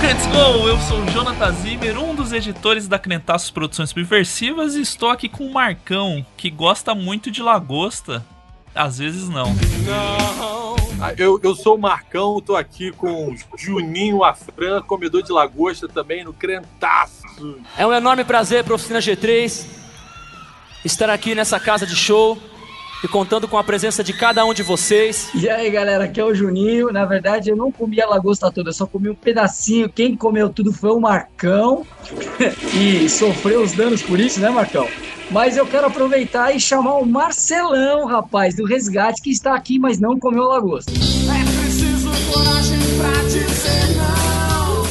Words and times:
Crentes 0.00 0.26
Go! 0.26 0.68
Eu 0.68 0.78
sou 0.80 1.00
o 1.00 1.10
Jonathan 1.10 1.52
Zimmer, 1.52 1.98
um 1.98 2.14
dos 2.14 2.32
editores 2.32 2.88
da 2.88 2.98
Crentaços 2.98 3.50
Produções 3.50 3.90
Subversivas 3.90 4.74
e 4.74 4.80
estou 4.80 5.10
aqui 5.10 5.28
com 5.28 5.46
o 5.46 5.52
Marcão, 5.52 6.24
que 6.36 6.50
gosta 6.50 6.94
muito 6.94 7.30
de 7.30 7.42
lagosta. 7.42 8.24
Às 8.74 8.98
vezes 8.98 9.28
não. 9.28 9.54
Ah, 11.00 11.12
Eu, 11.16 11.38
eu 11.42 11.54
sou 11.54 11.76
o 11.76 11.80
Marcão, 11.80 12.40
tô 12.40 12.56
aqui 12.56 12.90
com 12.92 13.30
o 13.30 13.36
Juninho 13.56 14.24
Afran, 14.24 14.80
comedor 14.82 15.22
de 15.22 15.32
lagosta 15.32 15.88
também 15.88 16.24
no 16.24 16.32
Crentaço. 16.32 17.22
É 17.76 17.86
um 17.86 17.92
enorme 17.92 18.24
prazer 18.24 18.64
para 18.64 18.74
a 18.74 18.76
Oficina 18.76 18.98
G3 18.98 19.64
estar 20.84 21.10
aqui 21.10 21.34
nessa 21.34 21.60
casa 21.60 21.86
de 21.86 21.94
show 21.94 22.40
e 23.02 23.08
contando 23.08 23.48
com 23.48 23.58
a 23.58 23.64
presença 23.64 24.04
de 24.04 24.12
cada 24.12 24.44
um 24.44 24.54
de 24.54 24.62
vocês. 24.62 25.30
E 25.34 25.48
aí, 25.48 25.70
galera, 25.70 26.04
aqui 26.04 26.20
é 26.20 26.24
o 26.24 26.34
Juninho. 26.34 26.92
Na 26.92 27.04
verdade, 27.04 27.50
eu 27.50 27.56
não 27.56 27.72
comi 27.72 28.00
a 28.00 28.08
lagosta 28.08 28.50
toda, 28.50 28.70
eu 28.70 28.74
só 28.74 28.86
comi 28.86 29.10
um 29.10 29.14
pedacinho. 29.14 29.88
Quem 29.88 30.16
comeu 30.16 30.48
tudo 30.48 30.72
foi 30.72 30.90
o 30.90 31.00
Marcão. 31.00 31.84
e 32.74 33.08
sofreu 33.08 33.62
os 33.62 33.72
danos 33.72 34.02
por 34.02 34.20
isso, 34.20 34.40
né, 34.40 34.50
Marcão? 34.50 34.86
Mas 35.30 35.56
eu 35.56 35.66
quero 35.66 35.86
aproveitar 35.86 36.54
e 36.54 36.60
chamar 36.60 36.98
o 36.98 37.06
Marcelão, 37.06 38.06
rapaz, 38.06 38.54
do 38.54 38.64
Resgate, 38.64 39.22
que 39.22 39.30
está 39.30 39.54
aqui, 39.54 39.78
mas 39.78 39.98
não 39.98 40.18
comeu 40.18 40.44
a 40.44 40.56
lagosta. 40.56 40.92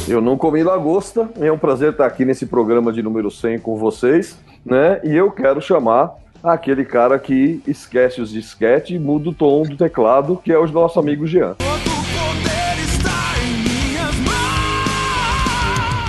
Eu 0.08 0.20
não 0.20 0.38
comi 0.38 0.64
lagosta, 0.64 1.30
é 1.40 1.52
um 1.52 1.58
prazer 1.58 1.91
estar 1.91 2.05
aqui 2.05 2.26
nesse 2.26 2.46
programa 2.46 2.91
de 2.91 3.02
número 3.02 3.30
100 3.30 3.60
com 3.60 3.78
vocês, 3.78 4.38
né? 4.66 5.00
E 5.04 5.16
eu 5.16 5.32
quero 5.32 5.62
chamar 5.62 6.16
aquele 6.44 6.84
cara 6.84 7.20
que 7.20 7.62
esquece 7.68 8.22
os 8.22 8.32
disquete 8.32 8.96
e 8.96 9.00
muda 9.00 9.30
o 9.30 9.34
tom 9.34 9.64
do 9.64 9.78
teclado, 9.78 10.42
que 10.44 10.52
é 10.52 10.58
o 10.58 10.68
nosso 10.68 11.00
amigo 11.00 11.28
Jean. 11.28 11.56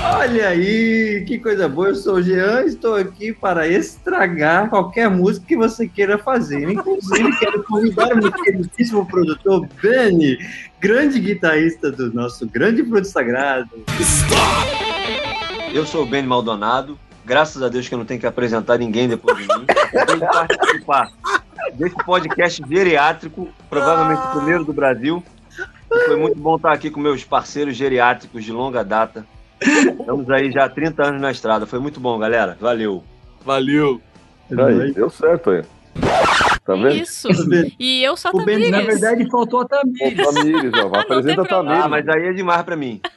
Olha 0.04 0.48
aí, 0.48 1.24
que 1.26 1.36
coisa 1.38 1.68
boa. 1.68 1.88
Eu 1.88 1.94
sou 1.96 2.14
o 2.14 2.22
Jean, 2.22 2.62
estou 2.64 2.94
aqui 2.94 3.32
para 3.32 3.66
estragar 3.66 4.70
qualquer 4.70 5.10
música 5.10 5.44
que 5.46 5.56
você 5.56 5.88
queira 5.88 6.16
fazer. 6.16 6.70
Inclusive, 6.70 7.36
quero 7.38 7.62
convidar 7.64 8.12
o 8.14 8.16
meu 8.16 8.32
queridíssimo 8.32 9.04
produtor 9.04 9.66
Benny, 9.82 10.38
grande 10.80 11.18
guitarrista 11.18 11.90
do 11.90 12.12
nosso 12.14 12.46
grande 12.46 12.84
produto 12.84 13.06
sagrado. 13.06 13.84
Eu 15.74 15.84
sou 15.84 16.04
o 16.04 16.06
Benny 16.06 16.28
Maldonado. 16.28 16.96
Graças 17.24 17.62
a 17.62 17.68
Deus 17.68 17.88
que 17.88 17.94
eu 17.94 17.98
não 17.98 18.04
tenho 18.04 18.20
que 18.20 18.26
apresentar 18.26 18.78
ninguém 18.78 19.08
depois 19.08 19.36
de 19.38 19.46
mim. 19.46 19.64
De 19.66 20.26
participar 20.26 21.08
desse 21.74 21.96
podcast 22.04 22.62
geriátrico, 22.68 23.48
provavelmente 23.70 24.26
o 24.26 24.30
primeiro 24.30 24.64
do 24.64 24.72
Brasil. 24.72 25.22
Foi 26.06 26.16
muito 26.16 26.38
bom 26.38 26.56
estar 26.56 26.72
aqui 26.72 26.90
com 26.90 27.00
meus 27.00 27.22
parceiros 27.24 27.76
geriátricos 27.76 28.44
de 28.44 28.50
longa 28.50 28.82
data. 28.82 29.26
Estamos 29.60 30.28
aí 30.30 30.50
já 30.50 30.64
há 30.64 30.68
30 30.68 31.06
anos 31.06 31.20
na 31.20 31.30
estrada. 31.30 31.66
Foi 31.66 31.78
muito 31.78 32.00
bom, 32.00 32.18
galera. 32.18 32.56
Valeu. 32.60 33.04
Valeu. 33.44 34.00
Aí, 34.50 34.92
deu 34.92 35.08
certo 35.08 35.50
aí. 35.50 35.62
Tá 36.64 36.74
vendo? 36.74 36.94
Isso. 36.94 37.28
E 37.78 38.02
eu 38.04 38.16
sou 38.16 38.30
a 38.30 38.34
O 38.34 38.44
Ben, 38.44 38.70
na 38.70 38.78
Tamires. 38.78 39.00
verdade, 39.00 39.28
faltou 39.30 39.60
a 39.62 39.66
Tamires. 39.66 40.16
Tamires, 40.16 40.72
ó, 40.74 40.84
não 40.88 40.94
apresenta 41.00 41.42
a. 41.42 41.44
Tamires. 41.44 41.84
Ah, 41.84 41.88
mas 41.88 42.08
aí 42.08 42.28
é 42.28 42.32
demais 42.32 42.62
pra 42.62 42.76
mim. 42.76 43.00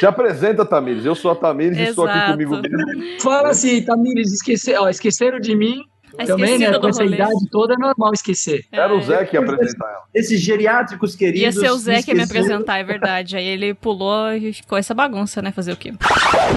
Se 0.00 0.06
apresenta, 0.06 0.64
Tamires. 0.64 1.04
Eu 1.04 1.14
sou 1.14 1.30
a 1.30 1.36
Tamires 1.36 1.76
e 1.78 1.82
estou 1.82 2.06
aqui 2.06 2.16
Exato. 2.16 2.32
comigo 2.32 2.56
mesmo. 2.56 3.20
Fala 3.20 3.50
assim, 3.50 3.82
Tamires, 3.84 4.32
esquece... 4.32 4.74
ó, 4.76 4.88
esqueceram 4.88 5.38
de 5.38 5.54
mim. 5.54 5.82
A 6.18 6.24
Também, 6.26 6.58
né? 6.58 6.78
Com 6.78 6.88
essa 6.88 7.02
rolê. 7.02 7.16
idade 7.16 7.34
toda 7.50 7.74
é 7.74 7.76
normal 7.76 8.12
esquecer. 8.12 8.64
Era 8.70 8.94
o 8.94 8.98
É. 8.98 9.02
Zé 9.02 9.24
que 9.24 9.36
ia 9.36 9.40
apresentar 9.42 9.86
ela. 9.88 10.02
Esses 10.14 10.40
geriátricos 10.40 11.14
queridos. 11.16 11.40
Ia 11.42 11.52
ser 11.52 11.70
o 11.70 11.76
Zé 11.78 12.02
que 12.02 12.10
ia 12.10 12.14
me 12.14 12.22
apresentar, 12.22 12.78
é 12.78 12.84
verdade. 12.84 13.36
Aí 13.36 13.46
ele 13.46 13.74
pulou 13.74 14.32
e 14.32 14.52
ficou 14.52 14.78
essa 14.78 14.94
bagunça, 14.94 15.42
né? 15.42 15.50
Fazer 15.52 15.72
o 15.72 15.76
quê? 15.76 15.92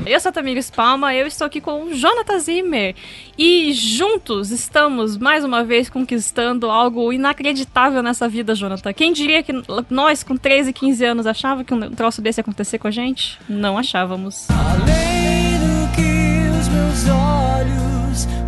Eu 0.05 0.19
sou 0.19 0.29
a 0.29 0.31
Tamires 0.31 0.69
Palma, 0.69 1.13
eu 1.13 1.25
estou 1.27 1.45
aqui 1.47 1.59
com 1.59 1.85
o 1.85 1.93
Jonathan 1.93 2.39
Zimmer. 2.39 2.95
E 3.37 3.73
juntos 3.73 4.51
estamos, 4.51 5.17
mais 5.17 5.43
uma 5.43 5.63
vez, 5.63 5.89
conquistando 5.89 6.69
algo 6.69 7.11
inacreditável 7.11 8.03
nessa 8.03 8.27
vida, 8.29 8.53
Jonathan. 8.55 8.93
Quem 8.93 9.11
diria 9.11 9.41
que 9.43 9.53
nós, 9.89 10.23
com 10.23 10.37
13, 10.37 10.71
15 10.73 11.03
anos, 11.05 11.25
achava 11.27 11.63
que 11.63 11.73
um 11.73 11.91
troço 11.91 12.21
desse 12.21 12.39
ia 12.39 12.41
acontecer 12.41 12.77
com 12.77 12.87
a 12.87 12.91
gente? 12.91 13.39
Não 13.49 13.77
achávamos. 13.77 14.47
Além 14.49 15.57
do 15.59 15.95
que 15.95 16.59
os 16.59 16.67
meus 16.69 17.09
olhos 17.09 17.26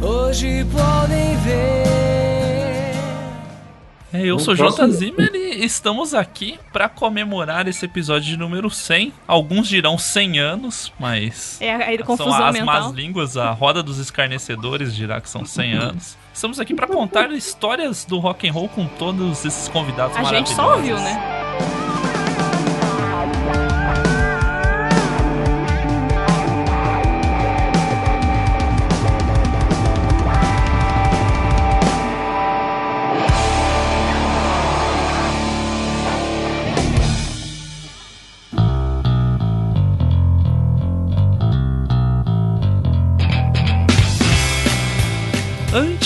hoje 0.02 0.66
podem 0.66 1.38
ver. 1.38 1.90
É, 4.12 4.24
eu 4.24 4.38
Não 4.38 4.40
sou 4.40 4.56
o 4.56 4.58
posso- 4.58 4.78
Jonathan 4.78 4.92
Zimmer 4.92 5.30
e 5.36 5.64
estamos 5.64 6.16
aqui 6.16 6.60
para 6.74 6.90
comemorar 6.90 7.68
esse 7.68 7.86
episódio 7.86 8.28
de 8.28 8.38
número 8.38 8.68
100. 8.70 9.14
Alguns 9.28 9.68
dirão 9.68 10.00
100 10.00 10.40
anos, 10.40 10.92
mas 11.00 11.62
É 11.62 11.72
a, 11.76 11.78
a 11.78 11.98
são 11.98 12.06
confusão 12.06 12.44
as 12.46 12.54
mental. 12.54 12.66
más 12.84 12.92
línguas, 12.92 13.38
a 13.38 13.52
roda 13.52 13.84
dos 13.84 14.00
escarnecedores 14.00 14.96
dirá 14.96 15.22
que 15.22 15.30
são 15.30 15.46
100 15.46 15.74
anos. 15.74 16.18
Estamos 16.34 16.60
aqui 16.60 16.74
para 16.74 16.88
contar 16.88 17.32
histórias 17.34 18.04
do 18.04 18.18
rock 18.18 18.50
and 18.50 18.54
roll 18.54 18.68
com 18.70 18.88
todos 18.88 19.46
esses 19.46 19.68
convidados 19.68 20.16
A 20.18 20.24
gente 20.24 20.54
maravilhosos. 20.56 20.56
só 20.56 20.76
ouviu, 20.76 20.96
né? 20.98 21.49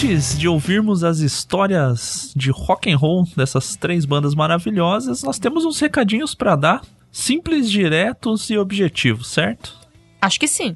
Antes 0.04 0.38
de 0.38 0.50
ouvirmos 0.50 1.02
as 1.02 1.20
histórias 1.20 2.34
de 2.36 2.52
rock 2.52 2.92
and 2.92 2.98
roll 2.98 3.24
dessas 3.38 3.78
três 3.78 4.04
bandas 4.04 4.36
maravilhosas, 4.36 5.24
nós 5.24 5.40
temos 5.40 5.64
uns 5.64 5.80
recadinhos 5.80 6.36
para 6.36 6.58
dar, 6.58 6.82
simples, 7.10 7.72
diretos 7.72 8.50
e 8.50 8.58
objetivos, 8.58 9.30
certo? 9.30 9.74
Acho 10.22 10.38
que 10.38 10.48
sim. 10.48 10.76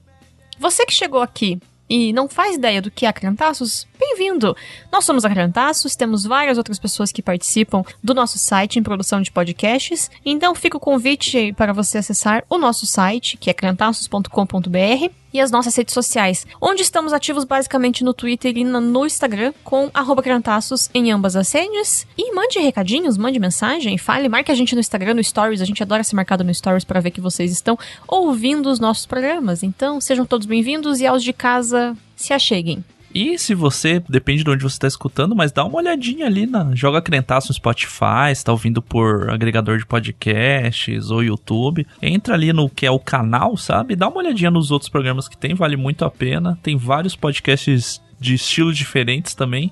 Você 0.58 0.86
que 0.86 0.94
chegou 0.94 1.22
aqui 1.22 1.60
e 1.90 2.14
não 2.14 2.30
faz 2.30 2.56
ideia 2.56 2.82
do 2.82 2.90
que 2.90 3.06
é 3.06 3.10
a 3.10 3.14
Crantaços, 3.14 3.86
bem-vindo! 4.00 4.56
Nós 4.92 5.06
somos 5.06 5.26
a 5.26 5.30
Crantaços, 5.30 5.96
temos 5.96 6.24
várias 6.24 6.58
outras 6.58 6.80
pessoas 6.80 7.12
que 7.12 7.22
participam 7.22 7.84
do 8.04 8.14
nosso 8.14 8.38
site 8.38 8.80
em 8.80 8.84
produção 8.84 9.22
de 9.22 9.32
podcasts, 9.32 10.10
então 10.26 10.56
fica 10.56 10.78
o 10.78 10.80
convite 10.80 11.54
para 11.54 11.74
você 11.74 11.98
acessar 11.98 12.44
o 12.50 12.58
nosso 12.58 12.86
site, 12.86 13.38
que 13.38 13.50
é 13.50 13.54
crantaços.com.br, 13.54 15.12
e 15.34 15.42
as 15.42 15.52
nossas 15.52 15.76
redes 15.76 15.94
sociais, 15.94 16.48
onde 16.62 16.82
estamos 16.82 17.14
ativos 17.14 17.44
basicamente 17.44 18.04
no 18.04 18.14
Twitter 18.14 18.58
e 18.58 18.64
no 18.64 19.06
Instagram, 19.06 19.54
com 19.64 19.90
Crantaços 20.24 20.90
em 20.94 21.12
ambas 21.12 21.36
as 21.36 21.52
redes. 21.52 22.08
E 22.18 22.34
mande 22.34 22.60
recadinhos, 22.60 23.18
mande 23.18 23.40
mensagem, 23.40 23.98
fale, 23.98 24.28
marque 24.28 24.52
a 24.52 24.56
gente 24.56 24.74
no 24.74 24.80
Instagram, 24.80 25.14
no 25.14 25.24
Stories, 25.24 25.62
a 25.62 25.66
gente 25.66 25.84
adora 25.84 26.04
ser 26.04 26.16
marcado 26.16 26.44
no 26.44 26.54
Stories 26.54 26.84
para 26.84 27.00
ver 27.00 27.12
que 27.12 27.22
vocês 27.22 27.52
estão 27.52 27.78
ouvindo 28.08 28.70
os 28.70 28.80
nossos 28.80 29.06
programas. 29.06 29.64
Então, 29.64 30.02
sejam 30.02 30.26
todos 30.26 30.48
bem-vindos 30.48 31.00
e 31.00 31.08
aos 31.08 31.24
de 31.24 31.34
casa, 31.34 31.96
se 32.16 32.34
acheguem. 32.34 32.84
E 33.14 33.38
se 33.40 33.56
você, 33.56 34.02
depende 34.08 34.44
de 34.44 34.50
onde 34.50 34.64
você 34.64 34.76
está 34.76 34.88
escutando, 34.88 35.36
mas 35.36 35.52
dá 35.52 35.64
uma 35.64 35.78
olhadinha 35.78 36.26
ali 36.26 36.46
na 36.46 36.76
Joga 36.76 37.02
Crentaço 37.02 37.50
no 37.50 37.56
Spotify, 37.56 38.32
está 38.32 38.52
ouvindo 38.52 38.82
por 38.82 39.30
agregador 39.30 39.78
de 39.78 39.86
podcasts 39.86 41.10
ou 41.10 41.24
YouTube. 41.24 41.88
Entra 42.02 42.34
ali 42.34 42.52
no 42.54 42.70
que 42.70 42.86
é 42.86 42.92
o 42.92 43.00
canal, 43.00 43.58
sabe? 43.58 43.96
Dá 43.96 44.08
uma 44.08 44.18
olhadinha 44.18 44.52
nos 44.52 44.72
outros 44.72 44.90
programas 44.90 45.28
que 45.28 45.38
tem, 45.38 45.56
vale 45.56 45.78
muito 45.78 46.06
a 46.06 46.12
pena. 46.12 46.60
Tem 46.62 46.78
vários 46.78 47.16
podcasts 47.16 48.02
de 48.20 48.36
estilos 48.36 48.78
diferentes 48.78 49.34
também. 49.34 49.72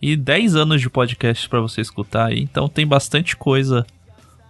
E 0.00 0.16
10 0.16 0.54
anos 0.54 0.80
de 0.80 0.90
podcast 0.90 1.48
para 1.48 1.60
você 1.60 1.80
escutar 1.80 2.26
aí. 2.26 2.40
Então 2.40 2.68
tem 2.68 2.86
bastante 2.86 3.34
coisa 3.36 3.86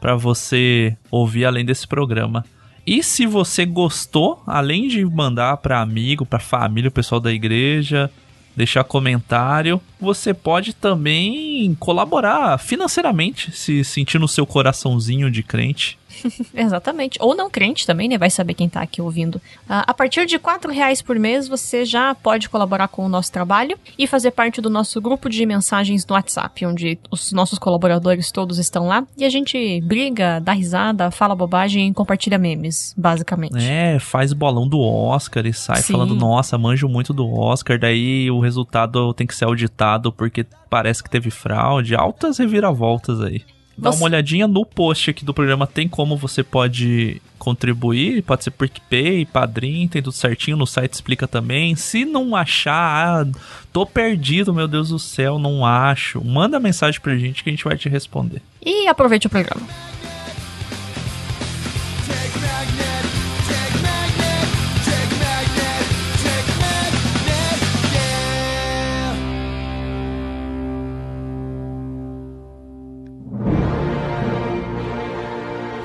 para 0.01 0.17
você 0.17 0.97
ouvir 1.11 1.45
além 1.45 1.65
desse 1.65 1.87
programa. 1.87 2.45
E 2.87 3.03
se 3.03 3.25
você 3.25 3.65
gostou, 3.65 4.43
além 4.47 4.89
de 4.89 5.05
mandar 5.05 5.57
para 5.59 5.81
amigo, 5.81 6.27
para 6.27 6.39
família, 6.39 6.89
o 6.89 6.93
pessoal 6.93 7.21
da 7.21 7.33
igreja, 7.33 8.11
deixar 8.57 8.85
comentário, 8.85 9.81
você 10.05 10.33
pode 10.33 10.75
também 10.75 11.75
colaborar 11.81 12.59
financeiramente, 12.59 13.51
se 13.53 13.83
sentir 13.85 14.19
no 14.19 14.29
seu 14.29 14.47
coraçãozinho 14.47 15.31
de 15.31 15.43
crente. 15.43 15.99
Exatamente. 16.55 17.19
Ou 17.21 17.35
não 17.35 17.51
crente 17.51 17.87
também, 17.87 18.09
né? 18.09 18.19
Vai 18.19 18.31
saber 18.31 18.55
quem 18.55 18.69
tá 18.69 18.81
aqui 18.81 19.01
ouvindo. 19.01 19.41
Ah, 19.69 19.85
a 19.87 19.95
partir 19.95 20.27
de 20.27 20.37
R$ 20.37 20.43
reais 20.73 21.03
por 21.03 21.19
mês, 21.19 21.49
você 21.49 21.85
já 21.85 22.15
pode 22.15 22.49
colaborar 22.49 22.89
com 22.89 23.05
o 23.05 23.09
nosso 23.09 23.33
trabalho 23.33 23.79
e 23.99 24.07
fazer 24.07 24.31
parte 24.31 24.61
do 24.61 24.71
nosso 24.71 25.01
grupo 25.01 25.29
de 25.29 25.45
mensagens 25.47 26.07
no 26.07 26.15
WhatsApp, 26.15 26.67
onde 26.67 26.99
os 27.11 27.33
nossos 27.33 27.59
colaboradores 27.59 28.31
todos 28.31 28.59
estão 28.59 28.87
lá. 28.87 29.07
E 29.17 29.25
a 29.25 29.31
gente 29.31 29.81
briga, 29.83 30.41
dá 30.41 30.53
risada, 30.53 31.11
fala 31.11 31.35
bobagem 31.35 31.89
e 31.89 31.95
compartilha 31.95 32.39
memes, 32.39 32.95
basicamente. 32.97 33.57
É, 33.57 33.99
faz 33.99 34.33
bolão 34.33 34.69
do 34.69 34.81
Oscar 34.81 35.47
e 35.47 35.53
sai 35.53 35.83
Sim. 35.83 35.93
falando, 35.93 36.15
nossa, 36.15 36.57
manjo 36.59 36.89
muito 36.89 37.13
do 37.13 37.33
Oscar, 37.33 37.79
daí 37.79 38.31
o 38.31 38.41
resultado 38.41 39.13
tem 39.15 39.27
que 39.27 39.35
ser 39.35 39.45
auditado 39.45 39.94
porque 40.13 40.47
parece 40.71 41.03
que 41.03 41.11
teve 41.11 41.31
fraude, 41.31 41.95
altas 41.95 42.39
reviravoltas 42.39 43.21
aí. 43.21 43.43
Dá 43.77 43.91
Você- 43.91 43.99
uma 43.99 44.05
olhadinha 44.05 44.47
no 44.47 44.65
post 44.65 45.11
aqui 45.11 45.25
do 45.25 45.35
programa, 45.35 45.67
tem 45.67 45.89
como 45.89 46.17
você 46.17 46.45
pode 46.45 47.21
contribuir, 47.41 48.23
pode 48.23 48.45
ser 48.45 48.53
PicPay, 48.53 49.27
Padrim, 49.27 49.89
tem 49.89 50.01
tudo 50.01 50.13
certinho, 50.13 50.57
no 50.57 50.65
site 50.67 50.93
explica 50.93 51.27
também. 51.27 51.75
Se 51.75 52.05
não 52.05 52.37
achar, 52.37 53.23
ah, 53.23 53.27
tô 53.73 53.85
perdido, 53.85 54.55
meu 54.55 54.69
Deus 54.69 54.91
do 54.91 54.99
céu, 54.99 55.41
não 55.41 55.67
acho, 55.67 56.25
manda 56.25 56.61
mensagem 56.61 57.01
pra 57.01 57.17
gente 57.17 57.43
que 57.43 57.51
a 57.51 57.53
gente 57.53 57.65
vai 57.65 57.77
te 57.77 57.89
responder. 57.89 58.41
E 58.65 58.87
aproveite 58.87 59.27
o 59.27 59.31
programa. 59.31 59.67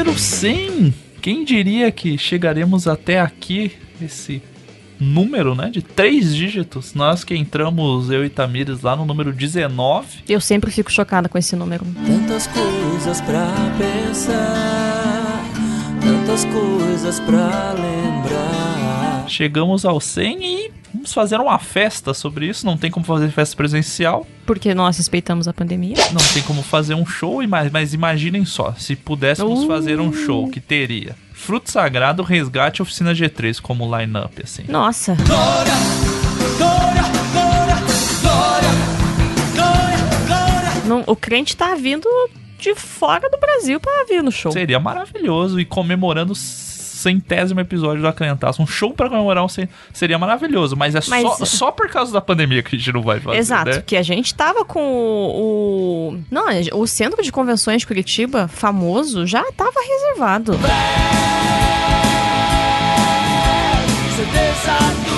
Número 0.00 0.18
100. 0.18 0.94
Quem 1.20 1.44
diria 1.44 1.92
que 1.92 2.16
chegaremos 2.16 2.88
até 2.88 3.20
aqui, 3.20 3.72
esse 4.00 4.42
número, 4.98 5.54
né, 5.54 5.68
de 5.68 5.82
três 5.82 6.34
dígitos. 6.34 6.94
Nós 6.94 7.22
que 7.22 7.36
entramos, 7.36 8.10
eu 8.10 8.24
e 8.24 8.30
Tamires, 8.30 8.80
lá 8.80 8.96
no 8.96 9.04
número 9.04 9.30
19. 9.30 10.24
Eu 10.26 10.40
sempre 10.40 10.70
fico 10.70 10.90
chocada 10.90 11.28
com 11.28 11.36
esse 11.36 11.54
número. 11.54 11.84
Tantas 12.06 12.46
coisas 12.46 13.20
pra 13.20 13.46
pensar, 13.76 15.44
tantas 16.00 16.46
coisas 16.46 17.20
pra 17.20 17.74
lembrar. 17.74 18.49
Chegamos 19.30 19.84
ao 19.84 20.00
100 20.00 20.44
e 20.44 20.70
vamos 20.92 21.12
fazer 21.14 21.38
uma 21.40 21.58
festa 21.58 22.12
sobre 22.12 22.46
isso. 22.46 22.66
Não 22.66 22.76
tem 22.76 22.90
como 22.90 23.06
fazer 23.06 23.30
festa 23.30 23.56
presencial, 23.56 24.26
Porque 24.44 24.74
nós 24.74 24.96
respeitamos 24.96 25.46
a 25.46 25.52
pandemia. 25.52 25.94
não 26.12 26.20
tem 26.34 26.42
como 26.42 26.62
fazer 26.62 26.94
um 26.94 27.06
show, 27.06 27.42
e 27.42 27.46
mais- 27.46 27.70
mas 27.70 27.94
imaginem 27.94 28.44
só, 28.44 28.72
se 28.76 28.96
pudéssemos 28.96 29.62
Uh. 29.64 29.66
fazer 29.68 30.00
um 30.00 30.12
show 30.12 30.48
que 30.48 30.60
teria 30.60 31.14
Fruto 31.32 31.70
Sagrado, 31.70 32.22
Resgate 32.22 32.80
e 32.80 32.82
Oficina 32.82 33.14
G3 33.14 33.60
como 33.60 33.84
line-up, 33.96 34.42
assim. 34.42 34.64
Nossa. 34.68 35.16
Não, 40.86 41.04
o 41.06 41.14
crente 41.14 41.56
tá 41.56 41.74
vindo 41.74 42.08
de 42.58 42.74
fora 42.74 43.28
do 43.30 43.38
Brasil 43.38 43.78
pra 43.78 44.04
vir 44.08 44.22
no 44.22 44.32
show. 44.32 44.50
Seria 44.52 44.80
maravilhoso 44.80 45.60
e 45.60 45.64
comemorando 45.64 46.34
centésimo 47.00 47.60
episódio 47.60 48.02
da 48.02 48.12
Crentaça. 48.12 48.62
Um 48.62 48.66
show 48.66 48.92
pra 48.92 49.08
comemorar 49.08 49.44
um 49.44 49.48
seria 49.92 50.18
maravilhoso, 50.18 50.76
mas 50.76 50.94
é 50.94 51.00
Mas- 51.08 51.22
só, 51.22 51.44
só 51.44 51.70
por 51.72 51.88
causa 51.88 52.12
da 52.12 52.20
pandemia 52.20 52.62
que 52.62 52.76
a 52.76 52.78
gente 52.78 52.92
não 52.92 53.02
vai 53.02 53.18
fazer, 53.20 53.38
Exato, 53.38 53.70
né? 53.70 53.82
que 53.84 53.96
a 53.96 54.02
gente 54.02 54.34
tava 54.34 54.64
com 54.64 54.80
o, 54.80 56.10
o- 56.14 56.20
Não, 56.30 56.44
o 56.74 56.86
centro 56.86 57.22
de 57.22 57.32
convenções 57.32 57.80
de 57.82 57.86
Curitiba, 57.86 58.46
famoso, 58.48 59.26
já 59.26 59.42
tava 59.52 59.80
reservado. 59.80 60.52
Do 65.06 65.09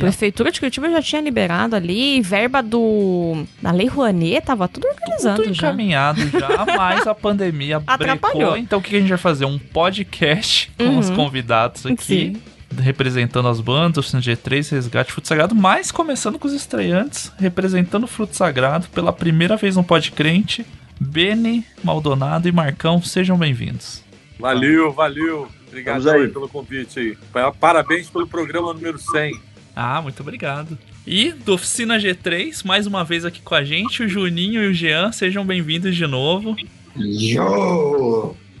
prefeitura 0.00 0.50
de 0.50 0.58
Curitiba 0.58 0.90
já 0.90 1.00
tinha 1.02 1.22
liberado 1.22 1.76
ali, 1.76 2.20
verba 2.20 2.62
do. 2.62 3.44
da 3.62 3.70
Lei 3.70 3.86
Rouanet, 3.86 4.44
tava 4.46 4.66
tudo 4.66 4.86
organizado 4.88 5.42
Tudo 5.42 5.54
já. 5.54 5.68
encaminhado 5.68 6.20
já, 6.30 6.64
mas 6.76 7.06
a 7.06 7.14
pandemia 7.14 7.82
Atrapalhou. 7.86 8.38
brecou. 8.38 8.56
Então 8.56 8.78
o 8.78 8.82
que 8.82 8.96
a 8.96 9.00
gente 9.00 9.08
vai 9.08 9.18
fazer? 9.18 9.44
Um 9.44 9.58
podcast 9.58 10.70
com 10.76 10.84
Uhum. 10.84 10.98
os 10.98 11.10
convidados 11.10 11.86
aqui. 11.86 12.02
Sim. 12.04 12.36
Representando 12.78 13.48
as 13.48 13.60
bandas, 13.60 13.98
Oficina 13.98 14.22
G3, 14.22 14.70
Resgate, 14.70 15.12
Fruto 15.12 15.26
Sagrado, 15.26 15.54
mas 15.56 15.90
começando 15.90 16.38
com 16.38 16.46
os 16.46 16.54
estreantes, 16.54 17.32
representando 17.38 18.04
o 18.04 18.06
Fruto 18.06 18.36
Sagrado 18.36 18.86
pela 18.90 19.12
primeira 19.12 19.56
vez 19.56 19.74
no 19.76 19.82
Podcrente, 19.82 20.64
Beni, 21.00 21.64
Maldonado 21.82 22.46
e 22.48 22.52
Marcão, 22.52 23.02
sejam 23.02 23.36
bem-vindos. 23.36 24.04
Valeu, 24.38 24.92
valeu. 24.92 25.48
Obrigado 25.66 26.08
aí. 26.10 26.22
aí 26.22 26.28
pelo 26.28 26.48
convite 26.48 26.98
aí. 27.00 27.16
Pa- 27.32 27.52
Parabéns 27.52 28.08
pelo 28.08 28.26
programa 28.26 28.72
número 28.72 28.98
100. 28.98 29.34
Ah, 29.82 30.02
muito 30.02 30.20
obrigado. 30.20 30.76
E 31.06 31.32
do 31.32 31.54
Oficina 31.54 31.96
G3, 31.98 32.62
mais 32.66 32.86
uma 32.86 33.02
vez 33.02 33.24
aqui 33.24 33.40
com 33.40 33.54
a 33.54 33.64
gente, 33.64 34.02
o 34.02 34.08
Juninho 34.08 34.62
e 34.62 34.66
o 34.68 34.74
Jean, 34.74 35.10
sejam 35.10 35.42
bem-vindos 35.42 35.96
de 35.96 36.06
novo. 36.06 36.54
Yo! 36.96 38.36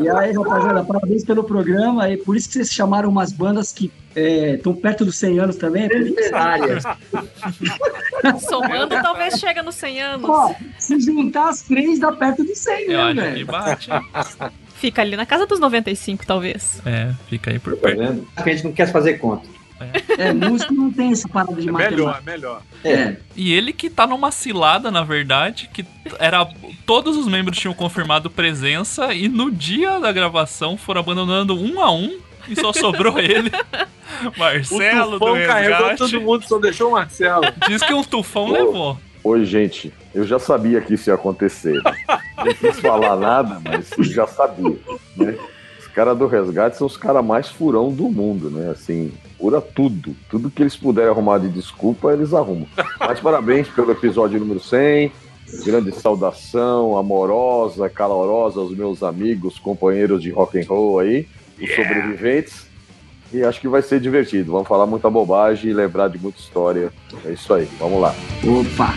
E 0.00 0.08
aí, 0.08 0.32
rapaziada, 0.32 0.84
parabéns 0.84 1.24
pelo 1.24 1.42
programa. 1.42 2.08
E 2.08 2.16
por 2.18 2.36
isso 2.36 2.46
que 2.46 2.54
vocês 2.54 2.70
chamaram 2.72 3.08
umas 3.08 3.32
bandas 3.32 3.72
que 3.72 3.90
estão 4.14 4.72
perto 4.76 5.04
dos 5.04 5.16
100 5.16 5.40
anos 5.40 5.56
também. 5.56 5.88
é 5.90 5.98
isso. 5.98 6.14
Temperárias. 6.14 6.84
Somando, 8.48 8.90
talvez 9.02 9.40
chega 9.40 9.60
nos 9.64 9.74
100 9.74 10.00
anos. 10.02 10.30
Ó, 10.30 10.54
se 10.78 11.00
juntar 11.00 11.48
as 11.48 11.62
três, 11.62 11.98
dá 11.98 12.12
perto 12.12 12.44
dos 12.44 12.58
100 12.58 12.84
Eu 12.92 12.98
mesmo, 13.06 13.10
acho 13.10 13.16
que 13.16 13.26
velho. 13.32 13.46
bate. 13.46 13.88
Fica 14.76 15.02
ali 15.02 15.16
na 15.16 15.26
casa 15.26 15.46
dos 15.46 15.58
95, 15.58 16.24
talvez. 16.24 16.80
É, 16.86 17.12
fica 17.28 17.50
aí 17.50 17.58
por 17.58 17.74
Tá 17.76 17.88
perto. 17.88 18.24
que 18.44 18.50
a 18.50 18.52
gente 18.54 18.64
não 18.66 18.72
quer 18.72 18.92
fazer 18.92 19.14
conta. 19.14 19.48
É, 20.16 20.32
músico 20.32 20.72
não 20.72 20.90
tem 20.90 21.12
essa 21.12 21.28
parada 21.28 21.60
de 21.60 21.68
É 21.68 21.72
matemática. 21.72 21.96
melhor, 21.96 22.22
melhor. 22.24 22.62
É, 22.84 23.16
E 23.36 23.52
ele 23.52 23.72
que 23.72 23.90
tá 23.90 24.06
numa 24.06 24.30
cilada, 24.30 24.90
na 24.90 25.04
verdade, 25.04 25.68
que 25.72 25.84
era. 26.18 26.46
Todos 26.86 27.16
os 27.16 27.26
membros 27.26 27.58
tinham 27.58 27.74
confirmado 27.74 28.30
presença 28.30 29.12
e 29.12 29.28
no 29.28 29.50
dia 29.50 29.98
da 30.00 30.10
gravação 30.12 30.76
foram 30.76 31.00
abandonando 31.00 31.54
um 31.60 31.80
a 31.80 31.92
um 31.92 32.18
e 32.48 32.54
só 32.56 32.72
sobrou 32.72 33.18
ele. 33.20 33.50
O 34.34 34.38
Marcelo 34.38 35.18
do 35.18 35.18
tufão 35.18 35.46
carregou 35.46 35.88
Resgate. 35.88 35.98
todo 36.12 36.20
mundo, 36.22 36.44
só 36.46 36.58
deixou 36.58 36.88
o 36.88 36.92
Marcelo. 36.92 37.44
Diz 37.68 37.82
que 37.82 37.92
um 37.92 38.02
tufão 38.04 38.50
levou. 38.50 38.98
Oi, 39.24 39.44
gente. 39.44 39.92
Eu 40.14 40.24
já 40.24 40.38
sabia 40.38 40.80
que 40.80 40.94
isso 40.94 41.10
ia 41.10 41.14
acontecer. 41.14 41.78
Não 42.38 42.54
quis 42.54 42.78
falar 42.80 43.16
nada, 43.16 43.60
mas 43.62 43.90
eu 43.98 44.04
já 44.04 44.26
sabia. 44.26 44.76
Né? 45.16 45.36
Caras 45.96 46.18
do 46.18 46.26
resgate 46.26 46.76
são 46.76 46.86
os 46.86 46.94
caras 46.94 47.24
mais 47.24 47.48
furão 47.48 47.90
do 47.90 48.10
mundo, 48.10 48.50
né? 48.50 48.68
Assim, 48.68 49.14
fura 49.38 49.62
tudo. 49.62 50.14
Tudo 50.28 50.50
que 50.50 50.62
eles 50.62 50.76
puderem 50.76 51.08
arrumar 51.08 51.38
de 51.38 51.48
desculpa, 51.48 52.12
eles 52.12 52.34
arrumam. 52.34 52.66
Mas 53.00 53.18
parabéns 53.18 53.66
pelo 53.68 53.90
episódio 53.92 54.38
número 54.38 54.60
100. 54.60 55.10
Grande 55.64 55.92
saudação 55.92 56.98
amorosa, 56.98 57.88
calorosa 57.88 58.60
aos 58.60 58.76
meus 58.76 59.02
amigos, 59.02 59.58
companheiros 59.58 60.20
de 60.20 60.30
rock 60.30 60.60
and 60.60 60.66
roll 60.68 60.98
aí, 60.98 61.26
os 61.58 61.74
sobreviventes. 61.74 62.66
E 63.32 63.42
acho 63.42 63.58
que 63.58 63.66
vai 63.66 63.80
ser 63.80 63.98
divertido. 63.98 64.52
Vamos 64.52 64.68
falar 64.68 64.84
muita 64.84 65.08
bobagem 65.08 65.70
e 65.70 65.74
lembrar 65.74 66.08
de 66.08 66.18
muita 66.18 66.38
história. 66.38 66.92
É 67.24 67.32
isso 67.32 67.54
aí. 67.54 67.66
Vamos 67.78 68.02
lá. 68.02 68.14
opa. 68.44 68.92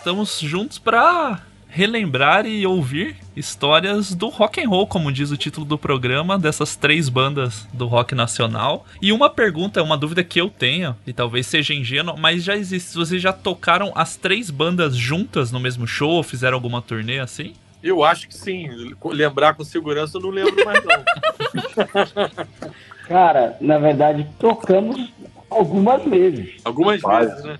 Estamos 0.00 0.40
juntos 0.40 0.78
pra 0.78 1.42
relembrar 1.68 2.46
e 2.46 2.66
ouvir 2.66 3.16
histórias 3.36 4.14
do 4.14 4.30
rock 4.30 4.58
and 4.58 4.66
roll, 4.66 4.86
como 4.86 5.12
diz 5.12 5.30
o 5.30 5.36
título 5.36 5.66
do 5.66 5.76
programa, 5.76 6.38
dessas 6.38 6.74
três 6.74 7.10
bandas 7.10 7.68
do 7.74 7.86
rock 7.86 8.14
nacional. 8.14 8.86
E 9.02 9.12
uma 9.12 9.28
pergunta, 9.28 9.82
uma 9.82 9.98
dúvida 9.98 10.24
que 10.24 10.40
eu 10.40 10.48
tenho, 10.48 10.96
e 11.06 11.12
talvez 11.12 11.46
seja 11.46 11.74
ingênua, 11.74 12.16
mas 12.16 12.42
já 12.42 12.56
existe, 12.56 12.96
vocês 12.96 13.20
já 13.20 13.30
tocaram 13.30 13.92
as 13.94 14.16
três 14.16 14.48
bandas 14.48 14.96
juntas 14.96 15.52
no 15.52 15.60
mesmo 15.60 15.86
show, 15.86 16.12
ou 16.12 16.22
fizeram 16.22 16.56
alguma 16.56 16.80
turnê 16.80 17.18
assim? 17.18 17.52
Eu 17.82 18.02
acho 18.02 18.26
que 18.26 18.34
sim. 18.34 18.94
Lembrar 19.04 19.52
com 19.52 19.64
segurança 19.64 20.16
eu 20.16 20.22
não 20.22 20.30
lembro 20.30 20.64
mais, 20.64 20.82
não. 20.82 21.04
Cara, 23.06 23.58
na 23.60 23.76
verdade, 23.76 24.26
tocamos 24.38 25.12
algumas 25.50 26.02
vezes. 26.04 26.54
Algumas 26.64 27.02
Quase. 27.02 27.28
vezes, 27.28 27.44
né? 27.44 27.58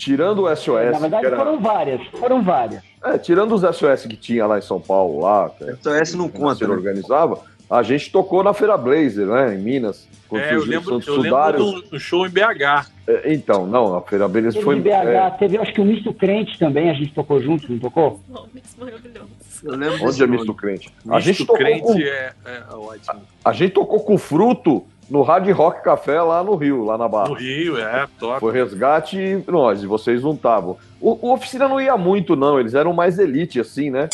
Tirando 0.00 0.44
o 0.44 0.56
SOS, 0.56 0.92
na 0.92 0.98
verdade, 0.98 1.20
que 1.20 1.26
era... 1.26 1.36
foram 1.36 1.60
várias. 1.60 2.00
Foram 2.18 2.42
várias. 2.42 2.82
É, 3.04 3.18
tirando 3.18 3.54
os 3.54 3.60
SOS 3.60 4.06
que 4.06 4.16
tinha 4.16 4.46
lá 4.46 4.56
em 4.56 4.62
São 4.62 4.80
Paulo, 4.80 5.20
lá, 5.20 5.50
que 5.50 5.64
SOS 5.82 6.14
não 6.14 6.24
o 6.24 6.30
conta, 6.30 6.66
né? 6.66 6.72
organizava, 6.72 7.38
A 7.68 7.82
gente 7.82 8.10
tocou 8.10 8.42
na 8.42 8.54
Feira 8.54 8.78
Blazer, 8.78 9.26
né? 9.26 9.54
Em 9.54 9.58
Minas. 9.58 10.08
quando 10.26 10.40
É, 10.40 10.54
eu 10.54 10.64
lembro, 10.64 10.88
Santos 10.88 11.06
eu 11.06 11.18
lembro 11.18 11.52
do, 11.52 11.82
do 11.82 12.00
show 12.00 12.26
em 12.26 12.30
BH. 12.30 12.88
É, 13.06 13.34
Então, 13.34 13.66
não, 13.66 13.94
a 13.94 14.00
Feira 14.00 14.26
Blazer 14.26 14.54
Teve 14.54 14.64
foi. 14.64 14.76
de 14.76 14.80
BH, 14.80 14.90
é, 14.90 15.30
teve 15.38 15.58
acho 15.58 15.74
que 15.74 15.82
o 15.82 15.84
Misto 15.84 16.14
Crente 16.14 16.58
também, 16.58 16.88
a 16.88 16.94
gente 16.94 17.12
tocou 17.12 17.38
junto, 17.38 17.70
não 17.70 17.78
tocou? 17.78 18.20
Nomes 18.26 18.74
maravilhosos. 18.78 19.40
Eu 19.62 19.76
lembro 19.76 20.08
onde 20.08 20.22
é 20.22 20.26
misto 20.26 20.54
crente? 20.54 20.90
A 21.06 21.16
Misto 21.16 21.26
gente, 21.26 21.46
tocou 21.46 21.56
crente 21.58 21.82
com, 21.82 21.98
é, 21.98 22.32
é 22.46 22.74
ótimo. 22.74 23.20
a 23.44 23.52
gente 23.52 23.72
tocou 23.72 24.00
com 24.00 24.16
fruto 24.16 24.86
no 25.10 25.22
Hard 25.22 25.50
Rock 25.50 25.82
Café 25.82 26.22
lá 26.22 26.42
no 26.44 26.54
Rio, 26.54 26.84
lá 26.84 26.96
na 26.96 27.08
Barra. 27.08 27.28
No 27.30 27.34
Rio, 27.34 27.76
é, 27.76 28.06
top. 28.18 28.38
Foi 28.38 28.52
resgate 28.52 29.18
e 29.18 29.44
nós, 29.50 29.82
e 29.82 29.86
vocês 29.86 30.22
não 30.22 30.32
estavam. 30.32 30.76
O, 31.00 31.28
o 31.28 31.32
Oficina 31.32 31.68
não 31.68 31.80
ia 31.80 31.96
muito, 31.96 32.36
não, 32.36 32.60
eles 32.60 32.74
eram 32.74 32.92
mais 32.92 33.18
elite, 33.18 33.58
assim, 33.58 33.90
né? 33.90 34.08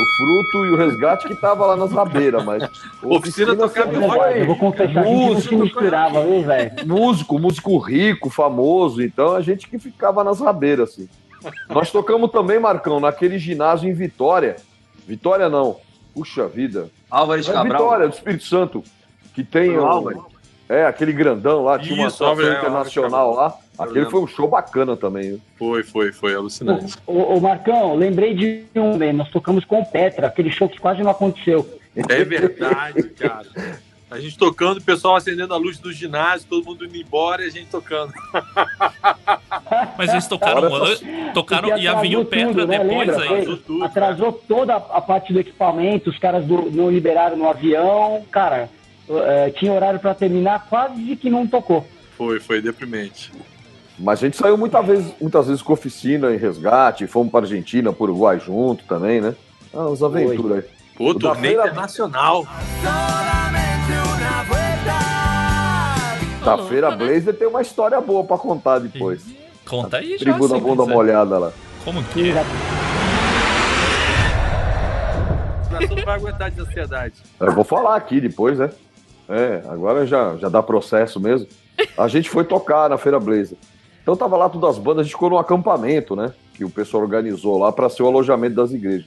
O 0.00 0.16
Fruto 0.16 0.66
e 0.66 0.70
o 0.70 0.76
Resgate 0.76 1.26
que 1.26 1.34
tava 1.34 1.66
lá 1.66 1.76
nas 1.76 1.90
rabeiras, 1.90 2.44
mas... 2.44 2.62
o 3.02 3.14
Oficina 3.16 3.56
tocava 3.56 3.92
em 3.92 4.06
rock. 4.06 4.38
Eu 4.38 4.46
vou 4.46 4.56
confessar 4.56 4.92
que 4.92 4.98
a 4.98 5.02
gente 5.02 5.32
não 5.34 5.40
se 5.40 5.56
misturava, 5.56 6.24
viu, 6.24 6.42
velho? 6.42 6.70
músico, 6.86 7.38
músico 7.38 7.78
rico, 7.78 8.30
famoso, 8.30 9.02
então 9.02 9.34
a 9.34 9.40
gente 9.40 9.66
que 9.66 9.76
ficava 9.78 10.22
nas 10.22 10.40
rabeiras, 10.40 10.90
assim. 10.90 11.08
Nós 11.68 11.90
tocamos 11.90 12.30
também, 12.30 12.60
Marcão, 12.60 13.00
naquele 13.00 13.38
ginásio 13.38 13.88
em 13.88 13.92
Vitória. 13.92 14.56
Vitória 15.06 15.48
não, 15.48 15.76
puxa 16.14 16.46
vida. 16.46 16.90
Álvares 17.10 17.48
É 17.48 17.52
Cabral. 17.52 17.80
Vitória, 17.82 18.08
do 18.08 18.14
Espírito 18.14 18.44
Santo, 18.44 18.84
que 19.38 19.44
tem... 19.44 19.78
O 19.78 19.86
Álvares. 19.86 20.20
É, 20.68 20.84
aquele 20.84 21.12
grandão 21.12 21.62
lá, 21.64 21.78
tinha 21.78 21.94
uma 21.94 22.12
Álvares, 22.28 22.50
é, 22.52 22.58
internacional 22.58 23.34
lá. 23.34 23.54
Aquele 23.78 24.04
foi 24.10 24.20
um 24.20 24.26
show 24.26 24.46
bacana 24.48 24.96
também. 24.96 25.40
Foi, 25.56 25.82
foi, 25.82 26.12
foi 26.12 26.34
alucinante. 26.34 26.94
Ô, 27.06 27.36
ô, 27.36 27.40
Marcão, 27.40 27.94
lembrei 27.94 28.34
de 28.34 28.64
um, 28.74 28.98
velho. 28.98 29.16
Nós 29.16 29.30
tocamos 29.30 29.64
com 29.64 29.80
o 29.80 29.86
Petra, 29.86 30.26
aquele 30.26 30.50
show 30.50 30.68
que 30.68 30.78
quase 30.78 31.02
não 31.02 31.10
aconteceu. 31.10 31.66
É 31.96 32.22
verdade, 32.22 33.02
cara. 33.04 33.46
A 34.10 34.18
gente 34.18 34.36
tocando, 34.36 34.78
o 34.78 34.82
pessoal 34.82 35.16
acendendo 35.16 35.54
a 35.54 35.56
luz 35.56 35.78
do 35.78 35.90
ginásio, 35.92 36.46
todo 36.50 36.64
mundo 36.66 36.84
indo 36.84 36.96
embora 36.96 37.44
e 37.44 37.46
a 37.46 37.50
gente 37.50 37.68
tocando. 37.70 38.12
Mas 39.96 40.10
eles 40.10 40.26
tocaram, 40.26 40.64
Agora 40.64 40.84
an- 40.92 41.32
tocaram 41.32 41.68
Porque 41.68 41.82
ia 41.82 41.94
vir 42.00 42.16
o 42.16 42.24
Petra 42.24 42.48
tudo, 42.48 42.66
né? 42.66 42.78
depois 42.78 43.08
Lembra? 43.08 43.22
aí. 43.22 43.28
Atrasou 43.40 43.56
tudo, 43.56 43.84
Atrasou 43.84 44.32
toda 44.32 44.76
a 44.76 45.00
parte 45.00 45.32
do 45.32 45.40
equipamento, 45.40 46.10
os 46.10 46.18
caras 46.18 46.44
do- 46.44 46.70
não 46.70 46.90
liberaram 46.90 47.36
no 47.36 47.48
avião. 47.48 48.22
Cara, 48.30 48.68
eh, 49.10 49.50
tinha 49.58 49.72
horário 49.72 49.98
pra 50.00 50.14
terminar, 50.14 50.66
quase 50.68 51.16
que 51.16 51.28
não 51.30 51.46
tocou. 51.46 51.86
Foi, 52.16 52.40
foi 52.40 52.60
deprimente. 52.60 53.32
Mas 53.98 54.20
a 54.22 54.26
gente 54.26 54.36
saiu 54.36 54.56
muita 54.56 54.80
vez, 54.82 55.12
muitas 55.20 55.46
vezes 55.48 55.62
com 55.62 55.72
oficina 55.72 56.32
em 56.32 56.36
resgate, 56.36 57.06
fomos 57.06 57.30
para 57.32 57.40
Argentina, 57.44 57.92
para 57.92 58.04
Uruguai 58.04 58.38
junto 58.38 58.84
também, 58.84 59.20
né? 59.20 59.34
Ah, 59.74 59.86
umas 59.86 60.02
aventuras 60.02 60.58
aí. 60.64 60.70
Pô, 60.96 61.10
O 61.10 61.14
turnê 61.14 61.48
feira- 61.48 61.62
internacional. 61.66 62.46
Da 66.44 66.54
louco, 66.54 66.68
Feira 66.70 66.90
né? 66.90 66.96
Blazer 66.96 67.34
tem 67.34 67.46
uma 67.48 67.60
história 67.60 68.00
boa 68.00 68.24
para 68.24 68.38
contar 68.38 68.78
depois. 68.78 69.24
Conta 69.66 69.98
aí, 69.98 70.12
já. 70.12 70.18
Tribo 70.18 70.48
da 70.48 70.54
se 70.54 70.60
bunda 70.60 70.86
molhada 70.86 71.38
lá. 71.38 71.52
Como 71.84 72.02
que 72.04 72.30
é? 72.30 72.42
O 75.62 75.68
coração 75.68 75.96
não 75.96 76.04
vai 76.04 76.14
aguentar 76.16 76.50
de 76.50 76.60
ansiedade. 76.60 77.14
Eu 77.38 77.52
vou 77.52 77.64
falar 77.64 77.96
aqui 77.96 78.20
depois, 78.20 78.58
né? 78.58 78.70
É, 79.28 79.62
agora 79.68 80.06
já, 80.06 80.36
já 80.36 80.48
dá 80.48 80.62
processo 80.62 81.20
mesmo. 81.20 81.46
A 81.96 82.08
gente 82.08 82.30
foi 82.30 82.44
tocar 82.44 82.88
na 82.88 82.96
Feira 82.96 83.20
Blazer. 83.20 83.58
Então 84.02 84.16
tava 84.16 84.36
lá 84.36 84.48
todas 84.48 84.70
as 84.70 84.78
bandas, 84.78 85.00
a 85.00 85.02
gente 85.02 85.12
ficou 85.12 85.28
num 85.28 85.38
acampamento, 85.38 86.16
né? 86.16 86.32
Que 86.54 86.64
o 86.64 86.70
pessoal 86.70 87.02
organizou 87.02 87.58
lá 87.58 87.70
para 87.70 87.90
ser 87.90 88.02
o 88.02 88.06
alojamento 88.06 88.56
das 88.56 88.72
igrejas. 88.72 89.06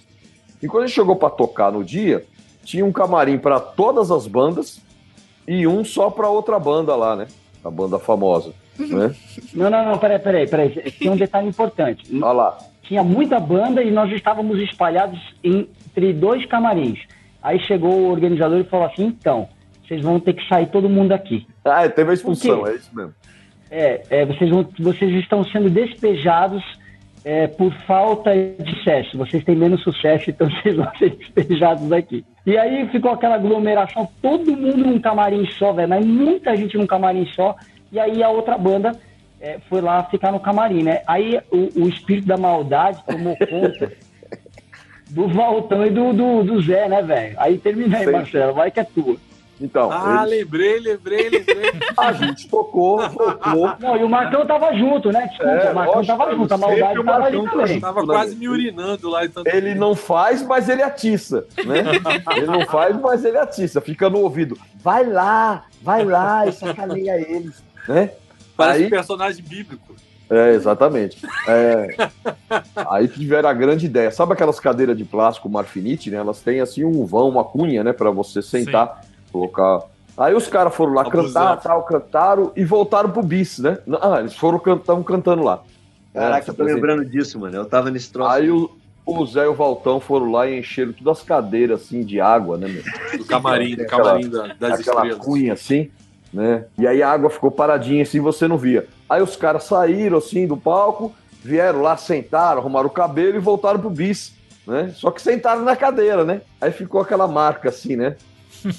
E 0.62 0.68
quando 0.68 0.84
a 0.84 0.88
gente 0.88 0.96
chegou 0.96 1.16
para 1.16 1.30
tocar 1.30 1.72
no 1.72 1.84
dia, 1.84 2.24
tinha 2.64 2.86
um 2.86 2.92
camarim 2.92 3.40
para 3.40 3.60
todas 3.60 4.12
as 4.12 4.28
bandas 4.28 4.80
e 5.48 5.66
um 5.66 5.84
só 5.84 6.12
para 6.12 6.30
outra 6.30 6.60
banda 6.60 6.96
lá, 6.96 7.16
né? 7.16 7.28
A 7.64 7.72
banda 7.72 7.98
famosa, 7.98 8.54
né? 8.78 9.16
Não, 9.54 9.70
não, 9.70 9.86
não, 9.86 9.98
peraí, 9.98 10.20
peraí, 10.20 10.48
peraí. 10.48 10.92
Tem 10.92 11.10
um 11.10 11.18
detalhe 11.18 11.48
importante. 11.48 12.04
Olha 12.22 12.32
lá. 12.32 12.58
Tinha 12.84 13.04
muita 13.04 13.40
banda 13.40 13.82
e 13.82 13.90
nós 13.90 14.12
estávamos 14.12 14.60
espalhados 14.60 15.20
entre 15.44 16.14
dois 16.14 16.46
camarins. 16.46 17.00
Aí 17.42 17.60
chegou 17.62 17.92
o 17.92 18.12
organizador 18.12 18.60
e 18.60 18.64
falou 18.66 18.86
assim: 18.86 19.06
então, 19.06 19.50
vocês 19.92 20.02
vão 20.02 20.22
ter 20.22 20.34
que 20.34 20.48
sair 20.48 20.68
todo 20.68 20.90
mundo 20.90 21.10
daqui. 21.10 21.46
Ah, 21.66 21.88
teve 21.90 22.12
a 22.12 22.14
expulsão, 22.14 22.66
é 22.66 22.76
isso 22.76 22.96
mesmo. 22.96 23.14
É, 23.70 24.02
é, 24.10 24.26
vocês, 24.26 24.50
vão, 24.50 24.66
vocês 24.80 25.12
estão 25.16 25.44
sendo 25.44 25.70
despejados 25.70 26.64
é, 27.26 27.48
por 27.48 27.74
falta 27.86 28.32
de 28.34 28.78
sucesso. 28.78 29.18
Vocês 29.18 29.44
têm 29.44 29.56
menos 29.56 29.84
sucesso, 29.84 30.30
então 30.30 30.50
vocês 30.64 30.78
vão 30.78 30.90
ser 30.96 31.10
despejados 31.10 31.90
daqui. 31.90 32.24
E 32.46 32.58
aí 32.58 32.88
ficou 32.88 33.12
aquela 33.12 33.36
aglomeração, 33.36 34.08
todo 34.22 34.56
mundo 34.56 34.78
num 34.78 35.00
camarim 35.00 35.46
só, 35.58 35.74
velho, 35.74 35.90
mas 35.90 36.06
muita 36.06 36.56
gente 36.56 36.78
num 36.78 36.88
camarim 36.88 37.26
só. 37.36 37.56
E 37.92 38.00
aí 38.00 38.24
a 38.24 38.30
outra 38.30 38.58
banda 38.58 38.94
é, 39.42 39.60
foi 39.68 39.82
lá 39.82 40.04
ficar 40.06 40.32
no 40.32 40.40
camarim, 40.40 40.84
né? 40.84 41.02
Aí 41.06 41.38
o, 41.52 41.84
o 41.84 41.90
espírito 41.90 42.28
da 42.28 42.38
maldade 42.38 43.04
tomou 43.06 43.36
conta 43.38 43.92
do 45.12 45.28
Valtão 45.28 45.86
e 45.86 45.90
do, 45.90 46.14
do, 46.14 46.44
do 46.44 46.62
Zé, 46.62 46.88
né, 46.88 47.02
velho? 47.02 47.36
Aí 47.38 47.58
terminei. 47.58 48.06
Marcelo, 48.06 48.54
vai 48.54 48.72
que 48.72 48.80
é 48.80 48.86
tua. 48.86 49.18
Então, 49.62 49.92
Ah, 49.92 50.26
eles- 50.28 50.40
lembrei, 50.40 50.80
lembrei, 50.80 51.30
lembrei. 51.30 51.72
a 51.96 52.12
gente 52.14 52.50
tocou, 52.50 52.98
voltou. 53.10 53.74
Não, 53.80 53.96
e 53.98 54.04
o 54.04 54.10
Marcão 54.10 54.46
tava 54.46 54.74
junto, 54.74 55.12
né? 55.12 55.28
Desculpa, 55.28 55.52
É, 55.52 55.72
o 55.72 55.76
Marcão 55.76 55.96
lógico, 55.96 56.18
tava 56.18 56.36
junto, 56.36 56.54
a 56.54 56.58
maldade 56.58 57.00
o 57.00 57.04
tava 57.04 57.26
ali 57.26 57.38
também. 57.50 57.68
junto. 57.68 57.82
Tava 57.82 58.06
quase 58.06 58.36
me 58.36 58.50
urinando 58.50 59.10
lá. 59.10 59.24
Então... 59.26 59.44
Ele 59.46 59.76
não 59.76 59.96
faz, 59.96 60.42
mas 60.42 60.68
ele 60.68 60.82
atiça, 60.82 61.46
né? 61.66 61.84
Ele 62.36 62.48
não 62.48 62.66
faz, 62.66 63.00
mas 63.00 63.24
ele 63.24 63.38
atiça. 63.38 63.80
Fica 63.82 64.10
no 64.10 64.20
ouvido. 64.20 64.58
Vai 64.84 65.06
lá, 65.06 65.66
vai 65.82 66.04
lá 66.04 66.48
e 66.48 66.52
sacaneia 66.52 67.20
eles, 67.20 67.64
né? 67.88 68.12
Parece 68.58 68.80
Aí- 68.82 68.88
um 68.88 68.90
personagem 68.90 69.44
bíblico. 69.44 69.96
É, 70.30 70.54
exatamente. 70.54 71.22
É, 71.46 71.88
aí 72.90 73.06
tiveram 73.10 73.50
a 73.50 73.54
grande 73.54 73.86
ideia. 73.86 74.10
Sabe 74.12 74.32
aquelas 74.32 74.62
cadeiras 74.62 74.96
de 74.98 75.04
plástico 75.04 75.50
marfinite, 75.50 76.10
né? 76.10 76.18
Elas 76.18 76.40
têm 76.40 76.62
assim 76.62 76.86
um 76.86 77.06
vão, 77.06 77.28
uma 77.28 77.44
cunha, 77.44 77.84
né? 77.84 77.92
Pra 77.92 78.10
você 78.12 78.42
sentar, 78.42 79.02
colocar. 79.32 79.82
Aí 80.18 80.34
os 80.36 80.48
caras 80.48 80.76
foram 80.76 80.94
lá 80.94 81.10
cantar, 81.10 81.58
tal, 81.58 81.84
cantaram 81.84 82.52
e 82.56 82.64
voltaram 82.64 83.10
pro 83.10 83.24
bis, 83.24 83.60
né? 83.60 83.78
Ah, 84.02 84.20
eles 84.20 84.36
foram 84.36 84.60
cantando, 84.60 85.04
cantando 85.04 85.44
lá. 85.44 85.62
Caraca, 86.14 86.48
É, 86.48 86.50
eu 86.50 86.54
tô 86.56 86.64
lembrando 86.64 87.06
disso, 87.06 87.40
mano. 87.40 87.56
Eu 87.56 87.66
tava 87.66 87.90
nesse 87.90 88.12
troço. 88.12 88.30
Aí 88.30 88.52
o, 88.52 88.70
o 89.06 89.26
Zé 89.26 89.46
e 89.46 89.48
o 89.48 89.54
Valtão 89.54 90.00
foram 90.00 90.30
lá 90.30 90.48
e 90.48 90.60
encheram 90.60 90.92
todas 90.92 91.20
as 91.20 91.24
cadeiras 91.24 91.82
assim 91.82 92.04
de 92.04 92.20
água, 92.20 92.58
né, 92.58 92.68
meu? 92.68 92.84
Do 93.18 93.26
camarim, 93.26 93.76
do 93.76 93.84
Aquela- 93.84 94.04
camarim 94.04 94.30
da- 94.30 94.48
das 94.60 94.80
aquela 94.82 95.02
estrelas. 95.08 95.18
cunha 95.26 95.54
assim, 95.54 95.90
né? 96.34 96.66
E 96.78 96.86
aí 96.86 97.02
a 97.02 97.10
água 97.10 97.30
ficou 97.30 97.50
paradinha 97.50 98.04
assim, 98.04 98.20
você 98.20 98.48
não 98.48 98.58
via. 98.58 98.86
Aí 99.10 99.22
os 99.22 99.36
caras 99.38 99.64
saíram 99.64 100.18
assim 100.18 100.46
do 100.46 100.58
palco, 100.58 101.14
vieram 101.42 101.82
lá, 101.82 101.96
sentaram, 101.96 102.60
arrumaram 102.60 102.88
o 102.88 102.92
cabelo 102.92 103.38
e 103.38 103.40
voltaram 103.40 103.80
pro 103.80 103.90
bis, 103.90 104.34
né? 104.68 104.92
Só 104.94 105.10
que 105.10 105.22
sentaram 105.22 105.64
na 105.64 105.76
cadeira, 105.78 106.26
né? 106.26 106.42
Aí 106.60 106.72
ficou 106.72 107.00
aquela 107.02 107.28
marca 107.28 107.70
assim, 107.70 107.96
né? 107.96 108.18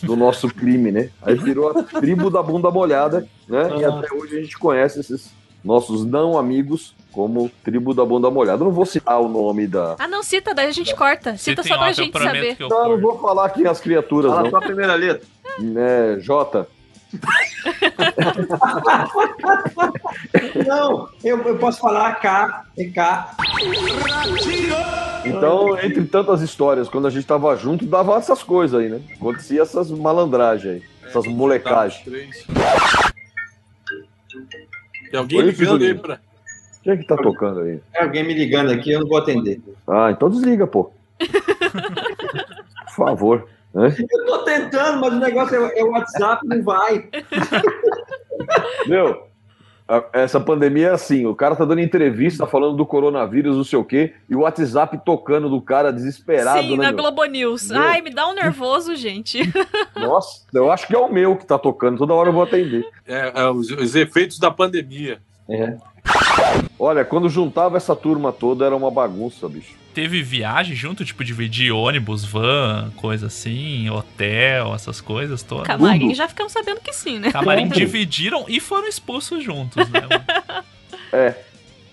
Do 0.03 0.17
nosso 0.17 0.49
crime, 0.49 0.91
né? 0.93 1.11
Aí 1.23 1.35
virou 1.35 1.71
a 1.71 1.83
tribo 1.83 2.31
da 2.31 2.43
bunda 2.43 2.71
molhada, 2.71 3.27
né? 3.49 3.71
E 3.79 3.85
até 3.85 4.15
hoje 4.15 4.39
a 4.39 4.41
gente 4.43 4.59
conhece 4.59 5.01
esses 5.01 5.31
nossos 5.65 6.05
não 6.05 6.39
amigos 6.39 6.95
como 7.13 7.51
tribo 7.63 7.95
da 7.95 8.05
bunda 8.05 8.31
molhada. 8.31 8.63
Eu 8.63 8.67
não 8.67 8.73
vou 8.73 8.87
citar 8.87 9.21
o 9.21 9.29
nome 9.29 9.67
da. 9.67 9.97
Ah, 9.99 10.09
não, 10.09 10.23
cita, 10.23 10.55
daí 10.55 10.67
a 10.67 10.73
gente 10.73 10.95
corta. 10.95 11.37
Cita 11.37 11.63
tem 11.63 11.73
só 11.73 11.79
pra 11.79 11.93
gente 11.93 12.19
saber. 12.19 12.57
Não, 12.59 12.89
não 12.91 13.01
vou 13.01 13.19
falar 13.19 13.47
aqui 13.47 13.67
as 13.67 13.81
criaturas, 13.81 14.31
Fala 14.31 14.45
não. 14.45 14.51
só 14.51 14.57
a 14.57 14.63
primeira 14.63 14.95
letra. 14.95 15.27
É, 15.77 16.17
Jota. 16.21 16.67
Não, 20.67 21.09
eu, 21.23 21.39
eu 21.43 21.59
posso 21.59 21.81
falar 21.81 22.15
K, 22.15 22.65
é 22.79 22.85
K. 22.87 23.37
Então, 25.25 25.79
entre 25.79 26.05
tantas 26.05 26.43
histórias, 26.43 26.89
quando 26.89 27.07
a 27.07 27.11
gente 27.11 27.27
tava 27.27 27.55
junto, 27.57 27.85
dava 27.85 28.17
essas 28.17 28.43
coisas 28.43 28.81
aí, 28.81 28.89
né? 28.89 29.01
Acontecia 29.15 29.63
essas 29.63 29.91
malandragens 29.91 30.75
aí, 30.75 30.83
essas 31.07 31.27
molecagens. 31.27 32.03
Tem 35.11 35.21
alguém 35.21 35.41
Oi, 35.41 35.47
ligando 35.47 35.85
aí 35.85 35.95
pra. 35.95 36.19
Quem 36.83 36.95
é 36.95 36.97
que 36.97 37.05
tá 37.05 37.17
tocando 37.17 37.61
aí? 37.61 37.81
É 37.95 38.03
alguém 38.03 38.25
me 38.25 38.35
ligando 38.35 38.73
aqui, 38.73 38.91
eu 38.91 39.01
não 39.01 39.09
vou 39.09 39.19
atender. 39.19 39.61
Ah, 39.87 40.11
então 40.11 40.29
desliga, 40.29 40.67
pô. 40.67 40.93
Por 41.21 43.07
favor. 43.07 43.47
Eu 43.75 44.27
tô 44.27 44.39
tentando, 44.45 45.01
mas 45.01 45.13
o 45.13 45.19
negócio 45.19 45.57
é, 45.67 45.79
é 45.79 45.85
o 45.85 45.91
WhatsApp, 45.91 46.47
não 46.47 46.63
vai. 46.63 47.09
Meu, 48.87 49.27
a- 49.89 50.05
essa 50.13 50.41
pandemia 50.41 50.89
é 50.89 50.93
assim, 50.93 51.27
o 51.27 51.35
cara 51.35 51.57
tá 51.57 51.65
dando 51.65 51.81
entrevista 51.81 52.47
falando 52.47 52.77
do 52.77 52.87
coronavírus, 52.87 53.57
não 53.57 53.65
sei 53.65 53.79
o 53.79 53.85
quê, 53.85 54.15
e 54.29 54.35
o 54.35 54.41
WhatsApp 54.41 55.01
tocando 55.05 55.49
do 55.49 55.61
cara 55.61 55.93
desesperado, 55.93 56.61
Sim, 56.63 56.77
né, 56.77 56.85
na 56.85 56.93
meu? 56.93 57.03
Globo 57.03 57.25
News. 57.25 57.71
Meu. 57.71 57.81
Ai, 57.81 58.01
me 58.01 58.11
dá 58.11 58.29
um 58.29 58.35
nervoso, 58.35 58.95
gente. 58.95 59.41
Nossa, 59.97 60.45
eu 60.53 60.71
acho 60.71 60.87
que 60.87 60.95
é 60.95 60.99
o 60.99 61.13
meu 61.13 61.37
que 61.37 61.47
tá 61.47 61.59
tocando, 61.59 61.99
toda 61.99 62.15
hora 62.15 62.29
eu 62.29 62.33
vou 62.33 62.43
atender. 62.43 62.85
É, 63.07 63.33
é, 63.35 63.51
os, 63.51 63.71
os 63.71 63.95
efeitos 63.95 64.39
da 64.39 64.51
pandemia. 64.51 65.19
É. 65.49 65.77
Olha, 66.79 67.05
quando 67.05 67.29
juntava 67.29 67.77
essa 67.77 67.95
turma 67.95 68.33
toda 68.33 68.67
era 68.67 68.75
uma 68.75 68.91
bagunça, 68.91 69.49
bicho. 69.49 69.75
Teve 69.95 70.23
viagem 70.23 70.75
junto, 70.75 71.05
tipo, 71.05 71.23
dividir 71.23 71.71
ônibus, 71.71 72.25
van, 72.25 72.91
coisa 72.97 73.27
assim, 73.27 73.89
hotel, 73.91 74.75
essas 74.75 75.01
coisas 75.01 75.43
todas. 75.43 75.67
Camarim 75.67 76.15
já 76.15 76.27
ficamos 76.27 76.53
sabendo 76.53 76.81
que 76.81 76.93
sim, 76.93 77.19
né? 77.19 77.31
Camarim 77.31 77.69
dividiram 77.69 78.47
e 78.49 78.59
foram 78.59 78.89
expulsos 78.89 79.45
juntos, 79.45 79.89
né? 79.89 80.01
É. 81.15 81.35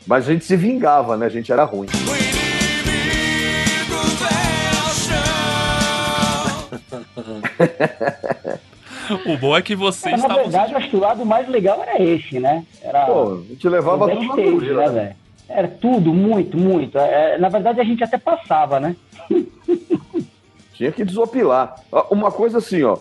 Mas 0.08 0.30
a 0.30 0.32
gente 0.32 0.46
se 0.46 0.56
vingava, 0.56 1.18
né? 1.18 1.26
A 1.26 1.30
gente 1.30 1.52
era 1.52 1.66
ruim. 1.66 1.90
o 9.14 9.38
bom 9.38 9.56
é 9.56 9.62
que 9.62 9.76
vocês 9.76 10.20
Mas, 10.20 10.30
na 10.30 10.36
verdade, 10.36 10.76
acho 10.76 10.90
que 10.90 10.96
o 10.96 11.00
lado 11.00 11.26
mais 11.26 11.48
legal 11.48 11.82
era 11.82 12.02
esse, 12.02 12.40
né? 12.40 12.66
Era 12.82 13.06
Pô, 13.06 13.34
a 13.34 13.48
gente 13.50 13.68
levava 13.68 14.06
o 14.06 14.10
tudo 14.10 14.28
na 14.28 14.36
né, 14.36 14.88
né? 14.88 14.90
velho? 14.90 15.16
Era 15.50 15.68
tudo, 15.68 16.14
muito, 16.14 16.58
muito. 16.58 16.98
É, 16.98 17.38
na 17.38 17.50
verdade, 17.50 17.82
a 17.82 17.84
gente 17.84 18.04
até 18.04 18.18
passava, 18.18 18.80
né? 18.80 18.96
Tinha 20.74 20.92
que 20.92 21.04
desopilar. 21.04 21.76
Uma 22.10 22.32
coisa 22.32 22.60
assim, 22.60 22.84
ó. 22.84 22.98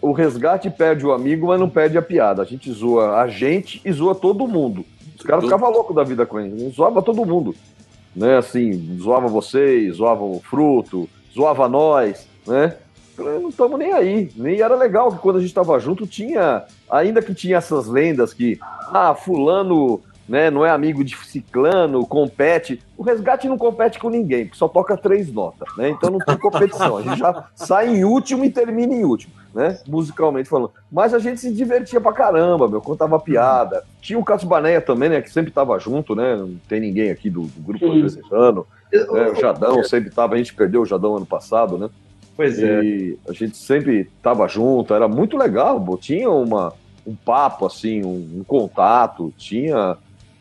O 0.00 0.12
resgate 0.12 0.70
perde 0.70 1.04
o 1.04 1.12
amigo, 1.12 1.48
mas 1.48 1.60
não 1.60 1.68
perde 1.68 1.98
a 1.98 2.02
piada. 2.02 2.42
A 2.42 2.44
gente 2.44 2.72
zoa 2.72 3.20
a 3.20 3.28
gente 3.28 3.80
e 3.84 3.92
zoa 3.92 4.14
todo 4.14 4.48
mundo. 4.48 4.84
Os 5.16 5.22
caras 5.22 5.44
ficavam 5.44 5.70
loucos 5.70 5.94
da 5.94 6.02
vida 6.02 6.24
com 6.26 6.40
ele. 6.40 6.70
Zoava 6.70 7.02
todo 7.02 7.24
mundo. 7.24 7.54
Né, 8.16 8.36
assim, 8.36 8.96
zoava 8.98 9.26
vocês, 9.26 9.96
zoava 9.96 10.22
o 10.22 10.40
fruto, 10.40 11.08
zoava 11.34 11.68
nós, 11.68 12.28
né? 12.46 12.76
Não 13.18 13.48
estamos 13.48 13.78
nem 13.78 13.92
aí. 13.92 14.30
Nem 14.36 14.60
era 14.60 14.74
legal 14.74 15.12
que 15.12 15.18
quando 15.18 15.36
a 15.36 15.40
gente 15.40 15.50
estava 15.50 15.78
junto 15.78 16.06
tinha, 16.06 16.64
ainda 16.90 17.22
que 17.22 17.34
tinha 17.34 17.56
essas 17.56 17.86
lendas 17.86 18.34
que, 18.34 18.58
ah, 18.92 19.14
fulano 19.14 20.02
né, 20.28 20.50
não 20.50 20.64
é 20.64 20.70
amigo 20.70 21.04
de 21.04 21.16
ciclano, 21.16 22.06
compete. 22.06 22.80
O 22.96 23.02
resgate 23.02 23.48
não 23.48 23.58
compete 23.58 23.98
com 23.98 24.08
ninguém, 24.08 24.44
porque 24.44 24.58
só 24.58 24.68
toca 24.68 24.96
três 24.96 25.32
notas, 25.32 25.68
né? 25.76 25.90
Então 25.90 26.10
não 26.10 26.18
tem 26.18 26.36
competição. 26.36 26.96
A 26.96 27.02
gente 27.02 27.18
já 27.18 27.44
sai 27.54 27.88
em 27.88 28.04
último 28.04 28.44
e 28.44 28.50
termina 28.50 28.94
em 28.94 29.04
último, 29.04 29.34
né? 29.54 29.78
Musicalmente 29.86 30.48
falando. 30.48 30.72
Mas 30.90 31.12
a 31.12 31.18
gente 31.18 31.40
se 31.40 31.52
divertia 31.52 32.00
pra 32.00 32.12
caramba, 32.12 32.68
meu, 32.68 32.80
contava 32.80 33.18
piada. 33.20 33.84
Tinha 34.00 34.18
o 34.18 34.24
Cássio 34.24 34.48
Baneia 34.48 34.80
também, 34.80 35.10
né? 35.10 35.20
Que 35.20 35.30
sempre 35.30 35.52
tava 35.52 35.78
junto, 35.78 36.14
né? 36.14 36.36
Não 36.36 36.56
tem 36.68 36.80
ninguém 36.80 37.10
aqui 37.10 37.28
do, 37.28 37.42
do 37.42 37.60
grupo 37.60 37.86
apresentando. 37.86 38.66
Né? 38.92 39.28
O 39.30 39.34
Jadão 39.34 39.82
sempre 39.84 40.10
tava, 40.10 40.34
a 40.34 40.38
gente 40.38 40.54
perdeu 40.54 40.82
o 40.82 40.86
Jadão 40.86 41.16
ano 41.16 41.26
passado, 41.26 41.76
né? 41.76 41.90
Pois 42.36 42.58
é. 42.58 42.82
E 42.82 43.18
a 43.28 43.32
gente 43.32 43.56
sempre 43.56 44.10
tava 44.22 44.46
junto, 44.48 44.94
era 44.94 45.08
muito 45.08 45.36
legal, 45.36 45.80
pô. 45.80 45.96
tinha 45.96 46.28
uma, 46.30 46.72
um 47.06 47.14
papo, 47.14 47.66
assim, 47.66 48.04
um, 48.04 48.38
um 48.38 48.44
contato, 48.44 49.32
tinha 49.36 49.96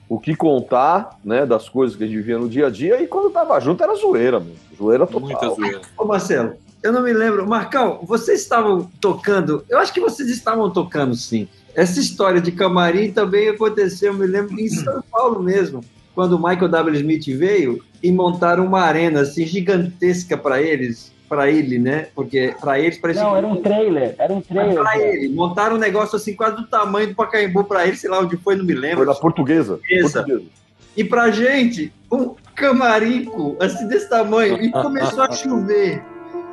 o 0.09 0.19
que 0.19 0.35
contar, 0.35 1.19
né, 1.23 1.45
das 1.45 1.69
coisas 1.69 1.95
que 1.95 2.03
a 2.03 2.07
gente 2.07 2.17
vivia 2.17 2.37
no 2.37 2.49
dia 2.49 2.67
a 2.67 2.69
dia, 2.69 3.01
e 3.01 3.07
quando 3.07 3.31
tava 3.31 3.59
junto 3.59 3.83
era 3.83 3.95
zoeira, 3.95 4.39
meu. 4.39 4.55
Zoeira 4.77 5.05
total. 5.05 5.21
Muita 5.21 5.49
zoeira. 5.49 5.81
Ô 5.97 6.05
Marcelo, 6.05 6.53
eu 6.81 6.91
não 6.91 7.01
me 7.01 7.13
lembro. 7.13 7.47
Marcão, 7.47 7.99
vocês 8.03 8.41
estavam 8.41 8.89
tocando. 8.99 9.63
Eu 9.69 9.79
acho 9.79 9.93
que 9.93 10.01
vocês 10.01 10.29
estavam 10.29 10.69
tocando 10.69 11.15
sim. 11.15 11.47
Essa 11.73 11.99
história 11.99 12.41
de 12.41 12.51
camarim 12.51 13.11
também 13.11 13.49
aconteceu, 13.49 14.11
eu 14.11 14.19
me 14.19 14.27
lembro, 14.27 14.59
em 14.59 14.67
São 14.67 15.01
Paulo 15.09 15.41
mesmo. 15.41 15.81
Quando 16.13 16.33
o 16.33 16.37
Michael 16.37 16.69
W. 16.69 16.95
Smith 16.95 17.25
veio 17.37 17.81
e 18.01 18.11
montaram 18.11 18.65
uma 18.65 18.81
arena 18.81 19.21
assim 19.21 19.45
gigantesca 19.45 20.37
para 20.37 20.61
eles, 20.61 21.12
para 21.33 21.49
ele, 21.49 21.79
né? 21.79 22.07
Porque 22.13 22.53
para 22.61 22.79
eles 22.79 22.99
parecia. 22.99 23.23
Não, 23.23 23.35
era 23.35 23.47
um 23.47 23.55
trailer. 23.55 24.15
Era 24.19 24.31
um 24.31 24.39
trailer. 24.39 24.75
Para 24.75 24.99
ele. 24.99 25.29
Montaram 25.29 25.75
um 25.77 25.79
negócio 25.79 26.15
assim, 26.15 26.35
quase 26.35 26.57
do 26.57 26.67
tamanho 26.67 27.07
do 27.07 27.15
Pacaembu 27.15 27.63
para 27.63 27.87
ele, 27.87 27.97
sei 27.97 28.09
lá 28.09 28.19
onde 28.19 28.37
foi, 28.37 28.55
não 28.55 28.63
me 28.63 28.75
lembro. 28.75 28.97
Foi 28.97 29.07
na 29.07 29.15
portuguesa. 29.15 29.77
Portuguesa. 29.77 30.23
portuguesa. 30.23 30.49
E 30.95 31.03
pra 31.03 31.31
gente, 31.31 31.91
um 32.11 32.35
camarico, 32.53 33.57
assim, 33.59 33.87
desse 33.87 34.07
tamanho, 34.07 34.61
e 34.61 34.71
começou 34.71 35.23
a 35.23 35.31
chover. 35.33 36.03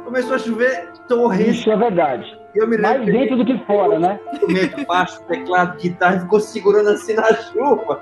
Começou 0.03 0.35
a 0.35 0.39
chover 0.39 0.89
torrente. 1.07 1.61
Isso 1.61 1.71
é 1.71 1.77
verdade. 1.77 2.40
Eu 2.55 2.67
me 2.67 2.77
lembro 2.77 2.99
Mais 2.99 3.07
dentro 3.07 3.37
do 3.37 3.45
que 3.45 3.57
fora, 3.65 3.99
né? 3.99 4.19
instrumento, 4.33 4.85
baixo, 4.87 5.21
teclado, 5.29 5.79
guitarra, 5.79 6.21
ficou 6.21 6.41
segurando 6.41 6.91
assim 6.91 7.15
na 7.15 7.33
chuva, 7.35 8.01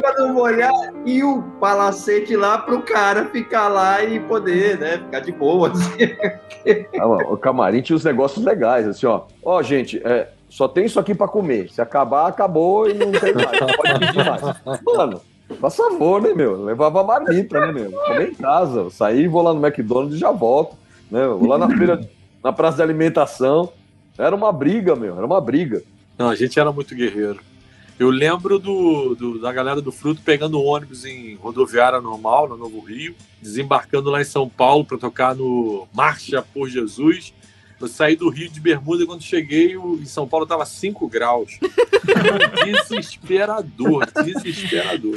pra 0.00 0.14
não 0.18 0.34
molhar, 0.34 0.70
e 1.04 1.24
o 1.24 1.42
palacete 1.60 2.36
lá 2.36 2.58
pro 2.58 2.82
cara 2.82 3.26
ficar 3.26 3.68
lá 3.68 4.02
e 4.04 4.20
poder, 4.20 4.78
né, 4.78 4.98
ficar 4.98 5.20
de 5.20 5.32
boa. 5.32 5.70
Assim. 5.70 6.16
Ah, 7.00 7.08
mano, 7.08 7.32
o 7.32 7.36
camarim 7.36 7.80
tinha 7.80 7.96
os 7.96 8.04
negócios 8.04 8.44
legais, 8.44 8.86
assim, 8.86 9.06
ó. 9.06 9.22
Ó, 9.42 9.62
gente, 9.62 10.00
é, 10.04 10.28
só 10.48 10.68
tem 10.68 10.84
isso 10.84 11.00
aqui 11.00 11.14
pra 11.14 11.26
comer. 11.26 11.70
Se 11.70 11.80
acabar, 11.80 12.26
acabou 12.26 12.88
e 12.88 12.94
não 12.94 13.10
tem 13.10 13.32
mais. 13.32 13.60
Não 13.60 13.66
pode 13.68 13.98
pedir 13.98 14.24
mais. 14.24 14.42
Mano, 14.84 15.20
faz 15.60 15.76
favor, 15.76 16.20
né, 16.20 16.34
meu? 16.34 16.62
Levava 16.64 17.00
a 17.00 17.04
marmita, 17.04 17.58
né, 17.60 17.72
meu? 17.72 17.90
Comer 17.92 18.28
em 18.30 18.34
casa. 18.34 18.80
Eu 18.80 18.90
saí, 18.90 19.26
vou 19.26 19.42
lá 19.42 19.54
no 19.54 19.64
McDonald's 19.64 20.16
e 20.16 20.18
já 20.18 20.30
volto. 20.30 20.76
Né? 21.10 21.26
Vou 21.26 21.48
lá 21.48 21.56
na 21.56 21.68
feira, 21.68 22.00
na 22.44 22.52
praça 22.52 22.76
de 22.76 22.82
alimentação. 22.82 23.72
Era 24.20 24.34
uma 24.36 24.52
briga, 24.52 24.94
meu. 24.94 25.16
Era 25.16 25.26
uma 25.26 25.40
briga. 25.40 25.82
Não, 26.18 26.28
a 26.28 26.34
gente 26.36 26.58
era 26.60 26.70
muito 26.72 26.94
guerreiro. 26.94 27.40
Eu 27.98 28.08
lembro 28.10 28.58
do, 28.58 29.14
do- 29.14 29.38
da 29.40 29.52
galera 29.52 29.80
do 29.80 29.92
Fruto 29.92 30.22
pegando 30.22 30.62
ônibus 30.62 31.04
em 31.04 31.34
rodoviária 31.34 32.00
normal, 32.00 32.48
no 32.48 32.56
Novo 32.56 32.80
Rio, 32.80 33.14
desembarcando 33.42 34.10
lá 34.10 34.20
em 34.20 34.24
São 34.24 34.48
Paulo 34.48 34.84
para 34.84 34.96
tocar 34.98 35.34
no 35.34 35.86
Marcha 35.92 36.42
por 36.54 36.68
Jesus. 36.68 37.34
Eu 37.78 37.88
saí 37.88 38.16
do 38.16 38.28
Rio 38.28 38.50
de 38.50 38.60
Bermuda 38.60 39.02
e 39.02 39.06
quando 39.06 39.22
cheguei 39.22 39.74
em 39.74 40.04
São 40.06 40.26
Paulo 40.28 40.46
tava 40.46 40.64
5 40.66 41.08
graus. 41.08 41.58
desesperador, 42.64 44.06
desesperador. 44.24 45.16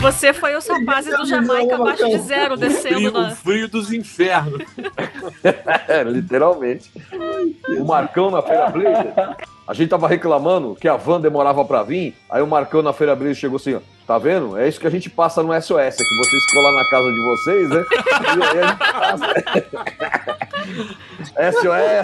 Você 0.00 0.32
foi 0.32 0.56
o 0.56 0.62
Sapazzi 0.62 1.10
do 1.10 1.26
Jamaica 1.26 1.74
abaixo 1.74 2.08
de 2.08 2.18
zero, 2.18 2.56
descendo 2.56 2.94
frio, 2.94 3.12
na... 3.12 3.28
o 3.28 3.36
frio 3.36 3.68
dos 3.68 3.92
infernos. 3.92 4.62
É, 5.88 6.02
literalmente. 6.02 6.90
O 7.78 7.84
Marcão 7.84 8.30
na 8.30 8.42
Feira 8.42 8.68
Blazer, 8.68 9.12
a 9.66 9.74
gente 9.74 9.88
tava 9.88 10.06
reclamando 10.06 10.74
que 10.74 10.86
a 10.86 10.96
van 10.96 11.20
demorava 11.20 11.64
pra 11.64 11.82
vir, 11.82 12.14
aí 12.30 12.42
o 12.42 12.46
Marcão 12.46 12.82
na 12.82 12.92
Feira 12.92 13.16
Blazer 13.16 13.34
chegou 13.34 13.56
assim, 13.56 13.74
ó, 13.74 13.80
tá 14.06 14.18
vendo? 14.18 14.56
É 14.58 14.68
isso 14.68 14.78
que 14.80 14.86
a 14.86 14.90
gente 14.90 15.10
passa 15.10 15.42
no 15.42 15.52
SOS, 15.60 15.78
é 15.78 15.90
que 15.90 16.16
vocês 16.16 16.44
ficam 16.44 16.62
lá 16.62 16.72
na 16.72 16.90
casa 16.90 17.12
de 17.12 17.20
vocês, 17.20 17.68
né? 17.70 17.84
E 17.90 18.42
aí 18.42 18.58
a 18.58 18.66
gente 18.66 18.78
passa. 19.00 19.26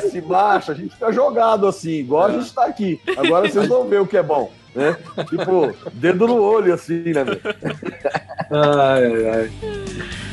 SOS, 0.10 0.24
baixa, 0.24 0.72
a 0.72 0.74
gente 0.74 0.94
fica 0.94 1.12
jogado 1.12 1.66
assim, 1.66 1.92
igual 1.92 2.26
a 2.26 2.32
gente 2.32 2.52
tá 2.52 2.66
aqui. 2.66 3.00
Agora 3.16 3.48
vocês 3.48 3.68
vão 3.68 3.86
ver 3.88 4.00
o 4.00 4.06
que 4.06 4.16
é 4.16 4.22
bom, 4.22 4.50
né? 4.76 4.96
Tipo, 5.28 5.74
dedo 5.92 6.26
no 6.26 6.40
olho 6.40 6.74
assim, 6.74 7.12
né, 7.12 7.24
meu? 7.24 7.40
Ai, 8.50 9.28
ai, 9.28 9.50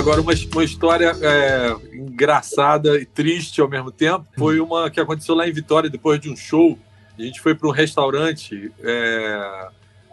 Agora, 0.00 0.20
uma, 0.22 0.32
uma 0.54 0.64
história 0.64 1.12
é, 1.20 1.76
engraçada 1.94 2.96
e 2.98 3.04
triste 3.04 3.60
ao 3.60 3.68
mesmo 3.68 3.90
tempo 3.92 4.24
foi 4.38 4.58
uma 4.58 4.88
que 4.90 4.98
aconteceu 4.98 5.34
lá 5.34 5.46
em 5.46 5.52
Vitória, 5.52 5.90
depois 5.90 6.18
de 6.18 6.30
um 6.30 6.36
show. 6.36 6.78
A 7.18 7.22
gente 7.22 7.38
foi 7.38 7.54
para 7.54 7.68
um 7.68 7.70
restaurante, 7.70 8.72
é, 8.82 9.68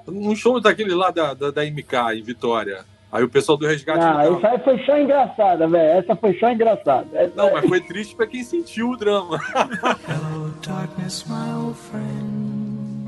um 0.06 0.36
show 0.36 0.60
daquele 0.60 0.94
lá 0.94 1.10
da, 1.10 1.34
da, 1.34 1.52
da 1.52 1.64
MK, 1.64 2.16
em 2.18 2.22
Vitória. 2.22 2.84
Aí 3.10 3.24
o 3.24 3.30
pessoal 3.30 3.58
do 3.58 3.66
resgate. 3.66 4.00
Essa 4.38 4.50
aí 4.50 4.60
foi 4.60 4.84
só 4.86 4.98
engraçada, 4.98 5.66
velho. 5.70 6.00
Essa 6.00 6.16
foi 6.18 6.38
só 6.38 6.52
engraçada. 6.52 7.08
Essa- 7.14 7.34
Não, 7.38 7.54
mas 7.54 7.66
foi 7.66 7.80
triste 7.80 8.14
para 8.14 8.28
quem 8.28 8.44
sentiu 8.44 8.90
o 8.90 8.98
drama. 8.98 9.40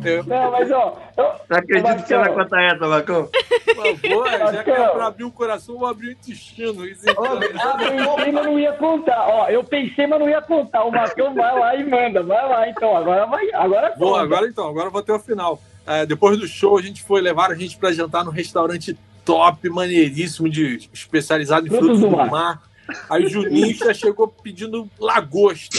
É, 0.04 0.24
Não, 0.24 0.52
mas 0.52 0.72
ó. 0.72 0.98
Eu, 1.18 1.24
Não 1.50 1.58
acredito 1.58 1.96
que 1.96 2.08
você 2.08 2.16
vai 2.16 2.30
Marcão, 2.30 2.44
contar 2.44 2.64
essa, 2.64 2.88
Marcão. 2.88 3.30
por 3.66 3.76
favor, 3.76 4.30
já 4.30 4.64
que 4.64 4.70
é 4.72 4.78
Marcão. 4.80 4.96
para 4.96 5.06
abrir 5.08 5.24
o 5.24 5.32
coração, 5.32 5.78
vou 5.78 5.88
abrir 5.88 6.08
o 6.10 6.12
intestino. 6.12 6.86
Isso 6.86 7.06
Eu 7.10 7.16
pensei, 7.16 8.32
mas 8.32 8.46
não 8.46 8.60
ia 8.60 8.74
contar. 8.74 9.28
Ó, 9.28 9.48
eu 9.50 9.64
pensei, 9.64 10.08
mas 10.08 10.20
não 10.20 10.30
ia 10.30 10.42
contar. 10.42 10.84
O 10.84 10.92
Marcão 10.92 11.34
vai 11.34 11.60
lá 11.60 11.76
e 11.76 11.84
manda. 11.84 12.24
Vai 12.24 12.48
lá, 12.50 12.70
então. 12.70 12.96
Agora 12.96 13.26
vai. 13.26 13.50
Agora 13.54 13.92
conta. 13.92 14.22
agora 14.22 14.48
então, 14.48 14.68
agora 14.68 14.88
eu 14.88 14.92
vou 14.92 15.02
até 15.02 15.14
o 15.14 15.20
final. 15.20 15.62
É, 15.86 16.06
depois 16.06 16.38
do 16.38 16.48
show, 16.48 16.78
a 16.78 16.82
gente 16.82 17.04
foi 17.04 17.20
levar 17.22 17.52
a 17.52 17.56
gente 17.56 17.78
para 17.78 17.92
jantar 17.92 18.24
num 18.24 18.32
restaurante 18.32 18.98
top, 19.26 19.70
maneiríssimo, 19.70 20.50
de, 20.50 20.90
especializado 20.94 21.66
em 21.68 21.70
Frutos 21.70 21.88
frutos 21.88 22.02
do 22.02 22.10
do 22.10 22.18
mar. 22.18 22.30
mar. 22.30 22.62
Aí 23.10 23.26
o 23.26 23.30
Juninho 23.30 23.76
já 23.76 23.94
chegou 23.94 24.28
pedindo 24.28 24.90
lagosta. 25.00 25.78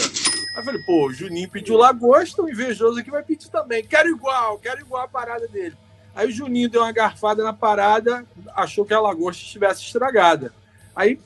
Aí 0.53 0.59
eu 0.59 0.63
falei, 0.63 0.81
pô, 0.81 1.07
o 1.07 1.13
Juninho 1.13 1.49
pediu 1.49 1.77
lagosta, 1.77 2.41
o 2.41 2.49
invejoso 2.49 2.99
aqui 2.99 3.09
vai 3.09 3.23
pedir 3.23 3.49
também. 3.49 3.83
Quero 3.83 4.09
igual, 4.09 4.57
quero 4.59 4.81
igual 4.81 5.03
a 5.03 5.07
parada 5.07 5.47
dele. 5.47 5.75
Aí 6.13 6.27
o 6.27 6.31
Juninho 6.31 6.69
deu 6.69 6.81
uma 6.81 6.91
garfada 6.91 7.43
na 7.43 7.53
parada, 7.53 8.25
achou 8.53 8.85
que 8.85 8.93
a 8.93 8.99
lagosta 8.99 9.41
estivesse 9.41 9.81
estragada. 9.83 10.53
Aí 10.93 11.17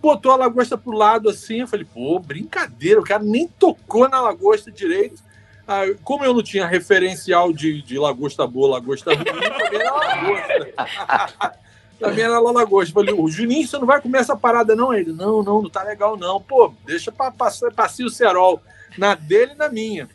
botou 0.00 0.32
a 0.32 0.36
lagosta 0.36 0.76
pro 0.76 0.92
lado 0.92 1.30
assim. 1.30 1.60
Eu 1.60 1.66
falei, 1.66 1.86
pô, 1.86 2.18
brincadeira, 2.18 3.00
o 3.00 3.04
cara 3.04 3.22
nem 3.22 3.48
tocou 3.48 4.08
na 4.08 4.20
lagosta 4.20 4.70
direito. 4.70 5.22
Ah, 5.66 5.84
como 6.02 6.26
eu 6.26 6.34
não 6.34 6.42
tinha 6.42 6.66
referencial 6.66 7.50
de, 7.50 7.80
de 7.80 7.98
lagosta 7.98 8.46
boa, 8.46 8.76
lagosta 8.76 9.14
ruim, 9.14 9.24
também 9.24 9.80
era 9.80 9.94
lagosta. 9.94 11.58
também 11.98 12.24
era 12.24 12.38
lagosta. 12.38 12.90
Eu 12.90 12.94
falei, 12.94 13.14
o 13.14 13.28
Juninho, 13.28 13.66
você 13.66 13.78
não 13.78 13.86
vai 13.86 13.98
comer 13.98 14.18
essa 14.18 14.36
parada, 14.36 14.76
não? 14.76 14.92
Ele, 14.92 15.10
não, 15.10 15.42
não, 15.42 15.62
não 15.62 15.70
tá 15.70 15.82
legal, 15.82 16.18
não. 16.18 16.38
Pô, 16.38 16.74
deixa 16.84 17.10
pra 17.10 17.30
passar, 17.30 17.70
o 18.04 18.10
cerol 18.10 18.60
na 18.98 19.14
dele 19.14 19.52
e 19.52 19.56
na 19.56 19.68
minha. 19.68 20.08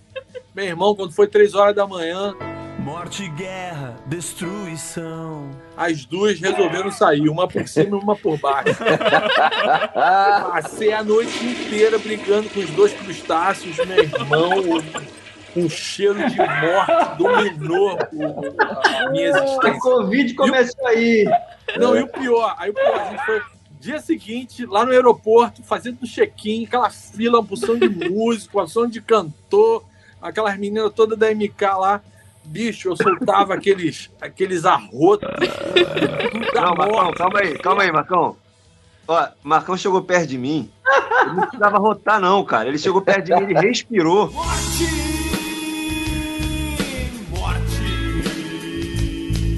Meu 0.56 0.66
irmão, 0.66 0.96
quando 0.96 1.14
foi 1.14 1.28
três 1.28 1.54
horas 1.54 1.76
da 1.76 1.86
manhã, 1.88 2.36
Morte, 2.80 3.28
guerra, 3.32 3.98
destruição. 4.06 5.50
as 5.76 6.06
duas 6.06 6.40
resolveram 6.40 6.90
sair, 6.90 7.28
uma 7.30 7.46
por 7.48 7.68
cima 7.68 7.98
e 7.98 8.00
uma 8.02 8.16
por 8.16 8.38
baixo. 8.40 8.74
Passei 9.94 10.94
a 10.94 11.04
noite 11.04 11.44
inteira 11.46 12.00
brigando 12.00 12.50
com 12.50 12.60
os 12.62 12.70
dois 12.72 12.94
crustáceos, 12.94 13.76
meu 13.86 13.98
irmão. 14.04 14.82
Um 15.56 15.70
cheiro 15.70 16.30
de 16.30 16.38
morte 16.38 17.18
dominou 17.18 17.96
o- 18.14 19.06
a 19.08 19.10
minha 19.12 19.36
A 19.36 19.44
existência. 19.44 19.80
Covid 19.82 20.34
começou 20.36 20.88
aí. 20.88 21.26
Não, 21.78 21.98
e 21.98 22.02
o 22.04 22.08
pior, 22.08 22.56
aí 22.58 22.70
o 22.70 22.74
pior, 22.74 23.00
a 23.00 23.06
gente 23.10 23.26
foi 23.26 23.42
dia 23.80 24.00
seguinte, 24.02 24.66
lá 24.66 24.86
no 24.86 24.92
aeroporto, 24.92 25.64
fazendo 25.64 26.00
um 26.04 26.06
check-in, 26.06 26.66
aquela 26.66 26.90
fila, 26.90 27.40
uma 27.40 27.48
porção 27.48 27.78
de 27.78 27.88
músico, 27.88 28.58
uma 28.58 28.64
porção 28.64 28.88
de 28.88 29.02
cantor, 29.02 29.84
aquelas 30.22 30.58
meninas 30.58 30.92
todas 30.94 31.18
da 31.18 31.34
MK 31.34 31.62
lá. 31.78 32.02
Bicho, 32.44 32.90
eu 32.90 32.98
soltava 32.98 33.54
aqueles, 33.54 34.10
aqueles 34.20 34.66
arrotos. 34.66 35.30
Não, 36.54 36.76
Marcão, 36.76 37.14
calma 37.14 37.40
aí, 37.40 37.58
calma 37.60 37.84
aí, 37.84 37.92
Marcão. 37.92 38.36
Ó, 39.08 39.28
Marcão 39.44 39.78
chegou 39.78 40.02
perto 40.04 40.28
de 40.28 40.38
mim. 40.38 40.72
Ele 41.22 41.34
não 41.34 41.42
precisava 41.42 41.78
rotar, 41.78 42.20
não, 42.20 42.44
cara. 42.46 42.70
Ele 42.70 42.78
chegou 42.78 43.02
perto 43.02 43.26
de 43.26 43.36
mim, 43.36 43.42
ele 43.42 43.60
respirou. 43.60 44.32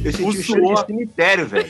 Eu 0.04 0.12
senti 0.12 0.24
O 0.24 0.28
o 0.30 0.34
cheiro 0.44 0.62
suor. 0.66 0.74
de 0.82 0.86
cemitério, 0.88 1.48
velho. 1.48 1.70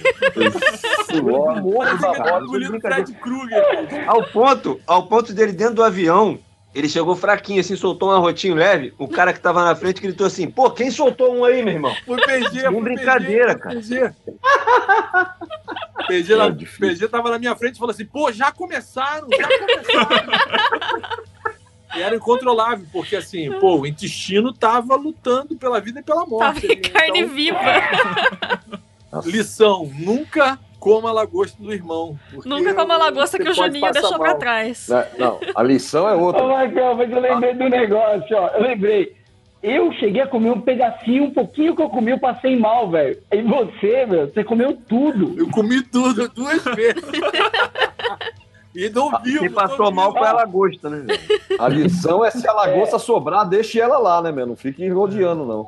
Suor, 1.11 1.61
Morto, 1.61 2.75
o 2.75 2.81
Fred 2.81 3.13
Krueger. 3.13 3.63
Ao 4.07 4.23
ponto, 4.25 4.79
ao 4.87 5.07
ponto 5.07 5.33
dele 5.33 5.51
dentro 5.51 5.75
do 5.75 5.83
avião, 5.83 6.39
ele 6.73 6.87
chegou 6.87 7.15
fraquinho, 7.15 7.59
assim, 7.59 7.75
soltou 7.75 8.09
um 8.09 8.13
arrotinho 8.13 8.55
leve. 8.55 8.93
O 8.97 9.07
cara 9.07 9.33
que 9.33 9.39
tava 9.41 9.63
na 9.65 9.75
frente 9.75 10.01
gritou 10.01 10.25
assim: 10.27 10.49
pô, 10.49 10.71
quem 10.71 10.89
soltou 10.89 11.35
um 11.35 11.43
aí, 11.43 11.61
meu 11.61 11.73
irmão? 11.73 11.93
Foi 12.05 12.17
PG, 12.25 12.61
Sem 12.61 12.71
foi 12.71 12.81
brincadeira, 12.81 13.55
PG, 13.55 13.59
cara. 13.59 13.75
PG. 13.75 14.13
PG, 16.07 16.35
lá, 16.35 16.45
É. 16.45 16.49
PG 16.79 17.07
tava 17.09 17.29
na 17.29 17.37
minha 17.39 17.55
frente 17.55 17.75
e 17.75 17.79
falou 17.79 17.91
assim: 17.91 18.05
pô, 18.05 18.31
já 18.31 18.51
começaram, 18.51 19.27
já 19.29 19.47
começaram. 19.59 20.31
e 21.95 22.01
era 22.01 22.15
incontrolável, 22.15 22.85
porque 22.91 23.15
assim, 23.15 23.51
pô, 23.59 23.79
o 23.79 23.85
intestino 23.87 24.53
tava 24.53 24.95
lutando 24.95 25.55
pela 25.55 25.79
vida 25.79 25.99
e 25.99 26.03
pela 26.03 26.21
Tava 26.21 26.29
morte. 26.29 26.67
em 26.67 26.81
carne 26.81 27.19
Então, 27.21 27.35
viva. 27.35 27.59
lição: 29.25 29.89
nunca 29.97 30.57
coma 30.79 31.09
a 31.09 31.13
lagosta 31.13 31.61
do 31.61 31.71
irmão. 31.73 32.17
Nunca 32.45 32.73
como 32.73 32.91
a 32.93 32.97
lagosta 32.97 33.37
que 33.37 33.49
o 33.49 33.53
Juninho 33.53 33.91
deixou 33.91 34.17
pra 34.17 34.29
mal. 34.29 34.37
trás. 34.39 34.87
Né? 34.87 35.07
Não, 35.17 35.39
a 35.55 35.63
lição 35.63 36.07
é 36.09 36.15
Ô, 36.15 36.21
outra. 36.21 36.43
Marcão, 36.47 36.95
mas 36.95 37.11
eu 37.11 37.19
lembrei 37.19 37.53
do 37.53 37.69
negócio, 37.69 38.35
ó. 38.35 38.47
Eu 38.49 38.63
lembrei. 38.63 39.15
Eu 39.61 39.93
cheguei 39.93 40.23
a 40.23 40.27
comer 40.27 40.49
um 40.49 40.59
pedacinho, 40.59 41.25
um 41.25 41.29
pouquinho 41.31 41.75
que 41.75 41.81
eu 41.83 41.89
comi, 41.89 42.09
eu 42.09 42.17
passei 42.19 42.57
mal, 42.57 42.89
velho. 42.89 43.21
E 43.31 43.43
você, 43.43 44.07
meu, 44.07 44.25
você 44.27 44.43
comeu 44.43 44.75
tudo. 44.89 45.35
Eu 45.37 45.47
comi 45.51 45.83
tudo 45.83 46.27
duas 46.29 46.63
vezes. 46.63 47.03
e 48.75 48.89
não 48.89 49.11
viu. 49.23 49.39
Quem 49.39 49.51
passou 49.51 49.87
viu. 49.87 49.95
mal 49.95 50.11
foi 50.11 50.27
a 50.27 50.33
lagosta, 50.33 50.89
né, 50.89 50.97
velho? 50.99 51.41
A 51.59 51.67
lição 51.67 52.23
é 52.23 52.31
se 52.31 52.47
a 52.47 52.53
lagosta 52.53 52.97
sobrar, 52.99 53.47
deixe 53.47 53.79
ela 53.79 53.97
lá, 53.97 54.21
né, 54.21 54.31
meu? 54.31 54.45
Não 54.47 54.55
fique 54.55 54.87
rodeando, 54.89 55.45
não. 55.45 55.67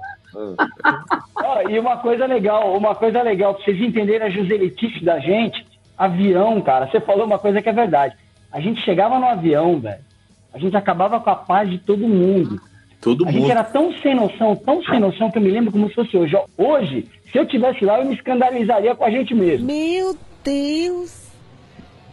Ó, 1.36 1.70
e 1.70 1.78
uma 1.80 1.98
coisa 1.98 2.26
legal, 2.26 2.76
uma 2.76 2.96
coisa 2.96 3.22
legal, 3.22 3.54
pra 3.54 3.64
vocês 3.64 3.80
entenderem 3.80 4.28
a 4.28 4.30
Joselitice 4.30 5.04
da 5.04 5.20
gente, 5.20 5.66
avião, 5.98 6.60
cara, 6.62 6.88
você 6.88 7.00
falou 7.00 7.26
uma 7.26 7.38
coisa 7.40 7.62
que 7.62 7.70
é 7.70 7.74
verdade. 7.74 8.16
A 8.52 8.60
gente 8.60 8.82
chegava 8.82 9.20
no 9.20 9.26
avião, 9.28 9.80
velho, 9.80 10.02
a 10.54 10.58
gente 10.58 10.76
acabava 10.76 11.20
com 11.20 11.30
a 11.30 11.36
paz 11.36 11.70
de 11.70 11.78
todo 11.78 12.08
mundo. 12.08 12.60
Todo 13.02 13.28
A 13.28 13.32
gente 13.32 13.42
mundo. 13.42 13.52
era 13.52 13.64
tão 13.66 13.92
sem 13.98 14.16
noção, 14.16 14.56
tão 14.56 14.82
sem 14.84 15.00
noção 15.00 15.30
que 15.30 15.38
eu 15.38 15.42
me 15.42 15.52
lembro 15.52 15.72
como 15.72 15.90
se 15.90 15.96
fosse 15.96 16.16
hoje. 16.16 16.38
Hoje, 16.58 17.06
se 17.32 17.38
eu 17.38 17.46
tivesse 17.46 17.84
lá, 17.84 18.00
eu 18.00 18.06
me 18.06 18.16
escandalizaria 18.16 18.96
com 18.96 19.04
a 19.04 19.12
gente 19.12 19.36
mesmo. 19.36 19.68
Meu 19.68 20.18
Deus! 20.44 21.23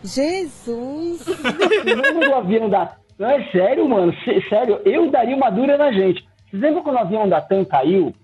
Jesus! 0.02 1.24
Vocês 1.24 1.84
lembram 1.84 2.20
do 2.20 2.34
avião 2.34 2.68
da 2.68 2.92
Não, 3.18 3.30
é 3.30 3.44
sério, 3.50 3.88
mano, 3.88 4.14
sé- 4.24 4.40
sério, 4.48 4.80
eu 4.84 5.10
daria 5.10 5.36
uma 5.36 5.50
dura 5.50 5.76
na 5.76 5.92
gente. 5.92 6.24
Vocês 6.50 6.62
lembram 6.62 6.82
quando 6.82 6.96
o 6.96 7.00
avião 7.00 7.28
da 7.28 7.40
TAM 7.40 7.64
caiu? 7.64 8.14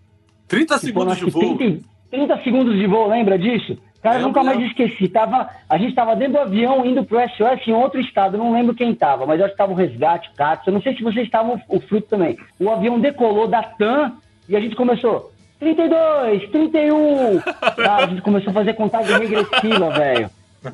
30 0.49 0.79
Que 0.79 0.93
foram, 0.93 1.15
segundos 1.15 1.19
de 1.19 1.31
voo. 1.49 1.57
30, 1.59 1.85
30 2.11 2.43
segundos 2.43 2.75
de 2.77 2.87
voo, 2.87 3.09
lembra 3.09 3.39
disso? 3.39 3.77
Cara, 4.03 4.21
nunca 4.21 4.43
mais 4.45 4.61
esqueci. 4.61 5.09
Tava, 5.09 5.49
a 5.69 5.79
gente 5.79 5.95
tava 5.95 6.15
dentro 6.15 6.35
do 6.35 6.39
avião 6.41 6.87
indo 6.87 7.03
pro 7.05 7.19
SOS 7.19 7.67
em 7.67 7.73
outro 7.73 8.01
estado. 8.01 8.39
Não 8.39 8.53
lembro 8.53 8.75
quem 8.75 8.95
tava, 8.95 9.27
mas 9.27 9.39
eu 9.41 9.47
acho 9.47 9.55
que 9.55 9.59
tava 9.59 9.73
o 9.73 9.77
resgate, 9.77 10.31
o. 10.37 10.69
Eu 10.69 10.75
não 10.75 10.81
sei 10.83 10.95
se 10.95 11.03
vocês 11.03 11.27
estavam 11.27 11.61
o 11.69 11.81
fruto 11.81 12.07
também. 12.09 12.37
O 12.61 12.71
avião 12.71 13.01
decolou 13.01 13.49
da 13.49 13.62
TAM 13.65 14.12
e 14.49 14.55
a 14.57 14.61
gente 14.61 14.77
começou. 14.77 15.33
32, 15.59 16.49
31. 16.51 17.41
Cara, 17.75 18.05
a 18.05 18.07
gente 18.07 18.23
começou 18.23 18.51
a 18.51 18.55
fazer 18.55 18.75
contagem 18.75 19.19
regressiva, 19.19 19.91
velho. 19.91 20.31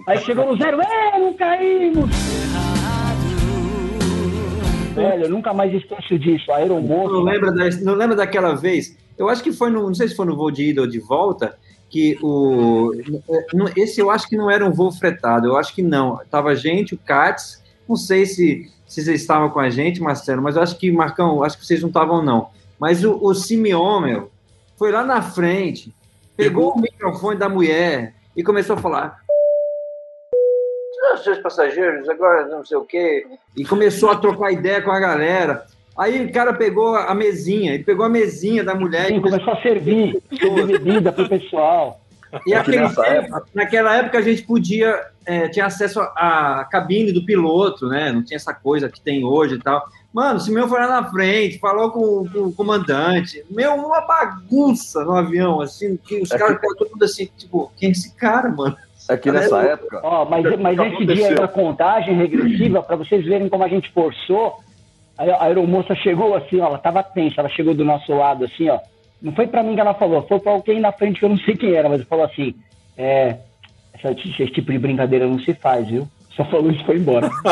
Aí 0.07 0.19
chegou 0.21 0.47
no 0.47 0.57
zero, 0.57 0.81
é, 0.81 1.19
não 1.19 1.35
caímos. 1.35 2.11
Velho, 4.95 5.25
eu 5.25 5.31
nunca 5.31 5.55
mais 5.55 5.73
esqueço 5.73 6.19
disso. 6.19 6.51
A 6.53 6.57
aeromoça. 6.57 7.13
Não 7.13 7.23
lembra, 7.23 7.53
da, 7.53 7.65
não 7.83 7.95
lembra 7.95 8.17
daquela 8.17 8.55
vez? 8.55 8.97
Eu 9.17 9.29
acho 9.29 9.43
que 9.43 9.53
foi 9.53 9.71
no. 9.71 9.83
Não 9.87 9.95
sei 9.95 10.09
se 10.09 10.15
foi 10.17 10.27
no 10.27 10.37
voo 10.37 10.51
de 10.51 10.71
ida 10.71 10.83
ou 10.83 10.87
de 10.87 10.99
volta. 10.99 11.57
Que 11.89 12.19
o. 12.23 12.93
não- 13.55 13.71
Esse 13.77 14.01
eu 14.01 14.11
acho 14.11 14.29
que 14.29 14.37
não 14.37 14.51
era 14.51 14.65
um 14.67 14.73
voo 14.73 14.93
fretado. 14.93 15.47
Eu 15.47 15.57
acho 15.57 15.75
que 15.75 15.83
não. 15.83 16.21
Tava 16.31 16.51
a 16.51 16.55
gente, 16.55 16.95
o 16.95 16.99
Katz. 16.99 17.63
Não 17.89 17.97
sei 17.97 18.25
se, 18.27 18.71
se 18.87 19.03
vocês 19.03 19.21
estavam 19.21 19.51
com 19.51 19.61
a 19.61 19.69
gente, 19.69 20.01
Marcelo, 20.01 20.41
mas 20.43 20.57
eu 20.57 20.63
acho 20.63 20.79
que, 20.79 20.91
Marcão, 20.93 21.43
acho 21.43 21.59
que 21.59 21.67
vocês 21.67 21.81
não 21.83 21.89
estavam, 21.89 22.23
não. 22.23 22.49
Mas 22.79 23.05
o, 23.05 23.19
o 23.21 23.35
Simeon, 23.35 24.01
meu, 24.01 24.31
foi 24.79 24.93
lá 24.93 25.03
na 25.05 25.21
frente, 25.21 25.93
pegou 26.37 26.73
o 26.73 26.81
microfone 26.81 27.39
da 27.39 27.49
mulher 27.49 28.15
e 28.37 28.43
começou 28.43 28.77
a 28.77 28.79
falar. 28.79 29.19
"Ah, 31.23 31.25
Seus 31.25 31.39
passageiros, 31.39 32.09
agora 32.09 32.47
não 32.47 32.65
sei 32.65 32.77
o 32.77 32.85
quê. 32.85 33.27
E 33.57 33.65
começou 33.65 34.11
a 34.11 34.17
trocar 34.17 34.53
ideia 34.53 34.83
com 34.83 34.91
a 34.91 35.01
galera. 35.01 35.65
Aí 35.97 36.25
o 36.25 36.33
cara 36.33 36.55
pegou 36.55 36.95
a 36.97 37.15
mesinha, 37.15 37.75
ele 37.75 37.85
pegou 37.85 38.05
a 38.05 38.09
mesinha 38.09 38.65
da 38.65 38.75
mulher 38.75 39.09
Sim, 39.09 39.17
e 39.19 39.21
começou 39.21 39.53
a 39.53 39.61
servir, 39.61 40.23
bebida 40.67 41.13
pro 41.13 41.29
pessoal. 41.29 42.01
e 42.47 42.55
É 42.55 42.63
que 42.63 42.71
aquele 42.71 42.79
nessa 42.81 43.03
tempo, 43.03 43.43
naquela 43.55 43.95
época 43.97 44.17
a 44.19 44.23
gente 44.23 44.43
podia, 44.43 44.99
é, 45.27 45.49
tinha 45.49 45.67
acesso 45.67 46.01
à 46.01 46.67
cabine 46.71 47.13
do 47.13 47.27
piloto, 47.27 47.89
né? 47.89 48.11
Não 48.11 48.23
tinha 48.25 48.37
essa 48.37 48.55
coisa 48.55 48.89
que 48.89 49.01
tem 49.03 49.23
hoje 49.23 49.57
e 49.57 49.59
tal. 49.59 49.85
Mano, 50.15 50.39
o 50.39 50.41
Simeão 50.41 50.67
foi 50.67 50.81
lá 50.81 50.89
na 51.03 51.11
frente, 51.11 51.59
falou 51.59 51.91
com, 51.91 52.27
com 52.31 52.39
o 52.45 52.53
comandante. 52.55 53.45
Meu, 53.51 53.75
uma 53.75 54.01
bagunça 54.01 55.05
no 55.05 55.13
avião, 55.15 55.61
assim, 55.61 55.99
que 55.99 56.21
os 56.23 56.31
É 56.31 56.39
caras 56.39 56.59
que- 56.59 56.75
tudo 56.87 57.05
assim, 57.05 57.29
tipo, 57.37 57.71
quem 57.77 57.91
é 57.91 57.93
esse 57.93 58.15
cara, 58.15 58.49
mano? 58.49 58.77
É 59.09 59.17
que 59.17 59.31
nessa 59.33 59.61
época. 59.63 60.01
Ó, 60.03 60.25
mas, 60.25 60.45
mas 60.59 60.77
que 60.79 60.83
esse 60.87 61.07
dia 61.07 61.15
aconteceu? 61.27 61.35
da 61.37 61.49
contagem 61.49 62.15
regressiva, 62.17 62.83
para 62.83 62.97
vocês 62.97 63.25
verem 63.25 63.49
como 63.49 63.65
a 63.65 63.69
gente 63.69 63.91
forçou, 63.91 64.59
a, 65.19 65.25
a 65.25 65.45
aeromoça 65.45 65.95
chegou 65.97 66.35
assim, 66.37 66.61
ó, 66.61 66.67
ela 66.67 66.79
tava 66.79 67.03
tensa, 67.03 67.41
ela 67.41 67.49
chegou 67.49 67.75
do 67.75 67.85
nosso 67.85 68.13
lado 68.15 68.45
assim, 68.45 68.69
ó. 68.69 68.79
Não 69.21 69.33
foi 69.33 69.47
pra 69.47 69.63
mim 69.63 69.75
que 69.75 69.81
ela 69.81 69.95
falou, 69.95 70.23
foi 70.27 70.41
pra 70.41 70.53
alguém 70.53 70.81
na 70.81 70.93
frente 70.93 71.19
que 71.21 71.25
eu 71.25 71.29
não 71.31 71.39
sei 71.39 71.57
quem 71.57 71.75
era, 71.75 71.89
mas 71.89 72.03
falou 72.05 72.25
assim, 72.25 72.55
é, 72.97 73.37
essa- 73.95 74.11
esse 74.13 74.47
tipo 74.53 74.73
de 74.73 74.79
brincadeira 74.79 75.27
não 75.27 75.39
se 75.39 75.55
faz, 75.55 75.87
viu? 75.89 76.09
Só 76.37 76.45
falou 76.47 76.71
isso 76.71 76.81
e 76.83 76.87
foi 76.87 76.97
embora. 76.97 77.29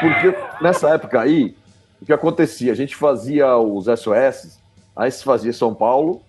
Porque 0.00 0.36
nessa 0.60 0.90
época 0.90 1.20
aí, 1.20 1.54
o 2.00 2.04
que 2.06 2.12
acontecia? 2.12 2.72
A 2.72 2.74
gente 2.76 2.96
fazia 2.96 3.56
os 3.56 3.86
SOS, 3.86 4.58
aí 4.96 5.10
se 5.10 5.24
fazia 5.24 5.52
São 5.52 5.74
Paulo, 5.74 6.20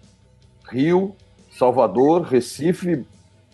Rio, 0.70 1.15
Salvador, 1.52 2.22
Recife, 2.24 3.06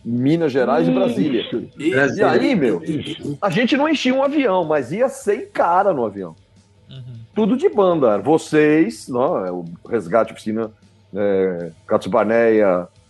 Minas 0.03 0.51
Gerais 0.51 0.87
e 0.87 0.91
Brasília. 0.91 1.43
E 1.77 2.23
aí, 2.23 2.55
meu, 2.55 2.81
a 3.41 3.49
gente 3.49 3.77
não 3.77 3.87
enchia 3.87 4.13
um 4.13 4.23
avião, 4.23 4.63
mas 4.63 4.91
ia 4.91 5.07
100 5.07 5.47
cara 5.47 5.93
no 5.93 6.05
avião. 6.05 6.35
Tudo 7.33 7.55
de 7.55 7.69
banda. 7.69 8.17
Vocês, 8.17 9.07
não, 9.07 9.45
é 9.45 9.51
o 9.51 9.63
Resgate 9.87 10.33
Oficina, 10.33 10.71
é, 11.15 11.71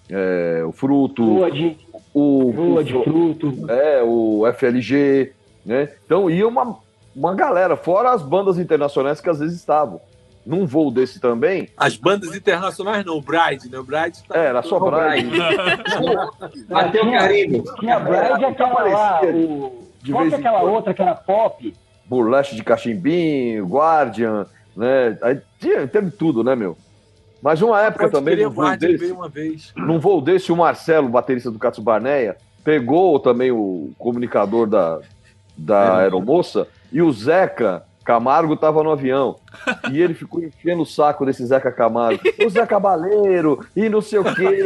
é, 0.09 0.63
o 0.65 0.71
Fruto, 0.71 1.23
Rua 1.23 1.51
de, 1.51 1.77
o, 2.13 2.51
rua 2.51 2.83
de 2.83 2.91
fruto. 2.91 3.53
é, 3.69 4.03
o 4.03 4.43
FLG, 4.53 5.31
né? 5.65 5.89
Então 6.05 6.29
ia 6.29 6.47
uma, 6.47 6.77
uma 7.15 7.33
galera, 7.33 7.75
fora 7.75 8.11
as 8.11 8.21
bandas 8.21 8.59
internacionais 8.59 9.21
que 9.21 9.29
às 9.29 9.39
vezes 9.39 9.57
estavam. 9.57 10.01
Num 10.45 10.65
voo 10.65 10.91
desse 10.91 11.19
também. 11.19 11.69
As 11.77 11.95
bandas 11.95 12.35
internacionais 12.35 13.05
não, 13.05 13.17
o 13.17 13.21
Bride, 13.21 13.69
né? 13.69 13.79
O 13.79 13.83
Bride 13.83 14.23
tá. 14.27 14.39
É, 14.39 14.45
era 14.47 14.61
só 14.61 14.79
Bride. 14.79 15.29
Bateu 16.67 17.05
o 17.05 17.11
carimbo. 17.11 17.75
Tinha 17.79 17.99
Bride 17.99 18.45
aquela 18.45 18.83
lá, 18.83 19.21
o... 19.23 19.87
De 20.01 20.11
Qual 20.11 20.23
vez 20.23 20.33
que 20.33 20.39
é 20.39 20.43
em 20.43 20.47
aquela 20.47 20.59
quando. 20.61 20.73
outra 20.73 20.93
que 20.93 21.01
era 21.01 21.15
pop? 21.15 21.73
Burlesque 22.05 22.55
de 22.55 22.63
Cachimbinho, 22.63 23.65
Guardian, 23.65 24.47
né? 24.75 25.17
Aí 25.21 25.39
tinha, 25.59 25.87
teve 25.87 26.11
tudo, 26.11 26.43
né, 26.43 26.55
meu? 26.55 26.75
Mas 27.41 27.61
uma 27.61 27.81
época 27.81 28.09
Pode 28.09 28.13
também, 28.13 28.35
num 28.35 28.47
o 28.47 28.51
voo, 28.51 28.65
Bride 28.65 28.87
desse, 28.87 28.97
veio 28.97 29.15
uma 29.15 29.29
vez. 29.29 29.73
num 29.75 29.99
voo 29.99 30.21
desse, 30.21 30.51
o 30.51 30.57
Marcelo, 30.57 31.09
baterista 31.09 31.49
do 31.49 31.59
Katsu 31.59 31.81
Barneia, 31.81 32.35
pegou 32.63 33.19
também 33.19 33.51
o 33.51 33.91
comunicador 33.97 34.67
da, 34.67 34.99
da 35.57 35.97
aeromoça 35.97 36.67
e 36.91 37.01
o 37.01 37.11
Zeca 37.11 37.83
Camargo 38.03 38.55
tava 38.55 38.83
no 38.83 38.91
avião. 38.91 39.37
E 39.91 40.01
ele 40.01 40.13
ficou 40.13 40.43
enchendo 40.43 40.81
o 40.81 40.85
saco 40.85 41.25
desse 41.25 41.45
Zeca 41.45 41.71
Camargo. 41.71 42.21
O 42.45 42.49
Zé 42.49 42.65
Cabaleiro 42.65 43.65
e 43.75 43.89
não 43.89 44.01
sei 44.01 44.19
o 44.19 44.23
quê. 44.23 44.63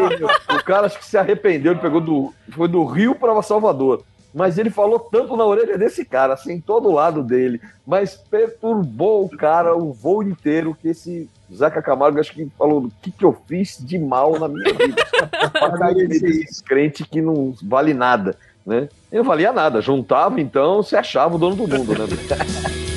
O 0.50 0.64
cara 0.64 0.88
acho 0.88 1.00
que 1.00 1.06
se 1.06 1.18
arrependeu, 1.18 1.74
ele 1.74 1.82
pegou 1.82 2.02
do. 2.02 2.34
Foi 2.52 2.68
do 2.68 2.84
Rio 2.86 3.16
para 3.16 3.42
Salvador. 3.42 4.04
Mas 4.34 4.58
ele 4.58 4.70
falou 4.70 5.00
tanto 5.00 5.38
na 5.38 5.46
orelha 5.46 5.78
desse 5.78 6.04
cara, 6.04 6.36
sentou 6.36 6.82
do 6.82 6.92
lado 6.92 7.24
dele, 7.24 7.62
mas 7.88 8.18
perturbou 8.18 9.24
o 9.24 9.30
cara 9.30 9.74
o 9.78 9.94
voo 9.94 10.22
inteiro, 10.22 10.78
que 10.82 10.90
esse 10.90 11.30
Zeca 11.54 11.82
Camargo 11.82 12.20
acho 12.20 12.34
que 12.34 12.46
falou: 12.58 12.84
o 12.84 12.92
que, 13.02 13.12
que 13.12 13.24
eu 13.24 13.38
fiz 13.48 13.78
de 13.80 13.98
mal 13.98 14.38
na 14.38 14.50
minha 14.50 14.74
vida? 14.74 15.02
Nesse 15.96 16.62
crente 16.62 17.06
que 17.06 17.22
não 17.22 17.56
vale 17.64 17.94
nada, 17.94 18.36
né? 18.66 18.90
Não 19.10 19.24
valia 19.24 19.54
nada, 19.54 19.80
juntava 19.80 20.42
então, 20.42 20.84
se 20.84 20.98
achava 20.98 21.36
o 21.36 21.40
dono 21.40 21.56
do 21.56 21.68
mundo, 21.68 21.94
né? 21.94 22.06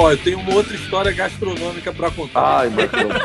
Ó, 0.00 0.10
eu 0.12 0.16
tenho 0.16 0.38
uma 0.38 0.54
outra 0.54 0.74
história 0.74 1.12
gastronômica 1.12 1.92
para 1.92 2.10
contar. 2.10 2.60
Ai. 2.60 2.70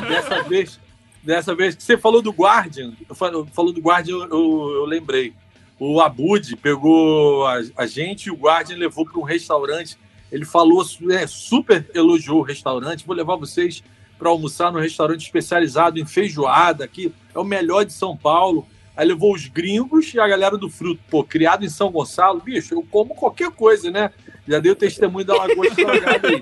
Dessa 0.10 0.44
vez, 0.44 0.80
dessa 1.24 1.56
vez 1.56 1.74
que 1.76 1.82
você 1.82 1.98
falou 1.98 2.22
do 2.22 2.32
Guardian, 2.32 2.92
falo- 3.14 3.48
falou 3.54 3.72
do 3.72 3.80
Guardian, 3.80 4.16
eu, 4.16 4.24
eu- 4.30 4.72
eu 4.76 4.86
lembrei. 4.86 5.34
O 5.80 6.02
Abud 6.02 6.54
pegou 6.58 7.46
a, 7.48 7.62
a 7.78 7.86
gente 7.86 8.26
e 8.26 8.32
o 8.32 8.36
Guardian 8.36 8.76
levou 8.78 9.06
para 9.06 9.20
um 9.20 9.24
restaurante. 9.24 9.98
Ele 10.30 10.44
falou, 10.44 10.84
é, 11.12 11.26
super 11.28 11.90
elogiou 11.94 12.40
o 12.40 12.44
restaurante. 12.44 13.06
Vou 13.06 13.16
levar 13.16 13.38
vocês 13.38 13.82
para 14.20 14.30
almoçar 14.30 14.70
num 14.72 14.80
restaurante 14.80 15.22
especializado 15.24 15.98
em 15.98 16.06
feijoada 16.06 16.84
aqui. 16.84 17.14
É 17.34 17.40
o 17.40 17.44
melhor 17.46 17.86
de 17.86 17.94
São 17.94 18.18
Paulo. 18.18 18.68
Aí 18.98 19.06
levou 19.08 19.34
os 19.34 19.48
gringos 19.48 20.14
e 20.14 20.20
a 20.20 20.28
galera 20.28 20.58
do 20.58 20.70
fruto. 20.70 21.02
Pô, 21.10 21.24
criado 21.24 21.64
em 21.66 21.70
São 21.70 21.92
Gonçalo, 21.92 22.40
bicho, 22.42 22.74
eu 22.74 22.86
como 22.90 23.14
qualquer 23.14 23.52
coisa, 23.52 23.92
né? 23.92 24.12
Já 24.48 24.60
dei 24.60 24.72
o 24.72 24.76
testemunho 24.76 25.26
da 25.26 25.36
Lagoa 25.36 25.68
Estragada 25.68 26.28
aí. 26.30 26.42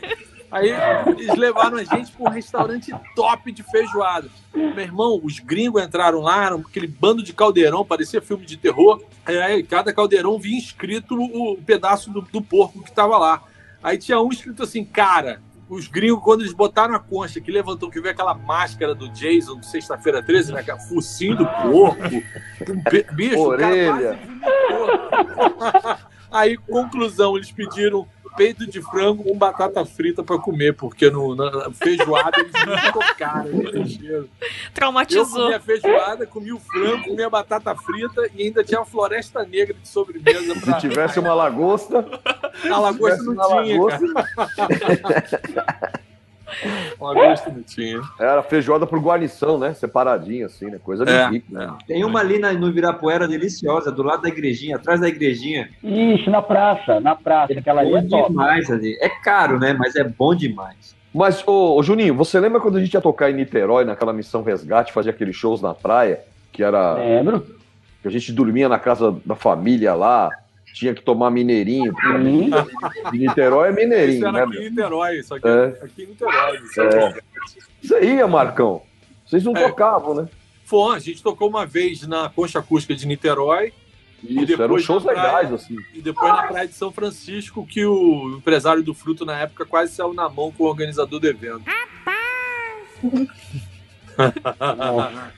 Aí 0.53 0.71
eles 1.07 1.35
levaram 1.35 1.77
a 1.77 1.83
gente 1.83 2.11
para 2.11 2.29
um 2.29 2.31
restaurante 2.31 2.93
top 3.15 3.51
de 3.51 3.63
feijoada. 3.63 4.29
Meu 4.53 4.79
irmão, 4.79 5.19
os 5.23 5.39
gringos 5.39 5.81
entraram 5.81 6.19
lá, 6.19 6.53
aquele 6.53 6.85
bando 6.85 7.23
de 7.23 7.33
caldeirão, 7.33 7.83
parecia 7.83 8.21
filme 8.21 8.45
de 8.45 8.55
terror. 8.55 9.01
Aí 9.25 9.63
cada 9.63 9.91
caldeirão 9.91 10.37
vinha 10.37 10.59
escrito 10.59 11.19
o, 11.19 11.57
pedaço 11.57 12.11
do, 12.11 12.21
do 12.21 12.39
porco 12.39 12.83
que 12.83 12.91
estava 12.91 13.17
lá. 13.17 13.41
Aí 13.81 13.97
tinha 13.97 14.21
um 14.21 14.29
escrito 14.29 14.61
assim, 14.61 14.85
cara, 14.85 15.41
os 15.67 15.87
gringos, 15.87 16.23
quando 16.23 16.41
eles 16.41 16.53
botaram 16.53 16.93
a 16.93 16.99
concha 16.99 17.41
que 17.41 17.51
levantou, 17.51 17.89
que 17.89 17.99
veio 17.99 18.13
aquela 18.13 18.35
máscara 18.35 18.93
do 18.93 19.09
Jason 19.09 19.59
de 19.59 19.65
sexta-feira 19.65 20.21
13, 20.21 20.53
né? 20.53 20.59
aquele 20.59 20.79
Focinho 20.81 21.35
do 21.35 21.47
porco, 21.47 22.03
um 22.69 23.15
bicho, 23.15 23.39
Orelha. 23.39 24.19
Aí, 26.29 26.57
conclusão, 26.57 27.37
eles 27.37 27.51
pediram 27.51 28.07
peito 28.35 28.65
de 28.65 28.81
frango 28.81 29.23
com 29.23 29.37
batata 29.37 29.85
frita 29.85 30.23
para 30.23 30.37
comer, 30.37 30.73
porque 30.73 31.09
no, 31.09 31.35
na 31.35 31.71
feijoada 31.71 32.39
eles 32.39 32.51
não 32.53 32.91
tocaram, 32.91 33.47
eles 33.47 33.73
mexeram. 33.73 34.15
Eu 34.17 34.29
Traumatizou. 34.73 35.25
comi 35.43 35.53
a 35.53 35.59
feijoada, 35.59 36.25
comi 36.25 36.51
o 36.53 36.59
frango, 36.59 37.03
comi 37.03 37.23
a 37.23 37.29
batata 37.29 37.75
frita 37.75 38.29
e 38.35 38.43
ainda 38.43 38.63
tinha 38.63 38.79
uma 38.79 38.85
floresta 38.85 39.43
negra 39.43 39.73
de 39.73 39.87
sobremesa 39.87 40.53
Se 40.55 40.61
pra... 40.61 40.73
tivesse 40.79 41.19
uma 41.19 41.33
lagosta, 41.33 42.05
A 42.71 42.79
lagosta 42.79 43.23
não 43.23 43.35
tinha, 43.35 43.81
lagosta, 43.81 44.05
não 47.53 47.63
tinha. 47.63 48.01
era 48.19 48.41
feijoada 48.43 48.85
por 48.87 48.99
guarnição, 48.99 49.57
né? 49.57 49.73
Separadinho, 49.73 50.45
assim, 50.45 50.65
né? 50.69 50.79
Coisa 50.83 51.05
de 51.05 51.11
É, 51.11 51.27
rico, 51.29 51.53
né? 51.53 51.71
Tem 51.87 52.03
uma 52.03 52.19
ali 52.19 52.39
na- 52.39 52.53
no 52.53 52.67
Ibirapuera 52.69 53.27
deliciosa, 53.27 53.91
do 53.91 54.03
lado 54.03 54.21
da 54.23 54.29
igrejinha, 54.29 54.75
atrás 54.77 54.99
da 55.01 55.07
igrejinha. 55.07 55.69
Isso, 55.83 56.29
na 56.29 56.41
praça, 56.41 56.99
na 56.99 57.15
praça. 57.15 57.53
Aquela 57.53 57.81
ali 57.81 57.91
Bom 57.91 57.97
é 57.97 58.01
top. 58.03 58.29
demais 58.29 58.71
ali. 58.71 58.97
É 59.01 59.09
caro, 59.09 59.59
né? 59.59 59.73
Mas 59.73 59.95
é 59.95 60.03
bom 60.03 60.33
demais. 60.35 60.95
Mas, 61.13 61.43
ô, 61.47 61.75
ô, 61.77 61.83
Juninho, 61.83 62.15
você 62.15 62.39
lembra 62.39 62.59
quando 62.59 62.77
a 62.77 62.79
gente 62.83 62.93
ia 62.93 63.01
tocar 63.01 63.29
em 63.29 63.35
Niterói, 63.35 63.85
naquela 63.85 64.11
missão 64.13 64.41
resgate, 64.41 64.91
fazia 64.91 65.11
aqueles 65.11 65.35
shows 65.35 65.61
na 65.61 65.73
praia, 65.73 66.19
que 66.51 66.63
era. 66.63 66.93
Lembro. 66.95 67.45
que 68.01 68.07
a 68.07 68.11
gente 68.11 68.33
dormia 68.33 68.67
na 68.67 68.77
casa 68.79 69.15
da 69.25 69.35
família 69.35 69.93
lá, 69.93 70.29
tinha 70.73 70.93
que 70.93 71.01
tomar 71.01 71.29
mineirinho. 71.31 71.93
De 73.11 73.17
Niterói 73.19 73.67
é 73.67 73.71
Isso 73.71 73.79
mineirinho, 73.79 74.27
era 74.27 74.31
né? 74.31 74.43
aqui 74.43 74.57
em 74.57 74.69
Niterói, 74.69 75.23
só 75.23 75.39
que 75.39 75.47
É. 75.47 75.65
aqui 75.83 76.03
em 76.03 76.07
Niterói. 76.07 76.57
isso 76.57 76.81
É. 76.81 76.85
é. 77.05 77.19
Você 77.81 78.01
ia, 78.05 78.27
Marcão. 78.27 78.81
Vocês 79.25 79.43
não 79.43 79.55
É. 79.55 79.67
tocavam, 79.67 80.15
né? 80.15 80.27
Foi, 80.65 80.95
a 80.95 80.99
gente 80.99 81.21
tocou 81.21 81.47
uma 81.49 81.65
vez 81.65 82.05
na 82.07 82.29
Concha 82.29 82.59
Acústica 82.59 82.95
de 82.95 83.05
Niterói 83.05 83.71
Isso, 84.23 84.45
depois 84.45 84.59
eram 84.59 84.79
shows 84.79 85.03
praia- 85.03 85.21
legais, 85.21 85.53
assim. 85.53 85.77
e 85.93 86.01
depois 86.01 86.31
na 86.33 86.43
Praia 86.43 86.67
de 86.67 86.73
São 86.73 86.91
Francisco, 86.91 87.65
que 87.67 87.85
o 87.85 88.35
empresário 88.37 88.81
do 88.81 88.93
Fruto 88.93 89.25
na 89.25 89.37
época 89.39 89.65
quase 89.65 89.93
saiu 89.93 90.13
na 90.13 90.27
mão 90.29 90.51
com 90.51 90.63
o 90.63 90.67
organizador 90.67 91.19
do 91.19 91.27
evento. 91.27 91.63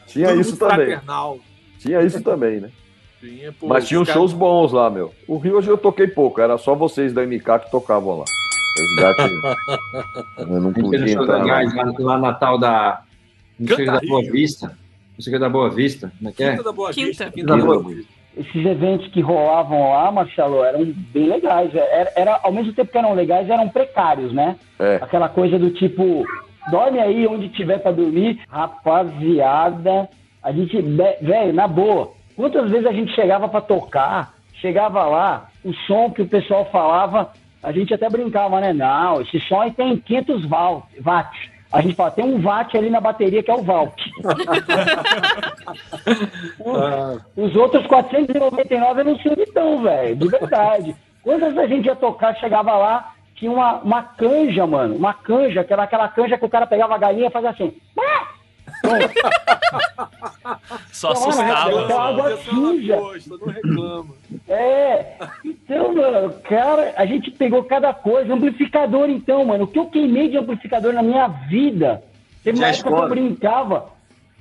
Tinha 0.08 0.30
Tudo 0.30 0.42
isso 0.42 0.58
também. 0.58 0.76
fraternal. 0.88 1.40
Tinha 1.80 2.02
isso 2.04 2.22
também, 2.22 2.60
né? 2.62 2.70
Tinha, 3.26 3.52
pô, 3.52 3.68
Mas 3.68 3.88
tinha 3.88 4.00
uns 4.00 4.08
os 4.08 4.14
shows 4.14 4.34
bons 4.34 4.72
lá, 4.72 4.90
meu. 4.90 5.12
O 5.28 5.38
Rio 5.38 5.58
hoje 5.58 5.70
eu 5.70 5.78
toquei 5.78 6.08
pouco, 6.08 6.40
era 6.40 6.58
só 6.58 6.76
vocês 6.76 7.12
da 7.14 7.24
MK 7.26 7.60
que 7.60 7.72
tocavam 7.72 8.20
lá. 8.20 8.26
Resgate. 8.78 9.34
eu 10.40 10.62
não 10.62 10.74
podia 10.74 11.00
entrar 11.12 11.26
lá. 11.26 11.44
legais 11.44 11.76
lá, 11.76 11.94
lá 12.00 12.18
na 12.18 12.34
tal 12.34 12.58
da. 12.58 13.02
Não 13.60 13.76
sei 13.76 13.86
Canta 13.86 14.02
da 14.02 14.08
Boa. 14.08 14.22
Vista. 14.22 14.68
Não 15.18 15.24
sei 15.24 15.40
da 15.40 15.50
Boa 15.50 15.70
Vista. 15.70 16.12
Como 16.18 16.30
é 16.30 16.34
que 16.34 16.44
é? 16.44 16.52
Quinta 16.52 16.64
da 16.64 16.72
Boa 16.72 16.92
Quinta. 16.94 17.08
Vista. 17.08 17.32
Quinta 17.32 17.58
da 17.58 17.66
Boa 17.66 17.84
Vista. 17.84 18.14
Esses 18.38 18.66
eventos 18.66 19.08
que 19.14 19.22
rolavam 19.22 19.92
lá, 19.92 20.12
Marcelo, 20.12 20.62
eram 20.62 20.84
bem 21.14 21.28
legais. 21.30 21.74
Era, 21.74 22.12
era- 22.18 22.40
ao 22.44 22.52
mesmo 22.52 22.74
tempo 22.74 22.92
que 22.92 22.98
eram 22.98 23.14
legais, 23.14 23.50
eram 23.50 23.70
precários, 23.70 24.34
né? 24.34 24.58
É. 24.78 24.98
Aquela 25.02 25.30
coisa 25.30 25.58
do 25.58 25.70
tipo, 25.72 26.26
dorme 26.70 27.00
aí 27.00 27.26
onde 27.28 27.48
tiver 27.48 27.80
pra 27.80 27.94
dormir. 27.94 28.42
Rapaziada, 28.50 30.10
a 30.44 30.52
gente, 30.52 30.82
velho, 30.82 31.54
na 31.54 31.66
boa, 31.66 32.12
quantas 32.36 32.70
vezes 32.70 32.86
a 32.86 32.92
gente 32.92 33.14
chegava 33.14 33.48
pra 33.48 33.62
tocar, 33.62 34.34
chegava 34.62 35.04
lá, 35.06 35.48
o 35.64 35.74
som 35.88 36.12
que 36.12 36.22
o 36.22 36.28
pessoal 36.28 36.66
falava, 36.72 37.32
a 37.64 37.72
gente 37.72 37.94
até 37.94 38.10
brincava, 38.10 38.60
né? 38.62 38.74
Não, 38.74 39.22
esse 39.22 39.40
som 39.42 39.62
aí 39.62 39.72
tem 39.72 39.98
500 39.98 40.46
val- 40.46 40.88
watts. 41.04 41.50
A 41.72 41.82
gente 41.82 41.96
fala, 41.96 42.12
tem 42.12 42.24
um 42.24 42.42
watt 42.42 42.78
ali 42.78 42.90
na 42.90 43.02
bateria 43.02 43.44
que 43.44 43.52
é 43.52 43.54
o 43.54 43.64
Valk. 43.64 44.02
Os 47.36 47.56
outros 47.56 47.86
499 47.88 49.02
eu 49.02 49.06
não 49.06 49.18
sei 49.20 49.32
onde 49.32 49.42
estão, 49.42 49.82
velho. 49.82 50.16
De 50.16 50.28
verdade. 50.28 50.96
Quantas 51.24 51.54
vezes 51.54 51.60
a 51.60 51.68
gente 51.76 51.86
ia 51.88 51.96
tocar, 51.96 52.36
chegava 52.36 52.76
lá, 52.78 53.12
tinha 53.36 53.52
uma, 53.52 53.74
uma 53.80 54.04
canja, 54.04 54.66
mano. 54.66 54.96
Uma 54.96 55.14
canja, 55.14 55.64
que 55.64 55.74
era 55.74 55.84
aquela 55.84 56.08
canja 56.08 56.38
que 56.38 56.46
o 56.46 56.50
cara 56.50 56.68
pegava 56.68 56.96
a 56.96 57.00
galinha 57.00 57.28
e 57.28 57.32
fazia 57.32 57.50
assim. 57.50 57.74
Só 60.92 61.10
Não, 61.10 61.14
assustava. 61.14 62.10
água 62.10 62.38
suja. 62.38 62.96
gosta, 62.98 63.38
não 63.38 63.48
reclama. 63.48 64.14
É. 64.48 65.18
Então, 65.44 65.94
mano, 65.94 66.34
cara, 66.44 66.94
a 66.96 67.06
gente 67.06 67.32
pegou 67.32 67.64
cada 67.64 67.94
coisa. 67.94 68.34
Amplificador, 68.34 69.10
então, 69.10 69.44
mano. 69.46 69.64
O 69.66 69.68
que 69.68 69.80
eu 69.80 69.88
queimei 69.88 70.30
de 70.30 70.38
amplificador 70.38 70.94
na 70.94 71.02
minha 71.04 71.28
vida? 71.28 72.04
Teve 72.44 72.60
uma 72.60 72.68
época 72.68 72.92
que 72.92 73.02
eu 73.02 73.10
brincava. 73.10 73.90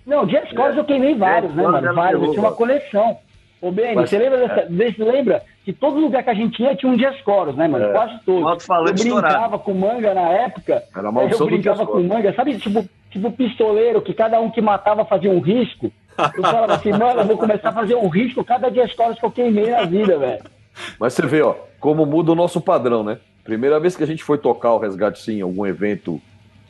Não, 0.06 0.26
Jazz 0.26 0.52
Cores 0.52 0.76
eu 0.76 0.84
queimei 0.84 1.14
vários, 1.14 1.54
né, 1.54 1.62
mano? 1.62 1.94
Vários. 1.94 2.22
Eu 2.22 2.30
tinha 2.32 2.42
uma 2.42 2.52
coleção. 2.52 3.16
Ô, 3.64 3.72
Beni, 3.72 3.94
Mas- 3.94 4.10
você 4.10 4.18
lembra 4.18 4.46
dessa, 4.46 4.66
desse, 4.68 5.02
lembra 5.02 5.42
que 5.64 5.72
todo 5.72 5.98
lugar 5.98 6.22
que 6.22 6.28
a 6.28 6.34
gente 6.34 6.62
ia 6.62 6.76
tinha 6.76 6.92
um 6.92 6.96
Jazz 6.98 7.18
Coros, 7.22 7.56
né, 7.56 7.66
mano? 7.66 7.86
É. 7.86 7.92
Quase 7.92 8.20
todos. 8.26 8.68
Eu 8.68 8.84
brincava 8.84 8.94
estourado. 8.94 9.58
com 9.60 9.72
manga 9.72 10.12
na 10.12 10.28
época. 10.28 10.82
Era 10.94 11.06
a 11.06 11.08
aí 11.08 11.14
maldição 11.14 11.46
eu 11.46 11.50
brincava 11.50 11.86
com 11.86 12.02
manga, 12.02 12.34
sabe? 12.34 12.58
Tipo, 12.58 12.86
tipo 13.10 13.32
pistoleiro, 13.32 14.02
que 14.02 14.12
cada 14.12 14.38
um 14.38 14.50
que 14.50 14.60
matava 14.60 15.06
fazia 15.06 15.30
um 15.30 15.40
risco. 15.40 15.90
Eu 16.36 16.42
falava 16.42 16.74
assim, 16.74 16.92
mano, 16.92 17.22
eu 17.22 17.24
vou 17.24 17.38
começar 17.38 17.70
a 17.70 17.72
fazer 17.72 17.94
um 17.94 18.08
risco 18.08 18.44
cada 18.44 18.68
Jazz 18.68 18.92
Coros 18.92 19.18
que 19.18 19.24
eu 19.24 19.30
queimei 19.30 19.70
na 19.70 19.84
vida, 19.84 20.18
velho. 20.18 20.44
Mas 21.00 21.14
você 21.14 21.26
vê, 21.26 21.40
ó, 21.40 21.54
como 21.80 22.04
muda 22.04 22.32
o 22.32 22.34
nosso 22.34 22.60
padrão, 22.60 23.02
né? 23.02 23.16
Primeira 23.44 23.80
vez 23.80 23.96
que 23.96 24.02
a 24.02 24.06
gente 24.06 24.22
foi 24.22 24.36
tocar 24.36 24.74
o 24.74 24.78
Resgate 24.78 25.22
Sim 25.22 25.38
em 25.38 25.42
algum 25.42 25.64
evento 25.64 26.20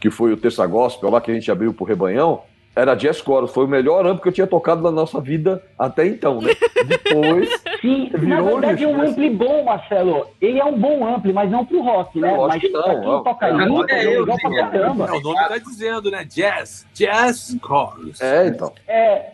que 0.01 0.11
foi 0.11 0.33
o 0.33 0.37
Terça 0.37 0.65
Gospel, 0.65 1.11
lá 1.11 1.21
que 1.21 1.33
a 1.33 1.35
gente 1.35 1.51
abriu 1.51 1.75
pro 1.75 1.85
Rebanhão, 1.85 2.43
era 2.75 2.95
Jazz 2.95 3.19
Chorus. 3.19 3.53
Foi 3.53 3.65
o 3.65 3.69
melhor 3.69 4.07
amplo 4.07 4.23
que 4.23 4.29
eu 4.29 4.33
tinha 4.33 4.47
tocado 4.47 4.83
na 4.83 4.91
nossa 4.91 5.21
vida 5.21 5.63
até 5.79 6.07
então, 6.07 6.41
né? 6.41 6.53
Depois, 6.87 7.63
Sim, 7.81 8.11
na 8.23 8.41
verdade 8.41 8.85
é 8.85 8.89
um 8.89 9.01
ampli 9.01 9.31
bom, 9.31 9.65
Marcelo. 9.65 10.27
Ele 10.41 10.59
é 10.59 10.65
um 10.65 10.79
bom 10.79 11.07
ampli, 11.07 11.33
mas 11.33 11.51
não 11.51 11.65
pro 11.65 11.83
rock, 11.83 12.19
né? 12.19 12.33
Não, 12.33 12.49
mas 12.49 12.61
que 12.61 12.69
não, 12.69 13.23
pra 13.23 13.35
quem 13.35 13.69
toca 13.69 13.95
É, 13.95 13.99
é 13.99 14.03
é 14.03 14.17
eu, 14.17 14.21
legal 14.21 14.39
pra 14.39 14.51
sim, 14.51 14.57
caramba. 14.57 15.07
É, 15.07 15.13
o 15.13 15.21
nome 15.21 15.49
tá 15.49 15.59
dizendo, 15.59 16.11
né? 16.11 16.25
Jazz. 16.25 16.87
Jazz 16.93 17.57
Chorus. 17.65 18.21
É, 18.21 18.47
então. 18.49 18.73
É, 18.89 19.33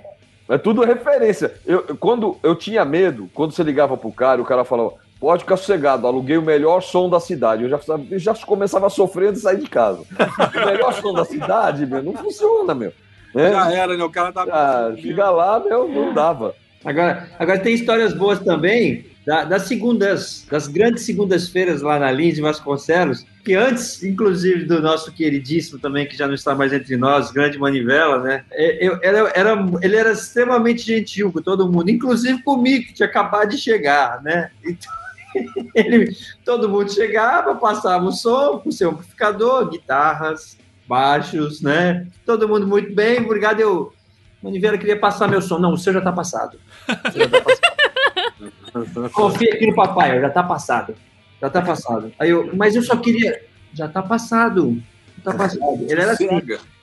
É 0.49 0.59
tudo 0.59 0.83
referência. 0.83 1.55
Eu, 1.65 1.97
quando 1.97 2.37
eu 2.43 2.55
tinha 2.57 2.85
medo, 2.85 3.31
quando 3.33 3.53
você 3.53 3.63
ligava 3.63 3.97
pro 3.97 4.13
cara, 4.13 4.43
o 4.43 4.45
cara 4.45 4.65
falava, 4.65 4.95
pode 5.21 5.45
ficar 5.45 5.57
sossegado, 5.57 6.07
aluguei 6.07 6.37
o 6.37 6.43
melhor 6.43 6.83
som 6.83 7.09
da 7.09 7.21
cidade. 7.21 7.63
Eu 7.63 7.69
já, 7.69 7.79
eu 8.11 8.19
já 8.19 8.35
começava 8.35 8.87
a 8.87 8.91
sofrer 8.91 9.29
antes 9.29 9.43
de 9.43 9.45
sair 9.45 9.59
de 9.59 9.69
casa. 9.69 10.03
o 10.11 10.67
melhor 10.67 10.93
som 10.95 11.13
da 11.13 11.25
cidade, 11.25 11.87
meu, 11.87 12.03
não 12.03 12.15
funciona, 12.15 12.75
meu. 12.75 12.93
Né? 13.35 13.51
Já 13.51 13.73
era, 13.73 13.97
né? 13.97 14.05
O 14.05 14.11
cara 14.11 14.33
tá. 14.33 14.45
Ah, 14.51 14.93
chega 14.97 15.31
lá, 15.31 15.61
meu, 15.61 15.89
não 15.89 16.13
dava. 16.13 16.55
Agora, 16.85 17.29
agora 17.39 17.59
tem 17.61 17.75
histórias 17.75 18.15
boas 18.15 18.39
também 18.41 19.05
da- 19.27 19.45
das 19.45 19.63
segundas, 19.65 20.47
das 20.51 20.67
grandes 20.67 21.05
segundas-feiras 21.05 21.83
lá 21.83 21.99
na 21.99 22.11
Lins 22.11 22.37
de 22.37 22.41
Vasconcelos, 22.41 23.27
que 23.45 23.53
antes, 23.55 24.03
inclusive, 24.03 24.65
do 24.65 24.81
nosso 24.81 25.13
queridíssimo 25.13 25.79
também, 25.79 26.07
que 26.09 26.17
já 26.17 26.27
não 26.27 26.33
está 26.35 26.55
mais 26.55 26.73
entre 26.73 26.97
nós, 26.97 27.31
grande 27.31 27.59
Manivela, 27.59 28.19
né? 28.23 28.45
é, 28.51 28.79
Eu, 28.87 28.99
era, 29.03 29.31
era- 29.35 29.59
ele 29.83 29.95
era 29.97 30.13
extremamente 30.13 30.81
gentil 30.83 31.31
com 31.31 31.43
todo 31.43 31.71
mundo, 31.71 31.91
inclusive 31.91 32.43
comigo, 32.43 32.87
que 32.87 32.95
tinha 32.95 33.07
acabado 33.09 33.51
de 33.51 33.59
chegar, 33.59 34.23
né? 34.23 34.51
Então, 34.65 34.91
ele, 35.77 36.17
todo 36.47 36.69
mundo 36.69 36.91
chegava, 36.93 37.55
passava 37.55 38.05
o 38.07 38.11
som 38.13 38.59
com 38.59 38.71
o 38.71 38.73
seu 38.73 38.91
amplificador, 38.91 39.69
guitarras, 39.71 40.57
baixos, 40.91 41.63
né? 41.63 42.09
Todo 42.27 42.49
mundo 42.49 42.67
muito 42.67 42.93
bem, 42.93 43.21
obrigado. 43.21 43.61
Eu, 43.61 43.93
Manivela 44.43 44.77
queria 44.77 44.99
passar 44.99 45.29
meu 45.29 45.41
som. 45.41 45.61
Não, 45.61 45.73
o 45.73 45.79
seu 45.79 45.93
já 45.93 46.01
está 46.01 46.11
passado. 46.11 46.59
O 46.89 47.13
seu 47.13 47.21
já 47.21 47.29
tá 47.29 47.41
passado. 47.41 49.11
Confia 49.15 49.55
aqui 49.55 49.69
no 49.69 49.75
papai, 49.77 50.21
já 50.21 50.31
tá 50.31 50.43
passado. 50.43 50.97
Já 51.41 51.49
tá 51.49 51.63
passado. 51.63 52.13
Aí 52.19 52.31
eu, 52.31 52.51
mas 52.57 52.75
eu 52.75 52.83
só 52.83 52.97
queria. 52.97 53.41
Já 53.73 53.87
tá 53.87 54.03
passado. 54.03 54.83
Já 55.19 55.31
tá 55.31 55.39
passado. 55.39 55.87
Ele 55.89 56.01
era 56.01 56.13
assim. 56.13 56.29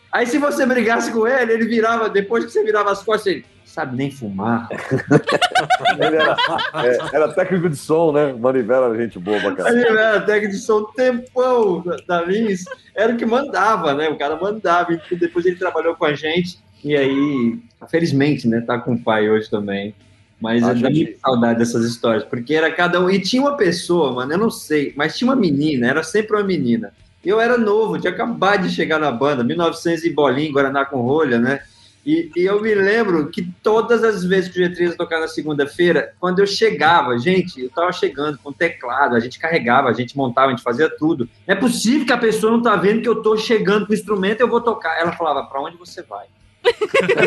Aí 0.09 0.25
se 0.25 0.37
você 0.37 0.65
brigasse 0.65 1.11
com 1.11 1.27
ele, 1.27 1.51
ele 1.51 1.65
virava, 1.65 2.09
depois 2.09 2.45
que 2.45 2.51
você 2.51 2.63
virava 2.63 2.91
as 2.91 3.03
costas, 3.03 3.33
ele 3.33 3.45
sabe 3.77 3.95
nem 3.95 4.09
fumar. 4.09 4.67
Ele 5.99 6.15
era, 6.15 6.35
é, 6.83 7.15
era 7.15 7.31
técnico 7.31 7.69
de 7.69 7.75
som, 7.75 8.11
né? 8.11 8.33
Manivela 8.33 8.87
era 8.87 8.97
gente 9.03 9.19
boa 9.19 9.39
caralho. 9.55 9.77
ele 9.77 9.87
era 9.87 10.19
técnico 10.21 10.53
de 10.55 10.59
som 10.59 10.83
tempão 10.95 11.83
da, 12.07 12.23
Lins, 12.23 12.63
era 12.95 13.13
o 13.13 13.17
que 13.17 13.25
mandava, 13.25 13.93
né? 13.93 14.09
O 14.09 14.17
cara 14.17 14.35
mandava, 14.35 14.99
e 15.11 15.15
depois 15.15 15.45
ele 15.45 15.57
trabalhou 15.57 15.95
com 15.95 16.05
a 16.05 16.13
gente, 16.15 16.57
e 16.83 16.95
aí, 16.97 17.59
felizmente, 17.87 18.47
né, 18.47 18.61
tá 18.61 18.79
com 18.79 18.93
o 18.93 18.99
pai 18.99 19.29
hoje 19.29 19.47
também. 19.49 19.93
Mas 20.41 20.63
A 20.63 20.71
eu 20.73 20.81
dá 20.81 20.89
gente- 20.91 21.17
saudade 21.19 21.59
dessas 21.59 21.85
histórias, 21.85 22.23
porque 22.23 22.53
era 22.55 22.71
cada 22.71 22.99
um. 22.99 23.09
E 23.09 23.19
tinha 23.19 23.41
uma 23.41 23.55
pessoa, 23.57 24.11
mano, 24.11 24.33
eu 24.33 24.37
não 24.39 24.49
sei, 24.51 24.91
mas 24.95 25.15
tinha 25.17 25.29
uma 25.29 25.35
menina, 25.35 25.87
era 25.87 26.01
sempre 26.03 26.35
uma 26.35 26.43
menina. 26.43 26.91
Eu 27.23 27.39
era 27.39 27.57
novo, 27.57 27.99
tinha 27.99 28.11
acabado 28.13 28.67
de 28.67 28.73
chegar 28.73 28.99
na 28.99 29.11
banda, 29.11 29.43
1900 29.43 30.03
e 30.03 30.09
bolinha, 30.11 30.51
Guaraná 30.51 30.83
com 30.85 31.01
rolha, 31.01 31.39
né? 31.39 31.59
E, 32.07 32.31
e 32.37 32.45
eu 32.45 32.61
me 32.61 32.73
lembro 32.73 33.27
que 33.27 33.43
todas 33.61 34.01
as 34.01 34.23
vezes 34.23 34.49
que 34.49 34.63
o 34.63 34.65
G3 34.65 34.79
ia 34.79 34.95
tocar 34.95 35.19
na 35.19 35.27
segunda-feira, 35.27 36.13
quando 36.21 36.39
eu 36.39 36.47
chegava, 36.47 37.19
gente, 37.19 37.63
eu 37.63 37.69
tava 37.69 37.91
chegando 37.91 38.37
com 38.37 38.53
teclado, 38.53 39.13
a 39.13 39.19
gente 39.19 39.37
carregava, 39.37 39.89
a 39.89 39.93
gente 39.93 40.15
montava, 40.15 40.47
a 40.47 40.51
gente 40.51 40.63
fazia 40.63 40.89
tudo. 40.89 41.27
Não 41.45 41.53
é 41.53 41.59
possível 41.59 42.05
que 42.05 42.13
a 42.13 42.17
pessoa 42.17 42.53
não 42.53 42.61
tá 42.61 42.77
vendo 42.77 43.01
que 43.01 43.09
eu 43.09 43.21
tô 43.21 43.35
chegando 43.35 43.85
com 43.85 43.91
o 43.91 43.95
instrumento, 43.95 44.39
eu 44.39 44.47
vou 44.47 44.61
tocar. 44.61 44.97
Ela 44.97 45.11
falava, 45.11 45.43
pra 45.49 45.61
onde 45.61 45.75
você 45.75 46.01
vai? 46.01 46.27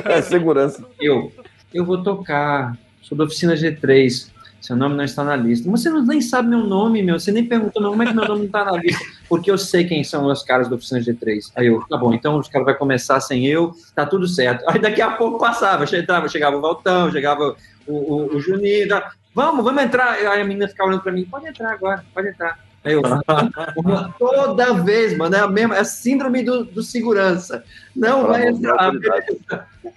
É 0.07 0.23
segurança. 0.25 0.83
Eu, 0.99 1.31
eu 1.75 1.85
vou 1.85 2.03
tocar, 2.03 2.75
sou 3.03 3.19
da 3.19 3.25
oficina 3.25 3.53
G3. 3.53 4.31
Seu 4.61 4.77
nome 4.77 4.95
não 4.95 5.05
está 5.05 5.25
na 5.25 5.35
lista. 5.35 5.71
Você 5.71 5.89
não, 5.89 6.05
nem 6.05 6.21
sabe 6.21 6.49
meu 6.49 6.61
nome, 6.61 7.03
meu. 7.03 7.19
Você 7.19 7.33
nem 7.33 7.45
perguntou, 7.45 7.83
como 7.83 8.03
é 8.03 8.07
que 8.07 8.13
meu 8.13 8.27
nome 8.27 8.41
não 8.41 8.47
está 8.47 8.65
na 8.65 8.73
lista? 8.73 9.05
Porque 9.29 9.51
eu 9.51 9.57
sei 9.57 9.85
quem 9.85 10.05
são 10.05 10.27
os 10.27 10.43
caras 10.43 10.69
da 10.69 10.77
oficina 10.77 11.01
G3. 11.01 11.51
Aí 11.57 11.67
eu, 11.67 11.81
tá 11.89 11.97
bom, 11.97 12.13
então 12.13 12.39
os 12.39 12.49
caras 12.49 12.67
vão 12.67 12.75
começar 12.75 13.21
sem 13.21 13.47
eu, 13.47 13.73
tá 13.95 14.05
tudo 14.05 14.29
certo. 14.29 14.69
Aí 14.69 14.79
daqui 14.79 15.01
a 15.01 15.13
pouco 15.13 15.39
passava, 15.39 15.87
chegava, 15.87 16.29
chegava 16.29 16.57
o 16.57 16.61
Valtão, 16.61 17.11
chegava 17.11 17.57
o, 17.87 17.93
o, 17.95 18.37
o 18.37 18.41
Juninho, 18.41 18.87
tá, 18.89 19.13
vamos, 19.35 19.65
vamos 19.65 19.83
entrar. 19.83 20.13
Aí 20.13 20.27
a 20.27 20.45
menina 20.45 20.69
ficava 20.69 20.91
olhando 20.91 21.03
pra 21.03 21.13
mim, 21.13 21.25
pode 21.25 21.49
entrar 21.49 21.73
agora, 21.73 22.05
pode 22.13 22.29
entrar. 22.29 22.59
Aí 22.85 22.95
eu, 22.95 23.03
toda 24.19 24.75
vez, 24.75 25.17
mano, 25.17 25.37
é 25.37 25.41
a 25.41 25.49
mesma, 25.49 25.77
é 25.77 25.81
a 25.81 25.85
síndrome 25.85 26.43
do, 26.43 26.65
do 26.65 26.83
segurança. 26.83 27.63
Não 27.95 28.27
vai 28.27 28.49
entrar. 28.49 28.93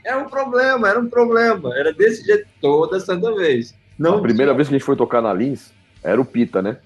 Era 0.05 0.19
um 0.23 0.29
problema, 0.29 0.89
era 0.89 0.99
um 0.99 1.09
problema. 1.09 1.77
Era 1.77 1.93
desse 1.93 2.25
jeito 2.25 2.47
toda 2.61 2.99
santa 2.99 3.33
vez. 3.35 3.73
Não 3.97 4.17
A 4.17 4.21
primeira 4.21 4.53
vez 4.53 4.67
que 4.67 4.75
a 4.75 4.77
gente 4.77 4.85
foi 4.85 4.95
tocar 4.95 5.21
na 5.21 5.33
Lins, 5.33 5.71
era 6.03 6.19
o 6.19 6.25
Pita, 6.25 6.61
né? 6.61 6.77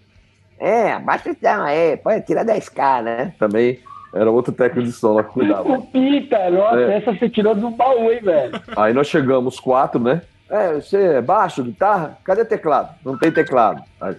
É, 0.60 0.92
abaixa 0.94 1.30
o 1.32 1.34
som 1.36 1.62
aí, 1.64 1.98
pode 1.98 2.22
tirar 2.26 2.44
10k, 2.46 3.02
né? 3.04 3.34
Também 3.40 3.80
era 4.14 4.30
outro 4.32 4.52
técnico 4.52 4.84
de 4.88 4.92
som 4.92 5.14
lá 5.14 5.24
que 5.24 5.32
cuidava. 5.32 5.68
o 5.70 5.82
Pita, 5.88 6.50
nossa, 6.50 6.80
É. 6.82 6.98
essa 6.98 7.14
você 7.14 7.30
tirou 7.30 7.54
do 7.56 7.70
baú, 7.70 8.12
hein, 8.12 8.20
velho? 8.22 8.62
Aí 8.76 8.94
nós 8.94 9.08
chegamos 9.08 9.60
quatro, 9.60 10.00
né? 10.02 10.22
É, 10.50 10.74
você 10.76 10.98
é 10.98 11.22
baixo, 11.22 11.64
guitarra? 11.64 12.18
Cadê 12.24 12.44
teclado? 12.46 12.96
Não 13.06 13.18
tem 13.18 13.32
teclado. 13.32 13.84
Aí- 14.02 14.16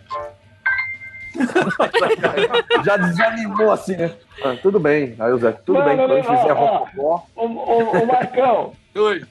Já 2.85 2.96
desanimou 2.96 3.70
assim, 3.70 3.96
né? 3.96 4.11
Ah, 4.44 4.57
tudo 4.61 4.79
bem. 4.81 5.14
Aí 5.18 5.33
o 5.33 5.38
Zé, 5.38 5.53
tudo 5.53 5.83
bem, 5.83 5.96
quando 5.96 6.11
Mano, 6.11 6.24
fizer 6.24 6.53
ó, 6.53 6.79
rococó. 6.87 7.27
Ô, 7.37 7.44
ô, 7.46 8.07
Marcão, 8.07 8.72
Oi. 8.96 9.22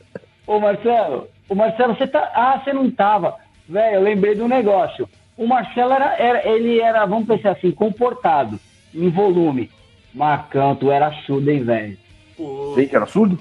ô 0.45 0.59
Marcelo, 0.59 1.27
o 1.49 1.55
Marcelo, 1.55 1.95
você 1.95 2.07
tá. 2.07 2.31
Ah, 2.33 2.61
você 2.63 2.71
não 2.73 2.89
tava. 2.91 3.35
Velho, 3.67 3.95
eu 3.95 4.01
lembrei 4.01 4.35
de 4.35 4.41
um 4.41 4.47
negócio. 4.47 5.07
O 5.37 5.45
Marcelo 5.47 5.91
era, 5.93 6.15
era- 6.17 6.47
ele 6.47 6.79
era, 6.79 7.05
vamos 7.05 7.27
pensar 7.27 7.51
assim, 7.51 7.71
comportado, 7.71 8.59
em 8.93 9.09
volume. 9.09 9.69
Marcão, 10.13 10.75
tu 10.75 10.91
era 10.91 11.11
surdo, 11.25 11.49
hein, 11.51 11.63
velho? 11.63 11.97
Quem 12.75 12.87
que 12.87 12.95
era 12.95 13.05
surdo? 13.05 13.37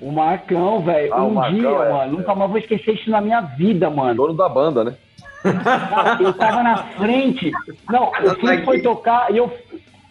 O 0.00 0.12
Marcão, 0.12 0.80
velho, 0.80 1.12
Ah, 1.12 1.24
um 1.24 1.32
Marcão, 1.34 1.54
dia, 1.58 1.68
é, 1.68 1.92
mano, 1.92 2.02
é. 2.02 2.06
nunca 2.18 2.34
mais 2.34 2.50
vou 2.50 2.58
esquecer 2.58 2.94
isso 2.94 3.10
na 3.10 3.20
minha 3.20 3.40
vida, 3.40 3.90
mano. 3.90 4.14
Dono 4.14 4.34
da 4.34 4.48
banda, 4.48 4.84
né? 4.84 4.94
Cara, 5.42 6.22
eu 6.22 6.32
tava 6.34 6.62
na 6.62 6.76
frente. 6.76 7.50
Não, 7.90 8.10
o 8.10 8.34
filho 8.36 8.64
foi 8.64 8.80
tocar 8.82 9.32
e 9.32 9.38
eu. 9.38 9.52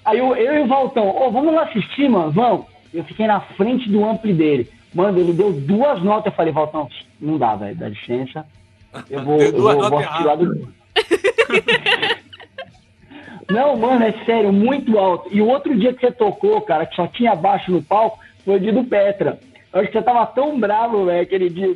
Aí 0.06 0.18
eu, 0.18 0.36
eu 0.36 0.56
e 0.56 0.60
o 0.62 0.68
Valtão, 0.68 1.08
ô, 1.08 1.30
vamos 1.32 1.54
lá 1.54 1.64
assistir, 1.64 2.10
mano, 2.10 2.32
vamos. 2.32 2.66
Eu 2.94 3.04
fiquei 3.04 3.28
na 3.28 3.40
frente 3.40 3.90
do 3.90 4.04
ampli 4.04 4.34
dele. 4.34 4.70
Mano, 4.94 5.20
ele 5.20 5.34
deu 5.34 5.54
duas 5.54 6.02
notas. 6.02 6.28
Eu 6.28 6.32
falei, 6.38 6.52
Valtão, 6.52 6.88
não 7.20 7.38
dá, 7.38 7.56
velho, 7.56 7.76
dá 7.76 7.90
licença. 7.90 8.46
Eu 9.10 9.24
vou, 9.24 9.42
eu 9.42 9.52
vou, 9.52 9.90
vou 9.90 10.00
lá 10.00 10.36
do. 10.36 10.70
Não, 13.50 13.76
mano, 13.76 14.04
é 14.04 14.12
sério, 14.26 14.54
muito 14.54 14.98
alto. 15.00 15.28
E 15.32 15.42
o 15.42 15.48
outro 15.48 15.76
dia 15.76 15.94
que 15.94 16.02
você 16.02 16.12
tocou, 16.12 16.62
cara, 16.62 16.86
que 16.86 16.96
só 16.96 17.08
tinha 17.08 17.36
baixo 17.36 17.72
no 17.72 17.82
palco, 17.82 18.20
foi 18.46 18.58
o 18.58 18.60
dia 18.60 18.72
do 18.72 18.84
Petra. 18.84 19.40
Eu 19.74 19.82
acho 19.82 19.92
que 19.92 19.98
você 19.98 20.04
tava 20.04 20.26
tão 20.28 20.60
bravo, 20.60 21.06
velho, 21.06 21.22
aquele 21.22 21.50
dia 21.50 21.76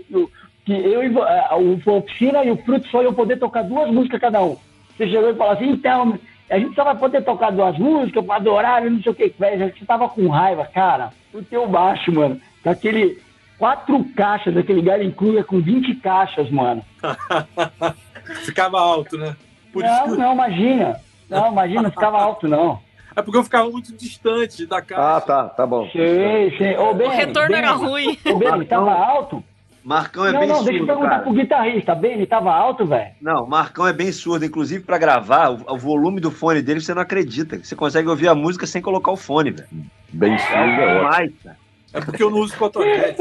que, 0.65 0.71
eu 0.71 1.03
e 1.03 1.09
o 1.09 1.21
a 1.21 1.55
Oficina 1.55 2.43
e 2.43 2.51
o 2.51 2.57
Fruto 2.57 2.87
só 2.89 3.01
iam 3.01 3.13
poder 3.13 3.37
tocar 3.37 3.63
duas 3.63 3.89
músicas 3.91 4.21
cada 4.21 4.43
um. 4.43 4.55
Você 4.95 5.07
chegou 5.07 5.31
e 5.31 5.35
falou 5.35 5.53
assim, 5.53 5.69
então, 5.69 6.17
a 6.49 6.59
gente 6.59 6.75
só 6.75 6.83
vai 6.83 6.95
poder 6.95 7.23
tocar 7.23 7.51
duas 7.51 7.77
músicas 7.77 8.23
pra 8.23 8.35
adorar, 8.35 8.85
e 8.85 8.89
não 8.89 9.01
sei 9.01 9.11
o 9.11 9.15
que, 9.15 9.33
velho. 9.37 9.73
Você 9.75 9.85
tava 9.85 10.07
com 10.07 10.27
raiva, 10.27 10.65
cara, 10.65 11.11
o 11.33 11.41
teu 11.41 11.67
baixo, 11.67 12.11
mano, 12.11 12.39
com 12.63 12.69
aquele 12.69 13.19
quatro 13.57 14.03
caixas 14.15 14.53
daquele 14.53 14.81
Galencruia 14.81 15.43
com 15.43 15.59
20 15.61 15.95
caixas, 15.95 16.49
mano. 16.49 16.83
Ficava 18.45 18.79
alto, 18.79 19.17
né? 19.17 19.35
Por 19.71 19.83
não, 19.83 20.03
que- 20.05 20.17
não, 20.17 20.33
imagina. 20.33 20.99
Não, 21.29 21.51
imagina, 21.51 21.81
não 21.83 21.91
ficava 21.91 22.17
alto, 22.21 22.47
não. 22.47 22.79
É 23.15 23.21
porque 23.21 23.37
eu 23.37 23.43
ficava 23.43 23.69
muito 23.69 23.95
distante 23.95 24.65
da 24.65 24.81
casa. 24.81 25.17
Ah, 25.17 25.21
tá, 25.21 25.49
tá 25.49 25.67
bom. 25.67 25.87
Sei, 25.91 26.55
sei. 26.57 26.75
Ô, 26.77 26.91
O 26.91 26.93
Beni, 26.93 27.15
retorno 27.15 27.49
Beni, 27.49 27.59
era 27.59 27.71
ruim. 27.73 28.17
Ô, 28.25 28.35
Beni, 28.37 28.65
tava 28.65 28.91
alto? 28.91 29.43
Marcão 29.83 30.25
é 30.25 30.31
não, 30.31 30.39
bem 30.39 30.47
não, 30.49 30.55
surdo, 30.55 30.69
deixa 30.69 30.83
eu 30.83 30.87
perguntar 30.87 31.09
cara. 31.09 31.21
pro 31.23 31.33
guitarrista. 31.33 31.93
Beni, 31.95 32.25
tava 32.25 32.51
alto, 32.53 32.85
velho? 32.85 33.11
Não, 33.21 33.45
Marcão 33.45 33.85
é 33.85 33.93
bem 33.93 34.11
surdo. 34.11 34.45
Inclusive, 34.45 34.83
pra 34.83 34.97
gravar, 34.97 35.51
o, 35.51 35.73
o 35.73 35.77
volume 35.77 36.19
do 36.21 36.31
fone 36.31 36.61
dele 36.61 36.79
você 36.81 36.93
não 36.93 37.01
acredita. 37.01 37.57
Você 37.57 37.75
consegue 37.75 38.07
ouvir 38.07 38.29
a 38.29 38.35
música 38.35 38.65
sem 38.65 38.81
colocar 38.81 39.11
o 39.11 39.17
fone, 39.17 39.51
velho. 39.51 39.67
Bem 40.11 40.37
surdo, 40.37 40.55
é 40.55 40.85
ótimo. 40.85 40.99
Demais, 41.01 41.31
cara. 41.43 41.57
É 41.93 42.01
porque 42.01 42.23
eu 42.23 42.29
não 42.31 42.39
uso 42.39 42.57
cotonete. 42.57 43.15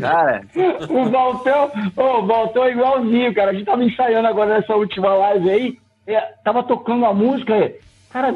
Cara, 0.00 0.42
o 0.88 1.10
Valtão, 1.10 1.70
o 1.96 2.26
Valtão 2.26 2.64
é 2.64 2.70
igualzinho, 2.72 3.34
cara. 3.34 3.50
A 3.50 3.54
gente 3.54 3.66
tava 3.66 3.84
ensaiando 3.84 4.28
agora 4.28 4.54
nessa 4.54 4.74
última 4.76 5.14
live 5.14 5.50
aí. 5.50 5.78
é, 6.06 6.20
tava 6.44 6.62
tocando 6.62 7.04
a 7.04 7.12
música. 7.12 7.54
é, 7.56 7.74
Cara, 8.10 8.32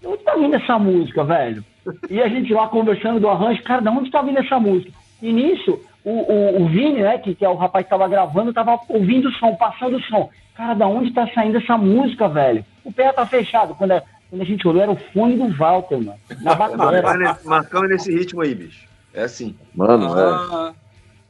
de 0.00 0.06
onde 0.06 0.22
tá 0.24 0.34
vindo 0.34 0.56
essa 0.56 0.78
música, 0.78 1.22
velho? 1.22 1.64
E 2.10 2.20
a 2.20 2.28
gente 2.28 2.52
lá 2.52 2.68
conversando 2.68 3.20
do 3.20 3.28
arranjo, 3.28 3.62
cara, 3.62 3.80
de 3.80 3.88
onde 3.88 4.10
tá 4.10 4.22
vindo 4.22 4.38
essa 4.38 4.58
música? 4.58 4.92
E 5.22 5.32
nisso, 5.32 5.80
o, 6.04 6.10
o, 6.10 6.62
o 6.62 6.66
Vini, 6.66 7.00
né, 7.02 7.18
que, 7.18 7.34
que 7.34 7.44
é 7.44 7.48
o 7.48 7.54
rapaz 7.54 7.84
que 7.84 7.90
tava 7.90 8.08
gravando, 8.08 8.52
tava 8.52 8.78
ouvindo 8.88 9.28
o 9.28 9.32
som, 9.32 9.54
passando 9.54 9.96
o 9.96 10.02
som. 10.02 10.28
Cara, 10.54 10.74
da 10.74 10.86
onde 10.86 11.12
tá 11.12 11.28
saindo 11.34 11.58
essa 11.58 11.78
música, 11.78 12.28
velho? 12.28 12.64
O 12.84 12.92
pé 12.92 13.12
tá 13.12 13.24
fechado. 13.24 13.74
Quando 13.74 13.92
a, 13.92 14.02
quando 14.30 14.42
a 14.42 14.44
gente 14.44 14.66
olhou, 14.66 14.82
era 14.82 14.90
o 14.92 14.96
fone 15.12 15.36
do 15.36 15.54
Walter, 15.56 15.98
mano. 15.98 16.18
Na. 16.40 16.54
Marcando 16.56 17.18
nesse- 17.18 17.46
Marcando 17.48 17.88
nesse 17.88 18.12
ritmo 18.14 18.40
aí, 18.40 18.54
bicho. 18.54 18.88
É 19.12 19.24
assim. 19.24 19.54
Mano, 19.74 20.12
Ah, 20.14 20.72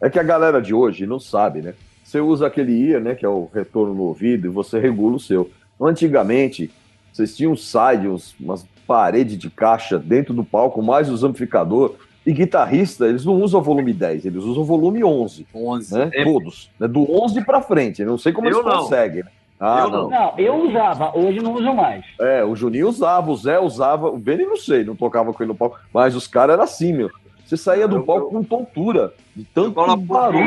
é. 0.01 0.07
É 0.07 0.11
que 0.11 0.19
a 0.19 0.23
galera 0.23 0.61
de 0.63 0.73
hoje 0.75 1.07
não 1.07 1.19
sabe, 1.19 1.61
né? 1.63 1.75
Você 2.05 2.21
usa 2.21 2.47
aquele 2.47 2.91
ear, 2.91 3.01
né? 3.01 3.15
Que 3.15 3.25
é 3.25 3.29
o 3.29 3.49
retorno 3.55 3.95
no 3.95 4.03
ouvido, 4.03 4.47
e 4.47 4.51
você 4.51 4.79
regula 4.79 5.17
o 5.17 5.21
seu. 5.21 5.51
Antigamente, 5.81 6.71
vocês 7.13 7.37
tinham 7.37 7.57
side, 7.57 8.09
uns, 8.09 8.35
umas 8.41 8.67
paredes 8.87 9.37
de 9.37 9.51
caixa 9.51 9.99
dentro 9.99 10.33
do 10.35 10.45
palco, 10.45 10.83
mais 10.83 11.09
os 11.11 11.23
amplificador. 11.25 11.95
E 12.27 12.33
guitarrista, 12.33 13.07
eles 13.07 13.25
não 13.25 13.41
usam 13.41 13.63
volume 13.63 13.93
10, 13.95 14.27
eles 14.27 14.45
usam 14.45 14.63
volume 14.63 15.03
11, 15.03 15.47
11. 15.55 15.95
né? 15.95 16.11
É. 16.13 16.25
Todos. 16.25 16.71
Né? 16.79 16.87
Do 16.87 17.11
11 17.11 17.43
pra 17.45 17.63
frente. 17.63 18.03
Eu 18.03 18.09
não 18.09 18.19
sei 18.19 18.33
como 18.33 18.47
Eu 18.49 18.53
eles 18.59 18.65
não. 18.65 18.79
conseguem. 18.83 19.23
né? 19.25 19.31
Ah, 19.61 19.81
Eu 19.85 19.91
não. 19.91 20.09
Não, 20.11 20.35
eu 20.39 20.55
usava, 20.55 21.13
hoje 21.17 21.39
não 21.41 21.53
uso 21.53 21.75
mais. 21.75 22.03
É, 22.19 22.43
o 22.43 22.57
Juninho 22.57 22.89
usava, 22.89 23.31
o 23.31 23.37
Zé 23.37 23.59
usava, 23.61 24.09
o 24.09 24.17
Benny 24.19 24.45
não 24.47 24.57
sei, 24.57 24.85
não 24.85 24.97
tocava 24.97 25.33
com 25.35 25.43
ele 25.43 25.53
no 25.53 25.55
palco, 25.59 25.79
mas 25.93 26.17
os 26.17 26.27
caras 26.27 26.55
eram 26.55 26.65
assim, 26.65 26.93
meu. 26.95 27.11
Você 27.45 27.57
saía 27.59 27.87
do 27.87 27.97
Eu- 27.97 28.03
palco 28.05 28.31
com 28.31 28.43
tontura, 28.43 29.13
de 29.37 29.45
tanto 29.45 29.97
barulho. 29.97 30.45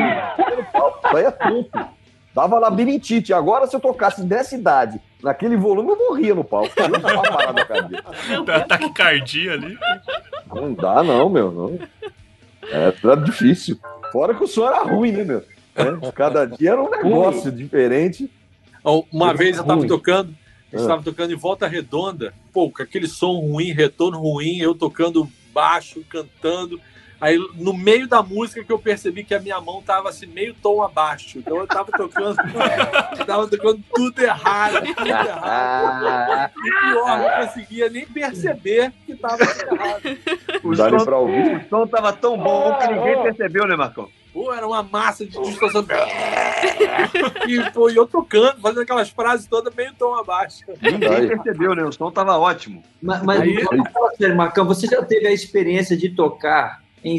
palco, 0.72 1.08
saía 1.12 1.30
tonto. 1.30 1.78
Dava 2.34 2.58
labirintite. 2.58 3.32
Agora, 3.32 3.68
se 3.68 3.76
eu 3.76 3.80
tocasse 3.80 4.24
dessa 4.24 4.56
idade, 4.56 5.00
naquele 5.22 5.56
volume, 5.56 5.90
eu 5.90 5.96
morria 6.08 6.34
no 6.34 6.42
palco. 6.42 6.72
Eu 6.76 6.88
não 6.88 7.00
tava 7.00 7.22
parada 7.22 7.64
cardíaca. 7.64 8.10
Taquicardia 8.66 9.52
ali. 9.52 9.78
Não 10.52 10.74
dá, 10.74 11.04
não, 11.04 11.28
meu. 11.28 11.52
Não. 11.52 11.78
É, 12.64 12.92
era 13.04 13.16
difícil. 13.16 13.78
Fora 14.10 14.34
que 14.34 14.42
o 14.42 14.48
som 14.48 14.66
era 14.66 14.82
ruim, 14.82 15.12
né, 15.12 15.22
meu? 15.22 15.44
É, 15.76 16.10
cada 16.12 16.44
dia 16.44 16.72
era 16.72 16.82
um 16.82 16.90
negócio 16.90 17.52
diferente. 17.52 18.28
Uma 19.10 19.32
vez 19.34 19.56
eu 19.56 19.64
tava 19.64 19.86
tocando, 19.86 20.34
Ah. 20.72 20.86
tava 20.86 21.02
tocando 21.02 21.32
em 21.32 21.36
volta 21.36 21.66
redonda, 21.66 22.34
pô, 22.52 22.70
com 22.70 22.82
aquele 22.82 23.06
som 23.08 23.32
ruim, 23.40 23.72
retorno 23.72 24.18
ruim, 24.18 24.58
eu 24.58 24.74
tocando 24.74 25.28
baixo, 25.52 26.04
cantando. 26.10 26.80
Aí 27.20 27.38
no 27.54 27.72
meio 27.72 28.06
da 28.06 28.22
música 28.22 28.62
que 28.62 28.70
eu 28.72 28.78
percebi 28.78 29.24
que 29.24 29.34
a 29.34 29.40
minha 29.40 29.58
mão 29.60 29.80
tava 29.80 30.10
assim, 30.10 30.26
meio 30.26 30.52
tom 30.52 30.82
abaixo. 30.82 31.38
Então 31.38 31.56
eu 31.56 31.66
tava 31.66 31.90
tocando, 31.92 32.36
tava 33.24 33.46
tocando 33.48 33.80
tudo 33.94 34.20
errado, 34.20 34.84
tudo 34.94 35.06
errado. 35.08 36.50
E 36.58 36.70
pior, 36.70 37.18
não 37.18 37.46
conseguia 37.46 37.88
nem 37.88 38.04
perceber 38.04 38.92
que 39.06 39.14
tava 39.14 39.38
tudo 39.46 39.74
errado. 39.74 40.18
O 40.64 40.76
som, 40.76 41.04
pra 41.04 41.16
ouvir. 41.18 41.56
o 41.64 41.68
som 41.70 41.86
tava 41.86 42.12
tão 42.12 42.36
bom 42.36 42.76
que 42.78 42.88
ninguém 42.88 43.22
percebeu, 43.22 43.66
né, 43.66 43.76
Marcão? 43.76 44.08
Pô, 44.34 44.52
era 44.52 44.66
uma 44.66 44.82
massa 44.82 45.24
de 45.24 45.30
distorção. 45.40 45.86
E 47.46 47.70
pô, 47.72 47.88
e 47.90 47.96
eu 47.96 48.06
tocando, 48.06 48.60
fazendo 48.60 48.80
aquelas 48.82 49.10
frases 49.10 49.46
todas 49.46 49.72
meio 49.74 49.92
tom 49.98 50.14
abaixo. 50.14 50.60
Ninguém 50.82 51.08
Aí. 51.08 51.26
percebeu, 51.28 51.74
né? 51.74 51.84
O 51.84 51.92
som 51.92 52.10
tava 52.10 52.36
ótimo. 52.38 52.82
Mas, 53.02 53.22
mas 53.22 53.40
Aí- 53.42 53.64
sério, 54.18 54.36
Marcão, 54.36 54.64
você 54.66 54.86
já 54.86 55.02
teve 55.04 55.26
a 55.28 55.32
experiência 55.32 55.96
de 55.96 56.08
tocar 56.08 56.82
em, 57.04 57.18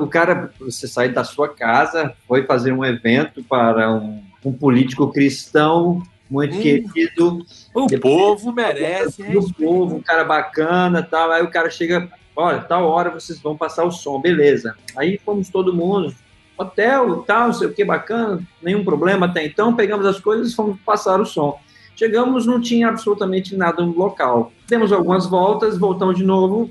o 0.00 0.06
cara, 0.08 0.52
você 0.60 0.86
sai 0.86 1.08
da 1.08 1.24
sua 1.24 1.48
casa, 1.48 2.14
foi 2.28 2.44
fazer 2.44 2.72
um 2.72 2.84
evento 2.84 3.42
para 3.42 3.90
um, 3.92 4.22
um 4.44 4.52
político 4.52 5.10
cristão 5.10 6.02
muito 6.30 6.54
Hum. 6.56 6.60
querido, 6.60 7.46
O 7.74 7.86
povo 8.00 8.52
merece. 8.52 9.22
do 9.24 9.52
povo, 9.54 9.96
um 9.96 10.02
cara 10.02 10.24
bacana, 10.24 11.02
tal. 11.02 11.30
Aí 11.32 11.42
o 11.42 11.50
cara 11.50 11.70
chega, 11.70 12.10
olha, 12.36 12.60
tal 12.60 12.86
hora 12.86 13.10
vocês 13.10 13.40
vão 13.40 13.56
passar 13.56 13.84
o 13.84 13.90
som, 13.90 14.20
beleza? 14.20 14.74
Aí 14.96 15.18
fomos 15.24 15.48
todo 15.48 15.74
mundo, 15.74 16.14
hotel, 16.56 17.22
tal, 17.22 17.46
não 17.48 17.54
sei 17.54 17.68
o 17.68 17.72
que, 17.72 17.84
bacana, 17.84 18.42
nenhum 18.62 18.84
problema 18.84 19.26
até 19.26 19.44
então. 19.44 19.74
Pegamos 19.74 20.06
as 20.06 20.20
coisas 20.20 20.52
e 20.52 20.54
fomos 20.54 20.78
passar 20.84 21.20
o 21.20 21.26
som. 21.26 21.58
Chegamos, 21.96 22.46
não 22.46 22.60
tinha 22.60 22.88
absolutamente 22.88 23.56
nada 23.56 23.82
no 23.82 23.96
local. 23.96 24.52
Demos 24.66 24.92
algumas 24.92 25.26
voltas, 25.26 25.78
voltamos 25.78 26.16
de 26.16 26.24
novo, 26.24 26.70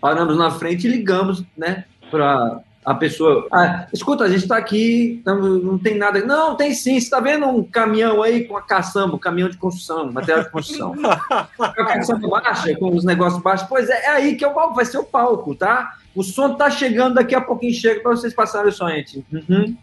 paramos 0.00 0.36
na 0.36 0.50
frente 0.50 0.86
e 0.86 0.90
ligamos, 0.90 1.44
né, 1.56 1.84
para 2.10 2.62
a 2.88 2.94
pessoa. 2.94 3.46
Ah, 3.52 3.86
escuta, 3.92 4.24
a 4.24 4.28
gente 4.28 4.44
está 4.44 4.56
aqui, 4.56 5.22
não 5.26 5.78
tem 5.78 5.98
nada. 5.98 6.24
Não, 6.24 6.56
tem 6.56 6.72
sim. 6.72 6.92
Você 6.92 7.04
está 7.04 7.20
vendo 7.20 7.46
um 7.46 7.62
caminhão 7.62 8.22
aí 8.22 8.44
com 8.46 8.56
a 8.56 8.62
caçamba, 8.62 9.14
um 9.14 9.18
caminhão 9.18 9.50
de 9.50 9.58
construção, 9.58 10.10
material 10.10 10.44
de 10.44 10.50
construção. 10.50 10.94
Com 11.56 11.64
a 11.64 11.84
caçamba 11.84 12.28
baixa, 12.28 12.74
com 12.76 12.96
os 12.96 13.04
negócios 13.04 13.42
baixos. 13.42 13.68
Pois 13.68 13.90
é, 13.90 14.06
é 14.06 14.08
aí 14.08 14.36
que 14.36 14.44
é 14.44 14.48
o 14.48 14.54
palco, 14.54 14.74
vai 14.74 14.86
ser 14.86 14.96
o 14.96 15.04
palco, 15.04 15.54
tá? 15.54 15.98
O 16.18 16.22
som 16.24 16.54
tá 16.54 16.68
chegando, 16.68 17.14
daqui 17.14 17.32
a 17.34 17.40
pouquinho 17.40 17.72
chega 17.72 18.00
para 18.00 18.10
vocês 18.10 18.34
passarem 18.34 18.70
o 18.70 18.72
som, 18.72 18.88
gente. 18.88 19.24
Uhum. 19.32 19.76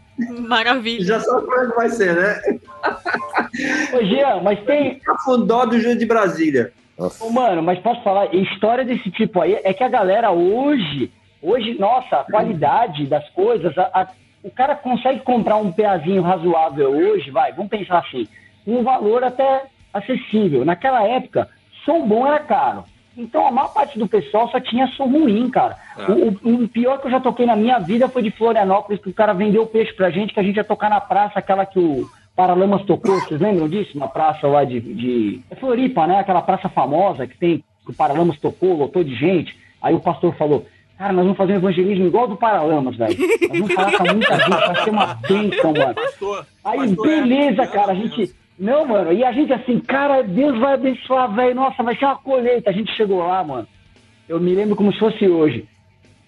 Maravilha. 0.46 1.02
Já 1.02 1.18
sabe 1.20 1.46
pra 1.46 1.62
onde 1.64 1.74
vai 1.74 1.88
ser, 1.88 2.14
né? 2.14 2.40
Ô, 3.94 4.04
Jean, 4.04 4.42
mas 4.42 4.62
tem. 4.64 5.00
A 5.08 5.18
Fundó 5.24 5.64
do 5.64 5.80
Júlio 5.80 5.98
de 5.98 6.04
Brasília. 6.04 6.72
Ô, 7.20 7.30
mano, 7.30 7.62
mas 7.62 7.78
posso 7.78 8.02
falar, 8.02 8.34
história 8.34 8.84
desse 8.84 9.10
tipo 9.12 9.40
aí 9.40 9.58
é 9.64 9.72
que 9.72 9.82
a 9.82 9.88
galera 9.88 10.30
hoje, 10.30 11.10
hoje, 11.42 11.78
nossa, 11.78 12.16
a 12.16 12.24
qualidade 12.24 13.06
das 13.06 13.26
coisas, 13.30 13.76
a- 13.78 13.90
a- 13.94 14.08
o 14.42 14.50
cara 14.50 14.74
consegue 14.74 15.20
comprar 15.20 15.56
um 15.56 15.72
peazinho 15.72 16.20
razoável 16.22 16.90
hoje, 16.90 17.30
vai, 17.30 17.52
vamos 17.52 17.70
pensar 17.70 17.98
assim, 17.98 18.26
um 18.66 18.82
valor 18.82 19.24
até 19.24 19.64
acessível. 19.92 20.64
Naquela 20.66 21.02
época, 21.02 21.48
som 21.84 22.06
bom 22.06 22.26
era 22.26 22.40
caro. 22.40 22.84
Então 23.16 23.46
a 23.46 23.50
maior 23.50 23.72
parte 23.72 23.98
do 23.98 24.06
pessoal 24.06 24.48
só 24.50 24.60
tinha 24.60 24.86
som 24.88 25.04
ruim, 25.06 25.48
cara. 25.48 25.76
É. 25.96 26.10
O, 26.12 26.28
o- 26.44 26.64
o 26.64 26.68
pior 26.68 26.98
que 27.00 27.06
eu 27.06 27.10
já 27.10 27.18
toquei 27.20 27.46
na 27.46 27.56
minha 27.56 27.78
vida 27.78 28.08
foi 28.08 28.22
de 28.22 28.30
Florianópolis, 28.30 29.00
que 29.00 29.08
o 29.08 29.14
cara 29.14 29.32
vendeu 29.32 29.66
peixe 29.66 29.92
pra 29.94 30.10
gente, 30.10 30.34
que 30.34 30.40
a 30.40 30.42
gente 30.42 30.56
ia 30.56 30.64
tocar 30.64 30.90
na 30.90 31.00
praça, 31.00 31.38
aquela 31.38 31.64
que 31.64 31.78
o 31.78 32.06
Paralamas 32.36 32.82
tocou, 32.84 33.18
vocês 33.20 33.40
lembram 33.40 33.66
disso? 33.68 33.96
Uma 33.96 34.08
praça 34.08 34.46
lá 34.46 34.62
de, 34.64 34.78
de... 34.80 35.40
É 35.50 35.54
Floripa, 35.56 36.06
né? 36.06 36.18
Aquela 36.18 36.42
praça 36.42 36.68
famosa 36.68 37.26
que 37.26 37.36
tem, 37.38 37.64
que 37.84 37.90
o 37.90 37.94
Paralamas 37.94 38.38
tocou, 38.38 38.74
lotou 38.76 39.02
de 39.02 39.14
gente. 39.14 39.56
Aí 39.80 39.94
o 39.94 40.00
pastor 40.00 40.34
falou, 40.36 40.66
cara, 40.98 41.14
nós 41.14 41.24
vamos 41.24 41.38
fazer 41.38 41.54
um 41.54 41.56
evangelismo 41.56 42.04
igual 42.06 42.28
do 42.28 42.36
Paralamas, 42.36 42.94
velho. 42.96 43.16
Nós 43.18 43.58
vamos 43.58 43.72
falar 43.72 43.92
com 43.96 44.04
muita 44.12 44.36
gente, 44.38 44.50
vai 44.50 44.84
ser 44.84 44.90
uma 44.90 45.14
bênção, 45.14 45.72
mano. 45.72 45.94
Pastor, 45.94 46.46
Aí, 46.62 46.78
pastor, 46.80 47.08
é, 47.08 47.20
beleza, 47.22 47.62
é, 47.62 47.66
cara, 47.66 47.92
a 47.92 47.94
gente. 47.94 48.34
Não, 48.58 48.86
mano, 48.86 49.12
e 49.12 49.22
a 49.22 49.32
gente 49.32 49.52
assim, 49.52 49.78
cara, 49.80 50.22
Deus 50.22 50.58
vai 50.58 50.74
abençoar, 50.74 51.30
velho. 51.34 51.54
Nossa, 51.54 51.82
vai 51.82 51.96
ser 51.96 52.06
uma 52.06 52.16
colheita. 52.16 52.70
A 52.70 52.72
gente 52.72 52.90
chegou 52.94 53.18
lá, 53.26 53.44
mano. 53.44 53.68
Eu 54.28 54.40
me 54.40 54.54
lembro 54.54 54.74
como 54.74 54.92
se 54.92 54.98
fosse 54.98 55.28
hoje. 55.28 55.68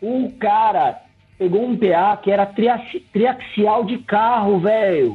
O 0.01 0.31
cara 0.39 1.01
pegou 1.39 1.65
um 1.65 1.77
PA 1.77 2.17
que 2.23 2.31
era 2.31 2.45
triaxi- 2.45 3.01
triaxial 3.13 3.85
de 3.85 3.99
carro, 3.99 4.59
velho. 4.61 5.15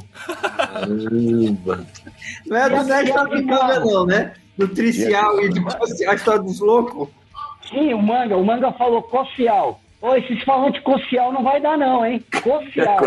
Não 2.45 2.57
é 2.57 2.69
do 2.69 2.87
Chave 2.87 3.05
de 3.05 3.11
ó, 3.11 3.57
Câmara, 3.57 3.79
não, 3.79 4.05
né? 4.05 4.33
Do 4.57 4.67
Tricial 4.67 5.39
e 5.41 5.49
de 5.49 5.59
a 6.07 6.13
história 6.13 6.41
dos 6.41 6.59
loucos. 6.59 7.09
Sim, 7.69 7.93
o 7.93 8.01
Manga, 8.01 8.37
o 8.37 8.45
Manga 8.45 8.71
falou 8.73 9.01
cocial. 9.03 9.79
Ô, 10.01 10.15
esses 10.15 10.43
falantes 10.43 10.81
cocial 10.83 11.31
não 11.31 11.43
vai 11.43 11.61
dar, 11.61 11.77
não, 11.77 12.05
hein? 12.05 12.21
Cocial. 12.43 12.97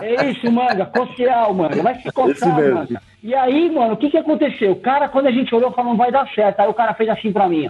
É, 0.00 0.14
é 0.14 0.30
isso, 0.30 0.50
Manga, 0.50 0.86
cocial, 0.86 1.52
Manga. 1.52 1.82
Vai 1.82 2.00
se 2.00 2.10
coçar. 2.10 2.54
Manga. 2.58 3.02
E 3.26 3.34
aí, 3.34 3.68
mano, 3.70 3.94
o 3.94 3.96
que 3.96 4.08
que 4.08 4.16
aconteceu? 4.18 4.70
O 4.70 4.76
cara, 4.80 5.08
quando 5.08 5.26
a 5.26 5.32
gente 5.32 5.52
olhou, 5.52 5.72
falou, 5.72 5.90
não 5.90 5.98
vai 5.98 6.12
dar 6.12 6.28
certo. 6.32 6.60
Aí 6.60 6.68
o 6.68 6.74
cara 6.74 6.94
fez 6.94 7.08
assim 7.10 7.32
pra 7.32 7.48
mim. 7.48 7.68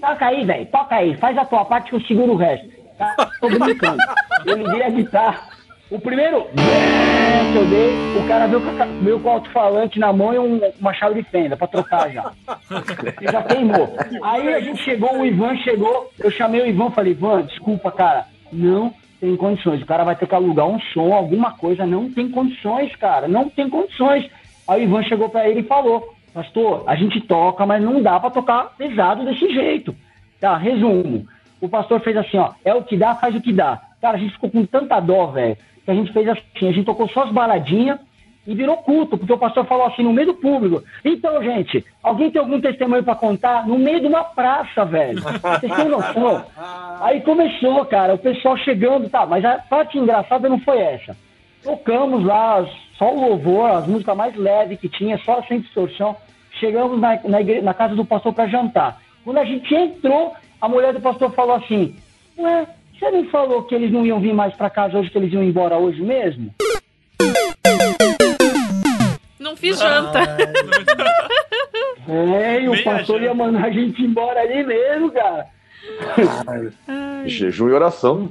Toca 0.00 0.24
aí, 0.26 0.42
velho, 0.42 0.64
toca 0.66 0.96
aí. 0.96 1.14
Faz 1.16 1.36
a 1.36 1.44
tua 1.44 1.66
parte 1.66 1.90
que 1.90 1.96
eu 1.96 2.00
seguro 2.00 2.32
o 2.32 2.36
resto. 2.36 2.66
Cara, 2.96 3.14
tô 3.38 3.48
brincando. 3.50 3.98
Eu 4.46 4.56
liguei 4.56 4.82
a 4.82 4.88
guitarra. 4.88 5.48
O 5.90 6.00
primeiro 6.00 6.44
que 6.46 7.58
eu 7.58 7.66
dei, 7.66 7.90
o 8.18 8.26
cara 8.26 8.46
veio 8.46 8.60
com, 8.62 9.04
veio 9.04 9.20
com 9.20 9.30
alto-falante 9.30 9.98
na 10.00 10.12
mão 10.14 10.32
e 10.32 10.38
um- 10.38 10.60
uma 10.80 10.94
chave 10.94 11.22
de 11.22 11.28
fenda 11.28 11.58
pra 11.58 11.66
trocar 11.68 12.10
já. 12.10 12.32
Ele 13.20 13.30
já 13.30 13.42
queimou. 13.42 13.94
Aí 14.22 14.54
a 14.54 14.60
gente 14.60 14.82
chegou, 14.82 15.18
o 15.18 15.26
Ivan 15.26 15.56
chegou, 15.58 16.10
eu 16.18 16.30
chamei 16.30 16.62
o 16.62 16.66
Ivan 16.66 16.90
falei, 16.90 17.12
Ivan, 17.12 17.42
desculpa, 17.42 17.92
cara, 17.92 18.24
não 18.50 18.92
tem 19.20 19.36
condições. 19.36 19.82
O 19.82 19.86
cara 19.86 20.04
vai 20.04 20.16
ter 20.16 20.26
que 20.26 20.34
alugar 20.34 20.66
um 20.66 20.80
som, 20.92 21.12
alguma 21.12 21.52
coisa, 21.52 21.84
não 21.86 22.10
tem 22.10 22.30
condições, 22.30 22.96
cara, 22.96 23.28
não 23.28 23.48
tem 23.48 23.68
condições. 23.68 24.26
Aí 24.68 24.80
o 24.80 24.84
Ivan 24.84 25.02
chegou 25.04 25.28
pra 25.28 25.48
ele 25.48 25.60
e 25.60 25.64
falou, 25.64 26.14
pastor, 26.32 26.84
a 26.86 26.94
gente 26.94 27.20
toca, 27.20 27.64
mas 27.64 27.82
não 27.82 28.02
dá 28.02 28.18
pra 28.18 28.30
tocar 28.30 28.74
pesado 28.76 29.24
desse 29.24 29.48
jeito. 29.52 29.94
Tá, 30.40 30.56
resumo. 30.56 31.26
O 31.60 31.68
pastor 31.68 32.00
fez 32.00 32.16
assim, 32.16 32.36
ó, 32.36 32.52
é 32.64 32.74
o 32.74 32.82
que 32.82 32.96
dá, 32.96 33.14
faz 33.14 33.34
o 33.34 33.40
que 33.40 33.52
dá. 33.52 33.80
Cara, 34.00 34.16
a 34.16 34.20
gente 34.20 34.32
ficou 34.32 34.50
com 34.50 34.66
tanta 34.66 35.00
dó, 35.00 35.26
velho, 35.26 35.56
que 35.84 35.90
a 35.90 35.94
gente 35.94 36.12
fez 36.12 36.28
assim, 36.28 36.68
a 36.68 36.72
gente 36.72 36.84
tocou 36.84 37.08
só 37.08 37.24
as 37.24 37.32
baladinhas, 37.32 37.98
e 38.46 38.54
virou 38.54 38.76
culto, 38.78 39.18
porque 39.18 39.32
o 39.32 39.38
pastor 39.38 39.64
falou 39.66 39.86
assim 39.86 40.02
no 40.02 40.12
meio 40.12 40.28
do 40.28 40.34
público. 40.34 40.82
Então, 41.04 41.42
gente, 41.42 41.84
alguém 42.02 42.30
tem 42.30 42.40
algum 42.40 42.60
testemunho 42.60 43.02
pra 43.02 43.16
contar? 43.16 43.66
No 43.66 43.78
meio 43.78 44.00
de 44.00 44.06
uma 44.06 44.22
praça, 44.22 44.84
velho. 44.84 45.20
Vocês 45.20 45.74
têm 45.74 45.88
noção? 45.88 46.44
Aí 47.02 47.20
começou, 47.22 47.84
cara, 47.86 48.14
o 48.14 48.18
pessoal 48.18 48.56
chegando, 48.56 49.10
tá, 49.10 49.26
mas 49.26 49.44
a 49.44 49.58
parte 49.58 49.98
engraçada 49.98 50.48
não 50.48 50.60
foi 50.60 50.78
essa. 50.78 51.16
Tocamos 51.66 52.24
lá, 52.24 52.64
só 52.96 53.12
o 53.12 53.28
louvor, 53.28 53.70
as 53.72 53.86
músicas 53.88 54.16
mais 54.16 54.36
leves 54.36 54.78
que 54.80 54.88
tinha, 54.88 55.18
só 55.18 55.42
sem 55.42 55.58
distorção. 55.60 56.16
Chegamos 56.60 56.98
na, 57.00 57.18
na, 57.24 57.40
igre- 57.40 57.60
na 57.60 57.74
casa 57.74 57.94
do 57.96 58.04
pastor 58.04 58.32
pra 58.32 58.46
jantar. 58.46 58.98
Quando 59.24 59.38
a 59.38 59.44
gente 59.44 59.74
entrou, 59.74 60.32
a 60.60 60.68
mulher 60.68 60.92
do 60.94 61.00
pastor 61.00 61.32
falou 61.32 61.56
assim: 61.56 61.96
Ué, 62.38 62.66
Você 62.96 63.10
não 63.10 63.24
falou 63.30 63.64
que 63.64 63.74
eles 63.74 63.90
não 63.92 64.06
iam 64.06 64.20
vir 64.20 64.32
mais 64.32 64.54
pra 64.54 64.70
casa 64.70 64.96
hoje, 64.96 65.10
que 65.10 65.18
eles 65.18 65.32
iam 65.32 65.42
embora 65.42 65.76
hoje 65.76 66.00
mesmo? 66.00 66.54
Não 69.40 69.56
fiz 69.56 69.78
janta. 69.78 70.20
É, 72.08 72.60
e 72.60 72.68
o 72.68 72.84
pastor 72.84 73.20
ia 73.20 73.34
mandar 73.34 73.64
a 73.64 73.70
gente 73.70 74.00
embora 74.00 74.38
ali 74.40 74.62
mesmo, 74.62 75.10
cara. 75.10 75.46
Jejum 77.26 77.68
e 77.68 77.72
oração. 77.72 78.30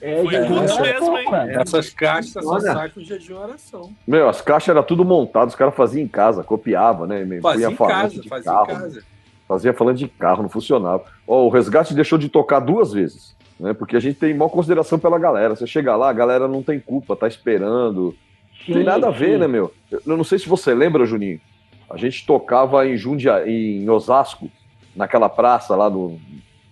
É, 0.00 0.22
Foi 0.22 0.46
culto 0.46 0.80
mesmo, 0.80 1.18
hein? 1.18 1.30
mano. 1.30 1.50
Essas 1.60 1.90
caixas 1.90 2.44
só 2.44 2.54
Olha. 2.54 2.60
saem 2.72 2.90
com 2.90 3.00
jejum 3.00 3.34
e 3.34 3.36
oração. 3.38 3.92
Meu, 4.06 4.28
as 4.28 4.40
caixas 4.40 4.68
eram 4.68 4.82
tudo 4.82 5.04
montado, 5.04 5.48
os 5.48 5.54
caras 5.54 5.74
faziam 5.74 6.04
em 6.04 6.08
casa, 6.08 6.44
copiava, 6.44 7.06
né? 7.06 7.26
Fazia 7.40 7.68
em 7.68 7.74
casa, 7.74 8.20
de 8.20 8.28
fazia 8.28 8.52
carro, 8.52 8.70
em 8.70 8.74
casa. 8.74 9.02
Fazia 9.48 9.72
falando 9.72 9.96
de 9.96 10.08
carro, 10.08 10.42
não 10.42 10.48
funcionava. 10.48 11.04
Ó, 11.26 11.44
o 11.46 11.48
resgate 11.48 11.94
deixou 11.94 12.18
de 12.18 12.28
tocar 12.28 12.60
duas 12.60 12.92
vezes, 12.92 13.34
né? 13.58 13.72
Porque 13.72 13.96
a 13.96 14.00
gente 14.00 14.18
tem 14.18 14.34
maior 14.34 14.50
consideração 14.50 14.98
pela 14.98 15.18
galera. 15.18 15.56
Você 15.56 15.66
chega 15.66 15.96
lá, 15.96 16.10
a 16.10 16.12
galera 16.12 16.46
não 16.46 16.62
tem 16.62 16.78
culpa, 16.78 17.16
tá 17.16 17.26
esperando. 17.26 18.14
Não 18.60 18.74
tem 18.74 18.82
Sim, 18.82 18.84
nada 18.84 19.08
a 19.08 19.10
ver, 19.10 19.32
sim. 19.32 19.38
né, 19.38 19.48
meu? 19.48 19.72
Eu 19.90 20.16
não 20.16 20.24
sei 20.24 20.38
se 20.38 20.48
você 20.48 20.74
lembra, 20.74 21.06
Juninho. 21.06 21.40
A 21.88 21.96
gente 21.96 22.26
tocava 22.26 22.86
em 22.86 22.96
Jundia, 22.96 23.48
em 23.48 23.88
Osasco, 23.88 24.50
naquela 24.94 25.28
praça 25.28 25.74
lá 25.74 25.88
no, 25.88 26.20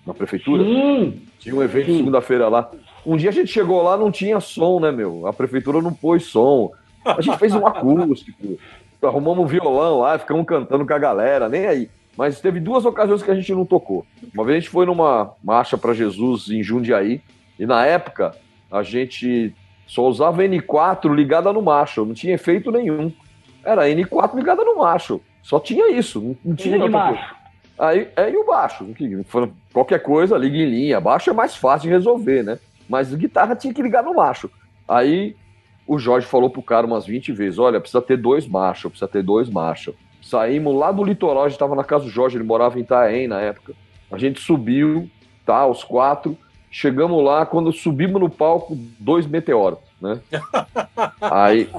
na 0.07 0.13
prefeitura. 0.13 0.63
Sim, 0.63 1.23
Tinha 1.39 1.55
um 1.55 1.63
evento 1.63 1.87
Sim. 1.87 1.97
segunda-feira 1.99 2.49
lá. 2.49 2.71
Um 3.07 3.17
dia 3.17 3.31
a 3.31 3.33
gente 3.33 3.53
chegou 3.53 3.81
lá, 3.83 3.97
não 3.97 4.11
tinha 4.11 4.41
som, 4.41 4.81
né, 4.81 4.91
meu? 4.91 5.29
A 5.29 5.33
prefeitura 5.33 5.81
não 5.81 5.93
pôs 5.93 6.25
som. 6.25 6.73
A 7.05 7.21
gente 7.21 7.39
fez 7.39 7.55
um 7.55 7.65
acústico. 7.67 8.59
Arrumamos 9.01 9.45
um 9.45 9.47
violão 9.47 10.01
lá, 10.01 10.19
ficamos 10.19 10.45
cantando 10.45 10.85
com 10.85 10.93
a 10.93 10.99
galera, 10.99 11.49
nem 11.49 11.67
aí. 11.67 11.89
Mas 12.17 12.41
teve 12.41 12.59
duas 12.59 12.85
ocasiões 12.85 13.23
que 13.23 13.31
a 13.31 13.35
gente 13.35 13.55
não 13.55 13.65
tocou. 13.65 14.05
Uma 14.35 14.45
vez 14.45 14.57
a 14.57 14.61
gente 14.61 14.71
foi 14.71 14.85
numa 14.87 15.33
marcha 15.45 15.79
para 15.79 15.95
Jesus 15.95 16.51
em 16.51 16.63
Jundiaí, 16.65 17.21
e 17.59 17.65
na 17.65 17.87
época 17.87 18.35
a 18.73 18.83
gente 18.83 19.55
só 19.87 20.03
usava 20.09 20.43
N4 20.43 21.15
ligada 21.15 21.53
no 21.53 21.63
macho, 21.63 22.05
não 22.05 22.15
tinha 22.15 22.35
efeito 22.35 22.73
nenhum. 22.73 23.13
Era 23.63 23.89
N4 23.89 24.35
ligada 24.35 24.65
no 24.65 24.79
macho. 24.79 25.21
Só 25.43 25.61
tinha 25.61 25.93
isso, 25.93 26.21
não, 26.21 26.37
não 26.45 26.57
tinha 26.57 26.83
outra 26.83 26.91
coisa. 26.91 27.13
macho. 27.13 27.37
Aí, 27.79 28.09
é, 28.17 28.31
e 28.31 28.37
o 28.37 28.45
baixo? 28.45 28.87
Qualquer 29.73 30.01
coisa, 30.01 30.39
liga 30.39 30.57
em 30.57 30.69
linha. 30.69 31.01
Baixo 31.01 31.31
é 31.31 31.33
mais 31.33 31.55
fácil 31.55 31.89
de 31.89 31.95
resolver, 31.95 32.43
né? 32.43 32.59
Mas 32.89 33.15
guitarra 33.15 33.57
tinha 33.57 33.75
que 33.75 33.83
ligar 33.83 34.03
no 34.03 34.15
macho. 34.15 34.51
Aí 34.89 35.35
o 35.87 35.99
Jorge 35.99 36.27
falou 36.27 36.51
pro 36.51 36.63
cara 36.63 36.87
umas 36.87 37.07
20 37.07 37.33
vezes: 37.33 37.59
olha, 37.59 37.81
precisa 37.81 38.03
ter 38.03 38.17
dois 38.17 38.47
machos, 38.47 38.91
precisa 38.91 39.09
ter 39.09 39.23
dois 39.23 39.49
machos. 39.49 39.95
Saímos 40.23 40.75
lá 40.75 40.91
do 40.91 41.05
litoral, 41.05 41.45
a 41.45 41.49
gente 41.49 41.59
tava 41.59 41.77
na 41.77 41.85
casa 41.85 42.05
do 42.05 42.11
Jorge, 42.11 42.37
ele 42.37 42.45
morava 42.45 42.79
em 42.79 42.83
Itaém 42.83 43.29
na 43.29 43.41
época. 43.41 43.75
A 44.11 44.19
gente 44.19 44.41
subiu, 44.41 45.09
tá, 45.45 45.67
os 45.67 45.85
quatro. 45.85 46.37
Chegamos 46.69 47.25
lá, 47.25 47.47
quando 47.47 47.73
subimos 47.73 48.21
no 48.21 48.29
palco, 48.29 48.77
dois 48.99 49.27
meteoros, 49.27 49.79
né? 50.01 50.21
Aí, 51.21 51.71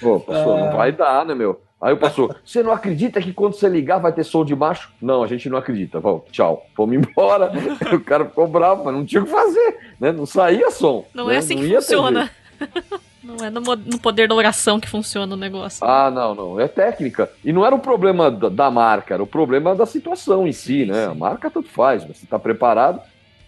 pô, 0.00 0.20
pastor, 0.20 0.58
não 0.58 0.76
vai 0.76 0.92
dar, 0.92 1.24
né, 1.24 1.34
meu? 1.34 1.60
Aí 1.80 1.92
o 1.92 1.96
pastor, 1.96 2.36
você 2.44 2.62
não 2.62 2.72
acredita 2.72 3.20
que 3.20 3.32
quando 3.32 3.54
você 3.54 3.68
ligar 3.68 3.98
vai 3.98 4.12
ter 4.12 4.24
som 4.24 4.44
de 4.44 4.56
macho? 4.56 4.90
Não, 5.00 5.22
a 5.22 5.26
gente 5.26 5.48
não 5.50 5.58
acredita. 5.58 6.00
Vamos, 6.00 6.22
tchau. 6.32 6.66
Fomos 6.74 6.96
embora. 6.96 7.52
o 7.94 8.00
cara 8.00 8.24
ficou 8.24 8.46
bravo, 8.46 8.84
mas 8.84 8.94
não 8.94 9.04
tinha 9.04 9.20
o 9.20 9.26
que 9.26 9.30
fazer, 9.30 9.78
né? 10.00 10.10
Não 10.10 10.24
saía 10.24 10.70
som. 10.70 11.04
Não 11.12 11.26
né? 11.26 11.34
é 11.34 11.38
assim 11.38 11.56
que 11.56 11.66
ia 11.66 11.80
ter 11.80 11.86
funciona. 11.86 12.30
Não 13.26 13.44
é 13.44 13.50
no, 13.50 13.98
poder 13.98 14.28
da 14.28 14.36
oração 14.36 14.78
que 14.78 14.88
funciona 14.88 15.34
o 15.34 15.36
negócio. 15.36 15.84
Ah, 15.84 16.08
não, 16.12 16.32
não. 16.32 16.60
É 16.60 16.68
técnica. 16.68 17.28
E 17.44 17.52
não 17.52 17.66
era 17.66 17.74
o 17.74 17.78
problema 17.80 18.30
da, 18.30 18.48
da 18.48 18.70
marca, 18.70 19.14
era 19.14 19.22
o 19.22 19.26
problema 19.26 19.74
da 19.74 19.84
situação 19.84 20.46
em 20.46 20.52
si, 20.52 20.86
né? 20.86 21.06
A 21.06 21.14
marca 21.14 21.50
tanto 21.50 21.68
faz, 21.68 22.04
você 22.04 22.24
tá 22.24 22.38
preparado. 22.38 23.00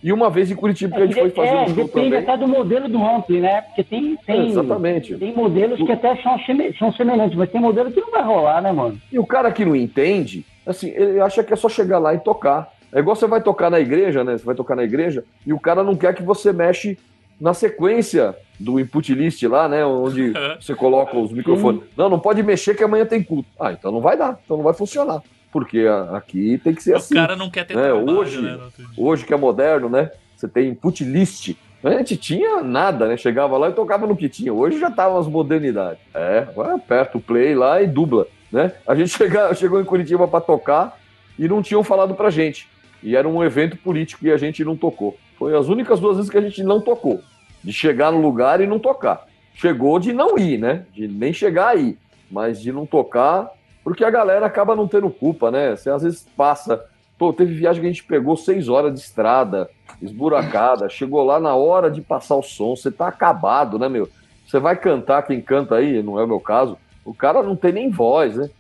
E 0.03 0.13
uma 0.13 0.31
vez 0.31 0.51
em 0.51 0.55
Curitiba 0.55 0.95
que 0.97 1.03
a 1.03 1.07
gente 1.07 1.19
foi 1.19 1.31
fazer 1.31 1.49
É, 1.49 1.61
um 1.63 1.67
show 1.67 1.75
depende 1.75 2.11
também. 2.11 2.19
até 2.19 2.37
do 2.37 2.47
modelo 2.47 2.89
do 2.89 3.03
ampli, 3.05 3.41
né? 3.41 3.63
Porque 3.63 3.83
tem, 3.83 4.17
tem, 4.25 4.49
Exatamente. 4.49 5.17
tem 5.17 5.35
modelos 5.35 5.79
que 5.79 5.91
até 5.91 6.15
são, 6.23 6.37
são 6.79 6.93
semelhantes, 6.93 7.37
mas 7.37 7.51
tem 7.51 7.61
modelo 7.61 7.91
que 7.91 8.01
não 8.01 8.11
vai 8.13 8.23
rolar, 8.23 8.63
né, 8.63 8.71
mano? 8.71 9.01
E 9.13 9.19
o 9.19 9.27
cara 9.27 9.51
que 9.51 9.65
não 9.65 9.75
entende, 9.75 10.45
assim, 10.65 10.89
ele 10.91 11.21
acha 11.21 11.43
que 11.43 11.53
é 11.53 11.57
só 11.57 11.69
chegar 11.69 11.99
lá 11.99 12.15
e 12.15 12.19
tocar. 12.19 12.73
É 12.93 13.01
igual 13.01 13.17
você 13.17 13.27
vai 13.27 13.43
tocar 13.43 13.71
na 13.71 13.81
igreja, 13.81 14.23
né? 14.23 14.39
Você 14.39 14.45
vai 14.45 14.55
tocar 14.55 14.77
na 14.77 14.85
igreja 14.85 15.25
e 15.47 15.53
o 15.53 15.59
cara 15.59 15.83
não 15.83 15.97
quer 15.97 16.15
que 16.15 16.23
você 16.23 16.53
mexe 16.53 16.97
na 17.41 17.53
sequência 17.53 18.35
do 18.59 18.79
input 18.81 19.13
list 19.15 19.43
lá, 19.45 19.69
né? 19.69 19.85
Onde 19.85 20.33
você 20.61 20.75
coloca 20.75 21.17
os 21.19 21.33
microfones. 21.33 21.83
Não, 21.97 22.09
não 22.09 22.19
pode 22.19 22.43
mexer 22.43 22.75
que 22.75 22.85
amanhã 22.85 23.05
tem 23.05 23.23
culto. 23.23 23.49
Ah, 23.59 23.73
então 23.73 23.91
não 23.93 24.01
vai 24.01 24.17
dar, 24.17 24.39
então 24.45 24.57
não 24.57 24.65
vai 24.65 24.75
funcionar. 24.75 25.23
Porque 25.59 25.85
aqui 26.13 26.61
tem 26.63 26.73
que 26.73 26.83
ser 26.83 26.93
O 26.95 26.97
assim. 26.99 27.15
cara 27.15 27.35
não 27.35 27.51
quer 27.51 27.65
ter 27.67 27.75
né? 27.77 27.83
trabalho, 27.83 28.17
Hoje, 28.19 28.41
né? 28.41 28.59
hoje 28.97 29.25
que 29.25 29.35
é 29.35 29.37
moderno, 29.37 29.89
né? 29.89 30.11
Você 30.37 30.47
tem 30.47 30.69
input 30.69 31.03
list. 31.05 31.57
A 31.83 31.91
gente 31.91 32.17
tinha 32.17 32.63
nada, 32.63 33.09
né? 33.09 33.17
Chegava 33.17 33.57
lá 33.59 33.69
e 33.71 33.73
tocava 33.73 34.07
no 34.07 34.17
que 34.17 34.29
tinha. 34.29 34.53
Hoje 34.55 34.79
já 34.79 34.91
tava 34.91 35.19
as 35.19 35.27
modernidades. 35.27 36.01
É, 36.15 36.47
aperta 36.75 37.19
o 37.19 37.21
play 37.21 37.55
lá 37.57 37.83
e 37.83 37.87
dubla, 37.89 38.27
né? 38.53 38.73
A 38.87 38.95
gente 38.95 39.11
chega, 39.19 39.53
chegou 39.55 39.81
em 39.81 39.85
Curitiba 39.85 40.29
para 40.29 40.41
tocar 40.41 40.97
e 41.39 41.49
não 41.49 41.61
tinham 41.61 41.83
falado 41.83 42.15
pra 42.15 42.31
gente. 42.31 42.69
E 43.03 43.17
era 43.17 43.29
um 43.29 43.43
evento 43.43 43.77
político 43.77 44.25
e 44.27 44.31
a 44.33 44.37
gente 44.37 44.65
não 44.65 44.77
tocou. 44.77 45.17
Foi 45.39 45.57
as 45.57 45.69
únicas 45.69 45.99
duas 46.01 46.17
vezes 46.17 46.31
que 46.31 46.39
a 46.39 46.41
gente 46.41 46.63
não 46.63 46.81
tocou. 46.81 47.21
De 47.65 47.73
chegar 47.73 48.13
no 48.13 48.21
lugar 48.21 48.61
e 48.61 48.67
não 48.67 48.79
tocar. 48.79 49.27
Chegou 49.55 49.99
de 49.99 50.13
não 50.13 50.39
ir, 50.39 50.59
né? 50.59 50.85
De 50.93 51.09
nem 51.09 51.33
chegar 51.33 51.69
aí. 51.71 51.97
Mas 52.31 52.61
de 52.61 52.71
não 52.73 52.87
tocar, 52.87 53.51
porque 53.89 54.05
a 54.05 54.11
galera 54.11 54.45
acaba 54.45 54.77
não 54.77 54.87
tendo 54.87 55.09
culpa, 55.09 55.51
né? 55.51 55.75
Você 55.75 55.89
às 55.89 56.03
vezes 56.03 56.27
passa. 56.37 56.85
Pô, 57.19 57.33
teve 57.33 57.55
viagem 57.55 57.81
que 57.81 57.87
a 57.87 57.91
gente 57.91 58.05
pegou 58.05 58.37
seis 58.37 58.69
horas 58.69 58.93
de 58.93 59.01
estrada, 59.01 59.69
esburacada, 60.03 60.91
chegou 60.91 61.25
lá 61.25 61.41
na 61.41 61.55
hora 61.55 61.91
de 61.91 62.03
passar 62.03 62.37
o 62.37 62.43
som, 62.43 62.77
você 62.77 62.91
tá 62.91 63.09
acabado, 63.09 63.79
né, 63.79 63.89
meu? 63.89 64.07
Você 64.47 64.59
vai 64.59 64.77
cantar, 64.77 65.23
quem 65.23 65.41
canta 65.41 65.77
aí, 65.77 66.03
não 66.03 66.21
é 66.21 66.25
o 66.25 66.29
meu 66.29 66.39
caso, 66.39 66.77
o 67.05 67.15
cara 67.15 67.43
não 67.43 67.57
tem 67.57 67.73
nem 67.73 67.91
voz, 67.91 68.37
né? 68.37 68.51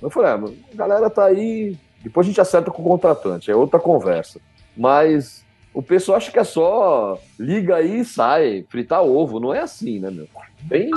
Eu 0.00 0.08
falei, 0.08 0.30
ah, 0.30 0.40
a 0.72 0.76
galera 0.76 1.10
tá 1.10 1.24
aí, 1.24 1.76
depois 2.00 2.24
a 2.26 2.30
gente 2.30 2.40
acerta 2.40 2.70
com 2.70 2.80
o 2.80 2.86
contratante, 2.86 3.50
é 3.50 3.56
outra 3.56 3.80
conversa. 3.80 4.40
Mas 4.76 5.44
o 5.74 5.82
pessoal 5.82 6.16
acha 6.16 6.30
que 6.30 6.38
é 6.38 6.44
só 6.44 7.18
liga 7.38 7.74
aí 7.76 8.00
e 8.00 8.04
sai, 8.04 8.64
fritar 8.70 9.02
ovo, 9.02 9.40
não 9.40 9.52
é 9.52 9.60
assim, 9.60 9.98
né, 9.98 10.10
meu? 10.10 10.28
Tem 10.68 10.90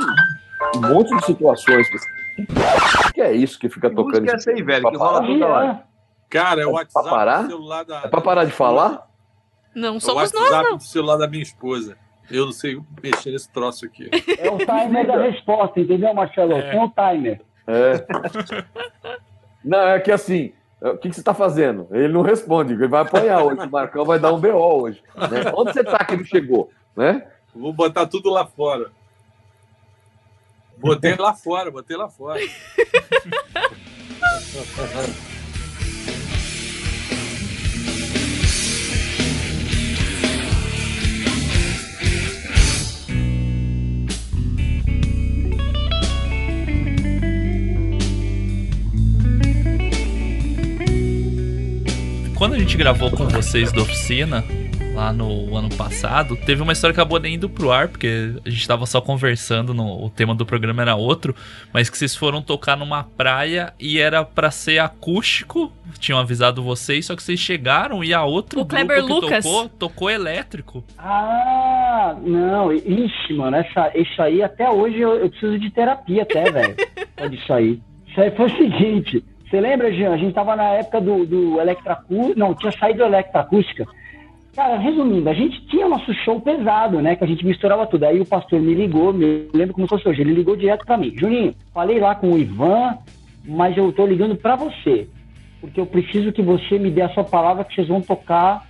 um 0.76 0.82
monte 0.94 1.16
de 1.18 1.26
situações. 1.26 1.90
que- 1.90 2.19
que 3.14 3.22
é 3.22 3.32
isso 3.34 3.60
que 3.60 3.70
fica 3.70 3.90
Que 3.90 3.96
tocando? 3.96 4.22
música 4.22 4.32
é 4.32 4.36
essa 4.36 4.52
aí, 4.52 4.62
velho, 4.64 4.86
que 4.86 4.98
Pra 4.98 5.00
rola 5.06 5.22
parar? 5.22 5.28
toda 5.34 5.48
hora? 5.48 5.84
Cara, 6.30 6.62
é 6.62 6.66
o 6.66 6.70
É 6.70 6.72
pra 6.72 6.80
WhatsApp 7.02 7.10
parar? 7.10 7.42
do 7.44 7.48
celular 7.50 7.86
da. 7.86 7.98
É 8.04 8.08
pra 8.08 8.22
parar 8.22 8.46
de 8.46 8.52
falar? 8.52 9.08
Não 9.76 9.88
É 9.96 9.98
o 9.98 10.00
somos 10.00 10.32
nós, 10.34 10.52
não. 10.52 10.78
do 10.78 10.84
celular 10.84 11.18
da 11.18 11.28
minha 11.28 11.44
esposa. 11.44 11.98
Eu 12.30 12.46
não 12.46 12.52
sei 12.52 12.80
mexer 13.02 13.32
nesse 13.32 13.50
troço 13.52 13.86
aqui. 13.86 14.10
É 14.38 14.50
o 14.52 14.58
timer 14.58 15.08
da 15.08 15.18
resposta, 15.22 15.80
entendeu, 15.80 16.14
Marcelo? 16.14 16.54
É. 16.54 16.70
Tem 16.72 16.80
o 16.84 16.90
timer. 16.90 17.42
É. 17.68 18.06
Não, 19.64 19.80
é 19.80 20.00
que 20.00 20.12
assim, 20.12 20.54
o 20.82 20.98
que, 20.98 21.10
que 21.10 21.16
você 21.16 21.24
tá 21.24 21.34
fazendo? 21.34 21.88
Ele 21.92 22.08
não 22.14 22.22
responde, 22.22 22.74
ele 22.74 22.88
vai 22.88 23.02
apanhar 23.02 23.44
hoje. 23.44 23.62
O 23.62 23.72
Marcão 23.72 24.06
vai 24.06 24.20
dar 24.20 24.32
um 24.34 24.40
BO 24.40 24.50
hoje. 24.84 25.02
né? 25.16 25.52
Onde 25.56 25.74
você 25.74 25.84
tá 25.84 26.04
que 26.06 26.14
ele 26.14 26.24
chegou? 26.26 26.70
Né? 26.96 27.26
Vou 27.56 27.74
botar 27.74 28.06
tudo 28.06 28.30
lá 28.30 28.46
fora. 28.46 28.92
Botei 30.80 31.16
lá 31.18 31.34
fora, 31.34 31.70
botei 31.70 31.98
lá 31.98 32.10
fora. 32.10 32.40
Quando 52.38 52.56
a 52.56 52.60
gente 52.60 52.78
gravou 52.78 53.12
com 53.12 53.28
vocês 53.28 53.74
da 53.74 53.82
oficina, 53.82 54.46
lá 55.00 55.14
no 55.14 55.56
ano 55.56 55.70
passado, 55.70 56.36
teve 56.46 56.62
uma 56.62 56.74
história 56.74 56.94
que 56.94 57.00
acabou 57.00 57.20
nem 57.20 57.36
indo 57.36 57.50
pro 57.50 57.72
ar, 57.72 57.88
porque 57.88 58.34
a 58.46 58.50
gente 58.50 58.68
tava 58.68 58.86
só 58.86 59.00
conversando, 59.00 59.74
no, 59.74 60.06
o 60.06 60.10
tema 60.10 60.36
do 60.36 60.46
programa 60.46 60.82
era 60.82 60.96
outro, 60.96 61.34
mas 61.72 61.90
que 61.90 61.98
vocês 61.98 62.14
foram 62.14 62.42
tocar 62.42 62.76
numa 62.76 63.04
praia 63.04 63.74
e 63.80 63.98
era 63.98 64.26
pra 64.26 64.52
ser 64.52 64.80
acústico, 64.80 65.72
tinham 66.00 66.20
avisado 66.20 66.62
vocês, 66.62 67.06
só 67.06 67.16
que 67.16 67.24
vocês 67.24 67.40
chegaram 67.40 68.04
e 68.04 68.14
a 68.14 68.24
outro 68.26 68.60
O 68.60 68.66
Kleber 68.66 68.98
grupo 68.98 69.22
que 69.22 69.26
Lucas. 69.28 69.46
tocou, 69.46 69.70
tocou 69.70 70.10
elétrico. 70.10 70.84
Ah, 70.98 72.16
não. 72.22 72.74
Ixi, 72.74 73.34
mano, 73.34 73.56
essa, 73.56 73.92
isso 73.98 74.22
aí 74.22 74.44
até 74.44 74.70
hoje 74.70 75.00
eu, 75.00 75.16
eu 75.16 75.30
preciso 75.30 75.58
de 75.58 75.70
terapia 75.72 76.24
até, 76.24 76.44
velho. 76.52 76.76
Isso 77.32 77.54
aí. 77.54 77.80
Isso 78.08 78.20
aí 78.20 78.32
foi 78.32 78.48
o 78.48 78.58
seguinte. 78.58 79.24
Você 79.50 79.62
lembra, 79.62 79.92
Jean? 79.94 80.12
A 80.14 80.18
gente 80.18 80.34
tava 80.34 80.56
na 80.56 80.70
época 80.74 81.00
do, 81.02 81.26
do 81.26 81.60
Electracústica. 81.62 82.38
Não, 82.38 82.54
tinha 82.54 82.72
saído 82.74 83.00
do 83.00 83.06
Electracústica. 83.06 83.86
Cara, 84.60 84.78
resumindo, 84.78 85.30
a 85.30 85.34
gente 85.34 85.66
tinha 85.68 85.88
nosso 85.88 86.14
show 86.16 86.42
pesado, 86.42 87.02
né? 87.02 87.16
Que 87.16 87.24
a 87.24 87.28
gente 87.28 87.46
misturava 87.46 87.88
tudo. 87.88 88.04
Aí 88.04 88.20
o 88.20 88.26
pastor 88.26 88.60
me 88.60 88.74
ligou, 88.74 89.14
me 89.14 89.48
lembro 89.54 89.74
como 89.74 89.88
se 89.88 89.92
fosse 89.92 90.10
hoje. 90.10 90.20
Ele 90.20 90.34
ligou 90.34 90.58
direto 90.58 90.86
pra 90.86 90.98
mim. 90.98 91.14
Juninho, 91.18 91.56
falei 91.74 91.98
lá 91.98 92.14
com 92.14 92.34
o 92.34 92.38
Ivan, 92.38 92.98
mas 93.46 93.78
eu 93.78 93.90
tô 93.94 94.06
ligando 94.06 94.36
pra 94.36 94.58
você. 94.58 95.08
Porque 95.62 95.80
eu 95.80 95.86
preciso 95.86 96.34
que 96.34 96.42
você 96.42 96.78
me 96.78 96.92
dê 96.92 97.02
a 97.04 97.08
sua 97.08 97.24
palavra 97.24 97.64
que 97.64 97.74
vocês 97.74 97.88
vão 97.88 98.02
tocar 98.02 98.68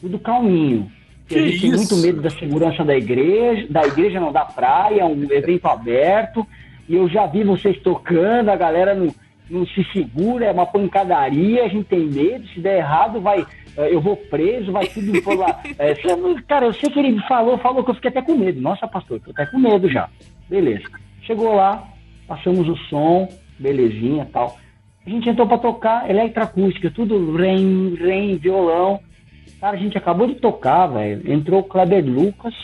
tudo 0.00 0.20
calminho. 0.20 0.88
porque 1.26 1.34
a 1.34 1.42
Que 1.42 1.48
gente 1.48 1.60
tem 1.62 1.70
muito 1.70 1.82
isso? 1.94 2.06
medo 2.06 2.22
da 2.22 2.30
segurança 2.30 2.84
da 2.84 2.96
igreja, 2.96 3.66
da 3.68 3.84
igreja 3.84 4.20
não 4.20 4.30
da 4.30 4.44
praia, 4.44 5.04
um 5.04 5.20
evento 5.32 5.66
aberto. 5.66 6.46
E 6.88 6.94
eu 6.94 7.08
já 7.08 7.26
vi 7.26 7.42
vocês 7.42 7.76
tocando, 7.80 8.50
a 8.50 8.56
galera 8.56 8.94
não, 8.94 9.08
não 9.50 9.66
se 9.66 9.84
segura, 9.92 10.44
é 10.44 10.52
uma 10.52 10.64
pancadaria, 10.66 11.64
a 11.64 11.68
gente 11.68 11.86
tem 11.88 12.06
medo, 12.06 12.46
se 12.50 12.60
der 12.60 12.78
errado, 12.78 13.20
vai. 13.20 13.44
Eh, 13.76 13.94
Eu 13.94 14.00
vou 14.00 14.16
preso, 14.16 14.72
vai 14.72 14.86
tudo 14.86 15.20
por 15.22 15.36
lá. 15.38 15.60
Você- 15.76 16.42
cara, 16.46 16.66
eu 16.66 16.72
sei 16.74 16.90
que 16.90 16.98
ele 16.98 17.20
falou, 17.22 17.58
falou 17.58 17.82
que 17.84 17.90
eu 17.90 17.94
fiquei 17.94 18.10
até 18.10 18.22
com 18.22 18.36
medo. 18.36 18.60
Nossa, 18.60 18.86
pastor, 18.88 19.20
tô 19.20 19.30
até 19.30 19.46
com 19.46 19.58
medo 19.58 19.88
já. 19.90 20.08
Beleza. 20.48 20.84
Chegou 21.22 21.54
lá, 21.54 21.86
passamos 22.28 22.68
o 22.68 22.76
som, 22.88 23.28
belezinha 23.58 24.28
tal. 24.32 24.56
A 25.06 25.10
gente 25.10 25.28
entrou 25.28 25.46
pra 25.46 25.58
tocar 25.58 26.08
eletroacústica, 26.08 26.90
tudo 26.90 27.36
rem, 27.36 27.94
rem, 27.94 28.36
violão. 28.36 29.00
Cara, 29.60 29.76
a 29.76 29.80
gente 29.80 29.96
acabou 29.98 30.26
de 30.26 30.34
tocar, 30.36 30.86
velho. 30.86 31.30
Entrou 31.30 31.60
o 31.60 31.64
Kleber 31.64 32.04
Lucas. 32.04 32.54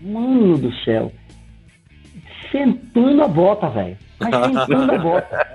Mano 0.00 0.56
do 0.58 0.72
céu. 0.84 1.12
Sentando 2.50 3.22
a 3.22 3.28
bota, 3.28 3.68
velho. 3.68 3.96
Mas 4.20 4.34
sentando 4.46 4.92
a 4.92 4.98
bota. 4.98 5.46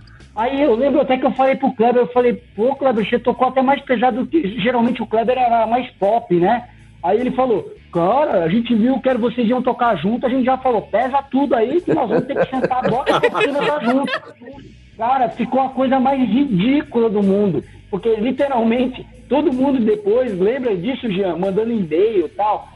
Aí 0.34 0.62
eu 0.62 0.74
lembro 0.74 1.00
até 1.00 1.18
que 1.18 1.26
eu 1.26 1.32
falei 1.32 1.56
pro 1.56 1.72
Kleber, 1.72 2.02
eu 2.02 2.12
falei, 2.12 2.42
pô, 2.56 2.74
Kleber, 2.74 3.08
você 3.08 3.18
tocou 3.18 3.48
até 3.48 3.60
mais 3.60 3.82
pesado 3.82 4.26
que. 4.26 4.60
Geralmente 4.60 5.02
o 5.02 5.06
Kleber 5.06 5.36
era 5.36 5.66
mais 5.66 5.90
pop, 5.92 6.34
né? 6.34 6.68
Aí 7.02 7.20
ele 7.20 7.32
falou, 7.32 7.70
cara, 7.92 8.44
a 8.44 8.48
gente 8.48 8.74
viu 8.74 9.00
que 9.00 9.14
vocês 9.14 9.48
iam 9.48 9.60
tocar 9.60 9.96
junto, 9.96 10.24
a 10.24 10.28
gente 10.28 10.44
já 10.44 10.56
falou, 10.56 10.82
pesa 10.82 11.22
tudo 11.30 11.54
aí 11.54 11.80
que 11.80 11.92
nós 11.92 12.08
vamos 12.08 12.26
ter 12.26 12.36
que 12.36 12.50
sentar 12.50 12.84
a 12.84 12.88
bota 12.88 13.16
e 13.16 13.52
tocar 13.52 13.84
junto. 13.84 14.12
Cara, 14.96 15.28
ficou 15.30 15.60
a 15.60 15.70
coisa 15.70 15.98
mais 15.98 16.20
ridícula 16.20 17.10
do 17.10 17.22
mundo. 17.22 17.64
Porque 17.90 18.14
literalmente 18.16 19.04
todo 19.28 19.52
mundo 19.52 19.80
depois, 19.80 20.38
lembra 20.38 20.76
disso, 20.76 21.10
Jean? 21.10 21.36
Mandando 21.36 21.72
e-mail 21.72 22.26
e 22.26 22.28
tal. 22.28 22.68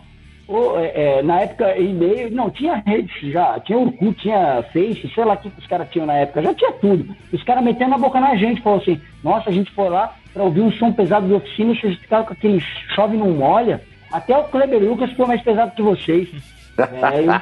É, 0.49 1.18
é, 1.18 1.22
na 1.22 1.40
época, 1.40 1.76
e-mail, 1.76 2.30
não, 2.30 2.49
tinha 2.51 2.80
redes 2.86 3.11
já, 3.32 3.59
tinha 3.61 3.78
Orkut, 3.78 4.20
tinha 4.20 4.62
Face, 4.72 5.11
sei 5.12 5.24
lá 5.24 5.34
o 5.34 5.36
que 5.38 5.51
os 5.59 5.66
caras 5.66 5.88
tinham 5.90 6.07
na 6.07 6.14
época, 6.14 6.40
já 6.42 6.55
tinha 6.55 6.72
tudo. 6.72 7.16
Os 7.32 7.42
caras 7.42 7.64
metendo 7.64 7.94
a 7.97 7.99
boca 7.99 8.20
na 8.20 8.36
gente, 8.36 8.62
falou 8.62 8.78
assim, 8.78 9.01
nossa, 9.24 9.51
a 9.51 9.53
gente 9.53 9.72
foi 9.72 9.88
lá 9.88 10.14
pra 10.32 10.44
ouvir 10.44 10.61
um 10.61 10.70
som 10.72 10.92
pesado 10.92 11.26
de 11.26 11.32
oficina 11.34 11.72
e 11.72 11.80
vocês 11.80 11.97
ficaram 11.99 12.24
com 12.24 12.32
aquele 12.32 12.61
chove 12.94 13.16
não 13.16 13.30
molha. 13.32 13.82
Até 14.12 14.36
o 14.38 14.44
Kleber 14.44 14.80
Lucas 14.82 15.11
foi 15.12 15.26
mais 15.26 15.42
pesado 15.42 15.72
que 15.74 15.82
vocês. 15.82 16.28
Velho. 16.76 17.40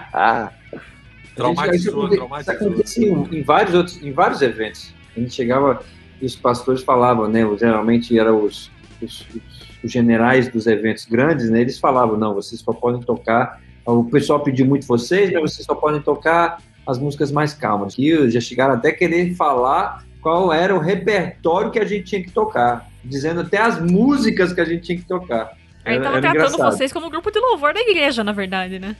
Traumatizou, 1.34 2.08
traumatizou. 2.08 2.54
acontecia 2.54 3.08
em, 3.10 3.38
em 3.38 3.42
vários 3.42 3.74
outros, 3.74 4.02
em 4.02 4.12
vários 4.12 4.40
eventos. 4.40 4.94
A 5.16 5.20
gente 5.20 5.34
chegava 5.34 5.82
e 6.22 6.26
os 6.26 6.36
pastores 6.36 6.82
falavam, 6.82 7.28
né? 7.28 7.40
Geralmente 7.58 8.16
eram 8.18 8.42
os, 8.44 8.70
os, 9.02 9.20
os- 9.34 9.53
os 9.84 9.92
generais 9.92 10.48
dos 10.48 10.66
eventos 10.66 11.04
grandes, 11.04 11.50
né? 11.50 11.60
Eles 11.60 11.78
falavam, 11.78 12.16
não, 12.16 12.34
vocês 12.34 12.60
só 12.60 12.72
podem 12.72 13.00
tocar. 13.02 13.60
O 13.86 14.04
pessoal 14.04 14.40
pediu 14.40 14.64
muito 14.66 14.86
vocês, 14.86 15.30
mas 15.30 15.52
vocês 15.52 15.66
só 15.66 15.74
podem 15.74 16.00
tocar 16.00 16.60
as 16.86 16.98
músicas 16.98 17.30
mais 17.30 17.52
calmas. 17.52 17.94
E 17.98 18.30
já 18.30 18.40
chegaram 18.40 18.74
até 18.74 18.88
a 18.88 18.94
querer 18.94 19.34
falar 19.34 20.04
qual 20.22 20.52
era 20.52 20.74
o 20.74 20.78
repertório 20.78 21.70
que 21.70 21.78
a 21.78 21.84
gente 21.84 22.04
tinha 22.04 22.22
que 22.22 22.30
tocar, 22.30 22.88
dizendo 23.04 23.42
até 23.42 23.58
as 23.58 23.78
músicas 23.78 24.52
que 24.54 24.60
a 24.60 24.64
gente 24.64 24.82
tinha 24.82 24.98
que 24.98 25.04
tocar. 25.04 25.52
Aí 25.84 25.96
Era- 25.96 26.04
tava 26.04 26.16
era 26.16 26.22
tratando 26.22 26.54
engraçado. 26.54 26.72
vocês 26.78 26.92
como 26.92 27.06
um 27.06 27.10
grupo 27.10 27.30
de 27.30 27.38
louvor 27.38 27.74
da 27.74 27.80
igreja, 27.80 28.24
na 28.24 28.32
verdade, 28.32 28.78
né? 28.78 28.96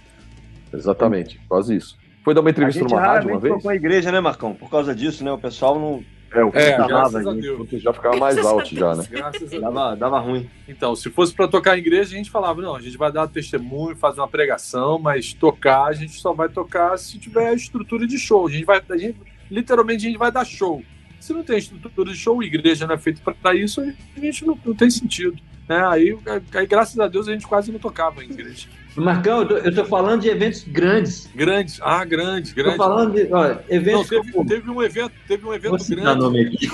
Exatamente, 0.73 1.41
quase 1.49 1.77
isso. 1.77 1.97
Foi 2.23 2.35
dar 2.35 2.41
uma 2.43 2.51
entrevista 2.51 2.85
numa 2.85 3.01
rádio 3.01 3.31
uma 3.31 3.39
vez? 3.41 3.55
tocou 3.55 3.71
a 3.71 3.75
igreja, 3.75 4.13
né, 4.13 4.21
Marcão? 4.21 4.55
Por 4.55 4.69
causa 4.71 4.95
disso, 4.95 5.25
né? 5.25 5.33
O 5.33 5.39
pessoal 5.39 5.79
não 5.79 6.03
É, 6.35 6.45
o 6.45 6.51
É, 6.53 6.77
gente. 7.23 7.41
Deus. 7.41 7.57
porque 7.57 7.79
já 7.79 7.93
ficava 7.93 8.17
mais 8.17 8.37
alto 8.39 8.75
já, 8.75 8.95
né? 8.95 9.05
Graças 9.09 9.43
a 9.43 9.47
Deus. 9.47 9.63
Dava, 9.63 9.95
dava 9.95 10.19
ruim. 10.19 10.51
Então, 10.67 10.97
se 10.97 11.09
fosse 11.11 11.33
para 11.33 11.47
tocar 11.47 11.77
em 11.77 11.81
igreja, 11.81 12.15
a 12.15 12.17
gente 12.17 12.31
falava, 12.31 12.61
não, 12.61 12.75
a 12.75 12.81
gente 12.81 12.97
vai 12.97 13.13
dar 13.13 13.29
testemunho, 13.29 13.95
fazer 13.95 14.21
uma 14.21 14.29
pregação, 14.29 14.99
mas 14.99 15.33
tocar, 15.33 15.85
a 15.85 15.93
gente 15.93 16.13
só 16.15 16.33
vai 16.33 16.49
tocar 16.49 16.99
se 16.99 17.19
tiver 17.19 17.55
estrutura 17.55 18.07
de 18.07 18.19
show. 18.19 18.47
A 18.49 18.51
gente 18.51 18.65
vai, 18.65 18.83
a 18.89 18.97
gente, 18.97 19.17
literalmente, 19.51 20.07
a 20.07 20.09
gente 20.09 20.19
vai 20.19 20.33
dar 20.33 20.45
show. 20.45 20.83
Se 21.21 21.33
não 21.33 21.45
tem 21.45 21.57
estrutura 21.57 22.13
de 22.13 22.19
show, 22.19 22.41
a 22.41 22.45
igreja 22.45 22.87
não 22.87 22.95
é 22.95 22.99
feita 22.99 23.21
para 23.33 23.55
isso, 23.55 23.81
aí 23.81 23.95
a 24.17 24.21
gente 24.21 24.45
não, 24.45 24.59
não 24.65 24.75
tem 24.75 24.91
sentido. 24.91 25.41
Né? 25.69 25.87
Aí, 25.87 26.19
aí, 26.53 26.67
graças 26.67 26.99
a 26.99 27.09
Deus, 27.09 27.29
a 27.29 27.33
gente 27.33 27.47
quase 27.47 27.73
não 27.73 27.79
tocava 27.79 28.23
em 28.23 28.31
igreja. 28.31 28.69
Marcão, 28.97 29.41
eu 29.43 29.49
tô, 29.49 29.57
eu 29.57 29.75
tô 29.75 29.85
falando 29.85 30.21
de 30.23 30.29
eventos 30.29 30.63
grandes. 30.65 31.29
Grande, 31.35 31.79
ah, 31.83 32.05
grande, 32.05 32.51
Tô 32.55 32.63
grande. 32.63 32.77
falando 32.77 33.13
de 33.15 33.33
ó, 33.33 33.49
Não, 33.49 33.61
eventos 33.69 34.09
teve, 34.09 34.31
como- 34.33 34.47
teve 34.49 34.71
um 34.71 34.83
evento, 34.83 35.13
teve 35.27 35.45
um 35.47 35.53
evento 35.53 35.85
grande. 35.89 36.21
nome 36.21 36.41
aqui. 36.47 36.69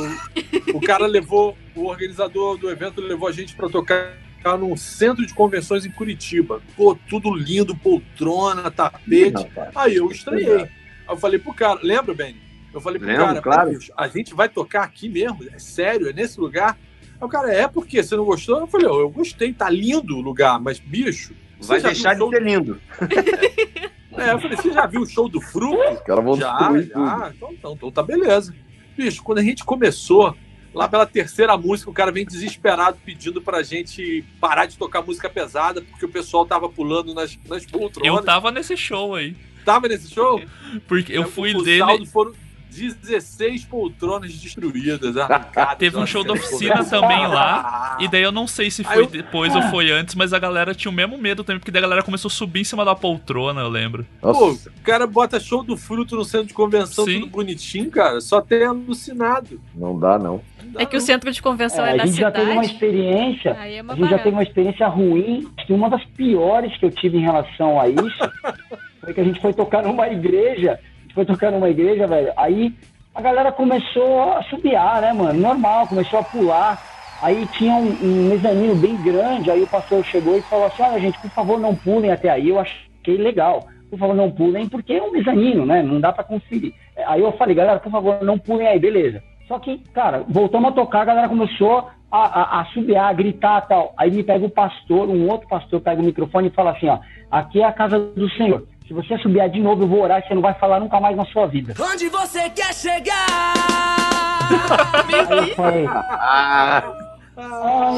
O, 0.72 0.76
o 0.76 0.80
cara 0.80 1.06
levou, 1.06 1.56
o 1.74 1.86
organizador 1.86 2.58
do 2.58 2.68
evento 2.70 3.00
levou 3.00 3.26
a 3.28 3.32
gente 3.32 3.54
para 3.54 3.68
tocar 3.70 4.12
num 4.58 4.76
centro 4.76 5.24
de 5.26 5.32
convenções 5.32 5.86
em 5.86 5.90
Curitiba. 5.90 6.60
Pô, 6.76 6.96
tudo 7.08 7.34
lindo, 7.34 7.74
poltrona, 7.74 8.70
tapete. 8.70 9.46
Aí 9.74 9.96
eu 9.96 10.10
estranhei. 10.10 10.56
Aí 10.62 10.68
eu 11.08 11.16
falei 11.16 11.38
pro 11.38 11.54
cara, 11.54 11.80
lembra, 11.82 12.12
Ben? 12.14 12.36
Eu 12.72 12.80
falei 12.80 12.98
pro 13.00 13.08
Lembro, 13.08 13.24
cara, 13.26 13.40
claro. 13.42 13.70
"Bicho, 13.70 13.92
a 13.96 14.06
gente 14.08 14.32
vai 14.34 14.48
tocar 14.48 14.84
aqui 14.84 15.08
mesmo? 15.08 15.38
É 15.52 15.58
sério? 15.58 16.08
É 16.08 16.12
nesse 16.12 16.38
lugar? 16.38 16.78
Aí 17.20 17.26
o 17.26 17.28
cara, 17.28 17.52
é 17.52 17.66
porque 17.66 18.02
você 18.02 18.14
não 18.14 18.24
gostou? 18.24 18.60
Eu 18.60 18.66
falei, 18.66 18.86
"Ó, 18.86 19.00
eu 19.00 19.10
gostei, 19.10 19.52
tá 19.52 19.68
lindo 19.68 20.16
o 20.16 20.20
lugar, 20.20 20.60
mas 20.60 20.78
bicho. 20.78 21.34
Você 21.60 21.68
Vai 21.68 21.80
deixar 21.80 22.14
de 22.14 22.28
ser 22.28 22.42
lindo. 22.42 22.80
é, 24.16 24.32
eu 24.32 24.40
falei, 24.40 24.56
você 24.56 24.72
já 24.72 24.86
viu 24.86 25.02
o 25.02 25.06
show 25.06 25.28
do 25.28 25.40
Fruto? 25.40 25.76
Os 25.76 26.00
caras 26.00 26.24
vão 26.24 26.36
Já, 26.36 26.56
destruir 26.56 26.88
já. 26.88 27.32
Então, 27.34 27.52
então, 27.52 27.72
então 27.72 27.92
tá 27.92 28.02
beleza. 28.02 28.54
Bicho, 28.96 29.22
quando 29.22 29.38
a 29.38 29.42
gente 29.42 29.64
começou, 29.64 30.34
lá 30.74 30.88
pela 30.88 31.06
terceira 31.06 31.56
música, 31.56 31.90
o 31.90 31.94
cara 31.94 32.10
vem 32.10 32.24
desesperado 32.24 32.98
pedindo 33.04 33.42
pra 33.42 33.62
gente 33.62 34.24
parar 34.40 34.66
de 34.66 34.76
tocar 34.76 35.02
música 35.02 35.28
pesada, 35.28 35.82
porque 35.82 36.04
o 36.04 36.08
pessoal 36.08 36.46
tava 36.46 36.68
pulando 36.68 37.14
nas, 37.14 37.38
nas 37.48 37.66
poltronas. 37.66 38.06
Eu 38.06 38.24
tava 38.24 38.50
nesse 38.50 38.76
show 38.76 39.14
aí. 39.14 39.36
Tava 39.64 39.88
nesse 39.88 40.10
show? 40.12 40.40
Porque 40.88 41.12
eu 41.12 41.28
fui 41.28 41.54
o 41.54 41.62
dele. 41.62 42.06
foram 42.06 42.32
16 42.70 43.64
poltronas 43.64 44.32
destruídas, 44.32 45.16
arrancadas. 45.18 45.78
Teve 45.78 45.96
um 45.98 46.06
show 46.06 46.22
da 46.24 46.32
oficina 46.32 46.84
também 46.84 47.26
lá. 47.26 47.96
E 48.00 48.08
daí 48.08 48.22
eu 48.22 48.32
não 48.32 48.46
sei 48.46 48.70
se 48.70 48.84
foi 48.84 49.02
eu- 49.02 49.06
depois 49.06 49.54
ou 49.54 49.62
foi 49.62 49.90
antes, 49.90 50.14
mas 50.14 50.32
a 50.32 50.38
galera 50.38 50.74
tinha 50.74 50.90
o 50.90 50.94
mesmo 50.94 51.18
medo 51.18 51.42
também, 51.44 51.58
porque 51.58 51.70
daí 51.70 51.80
a 51.80 51.82
galera 51.86 52.02
começou 52.02 52.28
a 52.28 52.32
subir 52.32 52.60
em 52.60 52.64
cima 52.64 52.84
da 52.84 52.94
poltrona, 52.94 53.60
eu 53.60 53.68
lembro. 53.68 54.06
Pô, 54.20 54.52
o 54.52 54.58
cara 54.84 55.06
bota 55.06 55.38
show 55.40 55.62
do 55.62 55.76
fruto 55.76 56.16
no 56.16 56.24
centro 56.24 56.46
de 56.46 56.54
convenção, 56.54 57.04
Sim. 57.04 57.20
tudo 57.20 57.30
bonitinho, 57.30 57.90
cara. 57.90 58.20
Só 58.20 58.40
tem 58.40 58.64
alucinado. 58.64 59.60
Não 59.74 59.98
dá, 59.98 60.18
não. 60.18 60.40
É 60.76 60.86
que 60.86 60.96
o 60.96 61.00
centro 61.00 61.32
de 61.32 61.42
convenção 61.42 61.84
é, 61.84 61.90
É, 61.90 61.94
a 61.94 61.96
da 61.96 62.06
gente 62.06 62.20
já 62.20 62.30
teve 62.30 62.50
uma 62.52 62.62
cidade. 62.62 62.74
experiência. 62.74 63.48
É 63.50 63.52
A 63.60 63.64
gente 63.66 63.76
já 63.76 63.82
barata. 63.82 64.18
teve 64.22 64.36
uma 64.36 64.42
experiência 64.42 64.86
ruim. 64.88 65.48
Acho 65.56 65.66
que 65.66 65.72
uma 65.72 65.90
das 65.90 66.04
piores 66.04 66.76
que 66.76 66.84
eu 66.86 66.90
tive 66.90 67.18
em 67.18 67.22
relação 67.22 67.80
a 67.80 67.88
isso 67.88 68.30
foi 69.00 69.12
que 69.14 69.20
a 69.20 69.24
gente 69.24 69.40
foi 69.40 69.52
tocar 69.52 69.82
numa 69.82 70.08
igreja. 70.08 70.78
Foi 71.14 71.24
tocar 71.24 71.50
numa 71.50 71.68
igreja, 71.68 72.06
velho. 72.06 72.32
Aí 72.36 72.74
a 73.14 73.20
galera 73.20 73.52
começou 73.52 74.32
a 74.32 74.42
subiar, 74.44 75.00
né, 75.00 75.12
mano? 75.12 75.38
Normal, 75.38 75.86
começou 75.86 76.20
a 76.20 76.24
pular. 76.24 76.78
Aí 77.22 77.46
tinha 77.46 77.74
um, 77.74 77.96
um 78.02 78.28
mezanino 78.28 78.74
bem 78.74 78.96
grande. 78.96 79.50
Aí 79.50 79.62
o 79.62 79.66
pastor 79.66 80.04
chegou 80.04 80.36
e 80.36 80.42
falou 80.42 80.66
assim: 80.66 80.82
Olha, 80.82 81.00
gente, 81.00 81.18
por 81.18 81.30
favor, 81.30 81.58
não 81.58 81.74
pulem 81.74 82.10
até 82.10 82.30
aí. 82.30 82.48
Eu 82.48 82.58
achei 82.58 83.16
legal. 83.16 83.66
Por 83.90 83.98
favor, 83.98 84.14
não 84.14 84.30
pulem, 84.30 84.68
porque 84.68 84.92
é 84.92 85.02
um 85.02 85.10
mezanino, 85.10 85.66
né? 85.66 85.82
Não 85.82 86.00
dá 86.00 86.12
pra 86.12 86.22
conferir. 86.22 86.72
Aí 87.06 87.20
eu 87.20 87.32
falei, 87.32 87.56
galera, 87.56 87.80
por 87.80 87.90
favor, 87.90 88.22
não 88.22 88.38
pulem 88.38 88.68
aí, 88.68 88.78
beleza. 88.78 89.20
Só 89.48 89.58
que, 89.58 89.78
cara, 89.92 90.24
voltamos 90.28 90.70
a 90.70 90.72
tocar, 90.72 91.02
a 91.02 91.06
galera 91.06 91.28
começou 91.28 91.90
a, 92.10 92.18
a, 92.18 92.60
a 92.60 92.64
subiar, 92.66 93.08
a 93.08 93.12
gritar 93.12 93.62
tal. 93.62 93.92
Aí 93.96 94.08
me 94.08 94.22
pega 94.22 94.46
o 94.46 94.50
pastor, 94.50 95.08
um 95.08 95.28
outro 95.28 95.48
pastor 95.48 95.80
pega 95.80 96.00
o 96.00 96.04
microfone 96.04 96.46
e 96.46 96.52
fala 96.52 96.70
assim, 96.70 96.88
ó, 96.88 97.00
aqui 97.28 97.60
é 97.60 97.64
a 97.64 97.72
casa 97.72 97.98
do 97.98 98.30
Senhor. 98.30 98.64
Se 98.90 98.94
você 98.94 99.16
subir 99.18 99.48
de 99.50 99.60
novo, 99.60 99.84
eu 99.84 99.86
vou 99.86 100.02
orar 100.02 100.18
e 100.18 100.26
você 100.26 100.34
não 100.34 100.42
vai 100.42 100.52
falar 100.54 100.80
nunca 100.80 100.98
mais 100.98 101.16
na 101.16 101.24
sua 101.26 101.46
vida. 101.46 101.72
Onde 101.80 102.08
você 102.08 102.50
quer 102.50 102.74
chegar? 102.74 103.14
Aí 105.06 105.48
eu 105.48 105.54
falei, 105.54 105.86
ai, 105.88 106.82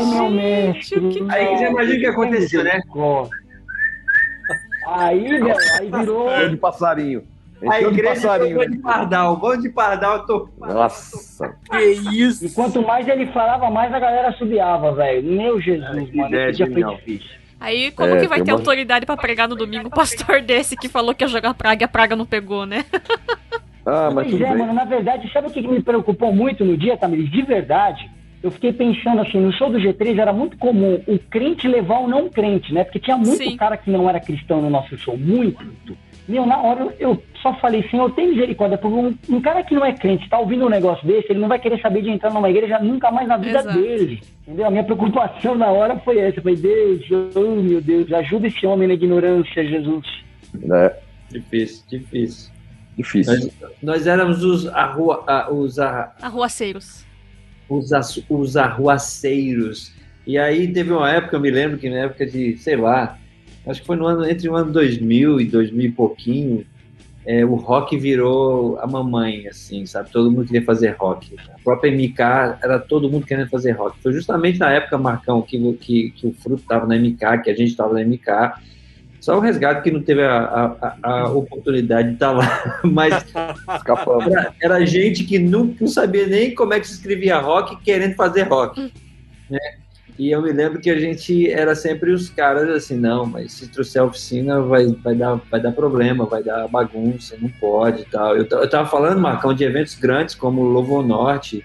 meu 0.05 0.29
mestre. 0.29 1.27
Aí 1.31 1.57
você 1.57 1.65
imagina 1.71 1.97
o 1.97 1.99
que 1.99 2.07
aconteceu, 2.07 2.63
né? 2.63 2.79
Aí, 4.87 5.29
velho, 5.29 5.57
aí 5.81 5.91
virou... 5.91 6.27
Bando 6.27 6.51
de 6.51 6.57
passarinho. 6.59 7.25
A 7.63 7.79
Encheu 7.79 7.93
igreja 7.93 8.15
passarinho. 8.15 8.59
tocou 8.59 8.71
de 8.71 8.79
pardal, 8.79 9.37
bando 9.39 9.63
de 9.63 9.71
pardal, 9.71 10.17
eu 10.19 10.27
tô... 10.27 10.49
Nossa. 10.59 11.57
Que 11.71 11.79
isso? 11.79 12.45
E 12.45 12.51
quanto 12.51 12.83
mais 12.83 13.09
ele 13.09 13.33
falava, 13.33 13.71
mais 13.71 13.95
a 13.95 13.99
galera 13.99 14.31
subiava, 14.33 14.93
velho. 14.93 15.23
Meu 15.23 15.59
Jesus, 15.59 16.15
mano, 16.15 16.29
ideia 16.29 16.51
esse 16.51 16.63
dia 16.63 16.71
foi 16.71 16.85
difícil. 16.97 17.42
Aí 17.63 17.93
como 17.93 18.15
É, 18.15 18.21
que 18.21 18.27
vai 18.29 18.43
ter 18.43 18.51
uma- 18.53 18.59
autoridade 18.59 19.07
pra 19.07 19.17
pregar 19.17 19.49
no 19.49 19.55
domingo? 19.55 19.87
O 19.87 19.91
pastor 19.91 20.43
desse 20.43 20.77
que 20.77 20.89
falou 20.89 21.15
que 21.15 21.23
ia 21.23 21.29
jogar 21.29 21.55
praga 21.55 21.83
e 21.83 21.87
a 21.87 21.89
praga 21.89 22.17
não 22.17 22.27
pegou, 22.27 22.67
né? 22.67 22.85
Ah, 23.85 24.11
mas 24.15 24.29
Pois 24.29 24.31
tudo 24.31 24.45
é, 24.45 24.49
bem. 24.51 24.59
mano, 24.59 24.73
na 24.75 24.85
verdade, 24.85 25.29
sabe 25.33 25.49
o 25.49 25.51
que 25.51 25.61
me 25.67 25.83
preocupou 25.83 26.33
muito 26.33 26.65
no 26.65 26.77
dia, 26.77 26.97
Tamiris? 26.97 27.29
De 27.29 27.43
verdade, 27.43 28.09
eu 28.41 28.49
fiquei 28.53 28.73
pensando 28.73 29.21
assim, 29.21 29.41
no 29.41 29.53
show 29.53 29.69
do 29.71 29.79
G3 29.81 30.19
era 30.21 30.33
muito 30.33 30.57
comum 30.57 31.03
o 31.05 31.19
crente 31.19 31.67
levar 31.67 31.99
o 31.99 32.07
não 32.07 32.29
crente, 32.29 32.73
né? 32.73 32.85
Porque 32.85 33.01
tinha 33.01 33.17
muito 33.17 33.39
Sim. 33.43 33.57
cara 33.57 33.77
que 33.77 33.91
não 33.91 34.09
era 34.09 34.21
cristão 34.21 34.63
no 34.63 34.71
nosso 34.71 34.97
show, 34.97 35.17
muito. 35.19 35.65
Meu, 36.29 36.47
na 36.47 36.59
hora 36.63 36.81
eu, 36.83 36.93
eu 37.01 37.23
só 37.43 37.53
falei, 37.59 37.87
Senhor, 37.91 38.11
tem 38.13 38.29
misericórdia, 38.31 38.79
porque 38.79 38.97
um, 38.97 39.37
um 39.37 39.41
cara 39.41 39.63
que 39.65 39.75
não 39.75 39.85
é 39.85 39.93
crente, 39.93 40.29
tá 40.29 40.39
ouvindo 40.39 40.65
um 40.65 40.69
negócio 40.71 41.07
desse, 41.07 41.33
ele 41.33 41.41
não 41.41 41.49
vai 41.49 41.59
querer 41.59 41.81
saber 41.81 42.03
de 42.03 42.11
entrar 42.11 42.33
numa 42.33 42.49
igreja 42.49 42.79
nunca 42.79 43.11
mais 43.11 43.27
na 43.29 43.37
vida 43.37 43.59
Exato. 43.59 43.79
dele. 43.81 44.21
Entendeu? 44.47 44.67
A 44.67 44.71
minha 44.71 44.85
preocupação 44.85 45.55
na 45.57 45.67
hora 45.67 45.99
foi 46.01 46.19
essa. 46.19 46.39
Eu 46.39 46.43
falei, 46.43 46.57
Deus, 46.59 47.03
oh 47.35 47.61
meu 47.63 47.81
Deus, 47.81 48.13
ajuda 48.13 48.47
esse 48.47 48.65
homem 48.67 48.87
na 48.89 48.95
ignorância, 48.95 49.65
Jesus. 49.67 50.07
Né? 50.55 50.91
Difícil, 51.31 51.83
difícil. 51.89 52.53
Difícil. 52.97 53.33
Nós, 53.61 53.73
nós 53.83 54.07
éramos 54.07 54.45
os, 54.45 54.67
arrua, 54.69 55.25
a- 55.27 55.51
os, 55.53 55.79
a- 55.79 56.13
Arruaceiros. 56.21 57.05
os, 57.69 57.93
as- 57.93 58.23
os 58.29 58.57
arruaceiros. 58.57 59.93
E 60.27 60.39
aí 60.39 60.73
teve 60.73 60.93
uma 60.93 61.11
época, 61.11 61.37
eu 61.37 61.41
me 61.41 61.51
lembro 61.51 61.79
que 61.79 61.89
na 61.91 61.97
época 62.01 62.27
de, 62.27 62.57
sei 62.59 62.77
lá, 62.77 63.19
acho 63.67 63.81
que 63.81 63.87
foi 63.87 63.97
no 63.97 64.07
ano 64.07 64.29
entre 64.29 64.49
o 64.49 64.55
ano 64.55 64.71
2000 64.73 65.41
e 65.41 65.45
2000 65.47 65.87
e 65.87 65.91
pouquinho, 65.91 66.67
é, 67.25 67.45
o 67.45 67.55
rock 67.55 67.97
virou 67.97 68.79
a 68.81 68.87
mamãe, 68.87 69.47
assim, 69.47 69.87
sabe? 69.87 70.11
Todo 70.11 70.31
mundo 70.31 70.47
queria 70.47 70.65
fazer 70.65 70.97
rock. 70.99 71.37
A 71.55 71.59
própria 71.63 71.91
MK 71.93 72.21
era 72.63 72.79
todo 72.81 73.09
mundo 73.09 73.25
querendo 73.27 73.49
fazer 73.49 73.73
rock. 73.73 73.97
Foi 74.03 74.13
justamente 74.13 74.59
na 74.59 74.71
época, 74.71 74.99
Marcão, 74.99 75.41
que, 75.43 75.57
o- 75.57 75.75
que, 75.75 76.11
que 76.11 76.27
o 76.27 76.33
Fruto 76.35 76.63
estava 76.63 76.87
na 76.87 76.97
MK, 76.97 77.39
que 77.45 77.51
a 77.51 77.55
gente 77.55 77.69
estava 77.71 77.95
na 77.95 78.01
MK. 78.05 78.55
Só 79.21 79.37
o 79.37 79.41
resgate 79.41 79.83
que 79.83 79.91
não 79.93 80.03
teve 80.03 80.25
a, 80.25 80.37
a- 80.81 80.97
a- 81.03 81.29
oportunidade 81.31 82.09
de 82.09 82.15
estar 82.15 82.33
lá. 82.33 82.81
Mas 82.83 83.25
era, 84.33 84.53
era 84.61 84.85
gente 84.85 85.23
que 85.23 85.39
nunca 85.39 85.77
não 85.81 85.87
sabia 85.89 86.27
nem 86.27 86.53
como 86.55 86.75
é 86.75 86.81
que 86.81 86.89
se 86.89 86.95
escrevia 86.95 87.39
rock 87.39 87.77
querendo 87.85 88.17
fazer 88.17 88.43
rock. 88.49 88.93
né? 89.49 89.59
E 90.19 90.31
eu 90.31 90.43
me 90.43 90.53
lembro 90.53 90.79
que 90.81 90.91
a 90.91 90.99
gente 90.99 91.51
era 91.51 91.75
sempre 91.75 92.13
os 92.13 92.29
caras 92.29 92.69
assim, 92.69 92.97
não, 92.97 93.25
mas 93.25 93.53
se 93.53 93.69
trouxer 93.69 94.03
a 94.03 94.05
oficina 94.05 94.61
vai, 94.61 94.87
vai, 94.87 95.15
dar, 95.15 95.41
vai 95.51 95.61
dar 95.61 95.73
problema, 95.73 96.27
vai 96.27 96.43
dar 96.43 96.69
bagunça, 96.69 97.37
não 97.41 97.49
pode 97.49 98.03
e 98.03 98.05
tal. 98.05 98.37
Eu, 98.37 98.47
eu 98.51 98.71
tava 98.71 98.89
falando, 98.89 99.21
Marcão, 99.21 99.55
de 99.55 99.65
eventos 99.65 99.95
grandes 99.95 100.35
como 100.35 100.61
o 100.61 100.69
Lovo 100.69 101.03
Norte 101.03 101.65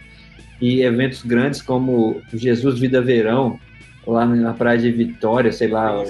e 0.62 0.82
eventos 0.82 1.24
grandes 1.24 1.62
como 1.62 2.22
o 2.34 2.38
Jesus 2.38 2.80
Vida 2.80 3.02
Verão, 3.02 3.60
lá 4.08 4.26
na 4.26 4.54
praia 4.54 4.80
de 4.80 4.92
Vitória, 4.92 5.52
sei 5.52 5.68
lá, 5.68 6.04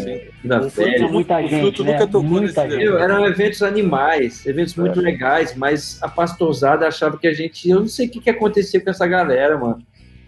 Vila 0.43 0.61
O 0.61 0.69
Velha. 0.69 0.99
Fruto, 0.99 1.11
muita 1.11 1.37
o 1.37 1.47
gente, 1.47 1.83
né? 1.83 1.91
nunca 1.93 2.07
tocou 2.07 2.23
Muita 2.23 2.63
nesse 2.65 2.75
gente. 2.75 2.95
eram 2.97 3.25
eventos 3.25 3.63
animais, 3.63 4.45
eventos 4.45 4.75
muito 4.75 5.01
legais, 5.01 5.55
mas 5.55 5.97
a 6.03 6.07
pastorzada 6.07 6.87
achava 6.87 7.17
que 7.17 7.27
a 7.27 7.33
gente. 7.33 7.67
Eu 7.67 7.79
não 7.79 7.87
sei 7.87 8.07
o 8.07 8.09
que, 8.09 8.21
que 8.21 8.29
aconteceu 8.29 8.79
com 8.81 8.89
essa 8.91 9.07
galera, 9.07 9.57
mano. 9.57 9.81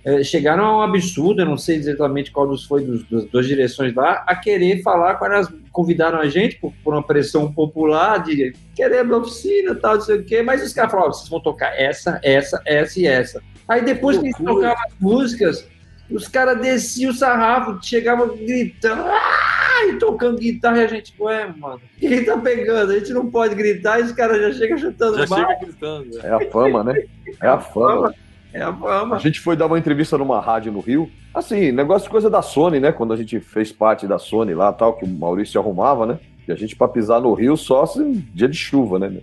É, 0.04 0.24
chegaram 0.24 0.64
a 0.66 0.78
um 0.78 0.82
absurdo, 0.82 1.42
eu 1.42 1.46
não 1.46 1.58
sei 1.58 1.76
exatamente 1.76 2.32
qual 2.32 2.48
dos 2.48 2.64
foi 2.64 2.84
dos, 2.84 3.04
das 3.10 3.26
duas 3.26 3.46
direções 3.46 3.94
lá, 3.94 4.24
a 4.26 4.36
querer 4.36 4.82
falar 4.82 5.16
quando 5.16 5.34
elas 5.34 5.54
convidaram 5.72 6.20
a 6.20 6.28
gente 6.28 6.56
por, 6.56 6.74
por 6.84 6.94
uma 6.94 7.04
pressão 7.04 7.52
popular 7.52 8.24
de 8.24 8.54
queremos 8.76 9.18
oficina 9.18 9.76
tal, 9.76 9.96
não 9.96 10.02
sei 10.02 10.18
o 10.18 10.24
quê, 10.24 10.42
mas 10.42 10.64
os 10.64 10.72
caras 10.72 10.92
falavam, 10.92 11.14
vocês 11.14 11.30
vão 11.30 11.42
tocar 11.42 11.78
essa, 11.78 12.20
essa, 12.24 12.62
essa 12.66 13.00
e 13.00 13.06
essa. 13.06 13.42
Aí 13.68 13.84
depois 13.84 14.18
que 14.18 14.26
eles 14.28 14.38
tocavam 14.38 14.84
as 14.86 14.94
músicas, 15.00 15.68
os 16.10 16.28
caras 16.28 16.60
desciam 16.62 17.12
o 17.12 17.14
sarrafo, 17.14 17.78
chegavam 17.84 18.36
gritando, 18.36 19.04
"Ah!" 19.06 19.86
e 19.88 19.98
tocando 19.98 20.40
guitarra, 20.40 20.80
e 20.80 20.84
a 20.86 20.88
gente, 20.88 21.14
ué, 21.20 21.54
mano, 21.58 21.82
quem 22.00 22.24
tá 22.24 22.38
pegando? 22.38 22.92
A 22.92 23.00
gente 23.00 23.14
não 23.14 23.30
pode 23.30 23.56
gritar 23.56 24.00
e 24.00 24.04
os 24.04 24.12
caras 24.12 24.42
já 24.42 24.52
chegam 24.54 24.78
chutando 24.78 25.18
Já 25.18 25.28
mal. 25.28 25.40
chega 25.40 25.60
gritando. 25.60 26.06
né? 26.16 26.22
É 26.24 26.30
a 26.34 26.52
fama, 26.52 26.84
né? 26.84 27.04
É 27.42 27.48
a 27.48 27.60
fama. 27.60 28.14
É 28.54 28.62
a 28.62 28.70
A 28.70 29.18
gente 29.20 29.40
foi 29.40 29.56
dar 29.56 29.68
uma 29.68 29.78
entrevista 29.78 30.18
numa 30.18 30.40
rádio 30.42 30.72
no 30.72 30.80
Rio. 30.80 31.10
Assim, 31.34 31.72
negócio 31.72 32.06
de 32.06 32.10
coisa 32.10 32.30
da 32.30 32.42
Sony, 32.42 32.80
né? 32.80 32.92
Quando 32.92 33.14
a 33.14 33.16
gente 33.16 33.40
fez 33.40 33.72
parte 33.72 34.08
da 34.08 34.18
Sony 34.18 34.54
lá 34.54 34.74
tal, 34.74 34.94
que 34.94 35.06
o 35.06 35.08
Maurício 35.08 35.60
arrumava, 35.60 36.06
né? 36.06 36.20
E 36.48 36.52
a 36.52 36.56
gente 36.56 36.76
pra 36.76 36.88
pisar 36.88 37.22
no 37.22 37.34
Rio 37.34 37.56
só 37.56 37.84
assim, 37.84 38.26
dia 38.34 38.48
de 38.48 38.58
chuva, 38.58 38.98
né? 38.98 39.18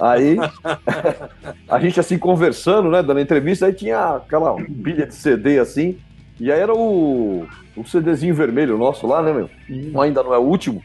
Aí 0.00 0.36
a 1.68 1.78
gente 1.78 2.00
assim 2.00 2.16
conversando, 2.16 2.88
né? 2.90 3.02
Dando 3.02 3.20
entrevista, 3.20 3.66
aí 3.66 3.74
tinha 3.74 4.16
aquela 4.16 4.54
pilha 4.56 5.06
de 5.06 5.14
CD 5.14 5.58
assim. 5.58 5.98
E 6.40 6.50
aí 6.50 6.58
era 6.58 6.74
o, 6.74 7.46
o 7.76 7.84
CDzinho 7.84 8.34
vermelho 8.34 8.78
nosso 8.78 9.06
lá, 9.06 9.22
né, 9.22 9.32
meu? 9.32 9.50
Ainda 10.00 10.22
não 10.22 10.32
é 10.32 10.38
o 10.38 10.42
último. 10.42 10.82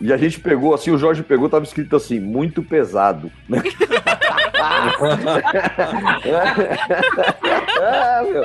E 0.00 0.10
a 0.12 0.16
gente 0.16 0.40
pegou 0.40 0.72
assim, 0.72 0.90
o 0.90 0.96
Jorge 0.96 1.22
pegou, 1.22 1.50
tava 1.50 1.64
escrito 1.64 1.94
assim, 1.94 2.18
muito 2.18 2.62
pesado. 2.62 3.30
né? 3.46 3.62
é, 7.80 8.22
meu. 8.30 8.42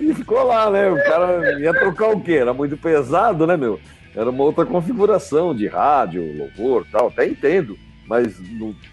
E 0.00 0.14
ficou 0.14 0.42
lá, 0.44 0.70
né? 0.70 0.88
O 0.90 0.96
cara 1.04 1.60
ia 1.60 1.72
tocar 1.74 2.08
o 2.10 2.20
quê? 2.20 2.34
Era 2.34 2.52
muito 2.54 2.76
pesado, 2.76 3.46
né, 3.46 3.56
meu? 3.56 3.78
Era 4.14 4.30
uma 4.30 4.42
outra 4.44 4.64
configuração 4.66 5.54
de 5.54 5.66
rádio, 5.68 6.36
louvor 6.36 6.84
tal, 6.90 7.08
até 7.08 7.26
entendo. 7.26 7.76
Mas, 8.06 8.40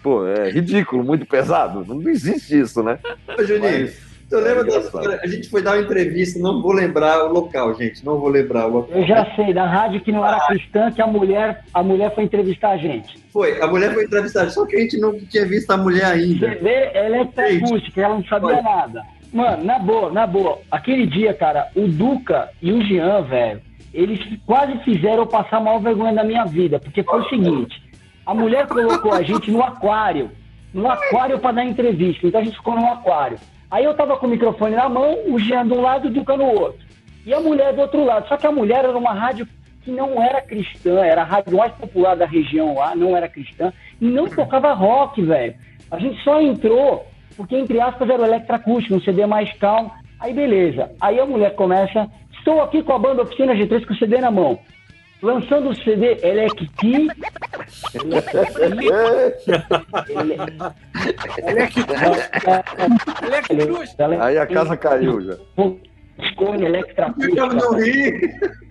pô, 0.02 0.26
é 0.26 0.48
ridículo, 0.50 1.02
muito 1.02 1.26
pesado. 1.26 1.84
Não 1.84 2.08
existe 2.08 2.60
isso, 2.60 2.82
né? 2.84 2.98
Ô, 3.36 3.42
Juninho, 3.42 3.86
Mas- 3.86 4.07
tu 4.28 4.36
lembra 4.36 4.60
é 4.60 4.64
da 4.64 4.78
história? 4.78 5.20
A 5.22 5.26
gente 5.26 5.48
foi 5.48 5.62
dar 5.62 5.76
uma 5.76 5.82
entrevista, 5.82 6.38
não 6.38 6.60
vou 6.62 6.72
lembrar 6.72 7.24
o 7.24 7.32
local, 7.32 7.74
gente, 7.74 8.04
não 8.04 8.18
vou 8.18 8.28
lembrar 8.28 8.66
o 8.66 8.70
local. 8.70 8.96
Eu 8.96 9.06
já 9.06 9.24
sei, 9.34 9.52
da 9.52 9.66
rádio 9.66 10.00
que 10.00 10.12
não 10.12 10.26
era 10.26 10.46
cristã, 10.46 10.90
que 10.90 11.00
a 11.00 11.06
mulher, 11.06 11.64
a 11.72 11.82
mulher 11.82 12.14
foi 12.14 12.24
entrevistar 12.24 12.70
a 12.70 12.76
gente. 12.76 13.18
Foi, 13.32 13.60
a 13.60 13.66
mulher 13.66 13.94
foi 13.94 14.04
entrevistada, 14.04 14.50
só 14.50 14.66
que 14.66 14.76
a 14.76 14.80
gente 14.80 14.98
não 14.98 15.18
tinha 15.18 15.46
visto 15.46 15.70
a 15.70 15.76
mulher 15.76 16.06
ainda. 16.06 16.48
Você 16.48 16.54
vê, 16.56 16.90
ela 16.94 17.16
é 17.16 17.56
acústica, 17.56 18.00
ela 18.00 18.14
não 18.14 18.24
sabia 18.24 18.54
Foi. 18.54 18.62
nada. 18.62 19.02
Mano, 19.32 19.64
na 19.64 19.78
boa, 19.78 20.10
na 20.10 20.26
boa. 20.26 20.58
Aquele 20.70 21.06
dia, 21.06 21.34
cara, 21.34 21.68
o 21.74 21.86
Duca 21.86 22.50
e 22.62 22.72
o 22.72 22.82
Jean, 22.82 23.22
velho, 23.22 23.60
eles 23.92 24.20
quase 24.46 24.78
fizeram 24.84 25.18
eu 25.18 25.26
passar 25.26 25.58
a 25.58 25.60
maior 25.60 25.80
vergonha 25.80 26.14
da 26.14 26.24
minha 26.24 26.44
vida, 26.44 26.78
porque 26.78 27.02
foi 27.02 27.20
o 27.20 27.28
seguinte: 27.28 27.82
a 28.24 28.34
mulher 28.34 28.66
colocou 28.66 29.12
a 29.12 29.22
gente 29.22 29.50
no 29.50 29.62
aquário, 29.62 30.30
no 30.72 30.90
aquário 30.90 31.38
pra 31.38 31.52
dar 31.52 31.64
entrevista, 31.64 32.26
então 32.26 32.40
a 32.40 32.44
gente 32.44 32.56
ficou 32.56 32.74
no 32.74 32.86
aquário. 32.86 33.38
Aí 33.70 33.84
eu 33.84 33.94
tava 33.94 34.16
com 34.16 34.26
o 34.26 34.30
microfone 34.30 34.74
na 34.74 34.88
mão, 34.88 35.18
o 35.26 35.38
Jean 35.38 35.66
de 35.66 35.72
um 35.74 35.80
lado 35.80 36.06
e 36.06 36.10
o 36.10 36.12
Duca 36.12 36.36
no 36.36 36.46
outro. 36.46 36.86
E 37.26 37.34
a 37.34 37.40
mulher 37.40 37.74
do 37.74 37.82
outro 37.82 38.04
lado. 38.04 38.26
Só 38.28 38.36
que 38.36 38.46
a 38.46 38.52
mulher 38.52 38.84
era 38.84 38.96
uma 38.96 39.12
rádio 39.12 39.46
que 39.82 39.90
não 39.90 40.22
era 40.22 40.40
cristã, 40.40 41.04
era 41.04 41.22
a 41.22 41.24
rádio 41.24 41.56
mais 41.56 41.72
popular 41.72 42.16
da 42.16 42.26
região 42.26 42.74
lá, 42.74 42.94
não 42.94 43.16
era 43.16 43.28
cristã, 43.28 43.72
e 44.00 44.06
não 44.06 44.26
tocava 44.26 44.72
rock, 44.72 45.22
velho. 45.22 45.54
A 45.90 45.98
gente 45.98 46.22
só 46.22 46.40
entrou 46.40 47.06
porque, 47.36 47.56
entre 47.56 47.80
aspas, 47.80 48.10
era 48.10 48.20
o 48.20 48.26
eletroacústico, 48.26 48.96
um 48.96 49.00
CD 49.00 49.24
mais 49.24 49.52
calmo. 49.58 49.92
Aí, 50.18 50.34
beleza. 50.34 50.90
Aí 51.00 51.20
a 51.20 51.24
mulher 51.24 51.54
começa, 51.54 52.08
estou 52.32 52.60
aqui 52.60 52.82
com 52.82 52.92
a 52.92 52.98
banda 52.98 53.22
Oficina 53.22 53.54
G3 53.54 53.86
com 53.86 53.94
o 53.94 53.96
CD 53.96 54.18
na 54.18 54.30
mão. 54.30 54.58
Lançando 55.22 55.70
o 55.70 55.74
CD, 55.82 56.16
ela 56.22 56.46
Kiki. 56.50 57.08
Ela 61.42 61.66
Kiki. 61.66 61.92
Ele 63.20 63.32
é 63.34 63.42
cruz. 63.66 63.94
Ela 63.98 64.14
é 64.14 64.20
Aí 64.22 64.38
a 64.38 64.46
casa 64.46 64.76
caiu 64.76 65.20
já. 65.20 65.36
Escolha 66.18 66.66
eletroacústica. 66.66 67.30
Ficamos 67.30 67.64
no 67.64 67.76
Rio. 67.78 68.20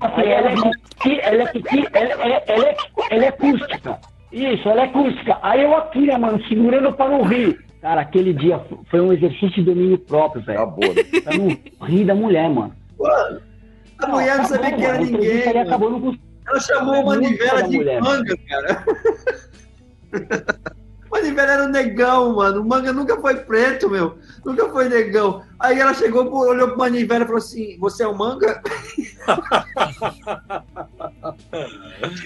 Aí 0.02 0.32
ela 0.32 0.52
é 0.52 0.56
Kiki, 0.56 1.20
ela 1.22 1.43
é. 1.43 3.38
Isso, 4.32 4.70
ela 4.70 4.82
é 4.82 4.86
acústica. 4.86 5.38
Aí 5.41 5.64
eu 5.64 5.76
aqui, 5.76 6.06
né, 6.06 6.18
mano, 6.18 6.41
segurando 6.48 6.93
para 6.93 7.10
não 7.10 7.24
rir. 7.24 7.58
Cara, 7.82 8.02
aquele 8.02 8.34
dia 8.34 8.60
foi 8.89 9.00
um 9.00 9.14
exercício 9.14 9.50
de 9.52 9.64
domínio 9.64 9.98
próprio, 10.00 10.43
velho. 10.43 10.60
Acabou, 10.60 10.93
né? 10.93 11.04
Pra 11.24 11.38
não 11.38 11.88
rir 11.88 12.06
da 12.06 12.16
mulher, 12.16 12.50
mano. 12.50 12.74
Mano, 13.00 13.41
a 14.00 14.08
mulher 14.08 14.38
não 14.38 14.45
sabia 14.45 14.68
Acabou, 14.68 14.78
que 14.80 14.86
era 14.86 14.98
ninguém. 15.00 15.62
acabou, 15.62 15.89
não 15.91 16.02
consegui. 16.02 16.27
Ela 16.48 16.60
chamou 16.60 17.02
o 17.02 17.06
Muito 17.06 17.24
Manivela 17.24 17.64
de 17.64 17.78
mulher, 17.78 18.02
manga, 18.02 18.38
cara. 18.50 18.86
Manivela 21.12 21.52
era 21.54 21.64
um 21.64 21.70
negão, 21.70 22.36
mano. 22.36 22.62
O 22.62 22.66
manga 22.66 22.91
nunca 22.91 23.18
foi 23.20 23.36
preto, 23.36 23.89
meu. 23.89 24.18
Nunca 24.45 24.68
foi 24.70 24.89
negão. 24.89 25.41
Aí 25.60 25.80
ela 25.80 25.93
chegou, 25.93 26.30
olhou 26.34 26.70
pro 26.70 26.78
Manivela 26.78 27.24
e 27.24 27.28
falou 27.28 27.39
assim: 27.39 27.78
Você 27.80 28.04
é 28.04 28.08
o 28.08 28.18
manga? 28.18 28.62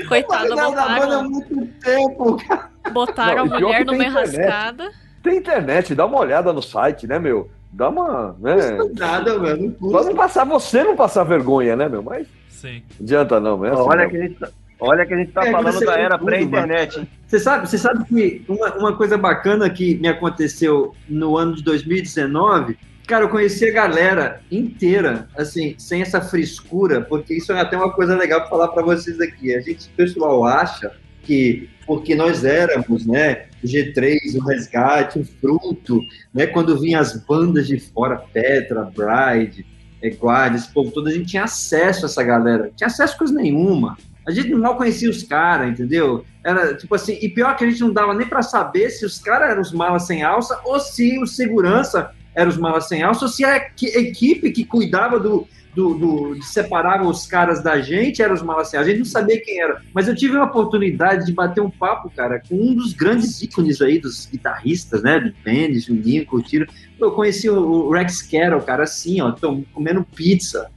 Coitada, 0.08 0.56
Manga 0.56 0.56
da 0.56 0.70
banda 0.70 0.82
há 0.82 1.00
botaram, 1.00 1.30
muito 1.30 1.68
tempo, 1.80 2.38
cara. 2.48 2.70
botaram 2.92 3.46
Não, 3.46 3.56
a 3.56 3.60
mulher 3.60 3.86
numa 3.86 3.98
tem 3.98 4.08
internet. 4.08 4.36
enrascada. 4.36 4.92
Tem 5.24 5.38
internet, 5.38 5.96
dá 5.96 6.06
uma 6.06 6.20
olhada 6.20 6.52
no 6.52 6.62
site, 6.62 7.08
né, 7.08 7.20
meu? 7.20 7.50
Dá 7.72 7.90
uma. 7.90 8.36
Né? 8.40 8.56
Nada. 8.98 9.38
Não 9.38 9.72
Só 9.72 9.78
custa. 9.80 10.04
não 10.10 10.16
passar, 10.16 10.46
você 10.46 10.84
não 10.84 10.96
passar 10.96 11.24
vergonha, 11.24 11.76
né, 11.76 11.88
meu? 11.88 12.04
Mas 12.04 12.28
Sim. 12.62 12.84
não 13.00 13.06
adianta 13.06 13.40
não, 13.40 13.58
não 13.58 13.66
é 13.66 13.70
assim, 13.72 13.82
olha, 13.82 14.04
não. 14.04 14.10
que 14.10 14.18
a 14.18 14.22
gente 14.22 14.36
tá, 14.36 14.50
olha 14.80 15.06
que 15.06 15.14
a 15.14 15.18
gente 15.18 15.32
tá 15.32 15.48
É, 15.48 15.52
falando 15.52 15.74
você 15.74 15.86
da 15.86 16.00
era 16.00 16.18
pré-internet? 16.18 17.08
Você 17.28 17.40
sabe, 17.40 17.68
você 17.68 17.78
sabe 17.78 18.06
que 18.06 18.46
uma, 18.48 18.76
uma 18.76 18.96
coisa 18.96 19.18
bacana 19.18 19.70
que 19.70 19.96
me 19.96 20.08
aconteceu 20.08 20.94
no 21.10 21.38
ano 21.38 21.56
de 21.56 21.64
2019, 21.64 22.78
cara, 23.08 23.26
eu 23.26 23.30
conheci 23.30 23.68
a 23.68 23.74
galera 23.74 24.42
inteira, 24.52 25.28
assim, 25.36 25.76
sem 25.78 26.02
essa 26.02 26.22
frescura, 26.22 27.02
porque 27.02 27.34
isso 27.34 27.52
é 27.52 27.60
até 27.60 27.76
uma 27.76 27.92
coisa 27.92 28.16
legal 28.16 28.42
para 28.42 28.50
falar 28.50 28.68
para 28.70 28.84
vocês 28.84 29.20
aqui. 29.20 29.54
A 29.56 29.60
gente, 29.60 29.88
o 29.88 29.92
pessoal 29.96 30.46
acha 30.46 30.92
que 31.24 31.70
porque 31.86 32.16
nós 32.16 32.46
éramos, 32.46 33.06
né, 33.06 33.48
o 33.62 33.68
G3, 33.68 34.18
o 34.38 34.46
Resgate, 34.46 35.20
o 35.20 35.26
Fruto, 35.26 36.02
né, 36.34 36.48
quando 36.48 36.80
vinham 36.80 37.02
as 37.02 37.18
bandas 37.26 37.68
de 37.68 37.80
fora, 37.80 38.18
Petra, 38.32 38.84
Bride, 38.84 39.66
é, 40.02 40.10
Guarda, 40.10 40.58
esse 40.58 40.72
povo 40.72 40.92
todo, 40.92 41.08
a 41.08 41.12
gente 41.12 41.28
tinha 41.28 41.44
acesso 41.44 42.06
a 42.06 42.10
essa 42.10 42.24
galera, 42.24 42.72
tinha 42.76 42.88
acesso 42.88 43.14
a 43.14 43.18
coisa 43.18 43.34
nenhuma. 43.34 43.98
A 44.28 44.32
gente 44.32 44.54
mal 44.54 44.78
conhecia 44.78 45.10
os 45.10 45.24
caras, 45.24 45.70
entendeu? 45.70 46.24
Era 46.44 46.76
tipo 46.76 46.94
assim, 46.94 47.18
e 47.22 47.28
pior 47.30 47.56
que 47.56 47.64
a 47.64 47.70
gente 47.70 47.82
não 47.82 47.92
dava 47.92 48.14
nem 48.14 48.28
para 48.28 48.42
saber 48.42 48.90
se 48.90 49.06
os 49.06 49.20
caras 49.20 49.50
eram 49.50 49.62
os 49.62 49.72
malas 49.72 50.06
sem 50.06 50.22
alça 50.24 50.60
ou 50.64 50.80
se 50.80 51.18
o 51.20 51.26
segurança 51.26 52.12
eram 52.36 52.50
os 52.50 52.58
malas 52.58 52.88
sem 52.88 53.02
alça 53.02 53.26
ou 53.26 53.32
se 53.32 53.44
a 53.44 53.58
equi- 53.58 53.88
equipe 53.88 54.52
que 54.52 54.64
cuidava 54.64 55.20
do, 55.20 55.48
do, 55.76 55.96
do 55.96 56.36
de 56.36 56.46
separava 56.46 57.04
os 57.08 57.26
caras 57.26 57.64
da 57.64 57.82
gente 57.82 58.22
eram 58.22 58.36
os 58.36 58.44
malas 58.44 58.70
sem 58.70 58.78
alça. 58.78 58.90
A 58.90 58.94
gente 58.94 59.04
não 59.04 59.12
sabia 59.12 59.42
quem 59.42 59.60
era. 59.60 59.82
Mas 59.94 60.08
eu 60.08 60.16
tive 60.16 60.38
a 60.38 60.44
oportunidade 60.44 61.26
de 61.26 61.34
bater 61.34 61.62
um 61.62 61.70
papo, 61.70 62.10
cara, 62.16 62.42
com 62.48 62.56
um 62.56 62.76
dos 62.76 62.94
grandes 62.94 63.42
ícones 63.42 63.82
aí 63.82 64.00
dos 64.00 64.28
guitarristas, 64.28 65.02
né? 65.02 65.20
Do 65.20 65.34
Benny, 65.44 65.80
Juninho, 65.80 66.26
Curtiram. 66.26 66.68
Eu 67.02 67.12
conheci 67.12 67.50
o 67.50 67.90
Rex 67.90 68.22
Carroll, 68.22 68.62
cara, 68.62 68.84
assim, 68.84 69.22
ó, 69.22 69.32
tão 69.32 69.64
comendo 69.74 70.06
pizza. 70.16 70.70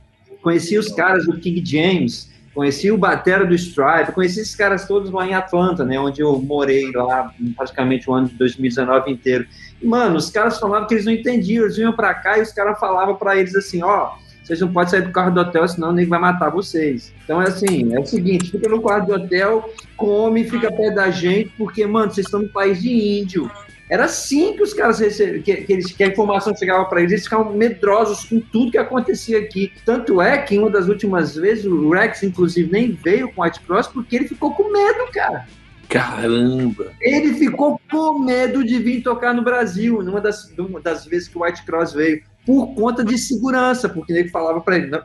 Conheci 0.43 0.79
os 0.79 0.89
caras 0.89 1.27
do 1.27 1.39
King 1.39 1.62
James, 1.64 2.31
conheci 2.55 2.91
o 2.91 2.97
Batera 2.97 3.45
do 3.45 3.55
Stripe, 3.55 4.12
conheci 4.12 4.41
esses 4.41 4.57
caras 4.57 4.87
todos 4.87 5.11
lá 5.11 5.27
em 5.27 5.35
Atlanta, 5.35 5.85
né, 5.85 5.99
onde 5.99 6.20
eu 6.20 6.39
morei 6.41 6.91
lá 6.93 7.33
praticamente 7.57 8.09
o 8.09 8.14
ano 8.14 8.29
de 8.29 8.35
2019 8.35 9.11
inteiro. 9.11 9.47
E, 9.83 9.87
mano, 9.87 10.16
os 10.16 10.31
caras 10.31 10.59
falavam 10.59 10.87
que 10.87 10.95
eles 10.95 11.05
não 11.05 11.12
entendiam, 11.12 11.64
eles 11.64 11.77
vinham 11.77 11.93
pra 11.93 12.14
cá 12.14 12.39
e 12.39 12.43
os 12.43 12.53
caras 12.53 12.79
falavam 12.79 13.16
pra 13.16 13.37
eles 13.37 13.55
assim, 13.55 13.83
ó, 13.83 14.12
vocês 14.43 14.61
não 14.61 14.72
podem 14.72 14.91
sair 14.91 15.03
do 15.03 15.11
carro 15.11 15.31
do 15.31 15.41
hotel, 15.41 15.66
senão 15.66 15.89
o 15.89 15.93
nego 15.93 16.11
vai 16.11 16.20
matar 16.20 16.51
vocês. 16.51 17.12
Então 17.25 17.41
é 17.41 17.49
assim, 17.49 17.95
é 17.95 17.99
o 17.99 18.05
seguinte, 18.05 18.51
fica 18.51 18.68
no 18.68 18.81
quarto 18.81 19.07
do 19.07 19.14
hotel, 19.14 19.70
come, 19.97 20.45
fica 20.45 20.70
perto 20.70 20.95
da 20.95 21.11
gente, 21.11 21.51
porque, 21.57 21.87
mano, 21.87 22.12
vocês 22.12 22.27
estão 22.27 22.43
no 22.43 22.49
país 22.49 22.81
de 22.81 22.91
índio. 23.20 23.51
Era 23.89 24.07
assim 24.07 24.55
que 24.55 24.62
os 24.62 24.72
caras 24.72 24.99
recebiam, 24.99 25.43
que, 25.43 25.57
que, 25.57 25.72
eles, 25.72 25.93
que 25.93 26.03
a 26.03 26.07
informação 26.07 26.57
chegava 26.57 26.85
para 26.87 27.01
eles, 27.01 27.12
eles 27.12 27.24
ficavam 27.24 27.53
medrosos 27.53 28.24
com 28.24 28.41
tudo 28.41 28.72
que 28.72 28.78
acontecia 28.78 29.39
aqui. 29.39 29.72
Tanto 29.85 30.22
é 30.22 30.39
que, 30.39 30.55
em 30.55 30.59
uma 30.59 30.70
das 30.70 30.89
últimas 30.89 31.35
vezes, 31.35 31.66
o 31.66 31.91
Rex, 31.91 32.22
inclusive, 32.22 32.70
nem 32.72 32.93
veio 32.93 33.30
com 33.32 33.43
o 33.43 33.45
White 33.45 33.61
Cross 33.61 33.89
porque 33.89 34.16
ele 34.16 34.28
ficou 34.28 34.55
com 34.55 34.72
medo, 34.72 35.11
cara. 35.12 35.47
Caramba! 35.89 36.93
Ele 37.01 37.35
ficou 37.35 37.78
com 37.91 38.18
medo 38.18 38.64
de 38.64 38.78
vir 38.78 39.03
tocar 39.03 39.35
no 39.35 39.43
Brasil, 39.43 40.03
numa 40.03 40.20
das, 40.20 40.51
numa 40.57 40.80
das 40.80 41.05
vezes 41.05 41.28
que 41.28 41.37
o 41.37 41.45
White 41.45 41.64
Cross 41.64 41.93
veio, 41.93 42.22
por 42.47 42.74
conta 42.74 43.05
de 43.05 43.18
segurança, 43.18 43.89
porque 43.89 44.12
ele 44.12 44.28
falava 44.28 44.61
para 44.61 44.76
ele: 44.76 44.87
"Não, 44.87 45.03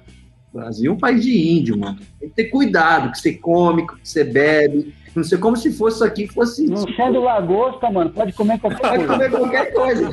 o 0.53 0.57
Brasil 0.57 0.91
é 0.91 0.95
um 0.95 0.97
país 0.97 1.23
de 1.23 1.37
índio, 1.37 1.77
mano. 1.77 1.99
Tem 2.19 2.29
que 2.29 2.35
ter 2.35 2.45
cuidado, 2.45 3.11
que 3.11 3.19
você 3.19 3.33
come, 3.33 3.85
que 3.85 3.93
você 4.03 4.23
bebe. 4.23 4.93
Não 5.15 5.23
sei 5.23 5.37
como 5.37 5.55
se 5.57 5.71
fosse 5.71 5.95
isso 5.97 6.03
aqui 6.03 6.27
fosse. 6.27 6.65
Não 6.67 6.77
sendo 6.95 7.21
lagosta, 7.21 7.89
mano, 7.89 8.09
pode 8.11 8.33
comer 8.33 8.59
qualquer 8.59 8.79
Pode 8.81 9.05
coisa. 9.05 9.13
comer 9.13 9.29
qualquer 9.31 9.73
coisa. 9.73 10.09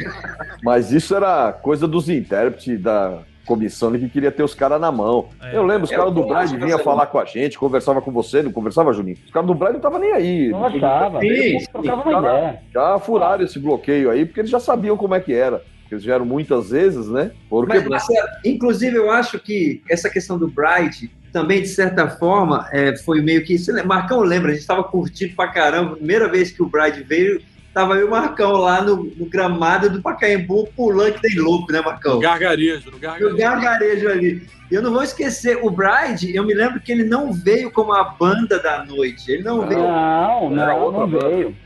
Mas 0.62 0.92
isso 0.92 1.14
era 1.14 1.52
coisa 1.52 1.86
dos 1.86 2.08
intérpretes 2.08 2.80
da 2.80 3.18
comissão 3.46 3.92
que 3.92 4.08
queria 4.08 4.32
ter 4.32 4.42
os 4.42 4.54
caras 4.54 4.80
na 4.80 4.90
mão. 4.90 5.28
É. 5.40 5.56
Eu 5.56 5.62
lembro, 5.64 5.84
os 5.84 5.90
Eu 5.92 5.98
caras 5.98 6.12
do 6.14 6.26
dessa 6.26 6.56
vinham 6.56 6.78
aí. 6.78 6.84
falar 6.84 7.06
com 7.06 7.18
a 7.18 7.24
gente, 7.24 7.56
conversava 7.56 8.02
com 8.02 8.10
você, 8.10 8.42
não 8.42 8.50
conversava, 8.50 8.92
Juninho? 8.92 9.16
Os 9.24 9.30
caras 9.30 9.46
do 9.46 9.54
Bride 9.54 9.72
não 9.72 9.78
estavam 9.78 10.00
nem 10.00 10.12
aí. 10.12 10.48
Não 10.48 10.80
tava. 10.80 11.20
Sim, 11.20 11.58
Trocava 11.72 12.02
sim. 12.02 12.08
uma 12.08 12.18
ideia. 12.20 12.60
Já 12.74 12.98
furaram 12.98 13.44
esse 13.44 13.58
bloqueio 13.58 14.10
aí, 14.10 14.26
porque 14.26 14.40
eles 14.40 14.50
já 14.50 14.58
sabiam 14.58 14.96
como 14.96 15.14
é 15.14 15.20
que 15.20 15.32
era. 15.32 15.62
Eles 15.88 16.02
vieram 16.02 16.24
muitas 16.24 16.70
vezes, 16.70 17.08
né? 17.08 17.30
Foram 17.48 17.68
Mas. 17.68 17.86
Marcelo, 17.86 18.28
inclusive, 18.44 18.96
eu 18.96 19.08
acho 19.08 19.38
que 19.38 19.80
essa 19.88 20.10
questão 20.10 20.36
do 20.36 20.48
Bright 20.48 21.08
também, 21.36 21.60
de 21.60 21.68
certa 21.68 22.08
forma, 22.08 22.66
é, 22.72 22.96
foi 22.96 23.20
meio 23.20 23.44
que. 23.44 23.56
Lembra- 23.68 23.84
Marcão 23.84 24.20
lembra, 24.20 24.48
a 24.48 24.52
gente 24.54 24.62
estava 24.62 24.82
curtindo 24.82 25.34
pra 25.36 25.48
caramba. 25.48 25.96
Primeira 25.96 26.28
vez 26.30 26.50
que 26.50 26.62
o 26.62 26.66
Bright 26.66 27.02
veio, 27.02 27.42
tava 27.74 27.92
eu 27.96 28.00
e 28.00 28.04
o 28.04 28.10
Marcão 28.10 28.52
lá 28.52 28.80
no, 28.80 29.04
no 29.04 29.26
gramado 29.26 29.90
do 29.90 30.00
Pacaembu, 30.00 30.66
pulando 30.74 31.12
que 31.12 31.20
tem 31.20 31.38
louco, 31.38 31.70
né, 31.70 31.82
Marcão? 31.82 32.14
No 32.14 32.20
gargarejo, 32.20 32.86
no 32.86 32.92
No 32.92 32.98
gargarejo. 32.98 33.36
gargarejo 33.36 34.08
ali. 34.08 34.46
E 34.70 34.74
eu 34.74 34.80
não 34.80 34.92
vou 34.94 35.02
esquecer, 35.02 35.58
o 35.62 35.70
Bride, 35.70 36.34
eu 36.34 36.42
me 36.42 36.54
lembro 36.54 36.80
que 36.80 36.90
ele 36.90 37.04
não 37.04 37.30
veio 37.34 37.70
como 37.70 37.92
a 37.92 38.02
banda 38.02 38.58
da 38.58 38.82
noite. 38.82 39.30
Ele 39.30 39.42
não 39.42 39.66
veio. 39.68 39.80
Não, 39.80 40.58
Era 40.58 40.72
não, 40.72 40.80
outra 40.80 41.00
não 41.02 41.08
banda. 41.10 41.28
veio. 41.28 41.56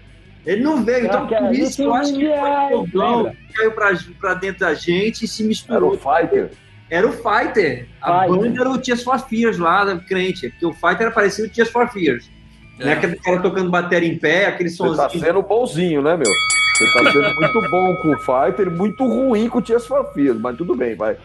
Ele 0.45 0.63
não 0.65 0.83
veio. 0.85 1.07
Então, 1.07 1.21
Não, 1.31 1.47
por 1.47 1.55
isso 1.55 1.77
que 1.77 1.83
eu 1.83 1.95
acho 1.95 2.13
que 2.13 2.27
foi 2.27 2.75
o 2.77 2.83
lembra? 3.17 3.31
que 3.47 3.53
caiu 3.55 3.71
pra, 3.73 3.93
pra 4.21 4.35
dentro 4.35 4.61
da 4.61 4.75
gente 4.75 5.25
e 5.25 5.29
se 5.29 5.43
Era 5.43 5.49
misturou. 5.49 5.93
o 5.95 5.97
Fighter. 5.99 6.51
Era 6.91 7.07
o 7.07 7.13
Fighter. 7.13 7.89
A 8.03 8.23
Fighter. 8.23 8.37
banda 8.41 8.61
era 8.61 8.71
o 8.71 8.79
Tears 8.79 9.03
for 9.03 9.19
Fears 9.21 9.59
lá, 9.59 9.85
da 9.85 9.97
crente. 9.97 10.49
Porque 10.51 10.67
o 10.67 10.73
Fighter 10.73 11.03
era 11.03 11.11
parecido 11.11 11.47
com 11.49 11.53
o 11.53 11.55
Tears 11.55 11.71
for 11.71 11.89
Fears. 11.89 12.31
Né? 12.79 12.93
Aquele 12.95 13.17
cara 13.17 13.41
tocando 13.41 13.71
bateria 13.71 14.09
em 14.09 14.19
pé, 14.19 14.47
aquele 14.47 14.71
Você 14.71 14.77
somzinho. 14.77 14.97
tá 14.97 15.09
sendo 15.11 15.43
bonzinho, 15.43 16.03
né, 16.03 16.17
meu? 16.17 16.33
Você 16.77 16.93
tá 16.93 17.13
sendo 17.13 17.35
muito 17.35 17.71
bom 17.71 17.97
com 17.97 18.09
o 18.15 18.19
Fighter 18.19 18.67
e 18.67 18.71
muito 18.71 19.07
ruim 19.07 19.49
com 19.49 19.59
o 19.59 19.63
Tias 19.63 19.87
Farfias, 19.87 20.37
mas 20.39 20.57
tudo 20.57 20.75
bem, 20.75 20.97
vai. 20.97 21.17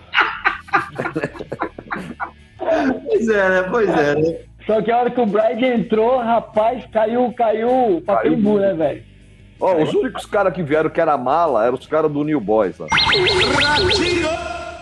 Pois 2.58 3.30
é, 3.30 3.50
né? 3.50 3.64
Pois 3.70 3.90
é, 3.90 4.16
né? 4.16 4.38
Só 4.66 4.82
que 4.82 4.92
a 4.92 4.98
hora 4.98 5.12
que 5.12 5.22
o 5.22 5.26
Bride 5.26 5.64
entrou, 5.66 6.20
rapaz, 6.20 6.84
caiu, 6.92 7.32
caiu 7.38 7.98
o 7.98 8.02
Pacaembu, 8.02 8.60
né, 8.60 8.74
velho? 8.74 9.04
Ó, 9.60 9.82
os 9.82 9.94
únicos 9.94 10.26
caras 10.26 10.54
que 10.54 10.62
vieram 10.62 10.90
que 10.90 11.00
era 11.00 11.18
mala 11.18 11.66
eram 11.66 11.76
os 11.76 11.88
caras 11.88 12.12
do 12.12 12.24
New 12.24 12.42
Boys 12.42 12.78
lá. 12.78 12.88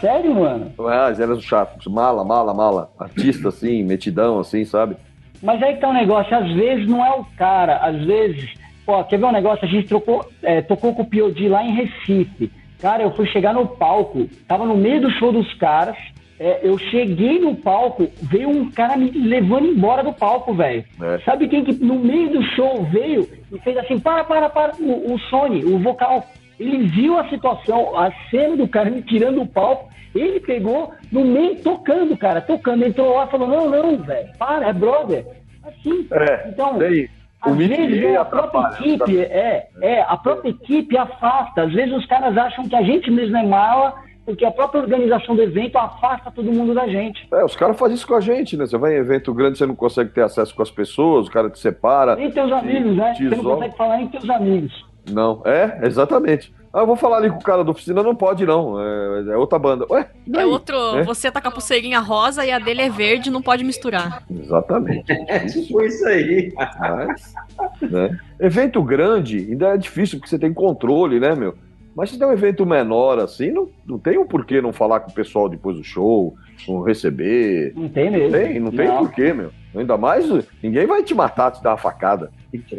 Sério, 0.04 0.36
mano? 0.36 0.70
Ah, 0.80 1.08
eles 1.08 1.20
eram 1.22 1.39
chatos. 1.39 1.88
Mala, 1.88 2.26
mala, 2.26 2.54
mala. 2.54 2.89
Artista, 2.99 3.47
assim, 3.47 3.82
metidão, 3.84 4.38
assim, 4.38 4.66
sabe? 4.66 4.97
Mas 5.41 5.64
aí 5.64 5.78
tá 5.78 5.88
um 5.88 5.93
negócio, 5.93 6.36
às 6.36 6.51
vezes 6.51 6.86
não 6.89 7.06
é 7.06 7.12
o 7.12 7.24
cara, 7.38 7.78
às 7.78 8.04
vezes, 8.04 8.54
pô, 8.86 9.01
quer 9.06 9.18
ver 9.18 9.26
um 9.26 9.32
negócio? 9.32 9.64
A 9.66 9.68
gente 9.68 9.88
trocou, 9.88 10.30
é, 10.41 10.62
tocou 10.62 10.93
com 10.93 11.04
o 11.04 11.06
P.O.D. 11.06 11.47
lá 11.47 11.64
em 11.64 11.74
Recife. 11.74 12.51
Cara, 12.82 13.04
eu 13.04 13.12
fui 13.12 13.26
chegar 13.28 13.54
no 13.54 13.66
palco, 13.66 14.28
tava 14.45 14.66
no 14.66 14.76
meio 14.76 14.99
do 14.99 15.12
show 15.12 15.32
dos 15.32 15.54
caras, 15.54 15.95
é, 16.38 16.60
eu 16.64 16.78
cheguei 16.78 17.39
no 17.39 17.56
palco, 17.56 18.10
veio 18.24 18.49
um 18.49 18.70
cara 18.72 18.97
me 18.97 19.10
levando 19.10 19.68
embora 19.68 20.04
do 20.04 20.12
palco, 20.12 20.54
velho. 20.54 20.84
É. 21.01 21.20
Sabe 21.20 21.47
quem 21.47 21.64
que 21.64 21.74
no 21.74 21.95
meio 21.95 22.30
do 22.30 22.43
show 22.56 22.84
veio 22.91 23.30
e 23.54 23.58
fez 23.60 23.78
assim, 23.78 23.97
para, 23.99 24.26
para, 24.26 24.49
para, 24.49 24.74
o, 24.82 25.14
o 25.14 25.20
Sony, 25.30 25.64
o 25.64 25.80
vocal. 25.80 26.26
Ele 26.60 26.88
viu 26.88 27.18
a 27.18 27.30
situação, 27.30 27.97
a 27.97 28.12
cena 28.30 28.58
do 28.58 28.68
cara 28.68 28.89
me 28.89 29.01
tirando 29.01 29.39
do 29.39 29.45
palco, 29.45 29.93
ele 30.20 30.39
pegou 30.39 30.93
no 31.11 31.24
meio 31.24 31.61
tocando, 31.61 32.16
cara, 32.18 32.41
tocando, 32.41 32.86
entrou 32.86 33.16
lá 33.16 33.26
e 33.26 33.32
falou, 33.32 33.47
não, 33.47 33.70
não, 33.70 33.97
velho, 33.97 34.30
para, 34.38 34.70
é 34.70 34.74
brother. 34.74 35.26
Assim, 35.64 36.07
É, 36.11 36.49
então, 36.49 36.78
o 36.78 37.49
às 37.49 37.57
vezes 37.57 38.03
é, 38.03 38.16
a 38.16 38.24
própria 38.24 38.61
atrapalha, 38.61 38.89
equipe, 38.89 39.20
é, 39.20 39.68
é, 39.82 40.01
a 40.01 40.16
própria 40.16 40.49
equipe 40.49 40.97
afasta. 40.97 41.64
Às 41.64 41.74
vezes 41.74 41.93
os 41.93 42.05
caras 42.05 42.38
acham 42.38 42.68
que 42.68 42.76
a 42.76 42.82
gente 42.82 43.11
mesmo 43.11 43.36
é 43.36 43.43
mala, 43.43 43.95
porque 44.26 44.45
a 44.45 44.51
própria 44.51 44.82
organização 44.82 45.36
do 45.36 45.41
evento 45.41 45.78
afasta 45.78 46.32
todo 46.32 46.51
mundo 46.53 46.74
da 46.74 46.88
gente. 46.88 47.28
É, 47.34 47.43
os 47.43 47.55
caras 47.55 47.78
fazem 47.78 47.95
isso 47.95 48.07
com 48.07 48.16
a 48.16 48.22
gente, 48.22 48.55
né? 48.55 48.66
Você 48.66 48.78
vai 48.78 48.93
em 48.93 48.99
evento 48.99 49.34
grande, 49.34 49.57
você 49.57 49.66
não 49.66 49.76
consegue 49.76 50.11
ter 50.11 50.22
acesso 50.22 50.55
com 50.55 50.61
as 50.61 50.72
pessoas, 50.72 51.28
o 51.28 51.32
cara 51.32 51.49
te 51.49 51.59
separa. 51.59 52.16
Nem 52.16 52.32
teus 52.32 52.51
amigos, 52.51 52.95
né? 52.95 53.14
te 53.14 53.28
Você 53.28 53.36
não 53.36 53.43
consegue 53.43 53.76
falar 53.76 53.97
nem 53.97 54.07
teus 54.07 54.30
amigos. 54.30 54.86
Não, 55.11 55.41
é, 55.45 55.80
exatamente. 55.84 56.53
Ah, 56.74 56.80
eu 56.80 56.88
vou 56.88 56.95
falar 56.95 57.17
ali 57.17 57.30
com 57.30 57.38
o 57.38 57.43
cara 57.43 57.63
da 57.63 57.69
oficina, 57.69 58.01
não 58.01 58.15
pode 58.15 58.47
não, 58.47 58.82
é, 58.82 59.34
é 59.34 59.38
outra 59.38 59.59
banda. 59.59 59.86
Ué, 59.91 60.09
É 60.34 60.43
outro. 60.43 60.76
É? 60.97 61.03
Você 61.03 61.30
tá 61.30 61.39
com 61.39 61.49
a 61.49 61.51
pulseirinha 61.51 61.99
rosa 61.99 62.43
e 62.43 62.51
a 62.51 62.57
dele 62.57 62.82
é 62.82 62.89
verde, 62.89 63.30
não 63.30 63.43
pode 63.43 63.63
misturar. 63.63 64.24
Exatamente. 64.30 65.13
É 65.28 65.39
tipo 65.45 65.82
isso 65.84 66.03
aí. 66.07 66.51
Mas, 66.80 67.34
né? 67.82 68.17
Evento 68.39 68.82
grande 68.82 69.38
ainda 69.38 69.76
é 69.76 69.78
difícil, 69.78 70.17
porque 70.17 70.30
você 70.30 70.39
tem 70.39 70.51
controle, 70.51 71.19
né, 71.19 71.36
meu? 71.36 71.53
Mas 71.95 72.09
se 72.09 72.17
tem 72.17 72.28
um 72.28 72.32
evento 72.32 72.65
menor 72.65 73.19
assim, 73.19 73.51
não, 73.51 73.69
não 73.86 73.99
tem 73.99 74.17
um 74.17 74.26
porquê 74.26 74.59
não 74.59 74.74
falar 74.74 75.01
com 75.01 75.11
o 75.11 75.13
pessoal 75.13 75.47
depois 75.47 75.78
do 75.78 75.84
show, 75.84 76.34
não 76.67 76.82
receber. 76.82 77.71
Não 77.76 77.88
tem 77.88 78.09
Não 78.09 78.17
mesmo. 78.17 78.32
tem, 78.32 78.59
não 78.59 78.71
tem 78.71 78.88
porquê, 78.88 79.32
meu. 79.32 79.51
Ainda 79.76 79.95
mais, 79.95 80.26
ninguém 80.61 80.88
vai 80.88 81.03
te 81.03 81.13
matar, 81.13 81.51
te 81.51 81.61
dar 81.61 81.71
uma 81.71 81.78
facada. 81.78 82.32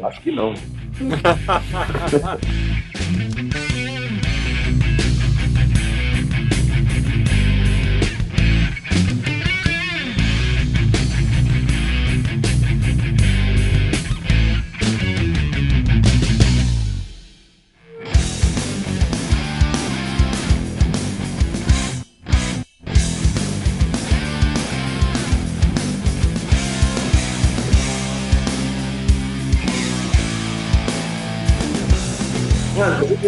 Acho 0.03 0.20
que 0.20 0.32
não. 0.32 0.53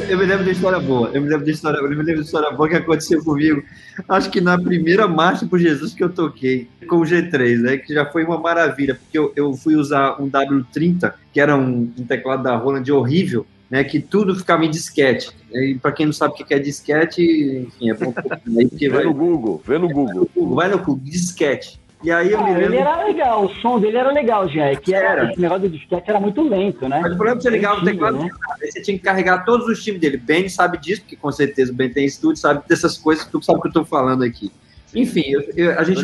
eu- 0.08 0.18
me 0.18 0.24
lembro 0.26 0.44
de 0.44 0.50
história 0.52 0.78
boa. 0.78 1.10
Eu 1.12 1.20
me 1.22 1.28
lembro 1.28 1.44
de 1.44 1.50
história, 1.52 1.78
eu 1.78 1.88
me 1.88 1.96
lembro 1.96 2.16
de 2.16 2.26
história 2.26 2.50
boa 2.50 2.68
que 2.68 2.76
aconteceu 2.76 3.22
comigo. 3.24 3.62
Acho 4.08 4.30
que 4.30 4.40
na 4.40 4.58
primeira 4.58 5.06
marcha 5.08 5.46
por 5.46 5.58
Jesus 5.58 5.94
que 5.94 6.02
eu 6.04 6.08
toquei 6.08 6.68
com 6.88 6.96
o 6.96 7.02
G3, 7.04 7.60
né? 7.60 7.76
Que 7.78 7.94
já 7.94 8.04
foi 8.06 8.24
uma 8.24 8.38
maravilha, 8.38 8.94
porque 8.94 9.18
eu, 9.18 9.32
eu 9.34 9.52
fui 9.54 9.74
usar 9.76 10.20
um 10.20 10.28
W30, 10.30 11.14
que 11.32 11.40
era 11.40 11.56
um, 11.56 11.92
um 11.98 12.04
teclado 12.06 12.42
da 12.42 12.56
Roland 12.56 12.90
horrível, 12.92 13.46
né? 13.70 13.82
Que 13.84 14.00
tudo 14.00 14.34
ficava 14.34 14.64
em 14.64 14.70
disquete. 14.70 15.30
E 15.52 15.74
para 15.80 15.92
quem 15.92 16.06
não 16.06 16.12
sabe 16.12 16.34
o 16.34 16.36
que 16.44 16.54
é 16.54 16.58
disquete, 16.58 17.22
enfim, 17.66 17.90
é 17.90 17.94
bom 17.94 18.12
aí 18.58 18.68
Vê 18.72 18.88
vai 18.88 19.04
no 19.04 19.14
Google, 19.14 19.62
vê 19.66 19.78
no 19.78 19.88
Google. 19.88 20.30
Google, 20.34 20.54
vai 20.54 20.68
no 20.68 20.78
Google, 20.78 21.00
disquete. 21.02 21.80
E 22.04 22.10
aí 22.10 22.30
eu 22.30 22.38
Ah, 22.40 22.44
me 22.44 22.50
ele 22.50 22.60
lembro. 22.68 22.76
era 22.78 23.04
legal, 23.04 23.44
o 23.46 23.54
som 23.56 23.80
dele 23.80 23.96
era 23.96 24.12
legal, 24.12 24.46
já. 24.48 24.66
É 24.66 24.76
que 24.76 24.94
era, 24.94 25.08
Era. 25.22 25.30
esse 25.30 25.40
negócio 25.40 25.68
do 25.68 25.76
disquete 25.76 26.08
era 26.10 26.20
muito 26.20 26.42
lento, 26.46 26.86
né? 26.88 27.00
Mas 27.02 27.12
o 27.12 27.16
problema 27.16 27.32
é 27.32 27.36
que 27.38 27.42
você 27.42 27.50
ligava 27.50 27.80
o 27.80 27.84
teclado, 27.84 28.18
né? 28.18 28.28
aí 28.62 28.70
você 28.70 28.82
tinha 28.82 28.98
que 28.98 29.02
carregar 29.02 29.44
todos 29.44 29.66
os 29.66 29.82
times 29.82 30.00
dele. 30.00 30.18
Ben 30.18 30.48
sabe 30.48 30.78
disso, 30.78 31.00
porque 31.02 31.16
com 31.16 31.32
certeza 31.32 31.72
o 31.72 31.74
Ben 31.74 31.88
tem 31.90 32.04
estúdio, 32.04 32.36
sabe 32.40 32.62
dessas 32.68 32.98
coisas, 32.98 33.24
tu 33.24 33.42
sabe 33.42 33.58
o 33.58 33.62
que 33.62 33.68
eu 33.68 33.72
tô 33.72 33.84
falando 33.84 34.22
aqui. 34.24 34.52
Enfim, 34.94 35.24
eu- 35.26 35.42
eu- 35.56 35.78
a 35.78 35.82
gente 35.82 36.00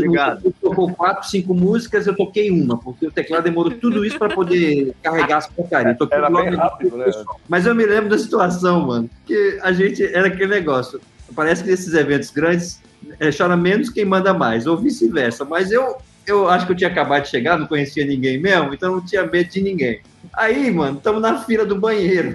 tocou 0.61 0.93
quatro, 0.93 1.29
cinco 1.29 1.55
músicas, 1.55 2.07
eu 2.07 2.17
toquei 2.17 2.51
uma, 2.51 2.77
porque 2.77 3.07
o 3.07 3.11
teclado 3.11 3.45
demorou 3.45 3.71
tudo 3.73 4.05
isso 4.05 4.19
para 4.19 4.35
poder 4.35 4.93
carregar 5.03 5.39
as 5.39 5.47
porcarias. 5.47 5.97
Era 6.11 6.29
logo 6.29 6.45
bem 6.51 6.57
rápido, 6.59 6.97
né? 6.97 7.07
Mas 7.49 7.65
eu 7.65 7.75
me 7.75 7.87
lembro 7.87 8.11
da 8.11 8.19
situação, 8.19 8.87
mano, 8.87 9.09
que 9.25 9.59
a 9.63 9.73
gente 9.73 10.05
era 10.05 10.27
aquele 10.27 10.47
negócio. 10.49 11.01
Parece 11.35 11.63
que 11.65 11.71
nesses 11.71 11.95
eventos 11.95 12.31
grandes 12.31 12.83
é, 13.19 13.31
chora 13.31 13.57
menos 13.57 13.91
quem 13.91 14.05
manda 14.05 14.35
mais, 14.35 14.67
ou 14.67 14.77
vice-versa. 14.77 15.45
Mas 15.45 15.71
eu, 15.71 15.97
eu 16.27 16.49
acho 16.49 16.67
que 16.67 16.73
eu 16.73 16.77
tinha 16.77 16.91
acabado 16.91 17.25
de 17.25 17.31
chegar, 17.31 17.59
não 17.59 17.67
conhecia 17.67 18.07
ninguém 18.07 18.39
mesmo, 18.39 18.73
então 18.75 18.93
não 18.93 19.05
tinha 19.05 19.27
medo 19.27 19.51
de 19.51 19.61
ninguém. 19.61 20.01
Aí, 20.35 20.71
mano, 20.71 20.99
estamos 20.99 21.21
na 21.21 21.39
fila 21.41 21.65
do 21.65 21.79
banheiro. 21.79 22.35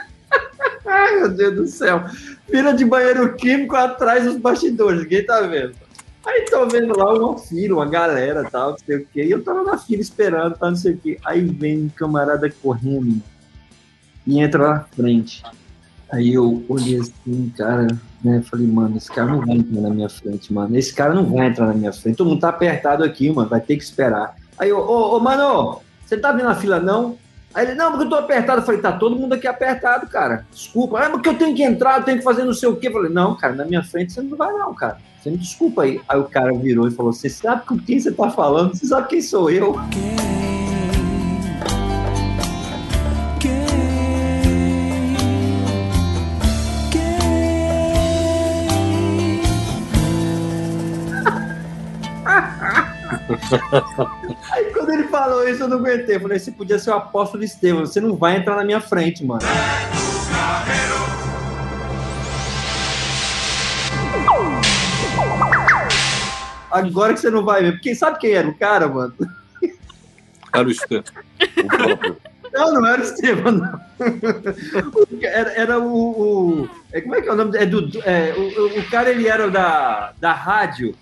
Ai, 0.86 1.16
meu 1.16 1.28
Deus 1.28 1.54
do 1.54 1.66
céu. 1.66 2.04
Fila 2.50 2.72
de 2.72 2.84
banheiro 2.84 3.34
químico 3.34 3.76
atrás 3.76 4.24
dos 4.24 4.36
bastidores, 4.36 5.02
ninguém 5.02 5.24
tá 5.24 5.40
vendo. 5.42 5.74
Aí 6.26 6.44
tô 6.50 6.66
vendo 6.66 6.96
lá 6.98 7.14
uma 7.14 7.38
fila, 7.38 7.76
uma 7.76 7.86
galera 7.86 8.44
tal, 8.50 8.72
não 8.72 8.78
sei 8.78 8.96
o 8.96 9.06
quê. 9.06 9.24
E 9.24 9.30
eu 9.30 9.42
tava 9.42 9.62
na 9.62 9.78
fila 9.78 10.02
esperando, 10.02 10.56
tal, 10.58 10.70
não 10.70 10.76
sei 10.76 10.92
o 10.92 10.98
quê. 10.98 11.18
Aí 11.24 11.42
vem 11.42 11.84
um 11.84 11.88
camarada 11.88 12.50
correndo 12.62 13.22
e 14.26 14.40
entra 14.40 14.68
na 14.68 14.80
frente. 14.80 15.42
Aí 16.10 16.34
eu 16.34 16.64
olhei 16.68 16.98
assim, 16.98 17.52
cara, 17.56 17.86
né? 18.22 18.42
Falei, 18.42 18.66
mano, 18.66 18.96
esse 18.96 19.10
cara 19.10 19.28
não 19.28 19.40
vai 19.40 19.56
entrar 19.56 19.80
na 19.80 19.90
minha 19.90 20.08
frente, 20.08 20.52
mano. 20.52 20.76
Esse 20.76 20.94
cara 20.94 21.14
não 21.14 21.24
vai 21.24 21.48
entrar 21.48 21.66
na 21.66 21.74
minha 21.74 21.92
frente. 21.92 22.16
Todo 22.16 22.28
mundo 22.28 22.40
tá 22.40 22.48
apertado 22.48 23.04
aqui, 23.04 23.30
mano. 23.30 23.48
Vai 23.48 23.60
ter 23.60 23.76
que 23.76 23.82
esperar. 23.82 24.36
Aí 24.58 24.70
eu, 24.70 24.78
ô, 24.78 25.16
ô, 25.16 25.20
mano, 25.20 25.80
você 26.04 26.16
tá 26.16 26.32
vindo 26.32 26.44
na 26.44 26.54
fila, 26.54 26.80
não? 26.80 27.16
Aí 27.54 27.66
ele, 27.66 27.74
não, 27.74 27.90
porque 27.90 28.04
eu 28.04 28.10
tô 28.10 28.16
apertado. 28.16 28.60
Eu 28.60 28.64
falei, 28.64 28.80
tá 28.80 28.92
todo 28.92 29.16
mundo 29.16 29.34
aqui 29.34 29.46
apertado, 29.46 30.06
cara. 30.08 30.46
Desculpa. 30.52 31.00
Ah, 31.00 31.10
porque 31.10 31.28
eu 31.28 31.38
tenho 31.38 31.56
que 31.56 31.62
entrar, 31.62 31.98
eu 31.98 32.04
tenho 32.04 32.18
que 32.18 32.24
fazer 32.24 32.44
não 32.44 32.54
sei 32.54 32.68
o 32.68 32.76
quê. 32.76 32.88
Eu 32.88 32.92
falei, 32.92 33.10
não, 33.10 33.36
cara, 33.36 33.54
na 33.54 33.64
minha 33.64 33.82
frente 33.82 34.12
você 34.12 34.20
não 34.20 34.36
vai, 34.36 34.52
não, 34.52 34.74
cara. 34.74 34.98
Você 35.20 35.30
me 35.30 35.38
desculpa 35.38 35.82
aí. 35.82 36.00
Aí 36.08 36.18
o 36.18 36.24
cara 36.24 36.52
virou 36.54 36.86
e 36.88 36.90
falou: 36.90 37.12
Você 37.12 37.28
sabe 37.28 37.66
com 37.66 37.78
quem 37.78 37.98
você 37.98 38.12
tá 38.12 38.30
falando? 38.30 38.74
Você 38.74 38.86
sabe 38.86 39.08
quem 39.08 39.20
sou 39.20 39.50
eu? 39.50 39.76
Aí 54.52 54.64
quando 54.72 54.90
ele 54.90 55.04
falou 55.04 55.48
isso, 55.48 55.62
eu 55.62 55.68
não 55.68 55.78
aguentei. 55.78 56.16
Eu 56.16 56.20
falei, 56.20 56.38
você 56.38 56.50
podia 56.52 56.78
ser 56.78 56.90
o 56.90 56.94
apóstolo 56.94 57.42
Estevão, 57.44 57.86
você 57.86 58.00
não 58.00 58.14
vai 58.16 58.36
entrar 58.36 58.56
na 58.56 58.64
minha 58.64 58.80
frente, 58.80 59.24
mano. 59.24 59.40
Agora 66.70 67.14
que 67.14 67.20
você 67.20 67.30
não 67.30 67.44
vai 67.44 67.62
ver. 67.62 67.72
Porque 67.72 67.94
sabe 67.94 68.18
quem 68.18 68.32
era 68.32 68.48
o 68.48 68.54
cara, 68.54 68.86
mano? 68.88 69.14
Era 70.52 70.66
o 70.66 70.70
Estevão. 70.70 71.04
Não, 72.52 72.72
não 72.72 72.86
era 72.86 73.00
o 73.00 73.04
Estevão, 73.04 73.52
não. 73.52 73.80
Era, 75.22 75.52
era 75.52 75.78
o, 75.78 76.62
o- 76.62 76.68
é, 76.92 77.00
Como 77.00 77.14
é 77.14 77.20
que 77.22 77.28
é 77.28 77.32
o 77.32 77.36
nome? 77.36 77.56
É 77.58 77.66
Dudu, 77.66 78.00
é, 78.04 78.32
o, 78.36 78.78
o- 78.78 78.90
cara, 78.90 79.10
ele 79.10 79.28
era 79.28 79.50
da, 79.50 80.12
da 80.18 80.32
rádio. 80.32 80.94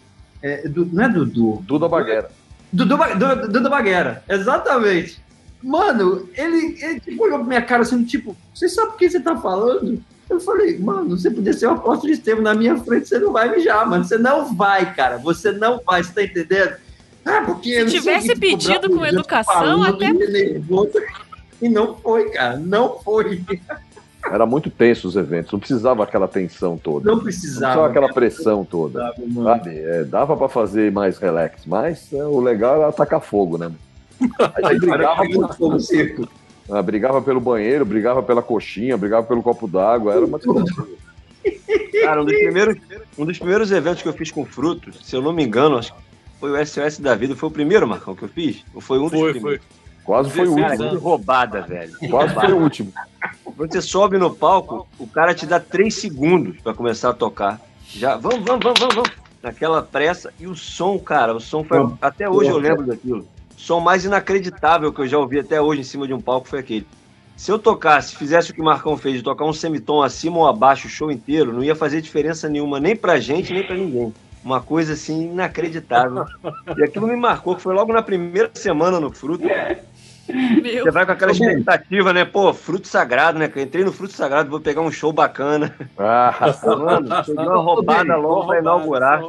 É, 0.43 0.69
du- 0.69 0.89
não 0.93 1.05
é 1.05 1.09
Dudu? 1.09 1.63
Duda 1.67 1.89
Baguera. 1.89 2.31
Dudu, 2.73 2.97
Ba- 2.97 3.15
Du- 3.15 3.49
Duda 3.49 3.69
Baguera, 3.71 4.23
exatamente. 4.29 5.21
Mano, 5.63 6.29
ele, 6.35 6.77
ele 6.83 7.01
tipo, 7.01 7.25
olhou 7.25 7.39
pra 7.39 7.49
minha 7.49 7.63
cara 7.63 7.83
assim, 7.83 8.05
tipo, 8.05 8.37
você 8.55 8.69
sabe 8.69 8.91
o 8.91 8.93
que 8.93 9.09
você 9.09 9.19
tá 9.21 9.37
falando? 9.37 10.03
Eu 10.29 10.41
falei, 10.41 10.79
mano, 10.79 11.17
você 11.17 11.31
podia 11.31 11.53
ser 11.53 11.67
o 11.67 11.71
apóstolo 11.73 12.13
Estevam 12.13 12.43
na 12.43 12.55
minha 12.55 12.77
frente, 12.79 13.09
você 13.09 13.19
não 13.19 13.33
vai 13.33 13.49
mijar, 13.55 13.89
mano. 13.89 14.05
Você 14.05 14.19
não 14.19 14.55
vai, 14.55 14.93
cara. 14.95 15.19
Você 15.19 15.53
não 15.53 15.81
vai, 15.87 16.03
você 16.03 16.13
tá 16.13 16.23
entendendo? 16.25 16.75
Ah, 17.25 17.43
porque 17.47 17.89
Se 17.89 17.99
tivesse 17.99 18.29
que 18.35 18.39
pedido 18.41 18.91
com 18.91 19.07
educação, 19.07 19.83
até- 19.83 20.13
nervoso. 20.13 20.91
E 21.63 21.69
não 21.69 21.97
foi, 21.97 22.29
cara. 22.31 22.57
Não 22.57 22.99
foi. 22.99 23.41
Era 24.33 24.45
muito 24.47 24.71
tenso 24.71 25.07
os 25.09 25.17
eventos, 25.17 25.53
não 25.53 25.59
precisava 25.59 26.03
aquela 26.03 26.27
tensão 26.27 26.77
toda. 26.77 27.07
Não 27.09 27.17
Não 27.17 27.23
precisava. 27.23 27.61
precisava 27.67 27.87
aquela 27.89 28.13
pressão 28.13 28.65
toda. 28.65 29.13
Sabe? 29.35 29.79
É, 29.79 30.05
dava 30.05 30.37
pra 30.37 30.49
fazer 30.49 30.91
mais 30.91 31.19
relax, 31.19 31.63
mas 31.67 32.13
é, 32.13 32.25
o 32.25 32.41
legal 32.41 32.77
era 32.77 32.89
atacar 32.89 33.21
fogo, 33.21 33.57
né? 33.59 33.71
A 34.55 34.73
gente 34.73 34.87
brigava, 34.87 35.23
Pegando 35.23 35.55
fogo 35.55 35.79
circo. 35.79 36.29
ah, 36.71 36.83
brigava 36.83 37.21
pelo 37.23 37.41
banheiro, 37.41 37.85
brigava 37.85 38.23
pela 38.23 38.43
coxinha, 38.43 38.97
brigava 38.97 39.27
pelo 39.27 39.43
copo 39.43 39.69
d'água, 39.69 40.13
era 40.15 40.25
uma. 40.25 40.39
Cara, 42.03 42.23
um 42.23 42.25
dos, 42.25 42.35
primeiros, 42.35 42.77
um 43.19 43.25
dos 43.25 43.39
primeiros 43.39 43.71
eventos 43.71 44.03
que 44.03 44.09
eu 44.09 44.13
fiz 44.13 44.31
com 44.31 44.45
frutos, 44.45 44.99
se 45.05 45.15
eu 45.15 45.23
não 45.23 45.33
me 45.33 45.45
engano, 45.45 45.79
acho 45.79 45.93
que 45.93 46.01
foi 46.41 46.51
o 46.51 46.67
SOS 46.67 46.99
da 46.99 47.15
vida. 47.15 47.35
Foi 47.37 47.49
o 47.49 47.53
primeiro, 47.53 47.87
Marcão, 47.87 48.15
que 48.15 48.23
eu 48.25 48.29
fiz? 48.29 48.65
Ou 48.75 48.81
foi 48.81 48.99
um 48.99 49.09
dos 49.09 49.19
Foi, 49.19 49.33
primeiros? 49.33 49.65
Quase 50.07 50.31
foi 50.31 50.47
o 50.47 50.55
Cara, 50.55 50.71
último. 50.73 50.91
que 50.91 50.97
roubada, 50.97 51.63
velho. 51.63 51.93
Quase 52.09 52.33
foi 52.33 52.53
o 52.53 52.59
último. 52.59 52.93
Você 53.57 53.83
sobe 53.83 54.17
no 54.19 54.33
palco, 54.33 54.87
o 54.99 55.07
cara 55.07 55.35
te 55.35 55.45
dá 55.45 55.59
três 55.59 55.97
segundos 55.97 56.61
pra 56.61 56.73
começar 56.73 57.11
a 57.11 57.13
tocar. 57.13 57.61
Já, 57.89 58.17
vamos, 58.17 58.45
vamos, 58.45 58.63
vamos, 58.63 58.79
vamos, 58.79 58.95
vamos. 58.95 59.11
Naquela 59.43 59.83
pressa. 59.83 60.33
E 60.39 60.47
o 60.47 60.55
som, 60.55 60.97
cara, 60.99 61.35
o 61.35 61.41
som 61.41 61.65
foi. 61.65 61.85
Até 62.01 62.31
hoje 62.31 62.51
eu 62.51 62.59
lembro 62.59 62.87
daquilo. 62.87 63.27
O 63.57 63.61
som 63.61 63.81
mais 63.81 64.05
inacreditável 64.05 64.93
que 64.93 65.01
eu 65.01 65.09
já 65.09 65.19
ouvi 65.19 65.41
até 65.41 65.61
hoje 65.61 65.81
em 65.81 65.85
cima 65.85 66.07
de 66.07 66.15
um 66.15 66.21
palco 66.21 66.47
foi 66.47 66.61
aquele. 66.61 66.87
Se 67.37 67.51
eu 67.51 67.59
tocasse, 67.59 68.15
fizesse 68.17 68.51
o 68.51 68.55
que 68.55 68.61
o 68.61 68.65
Marcão 68.65 68.97
fez, 68.97 69.17
de 69.17 69.23
tocar 69.23 69.45
um 69.45 69.53
semitom 69.53 70.03
acima 70.03 70.39
ou 70.39 70.47
abaixo 70.47 70.87
o 70.87 70.91
show 70.91 71.11
inteiro, 71.11 71.53
não 71.53 71.63
ia 71.63 71.75
fazer 71.75 72.01
diferença 72.01 72.49
nenhuma, 72.49 72.81
nem 72.81 72.97
pra 72.97 73.19
gente, 73.19 73.53
nem 73.53 73.63
pra 73.67 73.77
ninguém. 73.77 74.15
Uma 74.43 74.61
coisa 74.61 74.93
assim 74.93 75.33
inacreditável. 75.33 76.25
E 76.77 76.85
aquilo 76.85 77.09
me 77.09 77.17
marcou, 77.17 77.57
que 77.57 77.63
foi 77.63 77.75
logo 77.75 77.93
na 77.93 78.01
primeira 78.01 78.51
semana 78.55 79.01
no 79.01 79.11
Fruto. 79.11 79.45
Meu. 80.29 80.85
Você 80.85 80.91
vai 80.91 81.07
com 81.07 81.13
aquela 81.13 81.33
expectativa, 81.33 82.13
né? 82.13 82.25
Pô, 82.25 82.53
fruto 82.53 82.89
sagrado, 82.89 83.39
né? 83.39 83.49
Que 83.49 83.59
eu 83.59 83.63
entrei 83.63 83.85
no 83.85 83.93
fruto 83.93 84.13
sagrado, 84.13 84.51
vou 84.51 84.61
pegar 84.61 84.81
um 84.81 84.91
show 84.91 85.13
bacana. 85.13 85.75
Ah, 85.99 86.55
Mano, 86.65 87.09
peguei 87.25 87.45
uma 87.45 87.63
roubada 87.63 88.17
logo 88.17 88.47
pra 88.47 88.59
inaugurar. 88.59 89.23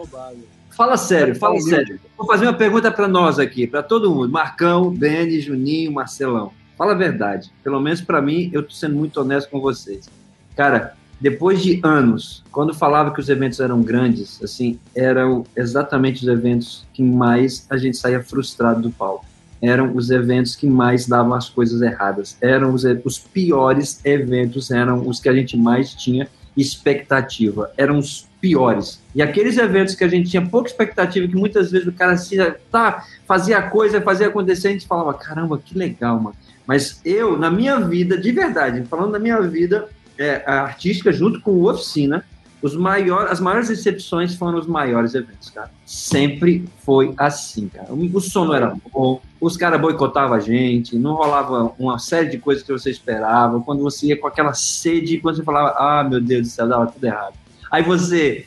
Fala 0.71 0.95
sério, 0.95 1.35
fala 1.35 1.53
Humilde. 1.53 1.69
sério. 1.71 1.99
Vou 2.17 2.27
fazer 2.27 2.45
uma 2.45 2.53
pergunta 2.53 2.91
pra 2.91 3.07
nós 3.07 3.39
aqui, 3.39 3.65
pra 3.65 3.81
todo 3.81 4.11
mundo. 4.11 4.29
Marcão, 4.29 4.91
Beni, 4.91 5.39
Juninho, 5.41 5.91
Marcelão. 5.91 6.51
Fala 6.77 6.91
a 6.91 6.95
verdade. 6.95 7.51
Pelo 7.63 7.79
menos 7.79 8.01
pra 8.01 8.21
mim, 8.21 8.51
eu 8.53 8.61
tô 8.61 8.71
sendo 8.71 8.95
muito 8.95 9.19
honesto 9.19 9.49
com 9.49 9.59
vocês. 9.59 10.07
Cara, 10.55 10.93
depois 11.19 11.63
de 11.63 11.79
anos, 11.83 12.43
quando 12.51 12.75
falava 12.75 13.11
que 13.11 13.19
os 13.19 13.27
eventos 13.27 13.59
eram 13.59 13.81
grandes, 13.81 14.39
assim, 14.43 14.79
eram 14.95 15.43
exatamente 15.55 16.21
os 16.21 16.27
eventos 16.27 16.85
que 16.93 17.01
mais 17.01 17.65
a 17.71 17.77
gente 17.77 17.97
saía 17.97 18.21
frustrado 18.21 18.81
do 18.81 18.91
palco. 18.91 19.25
Eram 19.61 19.95
os 19.95 20.09
eventos 20.09 20.55
que 20.55 20.67
mais 20.67 21.07
davam 21.07 21.33
as 21.33 21.49
coisas 21.49 21.81
erradas. 21.81 22.37
Eram 22.41 22.73
os, 22.73 22.83
os 23.03 23.17
piores 23.17 23.99
eventos, 24.03 24.71
eram 24.71 25.07
os 25.07 25.19
que 25.19 25.29
a 25.29 25.33
gente 25.33 25.57
mais 25.57 25.93
tinha 25.93 26.27
expectativa. 26.55 27.71
Eram 27.77 27.97
os 27.97 28.27
piores. 28.39 29.01
E 29.15 29.21
aqueles 29.21 29.57
eventos 29.57 29.95
que 29.95 30.03
a 30.03 30.07
gente 30.07 30.29
tinha 30.29 30.45
pouca 30.45 30.69
expectativa, 30.69 31.27
que 31.27 31.35
muitas 31.35 31.71
vezes 31.71 31.87
o 31.87 31.91
cara 31.91 32.13
assim, 32.13 32.37
tá, 32.71 33.03
fazia 33.25 33.57
a 33.57 33.63
coisa, 33.63 34.01
fazia 34.01 34.27
acontecer, 34.27 34.69
a 34.69 34.71
gente 34.71 34.87
falava, 34.87 35.13
caramba, 35.13 35.57
que 35.57 35.77
legal, 35.77 36.19
mano. 36.19 36.35
Mas 36.65 36.99
eu, 37.05 37.37
na 37.37 37.49
minha 37.49 37.79
vida, 37.79 38.17
de 38.17 38.31
verdade, 38.31 38.83
falando 38.85 39.13
da 39.13 39.19
minha 39.19 39.41
vida 39.41 39.87
é, 40.17 40.43
a 40.45 40.61
artística, 40.61 41.11
junto 41.11 41.39
com 41.41 41.51
o 41.51 41.69
Oficina, 41.69 42.23
os 42.61 42.75
maiores, 42.75 43.31
as 43.31 43.39
maiores 43.39 43.69
decepções 43.69 44.35
foram 44.35 44.57
os 44.57 44.67
maiores 44.67 45.13
eventos, 45.13 45.49
cara. 45.49 45.69
Sempre 45.85 46.65
foi 46.83 47.13
assim, 47.17 47.69
cara. 47.69 47.93
O, 47.93 48.17
o 48.17 48.19
som 48.19 48.45
não 48.45 48.55
era 48.55 48.75
bom, 48.91 49.21
os 49.39 49.55
caras 49.55 49.79
boicotavam 49.79 50.35
a 50.35 50.39
gente, 50.39 50.95
não 50.97 51.15
rolava 51.15 51.71
uma 51.77 51.99
série 51.99 52.29
de 52.29 52.37
coisas 52.37 52.63
que 52.63 52.71
você 52.71 52.89
esperava. 52.89 53.59
Quando 53.61 53.83
você 53.83 54.07
ia 54.07 54.17
com 54.19 54.27
aquela 54.27 54.53
sede, 54.53 55.19
quando 55.19 55.35
você 55.35 55.43
falava, 55.43 55.75
ah, 55.77 56.03
meu 56.03 56.21
Deus 56.21 56.47
do 56.47 56.51
céu, 56.51 56.67
dava 56.67 56.87
tudo 56.87 57.03
errado. 57.03 57.33
Aí 57.71 57.83
você 57.83 58.45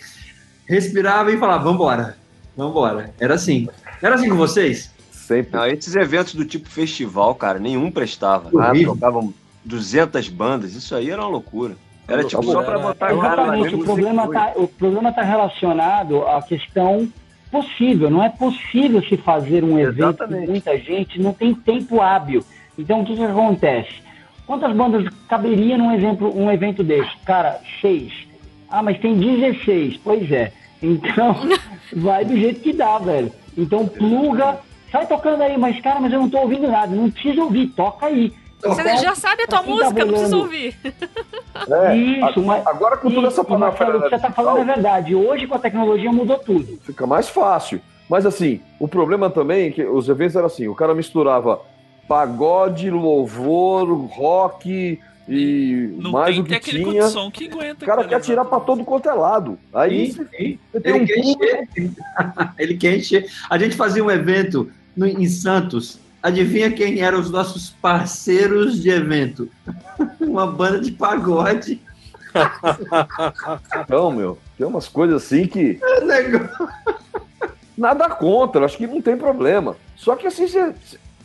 respirava 0.66 1.30
e 1.30 1.38
falava, 1.38 1.64
vambora, 1.64 2.16
vambora. 2.56 3.12
Era 3.20 3.34
assim. 3.34 3.68
Era 4.02 4.14
assim 4.16 4.28
com 4.28 4.36
vocês? 4.36 4.90
Sempre. 5.12 5.56
Não, 5.56 5.66
esses 5.66 5.94
eventos 5.94 6.34
do 6.34 6.44
tipo 6.44 6.68
festival, 6.68 7.34
cara, 7.34 7.58
nenhum 7.58 7.90
prestava. 7.90 8.50
Ah, 8.60 8.72
tocavam 8.84 9.32
200 9.64 10.28
bandas, 10.28 10.74
isso 10.74 10.94
aí 10.94 11.10
era 11.10 11.22
uma 11.22 11.30
loucura. 11.30 11.76
Era 12.08 12.24
tipo 12.24 12.42
só 12.42 12.62
pra 12.62 12.78
botar 12.78 13.06
a 13.06 13.16
cara 13.16 13.42
Exatamente, 13.42 13.74
o 13.76 13.84
problema 13.84 14.28
tá, 14.32 14.52
o 14.56 14.66
problema 14.66 15.10
está 15.10 15.22
relacionado 15.22 16.26
à 16.26 16.42
questão 16.42 17.08
possível. 17.50 18.10
Não 18.10 18.22
é 18.22 18.28
possível 18.28 19.02
se 19.02 19.16
fazer 19.16 19.64
um 19.64 19.78
evento 19.78 20.26
com 20.26 20.46
muita 20.46 20.78
gente, 20.78 21.20
não 21.20 21.32
tem 21.32 21.54
tempo 21.54 22.00
hábil. 22.00 22.44
Então, 22.78 23.00
o 23.00 23.04
que, 23.04 23.16
que 23.16 23.22
acontece? 23.22 23.94
Quantas 24.46 24.74
bandas 24.74 25.08
caberia 25.28 25.78
num 25.78 25.92
exemplo, 25.92 26.36
um 26.36 26.50
evento 26.50 26.82
desse? 26.82 27.16
Cara, 27.24 27.60
seis. 27.80 28.12
Ah, 28.68 28.82
mas 28.82 28.98
tem 28.98 29.14
16. 29.14 29.98
Pois 29.98 30.30
é. 30.30 30.52
Então, 30.82 31.36
vai 31.94 32.24
do 32.24 32.36
jeito 32.36 32.60
que 32.60 32.72
dá, 32.72 32.98
velho. 32.98 33.32
Então 33.56 33.86
pluga, 33.86 34.58
sai 34.90 35.06
tocando 35.06 35.42
aí, 35.42 35.56
mas 35.56 35.80
cara, 35.80 36.00
mas 36.00 36.12
eu 36.12 36.20
não 36.20 36.30
tô 36.30 36.38
ouvindo 36.38 36.68
nada, 36.68 36.94
não 36.94 37.10
precisa 37.10 37.42
ouvir, 37.42 37.68
toca 37.68 38.06
aí. 38.06 38.32
Você 38.62 38.96
já 38.98 39.14
sabe 39.14 39.42
a 39.42 39.46
tua 39.46 39.60
tá 39.60 39.64
música, 39.66 40.04
não 40.04 40.12
precisa 40.12 40.36
ouvir. 40.36 40.76
É, 41.68 41.96
Isso, 41.96 42.40
mas 42.42 42.66
agora 42.66 42.96
com 42.96 43.10
toda 43.10 43.28
essa 43.28 43.42
parafernália 43.44 44.00
o 44.00 44.10
que 44.10 44.16
você 44.16 44.22
tá 44.22 44.30
falando 44.30 44.60
é 44.60 44.64
verdade. 44.74 45.14
Hoje 45.14 45.46
com 45.46 45.54
a 45.54 45.58
tecnologia 45.58 46.12
mudou 46.12 46.38
tudo. 46.38 46.78
fica 46.82 47.06
mais 47.06 47.28
fácil. 47.28 47.80
Mas 48.08 48.26
assim, 48.26 48.60
o 48.78 48.88
problema 48.88 49.30
também 49.30 49.68
é 49.68 49.70
que 49.70 49.84
os 49.84 50.08
eventos 50.08 50.34
eram 50.36 50.46
assim, 50.46 50.66
o 50.68 50.74
cara 50.74 50.94
misturava 50.94 51.60
pagode, 52.08 52.90
louvor, 52.90 53.88
rock 54.06 54.98
e 55.28 55.94
Não 55.98 56.10
mais 56.10 56.34
tem 56.34 56.40
o 56.40 56.44
que 56.44 56.50
técnico 56.50 56.90
tinha. 56.90 57.04
de 57.04 57.10
som 57.10 57.30
que 57.30 57.46
aguenta. 57.48 57.84
O 57.84 57.86
cara 57.86 58.02
quer 58.04 58.20
tirar 58.20 58.44
pra 58.44 58.58
todo 58.58 58.84
quanto 58.84 59.08
é 59.08 59.12
lado. 59.14 59.56
Aí 59.72 60.10
Sim, 60.12 60.26
sim. 60.36 60.58
Ele 60.74 60.92
um 60.92 61.06
quer 61.06 61.18
encher. 61.18 61.68
Ele 62.58 62.76
quer 62.76 62.96
encher. 62.96 63.26
A 63.48 63.56
gente 63.56 63.76
fazia 63.76 64.02
um 64.04 64.10
evento 64.10 64.68
no- 64.96 65.06
em 65.06 65.26
Santos. 65.28 66.00
Adivinha 66.22 66.70
quem 66.70 67.00
eram 67.00 67.18
os 67.18 67.30
nossos 67.30 67.70
parceiros 67.70 68.80
de 68.82 68.90
evento? 68.90 69.48
Uma 70.20 70.46
banda 70.46 70.80
de 70.80 70.92
pagode. 70.92 71.80
Então, 73.80 74.12
meu, 74.12 74.38
tem 74.56 74.66
umas 74.66 74.86
coisas 74.88 75.24
assim 75.24 75.46
que 75.46 75.78
É 75.82 76.00
um 76.02 76.06
negócio- 76.06 76.68
nada 77.76 78.08
contra, 78.10 78.64
acho 78.64 78.76
que 78.76 78.86
não 78.86 79.00
tem 79.02 79.16
problema. 79.16 79.76
Só 79.96 80.14
que 80.14 80.26
assim, 80.26 80.46
você, 80.46 80.72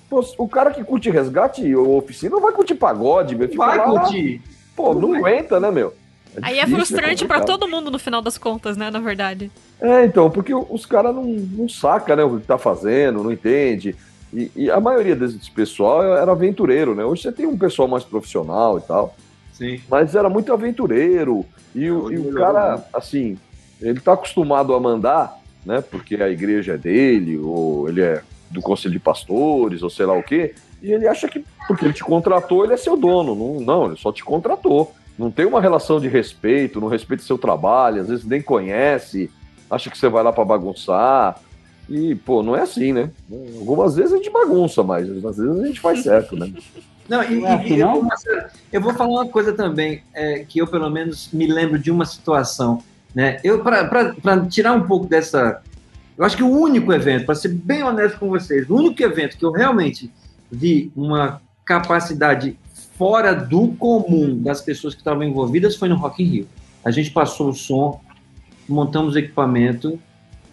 pô, 0.09 0.25
o 0.37 0.47
cara 0.47 0.71
que 0.71 0.83
curte 0.83 1.09
resgate 1.11 1.75
ou 1.75 1.97
oficina 1.97 2.31
não 2.35 2.41
vai 2.41 2.53
curtir 2.53 2.75
pagode, 2.75 3.35
meu. 3.35 3.47
Fica 3.47 3.65
Vai 3.65 3.77
lá, 3.77 3.83
curtir. 4.01 4.41
Pô, 4.75 4.93
não 4.93 5.13
aguenta, 5.13 5.59
né, 5.59 5.69
meu? 5.69 5.93
Aí 6.41 6.57
é 6.59 6.65
difícil, 6.65 6.75
frustrante 6.77 7.25
pra 7.25 7.37
complicado. 7.39 7.59
todo 7.59 7.69
mundo 7.69 7.89
no 7.91 7.99
final 7.99 8.21
das 8.21 8.37
contas, 8.37 8.75
né? 8.75 8.89
Na 8.89 8.99
verdade. 8.99 9.51
É, 9.79 10.05
então, 10.05 10.29
porque 10.31 10.53
os 10.53 10.85
caras 10.85 11.13
não, 11.15 11.23
não 11.23 11.69
saca, 11.69 12.15
né, 12.15 12.23
o 12.23 12.39
que 12.39 12.47
tá 12.47 12.57
fazendo, 12.57 13.23
não 13.23 13.31
entende. 13.31 13.95
E, 14.35 14.51
e 14.55 14.69
a 14.71 14.79
maioria 14.81 15.15
desse 15.15 15.49
pessoal 15.51 16.03
era 16.17 16.31
aventureiro, 16.31 16.93
né? 16.93 17.05
Hoje 17.05 17.21
você 17.23 17.31
tem 17.31 17.45
um 17.45 17.57
pessoal 17.57 17.87
mais 17.87 18.03
profissional 18.03 18.77
e 18.77 18.81
tal. 18.81 19.15
Sim. 19.53 19.79
Mas 19.89 20.13
era 20.13 20.29
muito 20.29 20.51
aventureiro. 20.51 21.45
E, 21.73 21.89
o- 21.89 22.03
Hoje 22.05 22.15
e 22.15 22.19
o 22.19 22.33
cara, 22.33 22.85
assim, 22.93 23.37
ele 23.81 23.99
tá 24.01 24.13
acostumado 24.13 24.73
a 24.73 24.79
mandar, 24.79 25.39
né? 25.65 25.81
Porque 25.81 26.15
a 26.15 26.29
igreja 26.29 26.73
é 26.73 26.77
dele, 26.77 27.37
ou 27.37 27.87
ele 27.87 28.01
é 28.01 28.21
do 28.51 28.61
conselho 28.61 28.91
de 28.93 28.99
pastores, 28.99 29.81
ou 29.81 29.89
sei 29.89 30.05
lá 30.05 30.13
o 30.13 30.21
quê. 30.23 30.53
E 30.81 30.91
ele 30.91 31.07
acha 31.07 31.27
que 31.29 31.43
porque 31.67 31.85
ele 31.85 31.93
te 31.93 32.03
contratou, 32.03 32.63
ele 32.65 32.73
é 32.73 32.77
seu 32.77 32.97
dono. 32.97 33.33
Não, 33.33 33.59
não 33.61 33.85
ele 33.87 33.95
só 33.97 34.11
te 34.11 34.23
contratou. 34.23 34.93
Não 35.17 35.31
tem 35.31 35.45
uma 35.45 35.61
relação 35.61 35.97
de 35.99 36.09
respeito, 36.09 36.81
não 36.81 36.89
respeita 36.89 37.23
seu 37.23 37.37
trabalho, 37.37 38.01
às 38.01 38.09
vezes 38.09 38.25
nem 38.25 38.41
conhece, 38.41 39.31
acha 39.71 39.89
que 39.89 39.97
você 39.97 40.09
vai 40.09 40.21
lá 40.21 40.33
pra 40.33 40.43
bagunçar. 40.43 41.39
E, 41.89 42.15
pô, 42.15 42.41
não 42.41 42.55
é 42.55 42.61
assim, 42.61 42.91
né? 42.93 43.11
Algumas 43.59 43.95
vezes 43.95 44.13
a 44.13 44.17
gente 44.17 44.29
bagunça, 44.31 44.81
mas 44.83 45.07
às 45.09 45.37
vezes 45.37 45.59
a 45.63 45.67
gente 45.67 45.79
faz 45.79 46.01
certo, 46.03 46.35
né? 46.35 46.51
Não, 47.07 47.21
e, 47.23 47.35
e- 47.35 47.73
e 47.75 47.79
eu, 47.79 48.07
eu 48.73 48.81
vou 48.81 48.91
falar 48.95 49.11
uma 49.11 49.27
coisa 49.27 49.53
também, 49.53 50.01
é, 50.11 50.39
que 50.39 50.57
eu 50.57 50.65
pelo 50.65 50.89
menos 50.89 51.29
me 51.31 51.45
lembro 51.45 51.77
de 51.77 51.91
uma 51.91 52.03
situação, 52.03 52.81
né? 53.13 53.39
Eu, 53.43 53.59
para 53.61 54.15
tirar 54.49 54.73
um 54.73 54.87
pouco 54.87 55.05
dessa. 55.05 55.61
Eu 56.17 56.25
acho 56.25 56.35
que 56.35 56.41
o 56.41 56.49
único 56.49 56.91
evento, 56.91 57.25
para 57.27 57.35
ser 57.35 57.49
bem 57.49 57.83
honesto 57.83 58.17
com 58.17 58.27
vocês, 58.29 58.67
o 58.67 58.75
único 58.75 59.03
evento 59.03 59.37
que 59.37 59.45
eu 59.45 59.51
realmente 59.51 60.09
vi 60.51 60.91
uma 60.95 61.39
capacidade 61.63 62.57
fora 62.97 63.33
do 63.35 63.67
comum 63.73 64.41
das 64.41 64.61
pessoas 64.61 64.95
que 64.95 65.01
estavam 65.01 65.21
envolvidas 65.23 65.75
foi 65.75 65.87
no 65.89 65.95
Rock 65.97 66.23
in 66.23 66.27
Rio. 66.27 66.47
A 66.83 66.89
gente 66.89 67.11
passou 67.11 67.49
o 67.49 67.53
som, 67.53 68.01
montamos 68.67 69.13
o 69.13 69.19
equipamento 69.19 69.99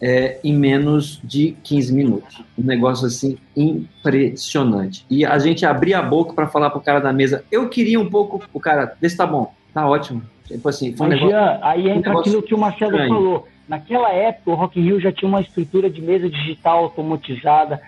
é, 0.02 0.40
em 0.42 0.52
menos 0.52 1.20
de 1.22 1.56
15 1.62 1.94
minutos. 1.94 2.42
Um 2.58 2.64
negócio 2.64 3.06
assim 3.06 3.38
impressionante. 3.56 5.06
E 5.08 5.24
a 5.24 5.38
gente 5.38 5.64
abria 5.64 6.00
a 6.00 6.02
boca 6.02 6.32
para 6.32 6.48
falar 6.48 6.70
pro 6.70 6.80
cara 6.80 6.98
da 6.98 7.12
mesa, 7.12 7.44
eu 7.52 7.68
queria 7.68 8.00
um 8.00 8.10
pouco, 8.10 8.42
o 8.52 8.58
cara, 8.58 8.96
vê 9.00 9.08
se 9.08 9.16
tá 9.16 9.24
bom, 9.24 9.54
tá 9.72 9.88
ótimo. 9.88 10.22
Tipo 10.44 10.68
assim, 10.68 10.94
foi 10.96 11.06
um 11.06 11.10
Mas, 11.10 11.20
negócio. 11.20 11.38
Jean, 11.38 11.58
aí 11.62 11.88
entra 11.88 12.10
negócio 12.10 12.20
aquilo 12.20 12.42
que 12.42 12.54
o 12.54 12.58
Marcelo 12.58 12.90
estranho. 12.90 13.14
falou. 13.14 13.48
Naquela 13.68 14.10
época, 14.10 14.50
o 14.50 14.54
Rock 14.54 14.80
in 14.80 14.82
Rio 14.82 15.00
já 15.00 15.12
tinha 15.12 15.28
uma 15.28 15.40
estrutura 15.40 15.88
de 15.88 16.02
mesa 16.02 16.28
digital 16.28 16.78
automatizada, 16.80 17.80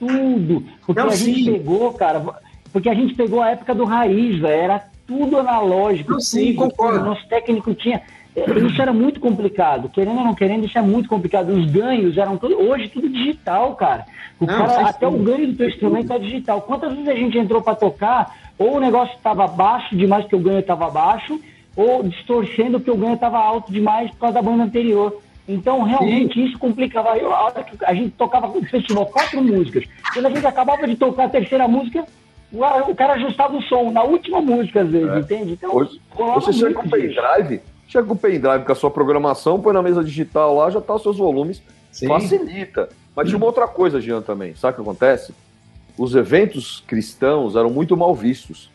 tudo. 0.00 0.64
Porque 0.84 1.00
Não, 1.00 1.08
a 1.08 1.14
gente 1.14 1.44
sim. 1.44 1.52
pegou, 1.52 1.92
cara, 1.92 2.20
porque 2.72 2.88
a 2.88 2.94
gente 2.94 3.14
pegou 3.14 3.40
a 3.40 3.50
época 3.50 3.72
do 3.72 3.84
raiz, 3.84 4.38
velho, 4.40 4.62
era 4.62 4.84
tudo 5.06 5.38
analógico. 5.38 6.10
Não, 6.10 6.20
sim, 6.20 6.54
tudo, 6.54 6.70
concordo. 6.70 6.98
tudo. 6.98 7.08
Nosso 7.08 7.26
técnico 7.28 7.72
tinha. 7.72 8.02
É, 8.34 8.58
Isso 8.66 8.80
era 8.80 8.92
muito 8.92 9.20
complicado. 9.20 9.88
Querendo 9.88 10.18
ou 10.18 10.24
não 10.24 10.34
querendo, 10.34 10.64
isso 10.64 10.78
é 10.78 10.82
muito 10.82 11.08
complicado. 11.08 11.50
Os 11.50 11.70
ganhos 11.70 12.16
eram 12.16 12.36
tudo, 12.36 12.58
hoje 12.60 12.88
tudo 12.88 13.08
digital, 13.08 13.74
cara. 13.74 14.04
O 14.40 14.46
Não, 14.46 14.56
cara 14.58 14.88
até 14.88 15.06
o 15.06 15.12
ganho 15.18 15.48
do 15.48 15.56
teu 15.56 15.68
instrumento 15.68 16.12
é 16.12 16.18
digital. 16.18 16.62
Quantas 16.62 16.92
vezes 16.92 17.08
a 17.08 17.14
gente 17.14 17.38
entrou 17.38 17.60
para 17.62 17.74
tocar, 17.74 18.34
ou 18.58 18.76
o 18.76 18.80
negócio 18.80 19.14
estava 19.16 19.46
baixo 19.46 19.94
demais 19.96 20.24
porque 20.24 20.36
o 20.36 20.40
ganho 20.40 20.60
estava 20.60 20.90
baixo, 20.90 21.38
ou 21.76 22.02
distorcendo 22.02 22.78
porque 22.78 22.90
o 22.90 22.96
ganho 22.96 23.14
estava 23.14 23.38
alto 23.38 23.70
demais 23.70 24.10
por 24.12 24.18
causa 24.18 24.34
da 24.34 24.42
banda 24.42 24.64
anterior. 24.64 25.20
Então, 25.46 25.82
realmente, 25.82 26.42
isso 26.42 26.58
complicava. 26.58 27.16
Eu, 27.18 27.32
a 27.34 27.44
hora 27.44 27.64
que 27.64 27.76
a 27.84 27.92
gente 27.94 28.10
tocava 28.10 28.46
no 28.46 28.62
festival 28.64 29.06
quatro 29.06 29.42
músicas. 29.42 29.84
Quando 30.12 30.26
a 30.26 30.30
gente 30.30 30.46
acabava 30.46 30.86
de 30.86 30.96
tocar 30.96 31.24
a 31.24 31.28
terceira 31.28 31.66
música, 31.66 32.04
o, 32.52 32.64
o 32.90 32.94
cara 32.94 33.14
ajustava 33.14 33.56
o 33.56 33.62
som 33.62 33.90
na 33.90 34.02
última 34.04 34.40
música, 34.40 34.82
às 34.82 34.88
vezes, 34.88 35.08
É. 35.10 35.18
entende? 35.18 35.52
Então, 35.52 35.74
Hoje, 35.74 36.00
Você 36.16 36.52
chega 36.52 36.74
com 36.74 36.88
pendrive, 36.88 37.60
chega 37.92 38.06
com 38.06 38.14
o 38.14 38.16
pendrive 38.18 38.64
com 38.64 38.72
a 38.72 38.74
sua 38.74 38.90
programação, 38.90 39.60
põe 39.60 39.74
na 39.74 39.82
mesa 39.82 40.02
digital 40.02 40.56
lá, 40.56 40.70
já 40.70 40.80
tá 40.80 40.94
os 40.94 41.02
seus 41.02 41.18
volumes, 41.18 41.62
Sim. 41.90 42.08
facilita. 42.08 42.88
Mas 43.14 43.28
tinha 43.28 43.36
uma 43.36 43.46
outra 43.46 43.68
coisa, 43.68 44.00
Jean, 44.00 44.22
também. 44.22 44.54
Sabe 44.56 44.72
o 44.72 44.76
que 44.76 44.80
acontece? 44.90 45.34
Os 45.98 46.14
eventos 46.14 46.82
cristãos 46.86 47.54
eram 47.54 47.68
muito 47.68 47.94
mal 47.94 48.14
vistos. 48.14 48.70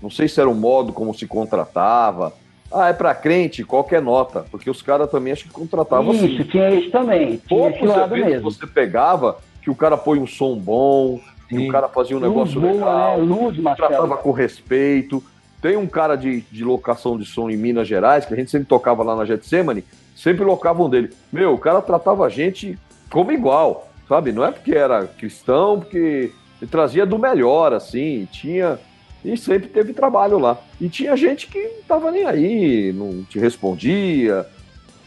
Não 0.00 0.08
sei 0.08 0.28
se 0.28 0.40
era 0.40 0.48
o 0.48 0.54
modo 0.54 0.92
como 0.92 1.12
se 1.12 1.26
contratava. 1.26 2.32
Ah, 2.72 2.88
é 2.88 2.92
pra 2.92 3.12
crente, 3.14 3.64
qualquer 3.64 4.00
nota. 4.00 4.46
Porque 4.50 4.70
os 4.70 4.80
caras 4.80 5.10
também 5.10 5.32
acho 5.32 5.44
que 5.44 5.50
contratavam 5.50 6.12
Isso, 6.12 6.24
assim. 6.24 6.44
tinha 6.44 6.70
isso 6.70 6.90
também. 6.92 7.26
Tinha 7.38 7.40
Poucos 7.48 7.90
eventos 7.90 8.10
mesmo. 8.26 8.50
você 8.50 8.66
pegava 8.66 9.38
que 9.60 9.70
o 9.70 9.74
cara 9.74 9.96
põe 9.96 10.20
um 10.20 10.26
som 10.26 10.56
bom, 10.56 11.18
que 11.48 11.56
Sim. 11.56 11.68
o 11.68 11.72
cara 11.72 11.88
fazia 11.88 12.16
um 12.16 12.20
negócio 12.20 12.60
Luz 12.60 12.76
boa, 12.78 12.90
legal 12.92 13.18
né? 13.18 13.24
Luz, 13.24 13.76
tratava 13.76 14.16
com 14.16 14.30
respeito. 14.30 15.22
Tem 15.64 15.78
um 15.78 15.86
cara 15.86 16.14
de, 16.14 16.42
de 16.52 16.62
locação 16.62 17.16
de 17.16 17.24
som 17.24 17.48
em 17.48 17.56
Minas 17.56 17.88
Gerais, 17.88 18.26
que 18.26 18.34
a 18.34 18.36
gente 18.36 18.50
sempre 18.50 18.66
tocava 18.68 19.02
lá 19.02 19.16
na 19.16 19.24
Getsemane, 19.24 19.82
sempre 20.14 20.44
locavam 20.44 20.90
dele. 20.90 21.08
Meu, 21.32 21.54
o 21.54 21.58
cara 21.58 21.80
tratava 21.80 22.26
a 22.26 22.28
gente 22.28 22.78
como 23.10 23.32
igual, 23.32 23.90
sabe? 24.06 24.30
Não 24.30 24.44
é 24.44 24.50
porque 24.50 24.74
era 24.74 25.06
cristão, 25.06 25.80
porque 25.80 26.30
ele 26.60 26.70
trazia 26.70 27.06
do 27.06 27.18
melhor, 27.18 27.72
assim, 27.72 28.28
tinha. 28.30 28.78
E 29.24 29.38
sempre 29.38 29.68
teve 29.70 29.94
trabalho 29.94 30.38
lá. 30.38 30.58
E 30.78 30.86
tinha 30.90 31.16
gente 31.16 31.46
que 31.46 31.58
não 31.58 31.82
tava 31.88 32.10
nem 32.10 32.26
aí, 32.26 32.92
não 32.92 33.24
te 33.24 33.38
respondia, 33.38 34.46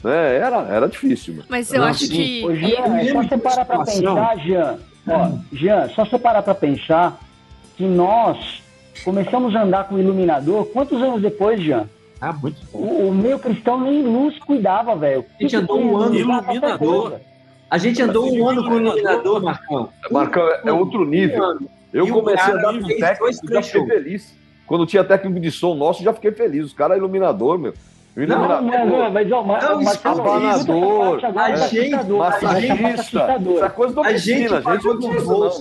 né? 0.03 0.37
Era, 0.37 0.57
era 0.69 0.87
difícil. 0.87 1.35
meu. 1.35 1.43
Mas 1.47 1.71
eu 1.71 1.81
Não, 1.81 1.87
acho 1.89 2.07
sim. 2.07 2.15
que. 2.15 2.43
Ô, 2.43 2.55
Jean, 2.55 2.97
é 2.97 3.05
só 3.13 3.21
você 3.21 3.37
parar 3.37 3.63
pra 3.63 3.85
situação. 3.85 4.15
pensar, 4.15 4.37
Jean. 4.39 4.79
Ó, 5.07 5.29
Jean, 5.53 5.89
só 5.89 6.03
você 6.03 6.17
parar 6.17 6.41
pra 6.41 6.55
pensar 6.55 7.19
que 7.75 7.83
nós 7.83 8.65
começamos 9.03 9.55
a 9.55 9.63
andar 9.63 9.87
com 9.87 9.95
o 9.95 9.99
iluminador. 9.99 10.65
Quantos 10.67 11.01
anos 11.01 11.21
depois, 11.21 11.61
Jean? 11.61 11.87
Ah, 12.19 12.33
muito 12.33 12.57
bom. 12.71 12.79
O, 12.79 13.09
o 13.09 13.13
meio 13.13 13.37
cristão 13.39 13.79
nem 13.81 14.01
luz 14.03 14.38
cuidava, 14.39 14.95
velho. 14.95 15.23
A 15.39 15.43
gente 15.43 15.55
andou 15.55 15.80
um 15.80 15.97
ano 15.97 16.15
iluminador. 16.15 17.13
A 17.69 17.77
gente 17.77 18.01
andou 18.01 18.34
um 18.34 18.47
ano 18.49 18.63
com 18.63 18.69
o 18.72 18.77
iluminador, 18.77 19.43
Marcão. 19.43 19.89
Marcão, 20.09 20.47
é, 20.47 20.61
é 20.65 20.72
outro 20.72 21.05
nível. 21.05 21.59
Eu 21.93 22.07
E 22.07 22.11
o 22.11 22.13
comecei 22.15 22.41
a 22.53 22.57
cara 22.57 22.61
dar 22.73 22.81
com 22.81 22.88
técnico, 22.88 23.53
já 23.53 23.61
fiquei 23.61 23.85
feliz. 23.85 24.35
Quando 24.65 24.85
tinha 24.85 25.03
técnico 25.03 25.39
de 25.39 25.51
som 25.51 25.76
nosso, 25.76 26.03
já 26.03 26.13
fiquei 26.13 26.31
feliz. 26.31 26.65
Os 26.65 26.73
caras 26.73 26.97
iluminador, 26.97 27.57
meu. 27.57 27.72
O 27.72 28.19
Não, 28.19 28.23
iluminador, 28.23 28.61
não, 28.63 28.85
não, 28.88 29.11
mas, 29.11 29.31
ó, 29.31 29.43
mas, 29.43 29.63
Não, 29.63 29.81
mas 29.84 30.05
agora 30.05 30.49
A 31.43 31.67
gente- 31.67 32.11
massagista, 32.11 33.38
essa 33.57 33.69
coisa 33.69 33.93
do 33.93 34.01
A 34.01 34.13
gente 34.17 34.53
a 34.53 34.73
gente 34.76 34.85
não 34.85 35.57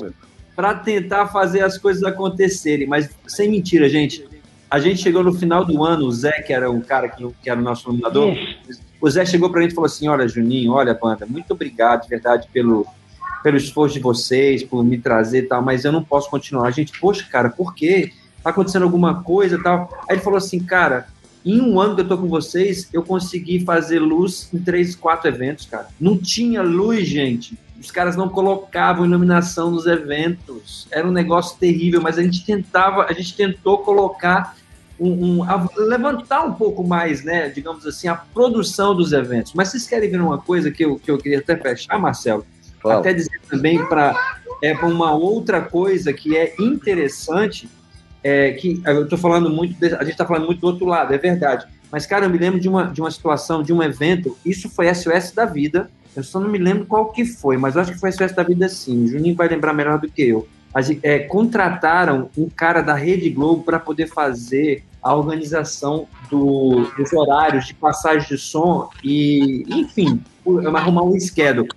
para 0.57 0.75
tentar 0.75 1.27
fazer 1.29 1.61
as 1.61 1.77
coisas 1.77 2.03
acontecerem, 2.03 2.87
mas 2.87 3.11
sem 3.27 3.51
mentira, 3.51 3.89
gente. 3.91 4.27
A 4.71 4.81
gente 4.81 5.03
chegou 5.03 5.23
no 5.23 5.33
final 5.33 5.65
do 5.65 5.85
ano, 5.85 6.07
o 6.07 6.11
Zé, 6.11 6.41
que 6.43 6.53
era 6.53 6.69
o 6.71 6.81
cara 6.81 7.09
que, 7.09 7.25
que 7.43 7.49
era 7.49 7.61
o 7.61 7.63
nosso 7.63 7.89
iluminador, 7.89 8.33
Isso. 8.69 8.81
o 9.01 9.09
Zé 9.09 9.25
chegou 9.25 9.51
pra 9.51 9.61
gente 9.61 9.73
e 9.73 9.75
falou 9.75 9.87
assim: 9.87 10.09
Olha, 10.09 10.27
Juninho, 10.27 10.73
olha, 10.73 10.95
banda, 10.95 11.27
muito 11.27 11.53
obrigado, 11.53 12.03
de 12.03 12.09
verdade, 12.09 12.49
pelo, 12.53 12.87
pelo 13.45 13.57
esforço 13.59 13.95
de 13.95 14.01
vocês, 14.01 14.65
por 14.65 14.83
me 14.83 14.99
trazer 14.99 15.41
e 15.41 15.43
tal, 15.43 15.63
mas 15.63 15.85
eu 15.85 15.93
não 15.93 16.03
posso 16.03 16.29
continuar. 16.31 16.67
A 16.67 16.71
gente, 16.71 16.99
poxa, 16.99 17.25
cara, 17.31 17.51
por 17.51 17.75
quê? 17.75 18.13
Tá 18.43 18.51
acontecendo 18.51 18.83
alguma 18.83 19.23
coisa 19.23 19.57
e 19.57 19.63
tal? 19.63 19.89
Aí 20.09 20.17
ele 20.17 20.23
falou 20.23 20.39
assim, 20.39 20.59
cara. 20.59 21.15
Em 21.45 21.61
um 21.61 21.79
ano 21.79 21.95
que 21.95 22.01
eu 22.01 22.09
tô 22.09 22.19
com 22.19 22.27
vocês, 22.27 22.89
eu 22.93 23.05
consegui 23.05 23.65
fazer 23.65 24.01
luz 24.01 24.49
em 24.53 24.59
três, 24.59 24.97
quatro 24.97 25.29
eventos, 25.29 25.65
cara. 25.67 25.87
Não 26.01 26.19
tinha 26.19 26.61
luz, 26.61 27.07
gente. 27.07 27.57
Os 27.81 27.91
caras 27.91 28.17
não 28.17 28.29
colocavam 28.29 29.05
iluminação 29.05 29.71
nos 29.71 29.87
eventos. 29.87 30.87
Era 30.91 31.07
um 31.07 31.13
negócio 31.13 31.59
terrível, 31.59 32.01
mas 32.01 32.19
a 32.19 32.23
gente 32.23 32.45
tentava, 32.45 33.05
a 33.05 33.13
gente 33.13 33.37
tentou 33.37 33.79
colocar 33.79 34.57
um, 34.99 35.39
um- 35.39 35.43
a- 35.45 35.69
levantar 35.77 36.43
um 36.45 36.53
pouco 36.55 36.83
mais, 36.83 37.23
né, 37.23 37.49
digamos 37.51 37.87
assim, 37.87 38.09
a 38.09 38.15
produção 38.15 38.95
dos 38.95 39.13
eventos. 39.13 39.53
Mas 39.55 39.69
vocês 39.69 39.87
querem 39.87 40.11
ver 40.11 40.21
uma 40.23 40.39
coisa 40.39 40.71
que 40.71 40.83
eu, 40.85 40.99
que 40.99 41.11
eu 41.11 41.19
queria 41.19 41.39
até 41.39 41.55
fechar, 41.57 41.99
Marcelo? 41.99 42.47
Fala. 42.83 43.01
até 43.01 43.13
dizer 43.15 43.41
também 43.51 43.85
para 43.87 44.15
é, 44.63 44.75
pra 44.75 44.87
uma 44.87 45.13
outra 45.13 45.61
coisa 45.61 46.13
que 46.13 46.37
é 46.37 46.55
interessante, 46.59 47.69
é, 48.23 48.53
que 48.53 48.81
eu 48.85 49.05
estou 49.05 49.19
falando 49.19 49.51
muito, 49.51 49.79
de- 49.79 49.95
a 49.95 50.01
gente 50.03 50.13
está 50.13 50.25
falando 50.25 50.47
muito 50.47 50.61
do 50.61 50.67
outro 50.69 50.87
lado, 50.87 51.13
é 51.13 51.19
verdade. 51.19 51.67
Mas, 51.91 52.07
cara, 52.07 52.27
eu 52.27 52.31
me 52.31 52.39
lembro 52.39 52.59
de 52.61 52.69
uma, 52.69 52.85
de 52.85 53.01
uma 53.01 53.11
situação, 53.11 53.63
de 53.63 53.73
um 53.73 53.83
evento, 53.83 54.37
isso 54.45 54.69
foi 54.71 54.87
SOS 54.89 55.33
da 55.33 55.45
vida, 55.45 55.91
eu 56.17 56.25
só 56.25 56.41
não 56.41 56.49
me 56.49 56.59
lembro 56.59 56.87
qual 56.87 57.07
que 57.13 57.25
foi, 57.25 57.57
mas 57.57 57.77
acho 57.77 57.93
que 57.93 57.99
foi 58.01 58.11
SOS 58.13 58.33
da 58.33 58.43
vida 58.43 58.69
sim, 58.69 59.05
o 59.05 59.09
Juninho 59.09 59.35
vai 59.37 59.49
lembrar 59.49 59.73
melhor 59.73 59.99
do 59.99 60.09
que 60.11 60.23
eu. 60.23 60.47
Gente, 60.79 61.01
é, 61.03 61.21
contrataram 61.21 62.29
um 62.37 62.49
cara 62.51 62.83
da 62.83 62.95
Rede 62.95 63.31
Globo 63.31 63.63
para 63.63 63.79
poder 63.79 64.09
fazer 64.09 64.85
a 65.03 65.15
organização 65.15 66.07
do- 66.31 66.91
dos 66.99 67.13
horários 67.15 67.67
de 67.67 67.73
passagem 67.75 68.29
de 68.29 68.37
som 68.37 68.91
e, 69.03 69.65
enfim, 69.69 70.21
o- 70.45 70.59
arrumar 70.77 71.03
um 71.05 71.19
schedule. 71.19 71.69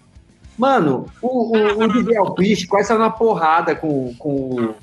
Mano, 0.58 1.06
o, 1.22 1.56
o, 1.58 1.84
o 1.84 1.88
DJ 1.88 2.18
Alpiste 2.18 2.68
quase 2.68 2.90
saiu 2.90 3.00
na 3.00 3.10
porrada 3.10 3.74
com, 3.74 4.14
com, 4.20 4.74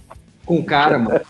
com 0.47 0.59
o 0.61 0.65
cara, 0.65 0.99
mano. 0.99 1.21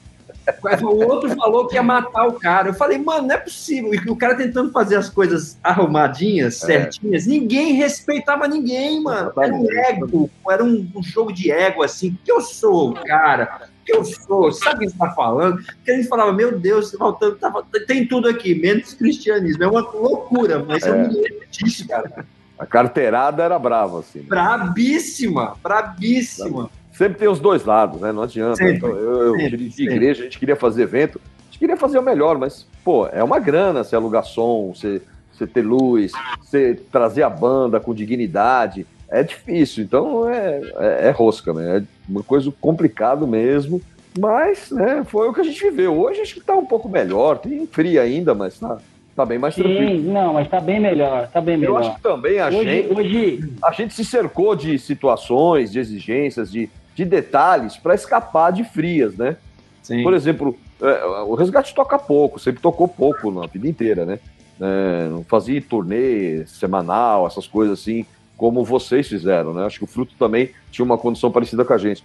O 0.83 1.05
outro 1.09 1.35
falou 1.35 1.67
que 1.67 1.75
ia 1.75 1.83
matar 1.83 2.27
o 2.27 2.35
cara. 2.35 2.69
Eu 2.69 2.75
falei, 2.75 2.99
mano, 2.99 3.27
não 3.29 3.35
é 3.35 3.39
possível. 3.39 3.93
E 3.95 3.99
o 4.11 4.17
cara 4.17 4.35
tentando 4.37 4.71
fazer 4.71 4.97
as 4.97 5.09
coisas 5.09 5.59
arrumadinhas, 5.63 6.63
É. 6.63 6.67
certinhas, 6.67 7.27
ninguém 7.27 7.73
respeitava 7.75 8.47
ninguém, 8.47 9.03
mano. 9.03 9.33
Era 9.37 9.55
um 9.55 9.67
ego, 9.73 10.31
era 10.49 10.65
um, 10.65 10.89
um 10.95 11.03
jogo 11.03 11.33
de 11.33 11.51
ego, 11.51 11.83
assim. 11.83 12.17
Que 12.25 12.31
eu 12.31 12.41
sou, 12.41 12.95
cara. 12.95 13.63
Que 13.85 13.93
eu 13.95 14.05
sou. 14.05 14.51
Sabe 14.53 14.77
o 14.77 14.89
que 14.89 14.93
você 14.93 14.99
tá 14.99 15.11
falando? 15.13 15.57
Porque 15.65 15.91
a 15.91 15.97
gente 15.97 16.09
falava, 16.09 16.33
meu 16.33 16.59
Deus, 16.59 16.93
faltando, 16.93 17.37
tava- 17.37 17.65
tem 17.87 18.07
tudo 18.07 18.29
aqui, 18.29 18.55
menos 18.55 18.95
cristianismo. 18.95 19.63
É 19.65 19.69
uma 19.69 19.81
loucura, 19.81 20.65
mas 20.67 20.85
eu 20.87 20.95
É. 20.95 21.09
me 21.09 21.15
lembro 21.15 21.47
disso, 21.51 21.87
cara. 21.89 22.25
A 22.59 22.65
carteirada 22.65 23.43
era 23.43 23.59
brava, 23.59 24.01
assim. 24.01 24.23
Brabíssima, 24.23 25.57
brabíssima. 25.63 26.71
Sempre 26.97 27.19
tem 27.19 27.29
os 27.29 27.39
dois 27.39 27.65
lados, 27.65 28.01
né? 28.01 28.11
Não 28.11 28.23
adianta. 28.23 28.57
Sempre, 28.57 28.77
Então, 28.77 28.89
eu, 28.91 29.27
eu 29.27 29.33
sempre, 29.33 29.51
dirigi 29.51 29.77
sempre. 29.77 29.95
igreja, 29.95 30.21
a 30.23 30.25
gente 30.25 30.39
queria 30.39 30.57
fazer 30.57 30.83
evento, 30.85 31.21
a 31.25 31.45
gente 31.47 31.59
queria 31.59 31.77
fazer 31.77 31.99
o 31.99 32.03
melhor, 32.03 32.39
mas, 32.39 32.67
pô, 32.83 33.07
é 33.09 33.23
uma 33.23 33.39
grana 33.39 33.85
você 33.85 33.95
alugar 33.95 34.25
som, 34.25 34.73
você, 34.75 35.03
você 35.33 35.47
ter 35.47 35.61
luz, 35.63 36.13
você 36.41 36.75
trazer 36.91 37.23
a 37.23 37.29
banda 37.31 37.79
com 37.79 37.95
dignidade. 37.95 38.87
É 39.09 39.23
difícil, 39.23 39.85
então 39.85 40.29
é, 40.29 40.61
é, 40.79 41.09
é 41.09 41.11
rosca, 41.11 41.53
né? 41.53 41.79
É 41.79 41.83
uma 42.09 42.23
coisa 42.23 42.53
complicado 42.61 43.27
mesmo. 43.27 43.81
Mas, 44.19 44.71
né, 44.71 45.05
foi 45.07 45.29
o 45.29 45.33
que 45.35 45.43
a 45.43 45.45
gente 45.45 45.63
viveu. 45.63 45.95
Hoje 46.01 46.23
acho 46.23 46.35
que 46.35 46.41
tá 46.41 46.57
um 46.57 46.65
pouco 46.65 46.89
melhor, 46.89 47.37
tem 47.39 47.67
frio 47.67 48.01
ainda, 48.01 48.35
mas 48.35 48.59
tá, 48.59 48.79
tá 49.15 49.27
bem 49.27 49.39
mais 49.39 49.55
tranquilo. 49.55 49.87
Sim, 49.91 49.99
não, 50.11 50.33
mas 50.33 50.49
tá 50.49 50.59
bem 50.59 50.81
melhor, 50.81 51.29
tá 51.29 51.41
bem 51.43 51.55
Eu 51.57 51.61
melhor. 51.61 51.81
acho 51.81 51.95
que 51.97 52.01
também 52.01 52.41
a 52.41 52.47
hoje, 52.49 52.65
gente 52.65 52.93
hoje, 52.95 53.53
a 53.63 53.71
gente 53.73 53.93
se 53.93 54.05
cercou 54.07 54.57
de 54.57 54.79
situações, 54.79 55.71
de 55.71 55.79
exigências, 55.79 56.51
de, 56.51 56.71
de 56.97 57.05
detalhes 57.05 57.77
para 57.77 57.95
escapar 57.95 58.51
de 58.51 58.65
frias, 58.65 59.15
né? 59.17 59.37
Sim. 59.83 60.03
Por 60.03 60.15
exemplo, 60.15 60.57
é, 60.83 61.05
o 61.25 61.35
Resgate 61.35 61.75
toca 61.75 61.99
pouco, 61.99 62.41
sempre 62.41 62.61
tocou 62.61 62.89
pouco 62.89 63.31
na 63.31 63.47
vida 63.47 63.69
inteira, 63.69 64.05
né? 64.07 64.19
É, 64.59 65.07
não 65.11 65.23
fazia 65.23 65.61
turnê 65.61 66.45
semanal, 66.47 67.27
essas 67.27 67.47
coisas 67.47 67.79
assim, 67.79 68.07
como 68.37 68.65
vocês 68.65 69.07
fizeram, 69.07 69.53
né? 69.53 69.67
Acho 69.67 69.79
que 69.79 69.85
o 69.85 69.87
Fruto 69.87 70.15
também 70.19 70.51
tinha 70.73 70.85
uma 70.85 70.97
condição 70.97 71.31
parecida 71.31 71.65
com 71.67 71.75
a 71.75 71.79
gente. 71.79 72.03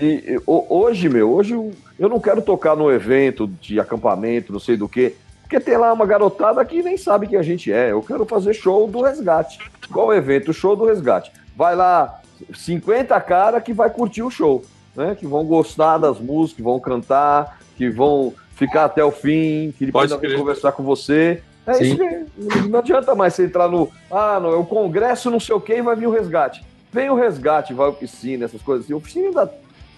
E, 0.00 0.40
ho- 0.46 0.66
hoje, 0.68 1.08
meu, 1.08 1.32
hoje 1.32 1.54
eu, 1.98 2.08
não 2.08 2.20
quero 2.20 2.40
tocar 2.40 2.76
no 2.76 2.92
evento 2.92 3.48
de 3.60 3.80
acampamento, 3.80 4.52
não 4.52 4.60
sei 4.60 4.76
do 4.76 4.88
que, 4.88 5.14
porque 5.42 5.58
tem 5.58 5.76
lá 5.76 5.92
uma 5.92 6.06
garotada 6.06 6.64
que 6.64 6.80
nem 6.82 6.96
sabe 6.96 7.26
quem 7.26 7.38
a 7.38 7.42
gente 7.42 7.72
é. 7.72 7.90
Eu 7.90 8.02
quero 8.02 8.24
fazer 8.24 8.54
show 8.54 8.86
do 8.86 9.02
resgate. 9.02 9.58
Qual 9.90 10.08
o 10.08 10.12
evento? 10.14 10.52
Show 10.52 10.76
do 10.76 10.84
resgate. 10.84 11.32
Vai 11.56 11.74
lá 11.74 12.20
50 12.54 13.20
cara 13.20 13.60
que 13.60 13.72
vai 13.72 13.90
curtir 13.90 14.22
o 14.22 14.30
show, 14.30 14.64
né? 14.94 15.14
Que 15.14 15.26
vão 15.26 15.44
gostar 15.44 15.98
das 15.98 16.18
músicas, 16.18 16.56
que 16.56 16.62
vão 16.62 16.80
cantar, 16.80 17.58
que 17.76 17.88
vão 17.88 18.34
ficar 18.54 18.84
até 18.84 19.04
o 19.04 19.10
fim, 19.10 19.72
que 19.78 19.86
depois 19.86 20.10
vão 20.10 20.20
conversar 20.20 20.72
com 20.72 20.82
você. 20.82 21.42
É 21.66 21.74
Sim. 21.74 21.84
isso 21.84 21.96
que 21.96 22.68
não 22.68 22.78
adianta 22.78 23.14
mais 23.14 23.34
você 23.34 23.44
entrar 23.44 23.68
no. 23.68 23.90
Ah, 24.10 24.40
não, 24.40 24.50
é 24.50 24.56
o 24.56 24.64
congresso, 24.64 25.30
não 25.30 25.38
sei 25.38 25.54
o 25.54 25.60
que, 25.60 25.74
e 25.74 25.82
vai 25.82 25.94
vir 25.94 26.06
o 26.06 26.10
resgate. 26.10 26.64
Vem 26.90 27.10
o 27.10 27.14
resgate, 27.14 27.74
vai 27.74 27.88
o 27.88 27.92
piscina, 27.92 28.46
essas 28.46 28.62
coisas 28.62 28.86
assim. 28.86 28.94
O 28.94 29.00
piscina 29.00 29.28
ainda 29.28 29.52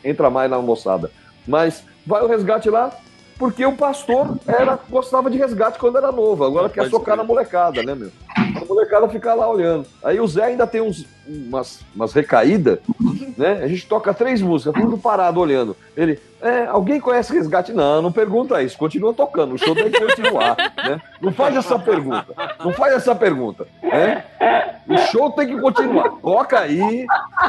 entra 0.05 0.29
mais 0.29 0.51
na 0.51 0.59
moçada. 0.59 1.11
Mas 1.47 1.85
vai 2.05 2.23
o 2.23 2.27
resgate 2.27 2.69
lá, 2.69 2.93
porque 3.41 3.65
o 3.65 3.73
pastor 3.73 4.37
era, 4.47 4.79
gostava 4.91 5.31
de 5.31 5.39
resgate 5.39 5.79
quando 5.79 5.97
era 5.97 6.13
novo. 6.13 6.45
Agora 6.45 6.69
quer 6.69 6.83
Pode 6.83 6.91
socar 6.91 7.17
na 7.17 7.25
molecada, 7.25 7.83
né, 7.83 7.95
meu? 7.95 8.11
A 8.37 8.65
molecada 8.67 9.09
fica 9.09 9.33
lá 9.33 9.49
olhando. 9.49 9.87
Aí 10.05 10.21
o 10.21 10.29
Zé 10.29 10.45
ainda 10.45 10.67
tem 10.67 10.83
uns, 10.83 11.07
umas, 11.27 11.81
umas 11.97 12.13
recaídas, 12.13 12.81
né? 13.39 13.63
A 13.63 13.67
gente 13.67 13.87
toca 13.87 14.13
três 14.13 14.43
músicas, 14.43 14.75
tudo 14.75 14.99
parado 14.99 15.41
olhando. 15.41 15.75
Ele, 15.97 16.21
é, 16.43 16.67
alguém 16.67 17.01
conhece 17.01 17.33
resgate? 17.33 17.73
Não, 17.73 18.03
não 18.03 18.13
pergunta 18.13 18.63
isso, 18.63 18.77
continua 18.77 19.15
tocando, 19.15 19.55
o 19.55 19.59
show 19.59 19.75
tem 19.75 19.91
que 19.91 19.99
continuar, 19.99 20.57
né? 20.77 21.01
Não 21.19 21.33
faz 21.33 21.57
essa 21.57 21.79
pergunta, 21.79 22.27
não 22.63 22.75
faz 22.75 22.93
essa 22.93 23.15
pergunta, 23.15 23.67
né? 23.83 24.23
O 24.87 24.99
show 25.11 25.31
tem 25.31 25.47
que 25.47 25.59
continuar. 25.59 26.11
Toca 26.21 26.59
aí, 26.61 27.07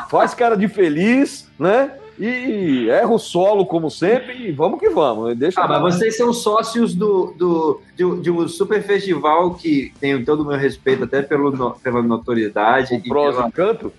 faz 0.10 0.34
cara 0.34 0.56
de 0.56 0.70
feliz, 0.70 1.50
né? 1.60 1.92
E 2.20 2.88
erra 2.90 3.10
o 3.14 3.18
solo 3.18 3.66
como 3.66 3.90
sempre 3.90 4.50
e 4.50 4.52
vamos 4.52 4.80
que 4.80 4.90
vamos. 4.90 5.36
Deixa 5.36 5.60
Ah, 5.62 5.68
mas 5.80 5.96
vocês 5.96 6.16
são 6.18 6.32
sócios 6.34 6.94
do, 6.94 7.34
do, 7.38 7.82
de, 7.96 8.06
um- 8.06 8.22
de 8.22 8.30
um 8.30 8.48
super 8.48 8.84
festival 8.84 9.56
que 9.56 9.92
tem 10.00 10.24
todo 10.24 10.42
o 10.44 10.46
meu 10.46 10.58
respeito, 10.58 11.04
até 11.06 11.22
pelo, 11.22 11.72
pela 11.84 12.02
notoriedade. 12.02 12.96
o 12.96 13.04
prosa 13.08 13.48
e 13.48 13.52
canto. 13.52 13.92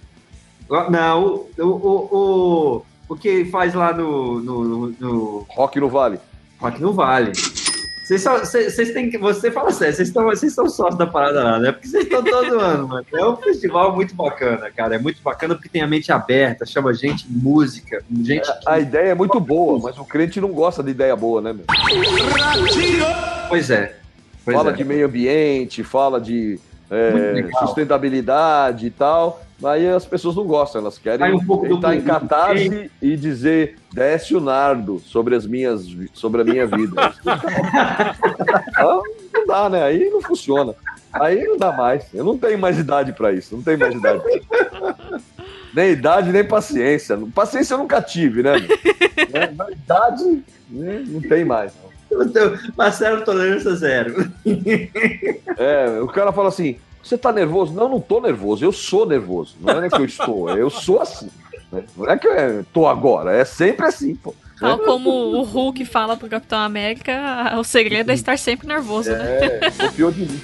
pela... 0.68 0.88
Não, 0.90 1.24
o, 1.58 1.62
o, 1.62 1.66
o, 1.68 2.82
o, 3.08 3.16
que 3.16 3.44
faz 3.46 3.74
lá 3.74 3.92
no, 3.92 4.40
no, 4.40 4.88
no 5.00 5.46
Rock 5.50 5.80
no 5.80 5.88
Vale. 5.88 6.18
Rock 6.60 6.80
no 6.80 6.92
Vale. 6.92 7.32
Vocês, 8.02 8.20
só, 8.20 8.38
vocês, 8.40 8.74
vocês 8.74 8.92
têm 8.92 9.08
que. 9.10 9.16
Você 9.16 9.50
fala 9.50 9.70
sério, 9.70 9.94
vocês, 9.94 10.08
estão, 10.08 10.24
vocês 10.24 10.52
são 10.52 10.68
sócios 10.68 10.98
da 10.98 11.06
parada 11.06 11.44
lá, 11.44 11.58
né? 11.60 11.72
Porque 11.72 11.86
vocês 11.86 12.04
estão 12.04 12.22
todo 12.24 12.58
ano, 12.58 12.88
mano. 12.88 13.06
É 13.14 13.26
um 13.26 13.36
festival 13.36 13.94
muito 13.94 14.14
bacana, 14.14 14.70
cara. 14.70 14.96
É 14.96 14.98
muito 14.98 15.22
bacana 15.22 15.54
porque 15.54 15.68
tem 15.68 15.82
a 15.82 15.86
mente 15.86 16.10
aberta, 16.10 16.66
chama 16.66 16.92
gente 16.92 17.26
música, 17.30 18.02
gente. 18.22 18.50
A 18.66 18.80
ideia 18.80 19.10
é 19.10 19.14
muito 19.14 19.38
boa, 19.38 19.78
mas 19.80 19.96
o 19.98 20.04
crente 20.04 20.40
não 20.40 20.50
gosta 20.52 20.82
de 20.82 20.90
ideia 20.90 21.14
boa, 21.14 21.40
né, 21.40 21.52
meu? 21.52 21.64
Pois 23.48 23.70
é. 23.70 23.96
Pois 24.44 24.56
fala 24.56 24.70
é. 24.70 24.72
de 24.74 24.84
meio 24.84 25.06
ambiente, 25.06 25.84
fala 25.84 26.20
de 26.20 26.58
é, 26.92 27.48
sustentabilidade 27.58 28.86
e 28.86 28.90
tal. 28.90 29.42
Aí 29.64 29.88
as 29.88 30.04
pessoas 30.04 30.34
não 30.34 30.44
gostam, 30.44 30.80
elas 30.80 30.98
querem 30.98 31.34
um 31.34 31.74
estar 31.74 31.94
em 31.94 32.02
catarse 32.02 32.90
e 33.00 33.16
dizer 33.16 33.78
desce 33.92 34.34
o 34.34 34.40
nardo 34.40 34.98
sobre 34.98 35.36
as 35.36 35.46
minhas 35.46 35.86
sobre 36.12 36.42
a 36.42 36.44
minha 36.44 36.66
vida. 36.66 37.12
Então, 38.68 39.02
não 39.32 39.46
dá, 39.46 39.68
né? 39.68 39.82
Aí 39.84 40.10
não 40.10 40.20
funciona. 40.20 40.74
Aí 41.12 41.44
não 41.44 41.56
dá 41.56 41.72
mais. 41.72 42.04
Eu 42.12 42.24
não 42.24 42.36
tenho 42.36 42.58
mais 42.58 42.78
idade 42.78 43.12
para 43.12 43.32
isso. 43.32 43.54
Não 43.54 43.62
tenho 43.62 43.78
mais 43.78 43.94
idade. 43.94 44.22
Nem 45.74 45.90
idade, 45.90 46.32
nem 46.32 46.44
paciência. 46.44 47.18
Paciência 47.34 47.74
eu 47.74 47.78
nunca 47.78 48.00
tive, 48.02 48.42
né? 48.42 48.54
Né? 49.32 49.50
Na 49.56 49.70
idade, 49.70 50.42
né? 50.68 51.04
não 51.06 51.20
tem 51.20 51.44
mais. 51.44 51.72
não. 51.82 51.91
Marcelo, 52.76 53.24
tolerância 53.24 53.74
zero. 53.74 54.30
É, 55.58 56.00
o 56.00 56.06
cara 56.06 56.32
fala 56.32 56.48
assim: 56.48 56.76
você 57.02 57.18
tá 57.18 57.32
nervoso? 57.32 57.72
Não, 57.72 57.88
não 57.88 58.00
tô 58.00 58.20
nervoso, 58.20 58.64
eu 58.64 58.72
sou 58.72 59.06
nervoso. 59.06 59.54
Não 59.60 59.74
é 59.74 59.80
nem 59.82 59.90
que 59.90 60.00
eu 60.00 60.04
estou, 60.04 60.48
eu 60.56 60.70
sou 60.70 61.00
assim. 61.00 61.28
né? 61.70 61.84
Não 61.96 62.08
é 62.08 62.18
que 62.18 62.26
eu 62.26 62.32
é, 62.32 62.64
tô 62.72 62.86
agora, 62.86 63.32
é 63.32 63.44
sempre 63.44 63.86
assim, 63.86 64.14
pô. 64.14 64.34
Tal 64.58 64.78
como 64.78 65.10
o 65.10 65.42
Hulk 65.42 65.84
fala 65.84 66.16
pro 66.16 66.28
Capitão 66.28 66.60
América, 66.60 67.52
o 67.58 67.64
segredo 67.64 68.12
é 68.12 68.14
estar 68.14 68.38
sempre 68.38 68.68
nervoso, 68.68 69.10
né? 69.10 69.38
É, 69.60 69.70
copiou 69.70 70.12
de 70.12 70.20
mim. 70.20 70.40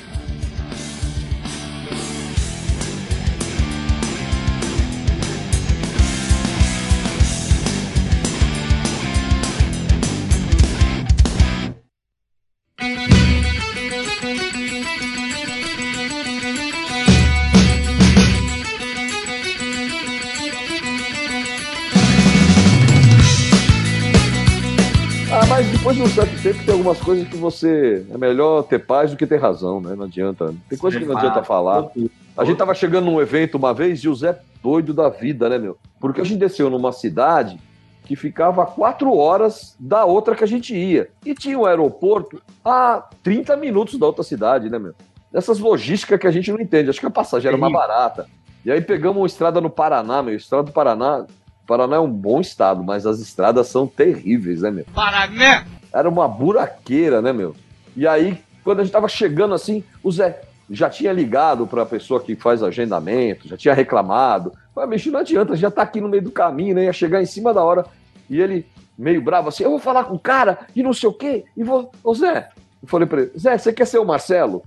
De 25.98 26.02
um 26.02 26.08
certo 26.08 26.42
tempo 26.42 26.64
tem 26.64 26.72
algumas 26.72 27.00
coisas 27.00 27.26
que 27.26 27.36
você. 27.36 28.06
É 28.10 28.16
melhor 28.16 28.62
ter 28.62 28.78
paz 28.78 29.10
do 29.10 29.16
que 29.16 29.26
ter 29.26 29.40
razão, 29.40 29.80
né? 29.80 29.96
Não 29.96 30.04
adianta. 30.04 30.54
Tem 30.68 30.78
coisa 30.78 30.98
que 30.98 31.04
não 31.04 31.16
adianta 31.16 31.42
falar. 31.42 31.88
A 32.36 32.44
gente 32.44 32.56
tava 32.56 32.72
chegando 32.72 33.06
num 33.06 33.20
evento 33.20 33.56
uma 33.56 33.74
vez 33.74 33.98
e 34.00 34.08
o 34.08 34.14
Zé 34.14 34.38
doido 34.62 34.94
da 34.94 35.08
vida, 35.08 35.48
né, 35.48 35.58
meu? 35.58 35.76
Porque 35.98 36.20
a 36.20 36.24
gente 36.24 36.38
desceu 36.38 36.70
numa 36.70 36.92
cidade 36.92 37.58
que 38.04 38.14
ficava 38.14 38.62
a 38.62 38.66
quatro 38.66 39.12
horas 39.16 39.74
da 39.78 40.04
outra 40.04 40.36
que 40.36 40.44
a 40.44 40.46
gente 40.46 40.74
ia. 40.74 41.08
E 41.26 41.34
tinha 41.34 41.58
um 41.58 41.66
aeroporto 41.66 42.40
a 42.64 43.08
30 43.24 43.56
minutos 43.56 43.98
da 43.98 44.06
outra 44.06 44.22
cidade, 44.22 44.70
né, 44.70 44.78
meu? 44.78 44.94
Essas 45.34 45.58
logísticas 45.58 46.18
que 46.20 46.28
a 46.28 46.30
gente 46.30 46.52
não 46.52 46.60
entende. 46.60 46.90
Acho 46.90 47.00
que 47.00 47.06
a 47.06 47.10
passagem 47.10 47.48
era 47.48 47.58
mais 47.58 47.72
barata. 47.72 48.26
E 48.64 48.70
aí 48.70 48.80
pegamos 48.80 49.18
uma 49.18 49.26
estrada 49.26 49.60
no 49.60 49.68
Paraná, 49.68 50.22
meu. 50.22 50.36
Estrada 50.36 50.62
do 50.62 50.72
Paraná. 50.72 51.26
Paraná 51.66 51.96
é 51.96 52.00
um 52.00 52.10
bom 52.10 52.40
estado, 52.40 52.84
mas 52.84 53.04
as 53.04 53.18
estradas 53.18 53.66
são 53.66 53.86
terríveis, 53.86 54.62
né, 54.62 54.70
meu? 54.70 54.84
Paraná! 54.94 55.64
Era 55.98 56.08
uma 56.08 56.28
buraqueira, 56.28 57.20
né, 57.20 57.32
meu? 57.32 57.54
E 57.96 58.06
aí, 58.06 58.38
quando 58.62 58.80
a 58.80 58.84
gente 58.84 58.92
tava 58.92 59.08
chegando 59.08 59.54
assim, 59.54 59.82
o 60.02 60.12
Zé 60.12 60.42
já 60.70 60.88
tinha 60.88 61.12
ligado 61.12 61.66
pra 61.66 61.86
pessoa 61.86 62.20
que 62.20 62.36
faz 62.36 62.62
agendamento, 62.62 63.48
já 63.48 63.56
tinha 63.56 63.74
reclamado. 63.74 64.52
Mas, 64.74 64.88
bicho, 64.88 65.10
não 65.10 65.20
adianta, 65.20 65.56
já 65.56 65.70
tá 65.70 65.82
aqui 65.82 66.00
no 66.00 66.08
meio 66.08 66.22
do 66.22 66.30
caminho, 66.30 66.74
né? 66.74 66.84
Ia 66.84 66.92
chegar 66.92 67.22
em 67.22 67.26
cima 67.26 67.52
da 67.52 67.64
hora. 67.64 67.86
E 68.28 68.40
ele, 68.40 68.66
meio 68.96 69.22
bravo 69.22 69.48
assim, 69.48 69.64
eu 69.64 69.70
vou 69.70 69.78
falar 69.78 70.04
com 70.04 70.14
o 70.14 70.18
cara 70.18 70.58
e 70.76 70.82
não 70.82 70.92
sei 70.92 71.08
o 71.08 71.12
quê. 71.12 71.44
E 71.56 71.64
vou. 71.64 71.90
Ô, 72.04 72.14
Zé, 72.14 72.50
eu 72.82 72.88
falei 72.88 73.06
pra 73.06 73.22
ele, 73.22 73.32
Zé, 73.38 73.56
você 73.56 73.72
quer 73.72 73.86
ser 73.86 73.98
o 73.98 74.04
Marcelo? 74.04 74.62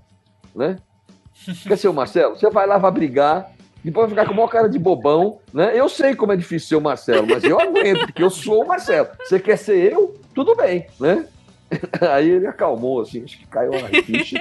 Né? 0.56 0.78
Quer 1.68 1.78
ser 1.78 1.88
o 1.88 1.94
Marcelo? 1.94 2.36
Você 2.36 2.49
vai 2.49 2.68
lá, 2.68 2.78
vai 2.78 2.91
brigar, 2.91 3.52
depois 3.84 4.10
vai 4.10 4.16
ficar 4.16 4.28
com 4.28 4.36
maior 4.36 4.48
cara 4.48 4.68
de 4.68 4.78
bobão, 4.78 5.40
né? 5.53 5.72
Eu 5.74 5.90
sei 5.90 6.16
como 6.16 6.32
é 6.32 6.36
difícil 6.36 6.70
ser 6.70 6.76
o 6.76 6.82
Marcelo, 6.82 7.28
mas 7.28 7.44
eu 7.44 7.60
aguento, 7.60 8.08
porque 8.08 8.24
eu 8.24 8.30
sou 8.30 8.64
o 8.64 8.68
Marcelo. 8.68 9.08
Você 9.24 9.40
quer 9.40 9.58
ser 9.58 9.94
eu? 9.94 10.20
Tudo 10.34 10.56
bem, 10.56 10.88
né? 10.99 11.28
Aí 12.12 12.30
ele 12.30 12.48
acalmou, 12.48 13.02
assim, 13.02 13.24
acho 13.24 13.38
que 13.38 13.48
caiu 13.48 13.72
uma 13.72 13.88
ficha. 13.88 14.38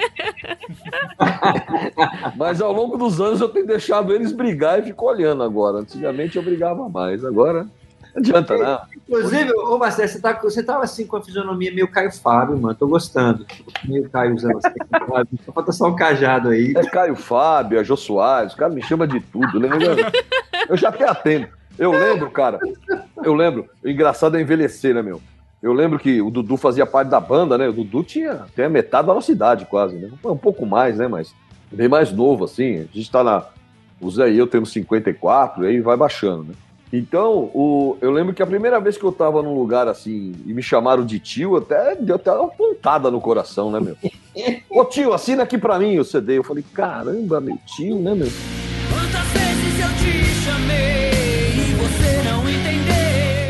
Mas 2.37 2.61
ao 2.61 2.73
longo 2.73 2.97
dos 2.97 3.21
anos 3.21 3.41
eu 3.41 3.49
tenho 3.49 3.67
deixado 3.67 4.13
eles 4.13 4.33
brigar 4.33 4.81
e 4.81 4.83
fico 4.83 5.07
olhando 5.07 5.43
agora. 5.43 5.79
Antigamente 5.79 6.37
eu 6.37 6.43
brigava 6.43 6.89
mais, 6.89 7.25
agora 7.25 7.69
não 8.15 8.21
adianta, 8.21 8.57
não. 8.57 8.81
Inclusive, 8.97 9.53
ô 9.53 9.79
Marcelo, 9.79 10.09
você, 10.09 10.21
tá, 10.21 10.33
você 10.33 10.63
tava 10.63 10.85
assim 10.85 11.07
com 11.07 11.17
a 11.17 11.23
fisionomia 11.23 11.73
meio 11.73 11.89
Caio 11.89 12.13
Fábio, 12.13 12.59
mano. 12.59 12.75
Tô 12.75 12.87
gostando. 12.87 13.47
Meio 13.85 14.09
Caio 14.11 14.35
usando 14.35 14.59
assim. 14.59 15.39
Só 15.45 15.53
falta 15.53 15.73
só 15.73 15.89
um 15.89 15.97
cajado 15.97 16.49
aí. 16.49 16.75
É 16.77 16.83
Caio 16.83 17.15
Fábio, 17.15 17.79
é 17.79 17.85
Jô 17.85 17.97
Soares, 17.97 18.53
o 18.53 18.57
cara 18.57 18.73
me 18.73 18.83
chama 18.83 19.07
de 19.07 19.21
tudo. 19.21 19.59
Lembra? 19.59 20.11
Eu 20.69 20.77
já 20.77 20.89
até 20.89 21.09
atendo. 21.09 21.49
Eu 21.79 21.93
lembro, 21.93 22.31
cara. 22.31 22.59
Eu 23.23 23.35
lembro. 23.35 23.69
O 23.83 23.89
engraçado 23.89 24.37
é 24.37 24.41
envelhecer, 24.41 24.95
né, 24.95 25.03
meu? 25.03 25.21
Eu 25.63 25.75
lembro 25.75 25.99
que 25.99 26.23
o 26.23 26.31
Dudu 26.31 26.57
fazia 26.57 26.87
parte 26.87 27.09
da 27.09 27.21
banda, 27.21 27.59
né? 27.59 27.69
O 27.69 27.73
Dudu 27.73 28.03
tinha 28.03 28.33
até 28.33 28.69
metade 28.69 29.07
da 29.07 29.15
nossa 29.15 29.31
idade, 29.31 29.67
quase, 29.67 29.97
né? 29.97 30.09
Um 30.25 30.37
pouco 30.37 30.65
mais, 30.65 30.97
né? 30.97 31.07
Mas 31.07 31.35
bem 31.71 31.87
mais 31.87 32.11
novo, 32.11 32.45
assim. 32.45 32.79
A 32.79 32.97
gente 32.97 33.11
tá 33.11 33.23
na. 33.23 33.45
O 34.01 34.11
Zé 34.11 34.31
e 34.31 34.39
eu 34.39 34.47
temos 34.47 34.73
54, 34.73 35.63
e 35.63 35.69
aí 35.69 35.81
vai 35.81 35.95
baixando, 35.95 36.45
né? 36.45 36.55
Então, 36.91 37.51
o, 37.55 37.99
eu 38.01 38.11
lembro 38.11 38.35
que 38.35 38.43
a 38.43 38.47
primeira 38.47 38.81
vez 38.81 38.97
que 38.97 39.05
eu 39.05 39.13
tava 39.13 39.43
num 39.43 39.55
lugar 39.55 39.87
assim 39.87 40.35
e 40.45 40.55
me 40.55 40.63
chamaram 40.63 41.05
de 41.05 41.21
tio, 41.21 41.57
até 41.57 41.95
deu 41.95 42.17
até 42.17 42.33
uma 42.33 42.49
pontada 42.49 43.11
no 43.11 43.21
coração, 43.21 43.71
né, 43.71 43.79
meu? 43.79 43.97
Ô 44.71 44.85
tio, 44.87 45.13
assina 45.13 45.43
aqui 45.43 45.59
pra 45.59 45.79
mim 45.79 45.99
o 45.99 46.05
CD. 46.05 46.39
Eu 46.39 46.45
falei, 46.45 46.65
caramba, 46.73 47.41
meu 47.41 47.59
tio, 47.67 47.97
né, 48.01 48.15
meu? 48.15 48.29
Quantas 48.89 49.27
vezes 49.29 49.79
eu 49.79 49.89
te 49.99 50.25
chamei 50.43 51.30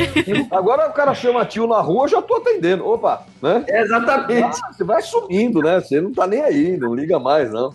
Agora 0.51 0.89
o 0.89 0.93
cara 0.93 1.15
chama 1.15 1.45
tio 1.45 1.67
na 1.67 1.81
rua, 1.81 2.05
eu 2.05 2.09
já 2.09 2.23
tô 2.23 2.37
atendendo. 2.37 2.87
Opa, 2.87 3.25
né? 3.43 3.65
Exatamente. 3.69 4.61
Ah, 4.65 4.73
você 4.73 4.85
vai 4.85 5.03
sumindo, 5.03 5.61
né? 5.61 5.81
Você 5.81 6.01
não 6.01 6.13
tá 6.13 6.27
nem 6.27 6.43
aí, 6.43 6.77
não 6.77 6.95
liga 6.95 7.19
mais, 7.19 7.51
não. 7.51 7.75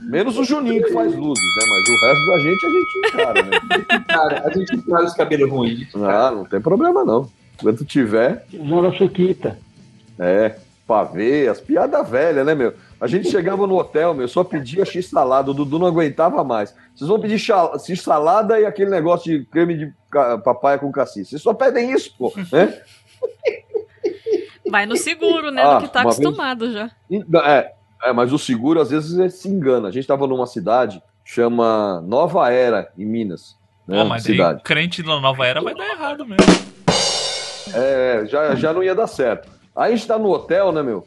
Menos 0.00 0.38
o 0.38 0.44
Juninho 0.44 0.84
que 0.84 0.92
faz 0.92 1.14
luzes, 1.14 1.44
né? 1.56 1.64
Mas 1.68 1.88
o 1.88 2.06
resto 2.06 2.26
da 2.26 2.38
gente 2.38 2.66
a 2.66 2.70
gente 2.70 2.98
encara, 2.98 3.42
né? 3.42 4.04
Cara, 4.06 4.42
a 4.46 4.50
gente 4.52 4.76
faz 4.88 5.10
os 5.10 5.14
cabelos 5.14 5.50
ruins. 5.50 5.88
Ah, 5.96 6.30
não 6.30 6.44
tem 6.44 6.60
problema, 6.60 7.04
não. 7.04 7.28
Quando 7.60 7.84
tiver. 7.84 8.46
Zona 8.68 8.92
Suquita. 8.92 9.58
É, 10.18 10.54
pavê, 10.86 11.48
as 11.48 11.60
piadas 11.60 12.08
velhas, 12.08 12.46
né, 12.46 12.54
meu? 12.54 12.72
A 13.04 13.06
gente 13.06 13.30
chegava 13.30 13.66
no 13.66 13.76
hotel, 13.76 14.14
meu, 14.14 14.26
só 14.26 14.42
pedia 14.42 14.82
x-salada, 14.82 15.50
o 15.50 15.54
Dudu 15.54 15.78
não 15.78 15.86
aguentava 15.86 16.42
mais. 16.42 16.74
Vocês 16.94 17.06
vão 17.06 17.20
pedir 17.20 17.38
x-salada 17.38 18.58
e 18.58 18.64
aquele 18.64 18.88
negócio 18.88 19.30
de 19.30 19.44
creme 19.44 19.76
de 19.76 19.92
papaya 20.42 20.78
com 20.78 20.90
cassis. 20.90 21.28
Vocês 21.28 21.42
só 21.42 21.52
pedem 21.52 21.92
isso, 21.92 22.16
pô, 22.16 22.32
né? 22.50 22.80
Vai 24.70 24.86
no 24.86 24.96
seguro, 24.96 25.50
né? 25.50 25.62
Ah, 25.62 25.74
do 25.74 25.82
que 25.82 25.92
tá 25.92 25.98
uma 26.00 26.04
vez- 26.04 26.18
acostumado 26.18 26.72
já. 26.72 26.90
É, 27.44 27.72
é, 28.04 28.12
mas 28.14 28.32
o 28.32 28.38
seguro 28.38 28.80
às 28.80 28.88
vezes 28.88 29.34
se 29.34 29.48
engana. 29.50 29.88
A 29.88 29.90
gente 29.90 30.06
tava 30.08 30.26
numa 30.26 30.46
cidade, 30.46 31.02
chama 31.22 32.00
Nova 32.06 32.50
Era, 32.50 32.90
em 32.96 33.04
Minas. 33.04 33.54
Né, 33.86 33.98
Pô, 34.02 34.08
mas 34.08 34.24
aí, 34.24 34.32
cidade. 34.32 34.62
crente 34.62 35.02
na 35.02 35.20
nova 35.20 35.46
era 35.46 35.60
vai 35.60 35.74
dar 35.74 35.86
errado 35.90 36.24
mesmo. 36.24 36.46
É, 37.74 38.24
já, 38.24 38.54
já 38.54 38.72
não 38.72 38.82
ia 38.82 38.94
dar 38.94 39.06
certo. 39.08 39.46
Aí 39.76 39.92
a 39.92 39.96
gente 39.96 40.08
tá 40.08 40.18
no 40.18 40.30
hotel, 40.30 40.72
né, 40.72 40.82
meu? 40.82 41.06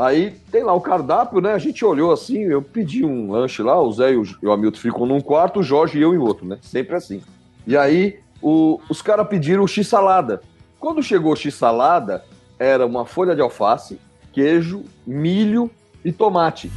Aí 0.00 0.30
tem 0.50 0.62
lá 0.64 0.72
o 0.72 0.80
cardápio, 0.80 1.42
né? 1.42 1.52
A 1.52 1.58
gente 1.58 1.84
olhou 1.84 2.10
assim, 2.10 2.38
eu 2.44 2.62
pedi 2.62 3.04
um 3.04 3.30
lanche 3.32 3.62
lá, 3.62 3.78
o 3.78 3.92
Zé 3.92 4.12
e 4.12 4.16
o, 4.16 4.22
e 4.42 4.46
o 4.46 4.50
Hamilton 4.52 4.78
ficam 4.78 5.04
num 5.04 5.20
quarto, 5.20 5.60
o 5.60 5.62
Jorge 5.62 5.98
e 5.98 6.02
eu 6.02 6.14
em 6.14 6.18
outro, 6.18 6.46
né? 6.46 6.56
Sempre 6.62 6.96
assim. 6.96 7.22
E 7.66 7.76
aí 7.76 8.18
o- 8.40 8.80
os 8.88 9.02
caras 9.02 9.28
pediram 9.28 9.62
o 9.62 9.68
X-salada. 9.68 10.40
Quando 10.78 11.02
chegou 11.02 11.32
o 11.34 11.36
X-salada, 11.36 12.24
era 12.58 12.86
uma 12.86 13.04
folha 13.04 13.34
de 13.34 13.42
alface, 13.42 14.00
queijo, 14.32 14.84
milho 15.06 15.70
e 16.02 16.10
tomate. 16.10 16.72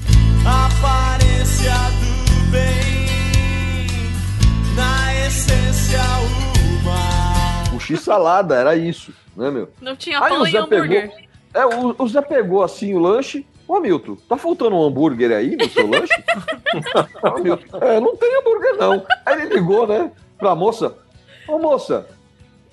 Aparência 0.46 1.72
do 1.72 2.52
bem, 2.52 3.96
na 4.76 5.26
essência 5.28 6.00
o 6.02 6.86
mal. 6.86 7.76
O 7.78 7.80
X-salada 7.80 8.56
era 8.56 8.76
isso, 8.76 9.14
né, 9.38 9.50
meu? 9.50 9.70
Não 9.82 9.96
tinha 9.96 10.20
Aí 10.22 10.30
pão 10.30 10.42
o 10.42 10.48
e 10.48 10.52
Zé 10.52 10.58
hambúrguer. 10.58 11.10
pegou. 11.10 11.33
É, 11.54 11.66
o, 11.66 11.96
o 11.98 12.08
Zé 12.08 12.22
pegou 12.22 12.64
assim 12.64 12.94
o 12.94 13.00
lanche. 13.00 13.46
Ô, 13.68 13.80
Milton, 13.80 14.18
tá 14.28 14.38
faltando 14.38 14.76
um 14.76 14.84
hambúrguer 14.84 15.32
aí 15.32 15.56
no 15.56 15.70
seu 15.70 15.88
lanche? 15.88 16.14
Ô, 17.24 17.40
Milton, 17.40 17.78
é, 17.80 18.00
não 18.00 18.16
tem 18.18 18.38
hambúrguer 18.40 18.76
não. 18.78 19.06
Aí 19.26 19.42
ele 19.42 19.56
ligou, 19.56 19.88
né, 19.88 20.12
pra 20.38 20.54
moça. 20.56 20.96
Ô, 21.48 21.58
moça, 21.58 22.08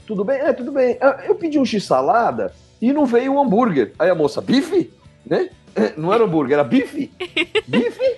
tudo 0.06 0.24
bem? 0.24 0.38
É, 0.40 0.52
tudo 0.52 0.72
bem. 0.72 0.98
Ah, 1.00 1.20
Eu 1.26 1.34
pedi 1.36 1.58
um 1.58 1.64
x-salada 1.64 2.52
e 2.82 2.92
não 2.92 3.06
veio 3.06 3.32
um 3.34 3.40
hambúrguer. 3.40 3.92
Aí 3.98 4.10
a 4.10 4.14
moça, 4.14 4.40
bife? 4.40 4.92
Né? 5.24 5.50
É, 5.76 5.92
Não 5.96 6.12
era 6.12 6.24
hambúrguer, 6.24 6.54
era 6.54 6.64
bife? 6.64 7.12
Bife? 7.68 8.16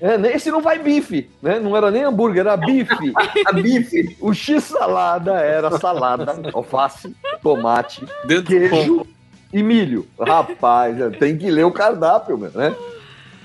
É, 0.00 0.16
nem- 0.18 0.32
esse 0.32 0.50
não 0.50 0.60
vai 0.62 0.78
bife, 0.78 1.30
né? 1.42 1.58
Não 1.58 1.76
era 1.76 1.90
nem 1.90 2.02
hambúrguer, 2.04 2.40
era 2.40 2.56
bife. 2.56 3.12
A 3.46 3.52
bife. 3.52 4.16
O 4.20 4.32
x-salada 4.32 5.34
era 5.34 5.78
salada, 5.78 6.34
alface, 6.52 7.14
tomate, 7.42 8.02
Dentro 8.24 8.44
do 8.44 8.68
queijo 8.68 9.06
e 9.54 9.62
milho. 9.62 10.08
Rapaz, 10.18 11.00
é, 11.00 11.10
tem 11.10 11.38
que 11.38 11.48
ler 11.48 11.64
o 11.64 11.70
cardápio, 11.70 12.36
meu, 12.36 12.50
né? 12.50 12.74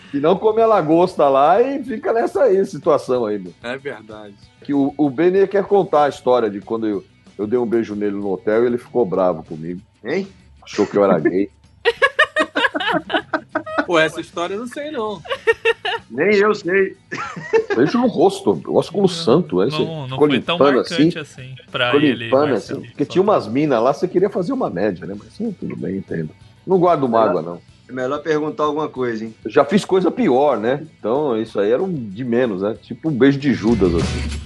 Se 0.09 0.19
não 0.19 0.35
come 0.35 0.59
a 0.59 0.65
lagosta 0.65 1.29
lá 1.29 1.61
e 1.61 1.83
fica 1.83 2.11
nessa 2.11 2.45
aí, 2.45 2.65
situação 2.65 3.27
aí, 3.27 3.37
meu. 3.37 3.53
É 3.61 3.77
verdade. 3.77 4.33
Que 4.63 4.73
o, 4.73 4.91
o 4.97 5.07
Benê 5.07 5.47
quer 5.47 5.63
contar 5.65 6.05
a 6.05 6.09
história 6.09 6.49
de 6.49 6.61
quando 6.61 6.87
eu, 6.87 7.05
eu 7.37 7.45
dei 7.45 7.59
um 7.59 7.65
beijo 7.65 7.95
nele 7.95 8.15
no 8.15 8.31
hotel 8.31 8.63
e 8.63 8.65
ele 8.65 8.79
ficou 8.79 9.05
bravo 9.05 9.43
comigo. 9.43 9.81
Hein? 10.03 10.27
Achou 10.63 10.87
que 10.87 10.97
eu 10.97 11.03
era 11.03 11.19
gay. 11.19 11.51
Pô, 13.85 13.99
essa 13.99 14.19
história 14.19 14.55
eu 14.55 14.61
não 14.61 14.67
sei, 14.67 14.89
não. 14.89 15.21
Nem 16.09 16.35
eu 16.35 16.53
sei. 16.55 16.95
Beijo 17.75 17.97
no 17.99 18.07
rosto, 18.07 18.61
ósculo 18.67 19.07
santo. 19.07 19.61
Aí 19.61 19.69
você 19.71 19.77
Não, 19.83 20.01
não 20.01 20.09
ficou 20.09 20.27
foi 20.27 20.39
tão 20.39 20.55
limpando 20.55 20.75
marcante 20.75 21.19
assim. 21.19 21.43
assim, 21.43 21.55
pra 21.71 21.95
ele. 21.95 22.29
assim. 22.55 22.81
Porque 22.81 23.05
tinha 23.05 23.21
umas 23.21 23.47
minas 23.47 23.81
lá, 23.81 23.93
você 23.93 24.07
queria 24.07 24.29
fazer 24.29 24.53
uma 24.53 24.69
média, 24.69 25.05
né? 25.05 25.15
Mas 25.17 25.39
hum, 25.39 25.51
tudo 25.51 25.75
bem, 25.75 25.97
entendo. 25.97 26.29
Não 26.65 26.77
guardo 26.79 27.07
mágoa, 27.07 27.41
não. 27.41 27.61
É 27.87 27.91
melhor 27.91 28.21
perguntar 28.21 28.65
alguma 28.65 28.87
coisa, 28.87 29.25
hein? 29.25 29.33
Eu 29.43 29.49
já 29.49 29.65
fiz 29.65 29.83
coisa 29.83 30.11
pior, 30.11 30.57
né? 30.59 30.85
Então 30.99 31.35
isso 31.41 31.59
aí 31.59 31.71
era 31.71 31.81
um 31.81 31.91
de 31.91 32.23
menos, 32.23 32.61
né? 32.61 32.75
Tipo 32.81 33.09
um 33.09 33.11
beijo 33.11 33.39
de 33.39 33.51
Judas, 33.53 33.93
assim. 33.95 34.39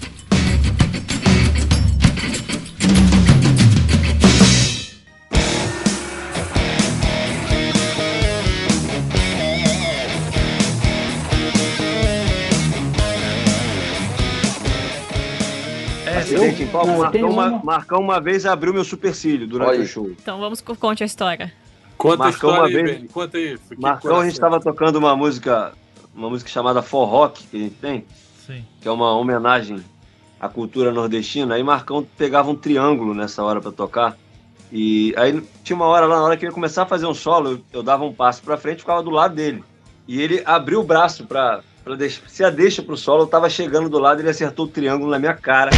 Não, 16.74 16.98
Marcão, 16.98 17.30
uma, 17.30 17.48
uma- 17.48 17.64
Marcão 17.64 18.00
uma 18.02 18.20
vez 18.22 18.46
abriu 18.46 18.74
meu 18.74 18.84
supercílio 18.84 19.48
durante 19.48 19.70
Olha. 19.70 19.82
o 19.82 19.86
show. 19.86 20.10
Então 20.12 20.40
vamos 20.40 20.62
co- 20.62 20.76
conte 20.76 21.04
a 21.04 21.06
história. 21.06 21.52
Conta 21.98 22.16
a 22.16 22.18
Marcou 22.28 22.50
história 22.52 22.60
uma 22.60 22.68
aí, 22.68 22.74
vez- 22.74 22.98
Benny. 22.98 23.08
Conta 23.10 23.38
aí. 23.38 23.58
Fiquei 23.58 23.78
Marcão, 23.78 24.18
a 24.20 24.24
gente 24.24 24.34
estava 24.34 24.60
tocando 24.60 24.96
uma 24.98 25.16
música, 25.16 25.74
uma 26.16 26.30
música 26.30 26.50
chamada 26.50 26.82
For 26.82 27.06
Rock, 27.06 27.44
que 27.48 27.58
a 27.58 27.60
gente 27.60 27.76
tem, 27.76 28.06
sim. 28.46 28.64
que 28.82 28.88
é 28.88 28.92
uma 28.92 29.14
homenagem 29.16 29.84
à 30.40 30.50
cultura 30.50 30.92
nordestina. 30.92 31.56
Aí 31.56 31.64
Marcão 31.64 32.06
pegava 32.18 32.50
um 32.50 32.56
triângulo 32.56 33.14
nessa 33.14 33.44
hora 33.44 33.62
para 33.62 33.72
tocar. 33.72 34.18
E 34.72 35.14
aí 35.18 35.42
tinha 35.64 35.76
uma 35.76 35.86
hora 35.86 36.08
lá, 36.08 36.16
na 36.18 36.24
hora 36.24 36.36
que 36.38 36.44
ele 36.46 36.52
ia 36.52 36.54
começar 36.54 36.82
a 36.84 36.86
fazer 36.88 37.06
um 37.06 37.14
solo, 37.14 37.52
eu, 37.52 37.62
eu 37.72 37.84
dava 37.84 38.04
um 38.04 38.12
passo 38.12 38.42
para 38.42 38.58
frente 38.58 38.78
e 38.80 38.82
ficava 38.82 39.04
do 39.04 39.12
lado 39.12 39.36
dele. 39.36 39.64
E 40.08 40.20
ele 40.20 40.42
abriu 40.46 40.82
o 40.82 40.84
braço 40.84 41.26
para 41.26 41.62
para 41.84 41.96
deixar, 41.96 42.28
se 42.30 42.44
a 42.44 42.50
deixa 42.50 42.82
pro 42.82 42.96
solo, 42.98 43.24
eu 43.24 43.28
tava 43.28 43.50
chegando 43.50 43.90
do 43.90 44.00
lado, 44.00 44.22
ele 44.22 44.30
acertou 44.30 44.66
o 44.66 44.70
triângulo 44.70 45.12
na 45.12 45.20
minha 45.20 45.34
cara. 45.34 45.72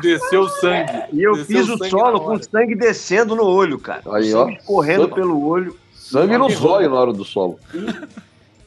Desceu 0.00 0.42
o 0.42 0.48
sangue. 0.48 0.92
E 1.12 1.22
eu 1.22 1.34
Desceu 1.34 1.66
fiz 1.66 1.68
o 1.68 1.84
solo 1.88 2.20
com 2.20 2.30
hora. 2.32 2.42
sangue 2.42 2.74
descendo 2.74 3.36
no 3.36 3.44
olho, 3.44 3.78
cara. 3.78 4.02
Aí, 4.12 4.28
o 4.34 4.38
sangue 4.38 4.58
ó. 4.62 4.66
correndo 4.66 5.02
Sangue- 5.02 5.14
pelo 5.14 5.46
olho. 5.46 5.76
sangue 5.94 6.36
no 6.38 6.48
zóio 6.50 6.90
na 6.90 6.96
hora 6.96 7.12
do 7.12 7.24
solo. 7.24 7.58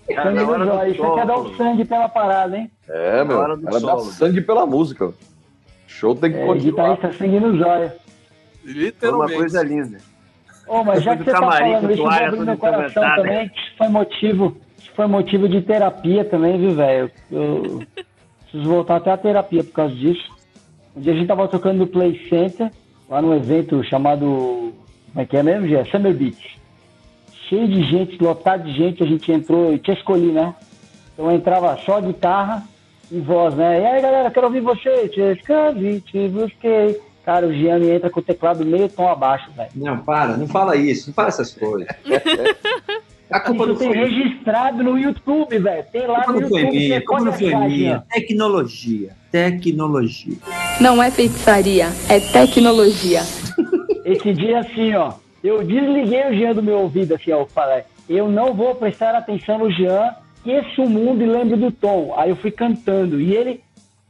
Cara, 0.07 0.23
Sangue 0.23 0.39
no 0.57 0.65
zóio. 0.65 0.91
Isso 0.93 1.03
aqui 1.05 1.19
é 1.19 1.25
dar 1.25 1.37
o 1.37 1.55
sangue 1.57 1.85
pela 1.85 2.07
parada, 2.09 2.57
hein? 2.57 2.71
É, 2.87 3.23
meu. 3.23 3.41
Ela 3.43 3.57
dá 3.57 3.79
solo. 3.79 4.01
sangue 4.05 4.41
pela 4.41 4.65
música. 4.65 5.13
Show 5.87 6.15
tem 6.15 6.31
que 6.31 6.37
É, 6.37 6.45
continuar. 6.45 6.95
guitarrista 6.95 7.17
sangue 7.17 7.39
no 7.39 7.57
zóio. 7.57 7.89
Foi 7.91 8.71
uma 8.71 8.73
Literalmente. 8.73 9.33
coisa 9.37 9.63
linda. 9.63 9.97
Ô, 10.71 10.85
mas 10.85 11.03
já 11.03 11.17
que 11.17 11.25
você 11.25 11.31
tá 11.31 11.39
Camarim, 11.41 11.73
falando 11.73 11.91
isso, 11.91 12.01
toalha 12.01 12.29
toda 12.31 12.45
meu 12.45 12.57
coração 12.57 13.15
também, 13.17 13.49
que 13.49 13.77
foi 13.77 13.87
motivo, 13.89 14.57
foi 14.95 15.05
motivo 15.05 15.49
de 15.49 15.61
terapia 15.61 16.23
também, 16.23 16.57
viu, 16.57 16.71
velho? 16.71 17.11
Eu 17.29 17.81
preciso 18.39 18.69
voltar 18.69 18.95
até 18.95 19.11
a 19.11 19.17
terapia 19.17 19.65
por 19.65 19.73
causa 19.73 19.93
disso. 19.93 20.31
Um 20.95 21.01
dia 21.01 21.11
a 21.11 21.15
gente 21.17 21.27
tava 21.27 21.45
tocando 21.49 21.79
no 21.79 21.87
Play 21.87 22.25
Center, 22.29 22.71
lá 23.09 23.21
num 23.21 23.35
evento 23.35 23.83
chamado, 23.83 24.25
como 25.11 25.17
é 25.17 25.25
que 25.25 25.35
é 25.35 25.43
mesmo, 25.43 25.67
Gê? 25.67 25.83
Summer 25.91 26.13
Beach. 26.13 26.57
Cheio 27.49 27.67
de 27.67 27.83
gente, 27.83 28.23
lotado 28.23 28.63
de 28.63 28.73
gente, 28.73 29.03
a 29.03 29.05
gente 29.05 29.29
entrou, 29.29 29.73
e 29.73 29.77
tinha 29.77 29.97
escolhido, 29.97 30.31
né? 30.31 30.55
Então 31.13 31.29
entrava 31.33 31.77
só 31.79 31.99
guitarra 31.99 32.63
e 33.11 33.19
voz, 33.19 33.55
né? 33.55 33.81
E 33.81 33.85
aí, 33.85 34.01
galera, 34.01 34.31
quero 34.31 34.47
ouvir 34.47 34.61
vocês. 34.61 35.11
Te 35.11 35.19
escrevi, 35.19 35.99
te 35.99 36.29
busquei. 36.29 36.97
Cara, 37.25 37.47
o 37.47 37.53
Gianni 37.53 37.91
entra 37.91 38.09
com 38.09 38.19
o 38.19 38.23
teclado 38.23 38.65
meio 38.65 38.89
tom 38.89 39.07
abaixo, 39.07 39.51
velho. 39.55 39.69
Não, 39.75 39.97
para, 39.99 40.37
não 40.37 40.47
fala 40.47 40.75
isso, 40.75 41.09
não 41.09 41.13
fala 41.13 41.27
essas 41.27 41.53
coisas. 41.53 41.87
A 43.31 43.39
culpa 43.39 43.63
Isso 43.63 43.71
não 43.71 43.79
tem 43.79 43.87
foi 43.87 43.97
registrado 43.97 44.83
no 44.83 44.97
YouTube, 44.97 45.57
velho. 45.57 45.85
Tem 45.89 46.05
lá 46.05 46.27
no 46.27 46.41
YouTube. 46.41 46.69
minha, 46.69 47.01
pode 47.01 47.23
não 47.23 47.31
foi 47.31 47.55
minha. 47.55 47.69
Jean. 47.69 48.03
Tecnologia, 48.09 49.15
tecnologia. 49.31 50.37
Não 50.81 51.01
é 51.01 51.09
feitiçaria, 51.09 51.87
é 52.09 52.19
tecnologia. 52.19 53.21
Esse 54.03 54.33
dia, 54.33 54.59
assim, 54.59 54.93
ó, 54.95 55.13
eu 55.41 55.63
desliguei 55.63 56.29
o 56.29 56.33
Jean 56.33 56.53
do 56.53 56.61
meu 56.61 56.79
ouvido, 56.79 57.15
assim, 57.15 57.31
ó, 57.31 57.39
eu 57.39 57.45
falei, 57.45 57.83
eu 58.09 58.29
não 58.29 58.53
vou 58.53 58.75
prestar 58.75 59.15
atenção 59.15 59.59
no 59.59 59.71
Jean, 59.71 60.13
esqueço 60.35 60.83
o 60.83 60.89
mundo 60.89 61.23
e 61.23 61.25
lembro 61.25 61.55
do 61.55 61.71
tom. 61.71 62.13
Aí 62.17 62.31
eu 62.31 62.35
fui 62.35 62.51
cantando, 62.51 63.21
e 63.21 63.33
ele 63.33 63.61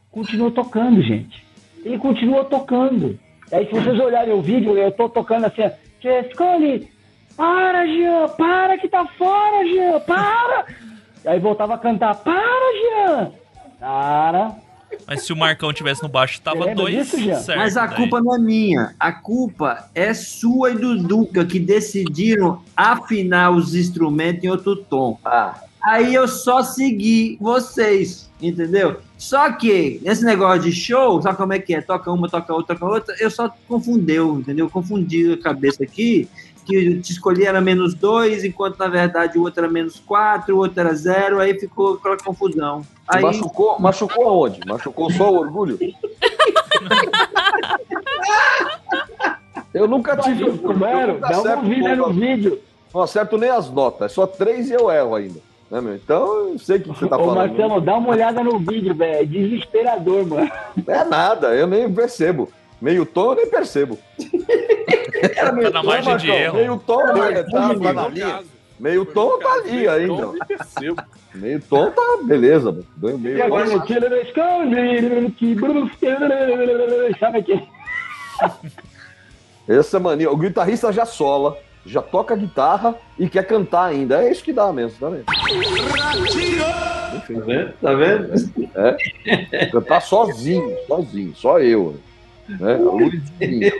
continuou 0.09 0.49
tocando, 0.49 0.99
gente. 1.03 1.45
Ele 1.83 1.97
continuou 1.97 2.45
tocando. 2.45 3.19
Aí 3.51 3.65
se 3.65 3.73
vocês 3.73 3.99
olharem 3.99 4.33
o 4.33 4.41
vídeo, 4.41 4.77
eu 4.77 4.91
tô 4.91 5.09
tocando 5.09 5.45
assim, 5.45 5.69
Chescone, 6.01 6.89
para, 7.35 7.85
Jean, 7.85 8.27
para 8.29 8.77
que 8.77 8.87
tá 8.87 9.05
fora, 9.17 9.65
Jean, 9.67 9.99
para! 10.01 10.65
Aí 11.25 11.39
voltava 11.39 11.75
a 11.75 11.77
cantar, 11.77 12.15
para, 12.15 12.35
Jean! 12.81 13.31
Para! 13.79 14.55
Mas 15.07 15.23
se 15.23 15.31
o 15.31 15.37
Marcão 15.37 15.71
tivesse 15.71 16.03
no 16.03 16.09
baixo, 16.09 16.41
tava 16.41 16.73
dois 16.75 16.95
disso, 16.95 17.19
Jean? 17.19 17.39
certo. 17.39 17.59
Mas 17.59 17.77
a 17.77 17.85
daí. 17.85 17.95
culpa 17.95 18.21
não 18.21 18.35
é 18.35 18.39
minha. 18.39 18.93
A 18.99 19.11
culpa 19.11 19.89
é 19.95 20.13
sua 20.13 20.71
e 20.71 20.75
do 20.75 20.97
Duca, 20.97 21.45
que 21.45 21.59
decidiram 21.59 22.61
afinar 22.75 23.51
os 23.51 23.73
instrumentos 23.73 24.43
em 24.43 24.49
outro 24.49 24.75
tom. 24.75 25.17
Ah, 25.23 25.55
Aí 25.83 26.13
eu 26.13 26.27
só 26.27 26.61
segui 26.61 27.37
vocês, 27.41 28.29
entendeu? 28.39 29.01
Só 29.21 29.51
que 29.51 30.01
esse 30.03 30.25
negócio 30.25 30.63
de 30.63 30.71
show, 30.71 31.21
sabe 31.21 31.37
como 31.37 31.53
é 31.53 31.59
que 31.59 31.75
é? 31.75 31.81
Toca 31.81 32.11
uma, 32.11 32.27
toca 32.27 32.51
outra, 32.55 32.75
toca 32.75 32.91
outra, 32.91 33.15
eu 33.19 33.29
só 33.29 33.53
confundeu, 33.67 34.39
entendeu? 34.39 34.67
Confundi 34.67 35.33
a 35.33 35.37
cabeça 35.37 35.83
aqui, 35.83 36.27
que 36.65 36.75
eu 36.75 36.99
te 36.99 37.11
escolhi 37.11 37.45
era 37.45 37.61
menos 37.61 37.93
dois, 37.93 38.43
enquanto 38.43 38.79
na 38.79 38.87
verdade 38.87 39.37
o 39.37 39.43
outro 39.43 39.63
era 39.63 39.71
menos 39.71 39.99
quatro, 39.99 40.55
o 40.55 40.57
outro 40.57 40.79
era 40.79 40.95
zero, 40.95 41.39
aí 41.39 41.53
ficou 41.53 41.93
aquela 41.93 42.17
confusão. 42.17 42.81
Aí, 43.07 43.21
machucou, 43.21 43.79
machucou 43.79 44.27
aonde? 44.27 44.59
Machucou 44.65 45.11
só 45.11 45.31
o 45.31 45.35
orgulho? 45.37 45.77
Eu 49.71 49.87
nunca 49.87 50.17
tive. 50.17 50.45
nunca 50.45 50.73
dá 50.73 51.27
uma 51.27 51.27
acerto 51.27 51.57
ouvida 51.59 51.95
no 51.95 52.11
vídeo. 52.11 52.59
Não 52.91 53.01
acerto 53.03 53.37
nem 53.37 53.51
as 53.51 53.69
notas, 53.69 54.11
é 54.11 54.15
só 54.15 54.25
três 54.25 54.71
e 54.71 54.73
eu 54.73 54.89
erro 54.89 55.13
ainda. 55.13 55.50
Né, 55.71 55.79
meu? 55.79 55.95
Então 55.95 56.49
eu 56.49 56.59
sei 56.59 56.77
o 56.77 56.81
que 56.81 56.89
você 56.89 57.07
tá 57.07 57.17
Ô, 57.17 57.25
falando. 57.25 57.47
Marcelo, 57.47 57.79
dá 57.79 57.95
uma 57.95 58.09
olhada 58.09 58.43
no 58.43 58.59
vídeo, 58.59 58.93
velho. 58.93 59.21
É 59.21 59.25
desesperador, 59.25 60.27
mano. 60.27 60.51
É 60.85 61.03
nada, 61.05 61.55
eu 61.55 61.65
nem 61.65 61.91
percebo. 61.91 62.51
Meio 62.81 63.05
tom 63.05 63.31
eu 63.31 63.35
nem 63.37 63.49
percebo. 63.49 63.97
Tá 65.35 65.51
na 65.71 65.83
margem 65.83 66.17
de 66.17 66.29
erro. 66.29 66.57
Meio 66.57 66.77
tom 66.85 66.99
Era 67.01 67.13
né, 67.13 67.21
meio 67.31 67.45
tá, 67.51 67.67
tom, 67.69 67.79
tá 67.79 67.93
na 67.93 68.01
No 68.03 68.09
linha. 68.09 68.39
Meio 68.79 68.99
no 68.99 69.05
tom 69.05 69.39
tá 69.39 69.53
ali 69.53 69.71
meio 69.71 69.91
ainda. 69.91 70.23
tom. 70.23 70.35
Meio 71.35 71.61
tom 71.61 71.91
tá 71.91 72.17
beleza, 72.23 72.71
mano. 72.71 72.85
Meio, 72.97 73.17
meio 73.17 73.77
E 73.77 73.81
Killer 73.83 74.27
Skull, 74.27 75.31
que 75.37 75.55
Bruce, 75.55 75.97
sabe 77.19 77.37
aquele? 77.37 77.67
Essa 79.69 79.99
mania. 79.99 80.29
O 80.29 80.35
guitarrista 80.35 80.91
já 80.91 81.05
sola, 81.05 81.57
já 81.85 82.01
toca 82.01 82.35
guitarra 82.35 82.95
e 83.17 83.27
quer 83.29 83.45
cantar 83.45 83.85
ainda. 83.85 84.23
É 84.23 84.31
isso 84.31 84.43
que 84.43 84.53
dá 84.53 84.71
mesmo, 84.71 84.97
tá 84.99 85.09
vendo? 85.09 85.25
tá 85.25 85.33
vendo? 87.45 87.73
Tá 87.81 87.93
vendo? 87.93 88.33
É. 88.75 89.65
Cantar 89.67 90.01
sozinho, 90.01 90.75
sozinho, 90.87 91.33
só 91.35 91.59
eu. 91.59 91.97
Né? 92.47 92.75
Luizinha. 92.75 93.71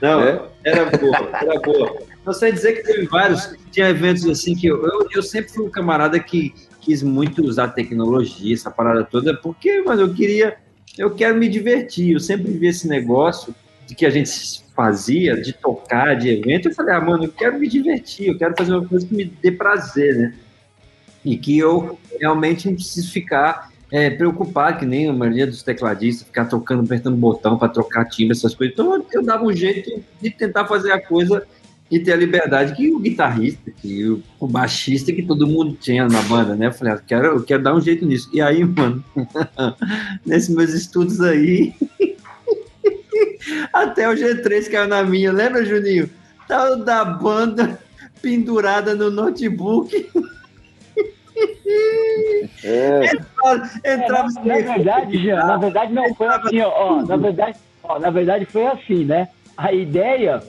Não, 0.00 0.20
É. 0.22 0.42
era 0.64 0.84
boa, 0.96 1.28
era 1.32 1.60
boa. 1.60 1.96
Não 2.24 2.32
sei 2.32 2.52
dizer 2.52 2.72
que 2.74 2.84
teve 2.84 3.06
vários, 3.06 3.54
tinha 3.70 3.88
eventos 3.90 4.26
assim 4.28 4.54
que 4.54 4.66
eu, 4.66 4.82
eu, 4.86 5.06
eu 5.14 5.22
sempre 5.22 5.52
fui 5.52 5.66
um 5.66 5.70
camarada 5.70 6.18
que 6.18 6.54
quis 6.80 7.02
muito 7.02 7.42
usar 7.42 7.68
tecnologia, 7.68 8.54
essa 8.54 8.70
parada 8.70 9.04
toda, 9.04 9.34
porque, 9.36 9.82
mano, 9.82 10.02
eu 10.02 10.14
queria, 10.14 10.56
eu 10.96 11.10
quero 11.14 11.36
me 11.36 11.48
divertir, 11.48 12.12
eu 12.12 12.20
sempre 12.20 12.50
vi 12.52 12.68
esse 12.68 12.88
negócio 12.88 13.54
de 13.86 13.94
que 13.94 14.06
a 14.06 14.10
gente 14.10 14.62
fazia, 14.74 15.40
de 15.40 15.52
tocar, 15.52 16.14
de 16.16 16.28
evento, 16.28 16.68
eu 16.68 16.74
falei, 16.74 16.94
ah, 16.94 17.00
mano, 17.00 17.24
eu 17.24 17.32
quero 17.32 17.58
me 17.58 17.68
divertir, 17.68 18.28
eu 18.28 18.38
quero 18.38 18.54
fazer 18.56 18.72
uma 18.74 18.86
coisa 18.86 19.06
que 19.06 19.14
me 19.14 19.24
dê 19.24 19.52
prazer, 19.52 20.16
né? 20.16 20.34
E 21.24 21.36
que 21.36 21.56
eu 21.56 21.98
realmente 22.20 22.66
não 22.66 22.74
preciso 22.74 23.10
ficar 23.10 23.70
é, 23.90 24.10
preocupado, 24.10 24.80
que 24.80 24.86
nem 24.86 25.08
a 25.08 25.12
maioria 25.12 25.46
dos 25.46 25.62
tecladistas, 25.62 26.26
ficar 26.26 26.46
tocando, 26.46 26.82
apertando 26.82 27.16
botão 27.16 27.56
para 27.56 27.68
trocar 27.68 28.04
timbre, 28.06 28.36
essas 28.36 28.54
coisas. 28.54 28.74
Então 28.74 28.94
eu, 28.94 29.06
eu 29.12 29.22
dava 29.22 29.44
um 29.44 29.52
jeito 29.52 30.02
de 30.20 30.30
tentar 30.30 30.66
fazer 30.66 30.92
a 30.92 31.00
coisa 31.00 31.46
e 31.90 32.00
ter 32.00 32.12
a 32.12 32.16
liberdade 32.16 32.74
que 32.74 32.90
o 32.90 32.98
guitarrista, 32.98 33.70
que 33.70 34.08
o, 34.08 34.22
o 34.40 34.48
baixista, 34.48 35.12
que 35.12 35.22
todo 35.22 35.46
mundo 35.46 35.76
tinha 35.80 36.08
na 36.08 36.22
banda, 36.22 36.56
né? 36.56 36.66
Eu 36.66 36.72
falei, 36.72 36.94
ah, 36.94 37.02
quero, 37.06 37.26
eu 37.26 37.42
quero 37.42 37.62
dar 37.62 37.74
um 37.74 37.80
jeito 37.80 38.04
nisso. 38.04 38.28
E 38.32 38.40
aí, 38.40 38.64
mano, 38.64 39.04
nesses 40.26 40.54
meus 40.54 40.72
estudos 40.72 41.20
aí, 41.20 41.72
até 43.72 44.08
o 44.08 44.12
G3 44.12 44.70
caiu 44.70 44.88
na 44.88 45.02
minha. 45.02 45.32
Lembra, 45.32 45.64
Juninho? 45.64 46.08
Tal 46.48 46.76
da 46.76 47.04
banda 47.04 47.78
pendurada 48.20 48.94
no 48.94 49.10
notebook. 49.10 50.10
É, 52.62 53.10
Entrava 53.84 54.28
na, 54.28 54.44
na 54.44 54.74
verdade, 54.74 55.18
Jean, 55.18 55.46
na 55.46 55.56
verdade 55.56 55.92
não 55.92 56.14
foi 56.14 56.28
assim, 56.28 56.60
ó, 56.60 56.70
ó, 56.70 57.02
na 57.02 57.16
verdade, 57.16 57.58
ó, 57.82 57.98
na 57.98 58.10
verdade 58.10 58.44
foi 58.46 58.66
assim, 58.66 59.04
né? 59.04 59.28
A 59.56 59.72
ideia, 59.72 60.42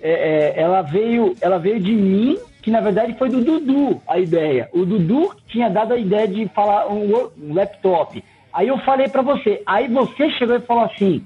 é, 0.00 0.54
é, 0.56 0.60
ela 0.60 0.82
veio, 0.82 1.34
ela 1.40 1.58
veio 1.58 1.80
de 1.80 1.92
mim, 1.92 2.38
que 2.62 2.70
na 2.70 2.80
verdade 2.80 3.16
foi 3.18 3.28
do 3.28 3.42
Dudu 3.42 4.00
a 4.06 4.18
ideia. 4.18 4.68
O 4.72 4.84
Dudu 4.84 5.34
tinha 5.48 5.68
dado 5.68 5.92
a 5.92 5.98
ideia 5.98 6.28
de 6.28 6.48
falar 6.48 6.90
um, 6.90 7.30
um 7.36 7.54
laptop. 7.54 8.22
Aí 8.52 8.68
eu 8.68 8.78
falei 8.78 9.08
pra 9.08 9.22
você, 9.22 9.62
aí 9.66 9.88
você 9.88 10.30
chegou 10.30 10.56
e 10.56 10.60
falou 10.60 10.84
assim, 10.84 11.24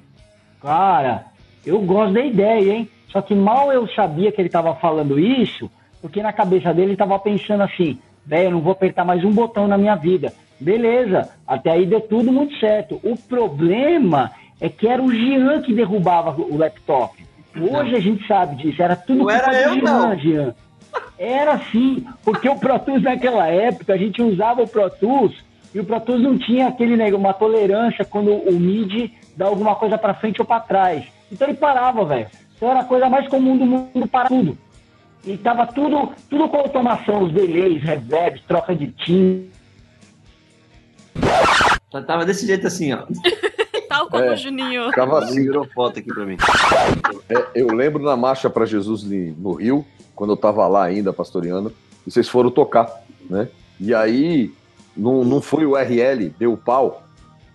cara, 0.62 1.26
eu 1.66 1.80
gosto 1.80 2.14
da 2.14 2.24
ideia, 2.24 2.72
hein? 2.72 2.88
Só 3.08 3.20
que 3.20 3.34
mal 3.34 3.72
eu 3.72 3.86
sabia 3.88 4.32
que 4.32 4.40
ele 4.40 4.48
tava 4.48 4.74
falando 4.76 5.18
isso, 5.18 5.70
porque 6.00 6.22
na 6.22 6.32
cabeça 6.32 6.72
dele 6.72 6.92
ele 6.92 6.96
tava 6.96 7.18
pensando 7.18 7.62
assim, 7.62 7.98
velho, 8.24 8.46
eu 8.46 8.50
não 8.52 8.60
vou 8.60 8.72
apertar 8.72 9.04
mais 9.04 9.22
um 9.24 9.30
botão 9.30 9.68
na 9.68 9.76
minha 9.76 9.94
vida. 9.96 10.32
Beleza, 10.58 11.28
até 11.46 11.72
aí 11.72 11.84
deu 11.84 12.00
tudo 12.00 12.32
muito 12.32 12.56
certo. 12.58 13.00
O 13.02 13.16
problema 13.16 14.30
é 14.60 14.68
que 14.68 14.86
era 14.88 15.02
o 15.02 15.12
Jean 15.12 15.60
que 15.60 15.74
derrubava 15.74 16.40
o 16.40 16.56
laptop. 16.56 17.22
Hoje 17.60 17.96
a 17.96 18.00
gente 18.00 18.26
sabe 18.26 18.56
disso, 18.56 18.82
era 18.82 18.96
tudo 18.96 19.24
Não 19.24 19.30
era 19.30 19.52
eu, 19.60 19.74
Jean, 19.74 19.82
não. 19.82 20.18
Jean. 20.18 20.54
Era 21.18 21.58
sim, 21.70 22.06
porque 22.24 22.48
o 22.48 22.56
Pro 22.56 22.78
Tools 22.78 23.02
naquela 23.02 23.46
época, 23.48 23.92
a 23.92 23.98
gente 23.98 24.22
usava 24.22 24.62
o 24.62 24.68
Pro 24.68 24.88
Tools 24.88 25.34
e 25.74 25.80
o 25.80 25.84
Pro 25.84 26.00
Tools 26.00 26.22
não 26.22 26.38
tinha 26.38 26.68
aquele 26.68 26.96
nego, 26.96 27.16
uma 27.16 27.34
tolerância 27.34 28.04
quando 28.04 28.32
o 28.32 28.52
MIDI 28.52 29.12
dá 29.36 29.46
alguma 29.46 29.74
coisa 29.76 29.96
pra 29.98 30.14
frente 30.14 30.40
ou 30.40 30.46
pra 30.46 30.60
trás. 30.60 31.04
Então 31.30 31.48
ele 31.48 31.56
parava, 31.56 32.04
velho. 32.04 32.28
Então 32.56 32.70
era 32.70 32.80
a 32.80 32.84
coisa 32.84 33.08
mais 33.08 33.28
comum 33.28 33.56
do 33.56 33.64
mundo 33.66 34.06
para 34.08 34.28
tudo. 34.28 34.56
E 35.24 35.36
tava 35.36 35.66
tudo, 35.66 36.12
tudo 36.28 36.48
com 36.48 36.56
automação, 36.58 37.22
os 37.24 37.32
delays, 37.32 37.82
reverbs, 37.82 38.42
troca 38.46 38.74
de 38.74 38.88
tim. 38.88 39.48
Tava 42.06 42.24
desse 42.24 42.46
jeito 42.46 42.66
assim, 42.66 42.92
ó. 42.92 43.04
Tal 43.88 44.08
como 44.08 44.24
É. 44.24 44.32
o 44.32 44.36
Juninho. 44.36 44.86
ficava 44.88 45.18
assim. 45.22 45.42
Virou 45.42 45.66
foto 45.74 45.98
aqui 45.98 46.08
pra 46.12 46.24
mim. 46.24 46.36
É, 47.28 47.46
eu 47.54 47.66
lembro 47.68 48.02
na 48.02 48.16
Marcha 48.16 48.48
para 48.48 48.64
Jesus 48.64 49.04
no 49.04 49.52
Rio, 49.54 49.84
quando 50.14 50.30
eu 50.32 50.36
tava 50.36 50.66
lá 50.66 50.84
ainda 50.84 51.12
pastoreando, 51.12 51.72
e 52.06 52.10
vocês 52.10 52.28
foram 52.28 52.50
tocar, 52.50 52.90
né? 53.28 53.48
E 53.78 53.94
aí, 53.94 54.50
não, 54.96 55.24
não 55.24 55.42
foi 55.42 55.66
o 55.66 55.76
RL, 55.76 56.30
deu 56.38 56.56
pau, 56.56 57.02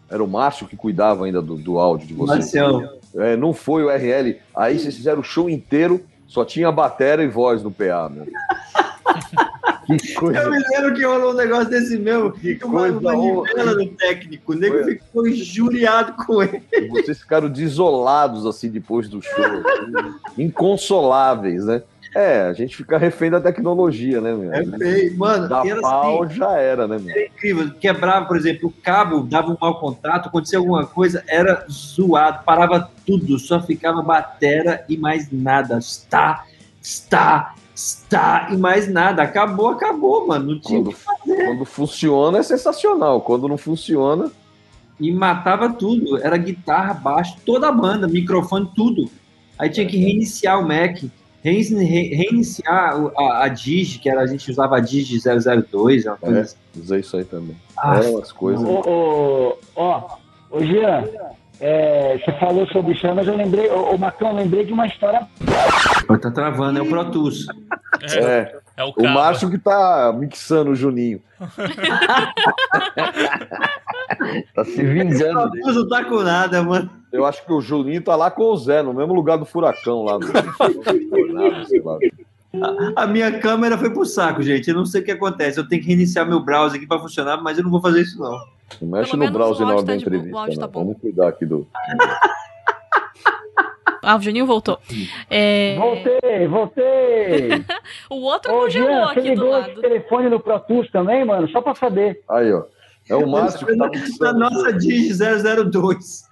era 0.10 0.24
o 0.24 0.28
Márcio 0.28 0.68
que 0.68 0.76
cuidava 0.76 1.26
ainda 1.26 1.42
do, 1.42 1.56
do 1.56 1.80
áudio 1.80 2.08
de 2.08 2.14
vocês. 2.14 2.40
Marcião. 2.40 2.98
É, 3.16 3.36
não 3.36 3.54
foi 3.54 3.84
o 3.84 3.90
RL. 3.90 4.38
Aí 4.56 4.80
vocês 4.80 4.96
fizeram 4.96 5.22
o 5.22 5.24
show 5.24 5.50
inteiro, 5.50 6.04
só 6.28 6.46
tinha 6.46 6.72
bateria 6.72 7.26
e 7.26 7.28
voz 7.28 7.64
no 7.64 7.72
PA, 7.72 8.10
meu. 8.10 8.28
Que 9.88 10.14
coisa. 10.16 10.42
Eu 10.42 10.52
me 10.52 10.60
lembro 10.60 10.94
que 10.94 11.06
rolou 11.06 11.32
um 11.32 11.36
negócio 11.36 11.70
desse 11.70 11.98
mesmo. 11.98 12.34
Que 12.34 12.56
coisa 12.56 13.00
uma 13.00 13.16
nivela 13.16 13.74
do 13.74 13.88
técnico. 13.88 14.52
O 14.52 14.56
nego 14.56 14.84
Foi. 14.84 14.96
ficou 14.96 15.28
injuriado 15.28 16.14
com 16.26 16.44
ele. 16.44 16.62
Vocês 16.90 17.22
ficaram 17.22 17.48
desolados 17.48 18.46
assim 18.46 18.70
depois 18.70 19.08
do 19.08 19.22
show. 19.22 19.46
assim, 19.46 20.44
inconsoláveis, 20.44 21.64
né? 21.64 21.82
É, 22.20 22.48
a 22.48 22.54
gente 22.54 22.76
fica 22.76 22.98
refém 22.98 23.30
da 23.30 23.40
tecnologia, 23.40 24.20
né, 24.20 24.34
meu? 24.34 24.52
É 24.52 24.66
feio. 24.66 25.16
Mano, 25.20 25.48
Da 25.48 25.64
era 25.64 25.80
pau 25.80 26.24
assim, 26.24 26.34
já 26.36 26.52
era, 26.58 26.88
né, 26.88 26.98
meu? 26.98 27.12
era 27.16 27.26
incrível. 27.28 27.72
Quebrava, 27.80 28.26
por 28.26 28.36
exemplo, 28.36 28.70
o 28.70 28.82
cabo, 28.82 29.20
dava 29.22 29.52
um 29.52 29.58
mau 29.62 29.80
contato, 29.80 30.28
acontecia 30.28 30.58
alguma 30.58 30.84
coisa, 30.88 31.24
era 31.28 31.64
zoado, 31.70 32.44
parava 32.44 32.90
tudo, 33.06 33.38
só 33.38 33.62
ficava 33.62 34.02
batera 34.02 34.84
e 34.90 34.98
mais 34.98 35.32
nada. 35.32 35.78
Está, 35.78 36.44
está, 36.82 37.54
está 37.76 38.48
e 38.52 38.58
mais 38.58 38.92
nada. 38.92 39.22
Acabou, 39.22 39.68
acabou, 39.68 40.26
mano. 40.26 40.54
Não 40.54 40.60
tinha 40.60 40.80
o 40.80 40.86
Quando, 40.86 40.96
que 40.96 40.96
fazer. 40.96 41.46
quando 41.46 41.66
funciona 41.66 42.40
é 42.40 42.44
sensacional. 42.44 43.22
Quando 43.22 43.48
não 43.48 43.58
funciona, 43.60 44.32
E 45.00 45.12
matava 45.12 45.70
tudo. 45.70 46.18
Era 46.18 46.36
guitarra, 46.38 46.96
baixo, 46.96 47.38
toda 47.46 47.68
a 47.68 47.72
banda, 47.72 48.08
microfone, 48.08 48.72
tudo. 48.76 49.08
Aí 49.60 49.70
tinha 49.70 49.86
que 49.86 49.98
reiniciar 49.98 50.60
o 50.60 50.68
Mac. 50.68 51.04
Reini- 51.52 51.84
re- 51.86 52.16
Reiniciar 52.16 52.96
a, 53.18 53.44
a 53.44 53.48
Digi, 53.48 54.00
que 54.00 54.10
era, 54.10 54.22
a 54.22 54.28
gente 54.28 54.50
usava 54.52 54.78
a 54.78 54.80
Digi 54.80 55.18
002, 55.20 56.06
uma 56.06 56.16
coisa 56.18 56.38
É. 56.40 56.42
assim. 56.42 56.56
usei 56.78 57.00
isso 57.00 57.18
aí 57.18 57.24
também. 57.26 57.56
Ah, 57.78 57.98
Eram 57.98 58.18
as 58.20 58.32
coisas. 58.32 58.64
Ô, 58.68 58.82
ô, 58.86 59.58
ó, 59.76 60.18
ô 60.52 60.64
Jean, 60.64 61.04
é, 61.60 62.18
você 62.24 62.32
falou 62.34 62.68
sobre 62.68 62.94
isso, 62.94 63.08
mas 63.16 63.28
eu 63.28 63.36
lembrei, 63.36 63.70
ô, 63.70 63.94
ô 63.94 63.98
Macão, 63.98 64.30
eu 64.30 64.36
lembrei 64.36 64.66
de 64.66 64.74
uma 64.74 64.86
história. 64.88 65.28
Tá 66.22 66.32
travando, 66.32 66.80
é 66.80 66.82
o 66.82 66.86
Pro 66.88 67.12
Tools. 67.12 67.46
É, 68.02 68.56
É 68.78 68.84
o 68.84 68.90
o 68.90 68.94
cabo. 68.94 69.10
Márcio 69.10 69.50
que 69.50 69.58
tá 69.58 70.14
mixando 70.18 70.72
o 70.72 70.76
Juninho. 70.76 71.22
tá 74.56 74.64
se 74.66 74.84
vingando. 74.84 75.52
Pro 75.52 75.62
Tools 75.62 75.76
não 75.76 75.88
tá 75.90 76.06
com 76.06 76.22
nada, 76.24 76.64
mano. 76.64 76.90
Eu 77.12 77.26
acho 77.26 77.46
que 77.46 77.52
o 77.52 77.62
Juninho 77.62 78.02
tá 78.02 78.16
lá 78.16 78.30
com 78.30 78.44
o 78.44 78.58
Zé, 78.58 78.82
no 78.82 78.94
mesmo 78.94 79.14
lugar 79.14 79.38
do 79.38 79.46
furacão 79.46 80.04
lá. 80.04 80.20
No... 80.20 80.28
A 82.96 83.08
minha 83.08 83.40
câmera 83.40 83.78
foi 83.78 83.90
pro 83.90 84.06
saco, 84.06 84.42
gente. 84.42 84.70
Eu 84.70 84.76
não 84.76 84.86
sei 84.86 85.02
o 85.02 85.04
que 85.04 85.12
acontece. 85.12 85.60
Eu 85.60 85.68
tenho 85.68 85.82
que 85.82 85.88
reiniciar 85.88 86.28
meu 86.28 86.40
browser 86.40 86.78
aqui 86.78 86.88
pra 86.88 87.00
funcionar, 87.00 87.42
mas 87.42 87.58
eu 87.58 87.64
não 87.64 87.72
vou 87.72 87.82
fazer 87.82 88.02
isso, 88.02 88.20
não. 88.20 88.38
Não 88.82 88.90
mexe 88.90 89.12
Pelo 89.12 89.26
no 89.26 89.32
browser 89.32 89.66
o 89.66 89.70
na 89.70 89.76
hora 89.76 89.84
da 89.84 89.88
tá 89.88 89.94
o 89.94 89.96
entrevista. 89.96 90.60
tá 90.60 90.68
bom. 90.68 90.86
Vamos 90.86 91.00
cuidar 91.00 91.30
aqui 91.30 91.46
do. 91.46 91.68
Ah, 94.04 94.16
o 94.16 94.22
Juninho 94.22 94.46
voltou. 94.46 94.80
É, 95.30 95.76
Voltei, 95.78 96.48
voltei! 96.48 97.50
O 98.10 98.16
outro 98.24 98.54
Ô, 98.54 98.62
congelou 98.62 98.90
Jean, 98.90 99.04
você 99.06 99.20
aqui 99.20 99.22
do 99.22 99.30
ligou 99.44 99.50
lado. 99.50 99.72
esse 99.72 99.82
telefone 99.82 100.30
no 100.30 100.40
Pro 100.40 100.60
Tools 100.60 100.90
também, 100.92 101.26
mano? 101.26 101.50
Só 101.50 101.62
pra 101.62 101.76
saber. 101.76 102.22
Aí, 102.30 102.52
ó. 102.54 102.64
É 103.10 103.16
o 103.16 103.28
Márcio 103.28 103.66
que 103.66 103.76
tá 104.18 104.34
Na 104.34 104.34
nossa 104.34 104.74
Digi 104.74 105.14
002. 105.14 106.28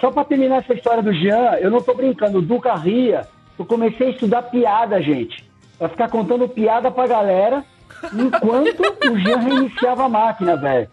Só 0.00 0.10
pra 0.10 0.24
terminar 0.24 0.58
essa 0.58 0.74
história 0.74 1.02
do 1.02 1.12
Jean, 1.12 1.54
eu 1.60 1.70
não 1.70 1.80
tô 1.80 1.94
brincando, 1.94 2.38
o 2.38 2.42
Duca 2.42 2.74
ria. 2.74 3.26
Eu 3.58 3.64
comecei 3.64 4.08
a 4.08 4.10
estudar 4.10 4.42
piada, 4.42 5.00
gente. 5.02 5.44
Pra 5.78 5.88
ficar 5.88 6.08
contando 6.08 6.48
piada 6.48 6.90
pra 6.90 7.06
galera, 7.06 7.64
enquanto 8.12 8.80
o 9.10 9.18
Jean 9.18 9.38
reiniciava 9.38 10.04
a 10.04 10.08
máquina, 10.08 10.56
velho. 10.56 10.88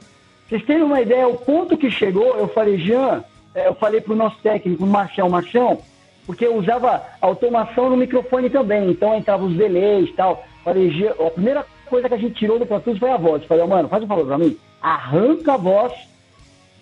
Vocês 0.48 0.64
terem 0.66 0.84
uma 0.84 1.02
ideia, 1.02 1.28
o 1.28 1.38
ponto 1.38 1.76
que 1.78 1.90
chegou, 1.90 2.36
eu 2.38 2.48
falei, 2.48 2.78
Jean, 2.78 3.24
eu 3.56 3.74
falei 3.76 4.02
pro 4.02 4.16
nosso 4.16 4.38
técnico, 4.44 4.84
o 4.84 4.88
Marchão, 4.88 5.30
Marchão, 5.30 5.80
porque 6.26 6.46
eu 6.46 6.56
usava 6.56 7.02
automação 7.22 7.90
no 7.90 7.98
microfone 7.98 8.50
também, 8.50 8.90
então 8.90 9.16
entrava 9.16 9.46
os 9.46 9.56
delays 9.56 10.10
e 10.10 10.14
tal. 10.14 10.44
Falei, 10.64 10.92
a 11.08 11.32
primeira 11.32 11.66
coisa 11.86 12.08
que 12.10 12.16
a 12.16 12.18
gente 12.18 12.36
tirou 12.36 12.60
do 12.60 12.66
Pro 12.66 12.80
Tools 12.80 13.00
foi 13.00 13.12
a 13.12 13.18
voz. 13.18 13.46
Falei, 13.46 13.66
mano, 13.66 13.88
faz 13.88 14.04
um 14.04 14.08
favor 14.08 14.26
pra 14.26 14.38
mim, 14.38 14.58
arranca 14.82 15.54
a 15.54 15.58
voz 15.58 15.94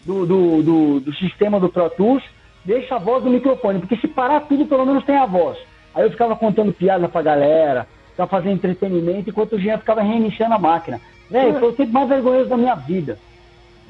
do, 0.05 0.25
do, 0.25 0.63
do, 0.63 0.99
do 1.01 1.13
sistema 1.15 1.59
do 1.59 1.69
Pro 1.69 1.89
Tools, 1.89 2.23
deixa 2.63 2.95
a 2.95 2.99
voz 2.99 3.23
do 3.23 3.29
microfone, 3.29 3.79
porque 3.79 3.97
se 3.97 4.07
parar 4.07 4.41
tudo, 4.41 4.65
pelo 4.65 4.85
menos 4.85 5.05
tem 5.05 5.17
a 5.17 5.25
voz. 5.25 5.57
Aí 5.93 6.03
eu 6.03 6.11
ficava 6.11 6.35
contando 6.35 6.73
piada 6.73 7.07
pra 7.07 7.21
galera, 7.21 7.87
ficava 8.11 8.29
fazendo 8.29 8.55
entretenimento, 8.55 9.29
enquanto 9.29 9.53
o 9.53 9.59
Jean 9.59 9.77
ficava 9.77 10.01
reiniciando 10.01 10.55
a 10.55 10.59
máquina. 10.59 10.99
Velho, 11.29 11.59
foi 11.59 11.69
o 11.69 11.73
tempo 11.73 11.91
mais 11.91 12.09
vergonhoso 12.09 12.49
da 12.49 12.57
minha 12.57 12.75
vida. 12.75 13.19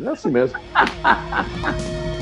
É 0.03 0.07
assim 0.07 0.31
mesmo. 0.31 0.60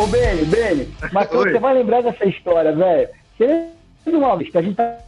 ô 0.00 0.06
Beni, 0.06 0.44
Beni, 0.46 0.94
mas 1.12 1.30
Oi. 1.32 1.52
você 1.52 1.58
vai 1.58 1.74
lembrar 1.74 2.02
dessa 2.02 2.24
história, 2.24 2.72
velho. 2.74 3.08
Você 3.36 3.68
lembra 4.06 4.26
uma 4.28 4.36
vez 4.36 4.50
que 4.50 4.58
a 4.58 4.62
gente 4.62 4.76
tá- 4.76 4.98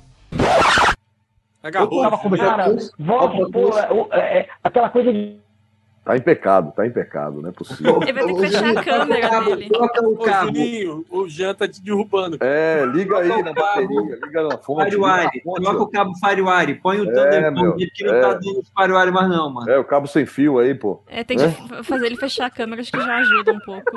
Agarrou. 1.63 2.03
tava 2.03 2.19
conversando, 2.19 2.51
cara, 2.51 2.77
voz, 2.99 3.51
pô, 3.51 4.13
é, 4.13 4.39
é, 4.41 4.49
aquela 4.63 4.91
coisa 4.91 5.13
de 5.13 5.37
Tá 6.05 6.17
em 6.17 6.21
pecado, 6.21 6.73
tá 6.73 6.85
em 6.85 6.91
pecado, 6.91 7.41
não 7.41 7.51
é 7.51 7.53
possível. 7.53 8.01
Ele 8.03 8.13
vai 8.13 8.27
ter 8.27 8.35
que 8.35 8.41
fechar 8.41 8.77
a 8.77 8.83
câmera 8.83 9.41
dele. 9.45 9.69
Troca 9.69 10.03
o 10.05 10.15
Ô, 10.15 10.17
cabo. 10.19 10.47
Juninho, 10.49 11.05
o 11.09 11.29
Jean 11.29 11.55
tá 11.55 11.69
te 11.69 11.81
derrubando. 11.81 12.39
É, 12.41 12.85
liga 12.87 13.19
aí 13.19 13.29
na 13.29 13.53
o 13.53 13.55
bateria, 13.55 14.19
liga 14.25 14.43
na 14.49 14.59
fonte. 14.59 14.91
Firewire. 14.91 15.43
ó. 15.47 15.71
o 15.81 15.87
cabo 15.87 16.13
Firewire. 16.19 16.75
Põe 16.81 17.01
o 17.01 17.05
É, 17.09 17.15
Thunderbolt 17.15 17.79
que 17.95 18.05
não 18.05 18.13
tá 18.21 18.29
é. 18.31 18.35
dando 18.35 18.63
Firewire 18.77 19.13
mais 19.13 19.29
não, 19.29 19.49
mano. 19.49 19.71
É, 19.71 19.79
o 19.79 19.85
cabo 19.85 20.09
sem 20.09 20.27
fio 20.27 20.59
aí, 20.59 20.75
pô. 20.75 21.01
É, 21.07 21.23
tem 21.23 21.37
que 21.39 21.45
f- 21.45 21.85
fazer 21.85 22.07
ele 22.07 22.17
fechar 22.17 22.47
a 22.47 22.51
câmera, 22.51 22.81
acho 22.83 22.91
que 22.91 23.01
já 23.01 23.17
ajuda 23.19 23.53
um 23.53 23.61
pouco. 23.61 23.91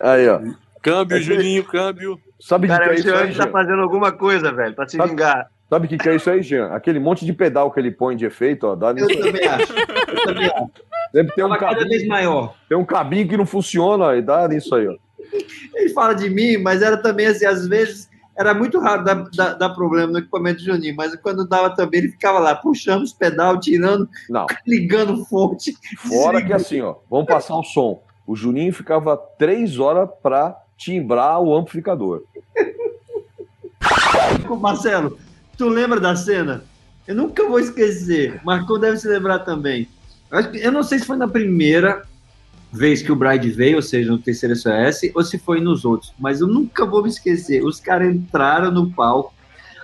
Aí, 0.00 0.28
ó. 0.28 0.40
Câmbio, 0.82 1.20
Juninho, 1.22 1.64
câmbio. 1.64 2.18
Sabe 2.40 2.66
o 2.66 2.70
que, 2.70 2.74
Cara, 2.76 2.84
que 2.86 2.90
é 2.90 2.94
o 2.94 2.98
isso 3.00 3.14
aí, 3.14 3.26
tá 3.36 3.44
Jean? 3.44 3.50
fazendo 3.52 3.82
alguma 3.82 4.12
coisa, 4.12 4.52
velho, 4.52 4.74
pra 4.74 4.88
se 4.88 4.96
Sabe- 4.96 5.10
vingar. 5.10 5.48
Sabe 5.68 5.86
o 5.86 5.88
que, 5.88 5.98
que 5.98 6.08
é 6.08 6.16
isso 6.16 6.30
aí, 6.30 6.42
Jean? 6.42 6.68
Aquele 6.72 6.98
monte 6.98 7.26
de 7.26 7.32
pedal 7.32 7.70
que 7.70 7.78
ele 7.78 7.90
põe 7.90 8.16
de 8.16 8.24
efeito, 8.24 8.66
ó, 8.66 8.74
dá 8.74 8.88
Eu 8.88 8.94
nisso. 8.94 9.20
também 9.20 9.46
acho. 9.46 9.72
Eu 9.72 10.24
também 10.24 10.46
acho. 10.46 10.70
Sempre 11.12 11.34
tem 11.34 11.44
um, 11.44 11.48
Tava 11.48 11.60
cada 11.60 11.76
vez 11.80 11.88
cabinho, 11.90 12.08
maior. 12.08 12.54
tem 12.68 12.78
um 12.78 12.84
cabinho 12.84 13.28
que 13.28 13.36
não 13.36 13.46
funciona 13.46 14.16
e 14.16 14.22
dá 14.22 14.48
nisso 14.48 14.74
aí, 14.74 14.88
ó. 14.88 14.94
Ele 15.74 15.90
fala 15.90 16.14
de 16.14 16.30
mim, 16.30 16.56
mas 16.56 16.80
era 16.80 16.96
também 16.96 17.26
assim, 17.26 17.44
às 17.44 17.66
vezes 17.68 18.08
era 18.36 18.54
muito 18.54 18.78
raro 18.78 19.04
dar, 19.04 19.24
dar, 19.34 19.54
dar 19.54 19.70
problema 19.70 20.12
no 20.12 20.18
equipamento 20.20 20.58
do 20.60 20.64
Juninho, 20.64 20.94
mas 20.96 21.14
quando 21.16 21.46
dava 21.46 21.74
também, 21.74 22.00
ele 22.00 22.08
ficava 22.12 22.38
lá 22.38 22.54
puxando 22.54 23.02
os 23.02 23.12
pedal, 23.12 23.58
tirando, 23.60 24.08
Não, 24.30 24.46
ligando 24.66 25.24
fonte. 25.26 25.74
fora 26.08 26.42
que 26.42 26.52
assim, 26.52 26.80
ó, 26.80 26.94
vamos 27.10 27.26
passar 27.26 27.56
o 27.56 27.64
som. 27.64 28.00
O 28.26 28.34
Juninho 28.36 28.72
ficava 28.72 29.16
três 29.16 29.78
horas 29.78 30.08
pra 30.22 30.56
timbrar 30.76 31.40
o 31.42 31.54
amplificador. 31.54 32.22
Marcelo, 34.60 35.18
tu 35.58 35.68
lembra 35.68 36.00
da 36.00 36.14
cena? 36.16 36.62
Eu 37.06 37.14
nunca 37.14 37.46
vou 37.46 37.58
esquecer. 37.58 38.40
Marcão 38.44 38.78
deve 38.78 38.96
se 38.98 39.08
lembrar 39.08 39.40
também. 39.40 39.88
Eu, 40.30 40.50
que- 40.50 40.70
não 40.70 40.82
sei 40.82 40.98
se 40.98 41.04
foi 41.06 41.16
na 41.16 41.26
primeira 41.28 42.02
vez 42.72 43.02
que 43.02 43.10
o 43.10 43.16
Bride 43.16 43.50
veio, 43.50 43.76
ou 43.76 43.82
seja, 43.82 44.10
no 44.12 44.18
terceiro 44.18 44.54
SOS, 44.54 45.10
ou 45.14 45.24
se 45.24 45.38
foi 45.38 45.60
nos 45.60 45.84
outros, 45.84 46.12
mas 46.18 46.40
eu 46.40 46.46
nunca 46.46 46.84
vou 46.84 47.02
me 47.02 47.08
esquecer. 47.08 47.64
Os 47.64 47.80
caras 47.80 48.14
entraram 48.14 48.70
no 48.70 48.90
palco, 48.90 49.32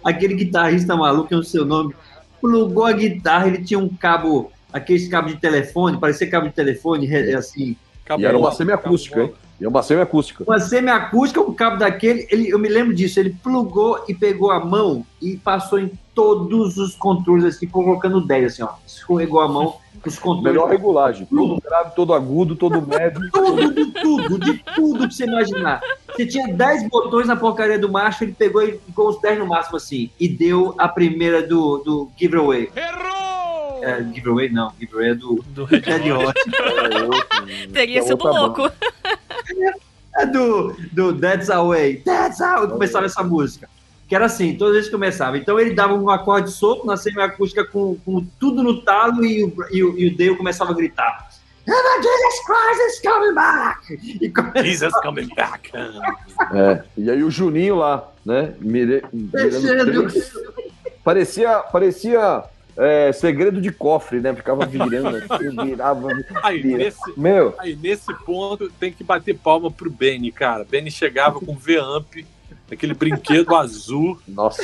aquele 0.05 0.35
guitarrista 0.35 0.95
maluco, 0.95 1.33
eu 1.33 1.39
não 1.39 1.45
sei 1.45 1.61
o 1.63 1.65
nome, 1.65 1.95
plugou 2.43 2.85
a 2.85 2.93
guitarra, 2.93 3.49
ele 3.49 3.65
tinha 3.65 3.79
um 3.79 3.89
cabo, 3.89 4.53
aqueles 4.71 5.09
cabos 5.09 5.33
de 5.33 5.41
telefone, 5.41 5.99
parecia 5.99 6.29
cabo 6.29 6.47
de 6.47 6.53
telefone, 6.55 7.07
assim, 7.35 7.75
E 8.23 8.27
era 8.27 8.37
uma 8.37 8.49
semiacústica, 8.59 9.23
hein? 9.23 9.35
E 9.61 9.65
é 9.65 9.69
uma 9.69 9.83
semiacústica. 9.83 10.45
uma 10.47 10.59
semiacústica, 10.59 11.41
um 11.41 11.55
cabo 11.55 11.77
daquele, 11.77 12.27
ele, 12.31 12.51
eu 12.51 12.59
me 12.59 12.69
lembro 12.69 12.95
disso, 12.95 13.21
ele 13.21 13.37
plugou 13.43 14.05
e 14.09 14.15
pegou 14.15 14.51
a 14.51 14.65
mão 14.65 15.05
e 15.21 15.37
passou 15.37 15.79
em 15.79 15.91
todos 16.15 16.77
os 16.77 16.95
controles, 16.95 17.45
assim, 17.45 17.67
colocando 17.67 18.21
10, 18.21 18.45
assim, 18.47 18.63
ó, 18.63 18.71
escorregou 18.87 19.41
a 19.41 19.49
mão, 19.49 19.77
os 20.05 20.19
controles. 20.19 20.53
Melhor 20.53 20.69
regulagem. 20.69 21.27
Todo 21.27 21.61
grave, 21.61 21.93
todo 21.95 22.15
agudo, 22.15 22.57
todo 22.57 22.83
médio. 22.87 23.31
Tudo, 23.31 23.75
de 23.75 23.87
tudo, 23.93 24.39
de 24.39 24.65
tudo 24.75 25.09
que 25.09 25.15
você 25.15 25.25
imaginar. 25.25 25.81
Você 26.09 26.27
tinha 26.27 26.49
10 26.49 26.89
botões 26.89 27.27
na 27.27 27.37
porcaria 27.37 27.79
do 27.79 27.91
macho, 27.91 28.25
ele 28.25 28.33
pegou 28.33 28.63
e 28.63 28.79
ficou 28.79 29.09
os 29.09 29.21
10 29.21 29.39
no 29.39 29.47
máximo, 29.47 29.77
assim, 29.77 30.11
e 30.19 30.29
deu 30.29 30.75
a 30.79 30.89
primeira 30.89 31.47
do, 31.47 31.79
do 31.79 32.11
giveaway. 32.17 32.71
Errou! 32.77 33.34
É, 33.85 34.03
giveaway 34.15 34.49
não, 34.51 34.73
giveaway 34.79 35.11
é 35.11 35.15
do, 35.15 35.45
Do 35.49 35.65
Red 35.65 35.81
Red 35.81 36.13
Hot. 36.13 36.35
Teria 37.73 38.01
É 38.01 38.03
sido 38.03 38.25
louco. 38.25 38.71
É 40.17 40.27
do, 40.27 40.75
do 40.93 41.19
That's 41.19 41.51
Away. 41.51 41.97
That's 41.99 42.41
How. 42.41 42.69
Começava 42.69 43.07
essa 43.07 43.23
música. 43.23 43.69
Que 44.09 44.15
era 44.15 44.27
assim, 44.27 44.55
todas 44.55 44.73
as 44.73 44.77
vezes 44.77 44.91
que 44.91 44.97
começava. 44.97 45.37
Então 45.39 45.59
ele 45.59 45.75
dava 45.75 45.95
um 45.95 46.09
acorde 46.11 46.51
solto 46.51 46.87
na 46.87 46.97
semiacústica 46.97 47.65
com, 47.65 47.97
com 48.05 48.25
tudo 48.39 48.63
no 48.63 48.83
talo 48.83 49.25
e 49.25 49.43
o, 49.45 49.53
e, 49.71 49.83
o, 49.83 49.99
e 49.99 50.07
o 50.09 50.17
Dale 50.17 50.37
começava 50.37 50.71
a 50.73 50.75
gritar. 50.75 51.29
Jesus 51.67 52.45
Christ 52.45 52.81
is 52.89 53.01
coming 53.01 53.35
back! 53.35 53.99
E 54.21 54.29
come- 54.29 54.63
Jesus 54.63 54.93
coming 55.03 55.29
back. 55.35 55.71
É, 56.53 56.85
e 56.97 57.11
aí 57.11 57.23
o 57.23 57.31
Juninho 57.31 57.77
lá, 57.77 58.07
né? 58.25 58.53
Mire, 58.61 59.03
parecia 61.03 61.59
parecia 61.61 62.45
é, 62.77 63.13
segredo 63.13 63.61
de 63.61 63.71
cofre, 63.71 64.21
né? 64.21 64.35
Ficava 64.35 64.67
virando, 64.67 65.17
assim, 65.17 65.51
virava. 65.65 66.09
Aí 66.43 66.61
vira- 66.63 66.79
nesse, 66.79 66.99
Meu, 67.19 67.55
aí, 67.59 67.77
nesse 67.77 68.13
ponto, 68.25 68.71
tem 68.81 68.93
que 68.93 69.05
bater 69.05 69.37
palma 69.39 69.71
pro 69.71 69.91
Benny, 69.91 70.31
cara. 70.33 70.65
Benny 70.65 70.91
chegava 70.91 71.39
com 71.41 71.55
V-Amp, 71.55 72.25
aquele 72.71 72.95
brinquedo 72.95 73.55
azul, 73.57 74.19
nossa, 74.27 74.63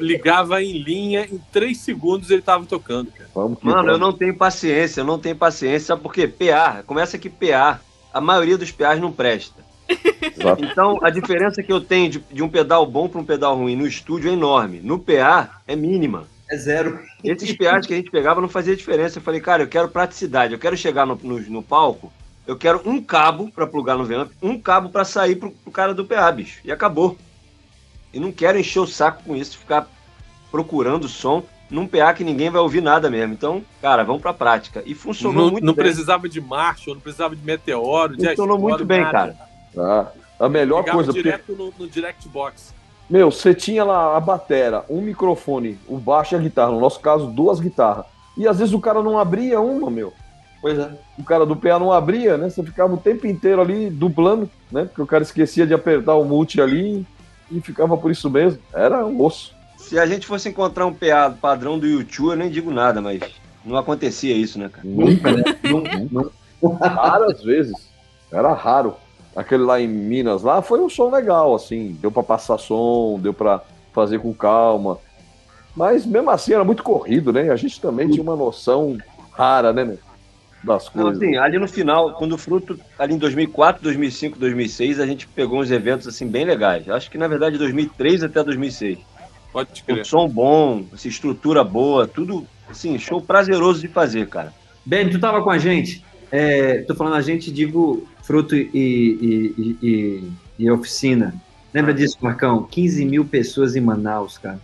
ligava 0.00 0.62
em 0.62 0.78
linha, 0.78 1.26
em 1.30 1.40
três 1.52 1.78
segundos 1.78 2.30
ele 2.30 2.42
tava 2.42 2.66
tocando, 2.66 3.10
cara. 3.10 3.30
vamos 3.34 3.58
que 3.58 3.64
Mano, 3.66 3.78
eu 3.80 3.84
vamos. 3.98 4.00
não 4.00 4.12
tenho 4.12 4.34
paciência, 4.34 5.00
eu 5.00 5.04
não 5.04 5.18
tenho 5.18 5.36
paciência, 5.36 5.88
sabe 5.88 6.02
por 6.02 6.12
quê? 6.12 6.26
PA, 6.28 6.82
começa 6.86 7.16
que 7.18 7.30
PA, 7.30 7.80
a 8.12 8.20
maioria 8.20 8.58
dos 8.58 8.70
PAs 8.70 9.00
não 9.00 9.12
presta. 9.12 9.62
Exato. 10.36 10.64
Então, 10.64 10.98
a 11.02 11.10
diferença 11.10 11.62
que 11.62 11.72
eu 11.72 11.80
tenho 11.80 12.10
de, 12.10 12.18
de 12.32 12.42
um 12.42 12.48
pedal 12.48 12.86
bom 12.86 13.08
para 13.08 13.20
um 13.20 13.24
pedal 13.24 13.56
ruim 13.56 13.76
no 13.76 13.86
estúdio 13.86 14.30
é 14.30 14.32
enorme. 14.32 14.80
No 14.82 14.98
PA, 14.98 15.60
é 15.66 15.76
mínima. 15.76 16.26
É 16.50 16.56
zero. 16.56 17.00
Esses 17.22 17.56
PAs 17.56 17.86
que 17.86 17.94
a 17.94 17.96
gente 17.96 18.10
pegava 18.10 18.40
não 18.40 18.48
fazia 18.48 18.76
diferença. 18.76 19.18
Eu 19.18 19.22
falei, 19.22 19.40
cara, 19.40 19.62
eu 19.62 19.68
quero 19.68 19.88
praticidade, 19.88 20.52
eu 20.52 20.58
quero 20.58 20.76
chegar 20.76 21.06
no, 21.06 21.18
no, 21.22 21.40
no 21.40 21.62
palco, 21.62 22.12
eu 22.46 22.56
quero 22.56 22.82
um 22.84 23.02
cabo 23.02 23.50
para 23.50 23.66
plugar 23.66 23.96
no 23.96 24.04
Vamp, 24.04 24.30
um 24.42 24.60
cabo 24.60 24.90
para 24.90 25.04
sair 25.04 25.36
pro, 25.36 25.50
pro 25.50 25.72
cara 25.72 25.94
do 25.94 26.04
PA, 26.04 26.30
bicho. 26.30 26.60
E 26.64 26.70
acabou. 26.70 27.16
E 28.12 28.20
não 28.20 28.30
quero 28.30 28.58
encher 28.58 28.80
o 28.80 28.86
saco 28.86 29.22
com 29.24 29.34
isso, 29.34 29.58
ficar 29.58 29.88
procurando 30.50 31.08
som 31.08 31.42
num 31.70 31.86
PA 31.86 32.12
que 32.12 32.22
ninguém 32.22 32.50
vai 32.50 32.60
ouvir 32.60 32.80
nada 32.82 33.10
mesmo. 33.10 33.32
Então, 33.32 33.64
cara, 33.80 34.04
vamos 34.04 34.22
pra 34.22 34.32
prática. 34.32 34.82
E 34.86 34.94
funcionou 34.94 35.46
Não, 35.46 35.52
muito 35.52 35.64
não 35.64 35.74
bem. 35.74 35.84
precisava 35.86 36.28
de 36.28 36.40
Marshall, 36.40 36.94
não 36.94 37.00
precisava 37.00 37.34
de 37.34 37.44
Meteoro, 37.44 38.16
de 38.16 38.28
Funcionou 38.28 38.56
Astoro, 38.56 38.60
muito 38.70 38.84
bem, 38.84 39.00
nada. 39.00 39.12
cara. 39.12 39.36
Ah, 39.76 40.44
a 40.44 40.48
melhor 40.48 40.84
coisa, 40.84 41.12
porque, 41.12 41.22
direto 41.22 41.52
no, 41.52 41.72
no 41.76 41.88
Direct 41.88 42.28
Box. 42.28 42.72
Meu, 43.08 43.30
você 43.30 43.54
tinha 43.54 43.84
lá 43.84 44.16
a 44.16 44.20
batera, 44.20 44.84
um 44.88 45.00
microfone, 45.00 45.78
o 45.86 45.98
baixo 45.98 46.34
e 46.34 46.36
a 46.36 46.40
guitarra. 46.40 46.72
No 46.72 46.80
nosso 46.80 47.00
caso, 47.00 47.26
duas 47.26 47.60
guitarras. 47.60 48.06
E 48.36 48.48
às 48.48 48.58
vezes 48.58 48.74
o 48.74 48.80
cara 48.80 49.02
não 49.02 49.18
abria 49.18 49.60
uma, 49.60 49.90
meu. 49.90 50.12
Pois 50.60 50.78
é. 50.78 50.90
O 51.18 51.22
cara 51.22 51.44
do 51.44 51.54
PA 51.54 51.78
não 51.78 51.92
abria, 51.92 52.38
né? 52.38 52.48
Você 52.48 52.62
ficava 52.62 52.94
o 52.94 52.96
tempo 52.96 53.26
inteiro 53.26 53.60
ali 53.60 53.90
dublando, 53.90 54.48
né? 54.72 54.86
Porque 54.86 55.02
o 55.02 55.06
cara 55.06 55.22
esquecia 55.22 55.66
de 55.66 55.74
apertar 55.74 56.14
o 56.14 56.24
multi 56.24 56.60
ali 56.60 57.06
e 57.50 57.60
ficava 57.60 57.96
por 57.96 58.10
isso 58.10 58.30
mesmo. 58.30 58.58
Era 58.72 59.04
um 59.04 59.22
osso. 59.22 59.54
Se 59.76 59.98
a 59.98 60.06
gente 60.06 60.26
fosse 60.26 60.48
encontrar 60.48 60.86
um 60.86 60.94
PA 60.94 61.36
padrão 61.38 61.78
do 61.78 61.86
YouTube, 61.86 62.30
eu 62.30 62.36
nem 62.36 62.50
digo 62.50 62.70
nada, 62.70 63.02
mas 63.02 63.20
não 63.62 63.76
acontecia 63.76 64.34
isso, 64.34 64.58
né, 64.58 64.70
cara? 64.70 64.86
Nunca, 64.88 65.32
né? 65.32 65.44
Nunca. 66.10 66.88
Raras 66.88 67.42
vezes. 67.42 67.90
Era 68.32 68.54
raro. 68.54 68.96
Aquele 69.36 69.64
lá 69.64 69.80
em 69.80 69.88
Minas 69.88 70.42
lá 70.42 70.62
foi 70.62 70.80
um 70.80 70.88
som 70.88 71.10
legal, 71.10 71.54
assim. 71.54 71.96
Deu 72.00 72.10
pra 72.10 72.22
passar 72.22 72.58
som, 72.58 73.18
deu 73.20 73.34
pra 73.34 73.62
fazer 73.92 74.18
com 74.20 74.32
calma. 74.32 74.98
Mas 75.74 76.06
mesmo 76.06 76.30
assim 76.30 76.52
era 76.52 76.64
muito 76.64 76.82
corrido, 76.82 77.32
né? 77.32 77.50
A 77.50 77.56
gente 77.56 77.80
também 77.80 78.08
tinha 78.08 78.22
uma 78.22 78.36
noção 78.36 78.96
rara, 79.32 79.72
né, 79.72 79.84
meu? 79.84 79.98
Das 80.62 80.90
Não, 80.94 81.04
coisas. 81.04 81.22
assim, 81.22 81.36
ali 81.36 81.58
no 81.58 81.68
final, 81.68 82.14
quando 82.14 82.32
o 82.32 82.38
Fruto, 82.38 82.78
ali 82.98 83.14
em 83.14 83.18
2004, 83.18 83.82
2005, 83.82 84.38
2006, 84.38 84.98
a 84.98 85.06
gente 85.06 85.26
pegou 85.26 85.60
uns 85.60 85.70
eventos, 85.70 86.08
assim, 86.08 86.26
bem 86.26 86.44
legais. 86.44 86.88
Acho 86.88 87.10
que, 87.10 87.18
na 87.18 87.28
verdade, 87.28 87.58
2003 87.58 88.22
até 88.24 88.42
2006. 88.42 88.98
Pode 89.52 89.82
crer. 89.82 90.06
som 90.06 90.26
bom, 90.26 90.84
assim, 90.92 91.08
estrutura 91.08 91.62
boa, 91.62 92.08
tudo, 92.08 92.46
assim, 92.68 92.98
show 92.98 93.20
prazeroso 93.20 93.80
de 93.80 93.88
fazer, 93.88 94.26
cara. 94.28 94.54
Ben, 94.86 95.10
tu 95.10 95.18
tava 95.20 95.42
com 95.42 95.50
a 95.50 95.58
gente. 95.58 96.02
É, 96.32 96.78
tô 96.82 96.94
falando 96.94 97.14
a 97.14 97.20
gente, 97.20 97.52
digo 97.52 98.08
fruto 98.24 98.56
e, 98.56 98.68
e, 98.74 99.76
e, 99.82 100.30
e- 100.58 100.70
oficina. 100.70 101.34
Lembra 101.72 101.92
disso, 101.92 102.16
Marcão? 102.20 102.64
15 102.64 103.04
mil 103.04 103.24
pessoas 103.24 103.76
em 103.76 103.80
Manaus, 103.80 104.38
cara. 104.38 104.58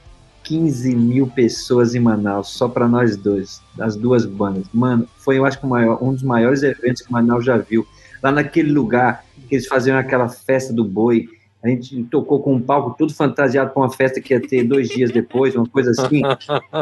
15 0.45 0.97
mil 0.97 1.27
pessoas 1.27 1.95
em 1.95 2.01
Manaus, 2.01 2.49
só 2.49 2.69
para 2.69 2.89
nós 2.89 3.17
dois, 3.17 3.61
as 3.79 3.95
duas 3.95 4.25
bandas. 4.25 4.65
Mano, 4.73 5.07
foi, 5.19 5.39
eu 5.39 5.45
acho 5.45 5.65
maior, 5.67 6.03
um 6.03 6.13
dos 6.13 6.23
maiores 6.23 6.63
eventos 6.63 7.03
que 7.03 7.13
Manaus 7.13 7.45
já 7.45 7.57
viu. 7.59 7.87
Lá 8.23 8.33
naquele 8.33 8.73
lugar 8.73 9.25
que 9.49 9.57
eles 9.57 9.67
faziam 9.67 9.99
aquela 9.99 10.29
festa 10.29 10.73
do 10.73 10.85
boi. 10.85 11.29
A 11.63 11.69
gente 11.69 12.05
tocou 12.05 12.41
com 12.41 12.55
um 12.55 12.61
palco 12.61 12.95
todo 12.97 13.13
fantasiado 13.13 13.71
para 13.71 13.83
uma 13.83 13.91
festa 13.91 14.19
que 14.19 14.33
ia 14.33 14.41
ter 14.41 14.65
dois 14.65 14.89
dias 14.89 15.11
depois, 15.11 15.55
uma 15.55 15.67
coisa 15.67 15.91
assim. 15.91 16.23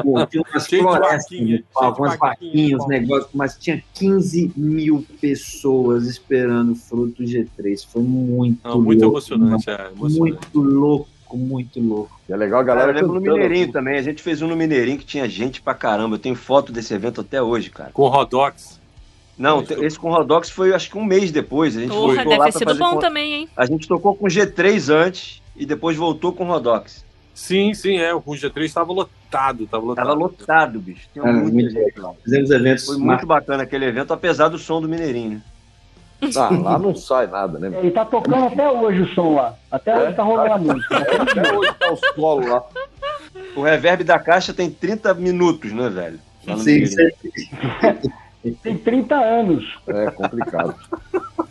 Pô, 0.02 0.24
tinha 0.26 0.44
umas 0.48 0.66
Cheio 0.66 0.82
florestas 0.82 1.40
no 1.40 1.62
palco, 1.74 2.02
umas 2.02 2.16
vaquinhas, 2.16 2.86
negócios, 2.86 3.30
mas 3.34 3.58
tinha 3.58 3.82
15 3.94 4.52
mil 4.56 5.04
pessoas 5.20 6.06
esperando 6.06 6.72
o 6.72 6.76
fruto 6.76 7.24
G3. 7.24 7.86
Foi 7.88 8.02
muito 8.02 8.60
Não, 8.62 8.80
muito 8.80 9.02
louco, 9.02 9.16
emocionante, 9.16 9.68
é, 9.68 9.90
emocionante. 9.90 10.18
Muito 10.18 10.60
louco, 10.60 11.36
muito 11.36 11.80
louco. 11.80 12.20
E 12.28 12.32
é 12.32 12.36
legal 12.36 12.60
a 12.60 12.64
Cara, 12.64 12.80
galera 12.80 12.98
eu 12.98 13.02
lembro 13.02 13.20
no. 13.20 13.32
Mineirinho 13.32 13.72
também. 13.72 13.98
A 13.98 14.02
gente 14.02 14.22
fez 14.22 14.40
um 14.40 14.46
no 14.46 14.56
Mineirinho 14.56 14.98
que 14.98 15.06
tinha 15.06 15.28
gente 15.28 15.60
pra 15.60 15.74
caramba. 15.74 16.14
Eu 16.14 16.20
tenho 16.20 16.36
foto 16.36 16.70
desse 16.70 16.94
evento 16.94 17.20
até 17.20 17.42
hoje, 17.42 17.68
cara. 17.68 17.90
Com 17.92 18.06
Rodox. 18.06 18.77
Não, 19.38 19.62
esse 19.62 19.98
com 19.98 20.10
o 20.10 20.12
Rodox 20.12 20.50
foi 20.50 20.74
acho 20.74 20.90
que 20.90 20.98
um 20.98 21.04
mês 21.04 21.30
depois. 21.30 21.76
A 21.76 21.80
gente 21.80 21.90
Porra, 21.90 22.06
voltou 22.06 22.24
deve 22.24 22.38
lá 22.38 22.44
ter 22.46 22.58
sido 22.58 22.74
bom 22.74 22.94
com- 22.94 22.98
também, 22.98 23.34
hein? 23.34 23.48
A 23.56 23.64
gente 23.66 23.86
tocou 23.86 24.14
com 24.16 24.26
G3 24.26 24.92
antes 24.92 25.40
e 25.56 25.64
depois 25.64 25.96
voltou 25.96 26.32
com 26.32 26.44
o 26.44 26.48
Rodox. 26.48 27.04
Sim, 27.32 27.72
sim, 27.72 27.98
é. 27.98 28.12
O 28.12 28.20
G3 28.20 28.64
estava 28.64 28.92
lotado, 28.92 29.64
tava 29.68 29.84
lotado. 29.84 30.06
Tava 30.06 30.18
lotado, 30.18 30.80
bicho. 30.80 31.08
Tinha 31.12 31.24
muita 31.24 31.52
muito 31.52 31.70
gente 31.70 32.00
lá. 32.00 32.12
Fizemos 32.24 32.50
eventos 32.50 32.84
Foi 32.86 32.96
muito 32.98 33.26
bacana 33.26 33.62
aquele 33.62 33.84
evento, 33.84 34.12
apesar 34.12 34.48
do 34.48 34.58
som 34.58 34.80
do 34.80 34.88
Mineirinho, 34.88 35.30
né? 35.30 35.42
Ah, 36.36 36.48
lá 36.50 36.78
não 36.80 36.96
sai 36.96 37.28
nada, 37.28 37.60
né? 37.60 37.78
Ele 37.78 37.92
tá 37.92 38.04
tocando 38.04 38.46
até 38.46 38.68
hoje 38.68 39.02
o 39.02 39.08
som 39.14 39.36
lá. 39.36 39.54
Até 39.70 39.96
hoje 39.96 40.16
tá 40.16 40.24
rolando 40.24 40.52
a 40.52 40.58
música. 40.58 40.96
Até 40.98 41.56
hoje 41.56 41.74
tá 41.78 41.92
o 41.92 41.96
solo 41.96 42.48
lá. 42.48 42.64
O 43.54 43.62
reverb 43.62 44.02
da 44.02 44.18
caixa 44.18 44.52
tem 44.52 44.68
30 44.68 45.14
minutos, 45.14 45.72
né, 45.72 45.88
velho? 45.88 46.18
Sim, 46.58 46.80
Mineirinho. 46.82 48.12
Tem 48.52 48.76
30 48.76 49.14
anos. 49.14 49.78
É 49.86 50.10
complicado. 50.10 50.74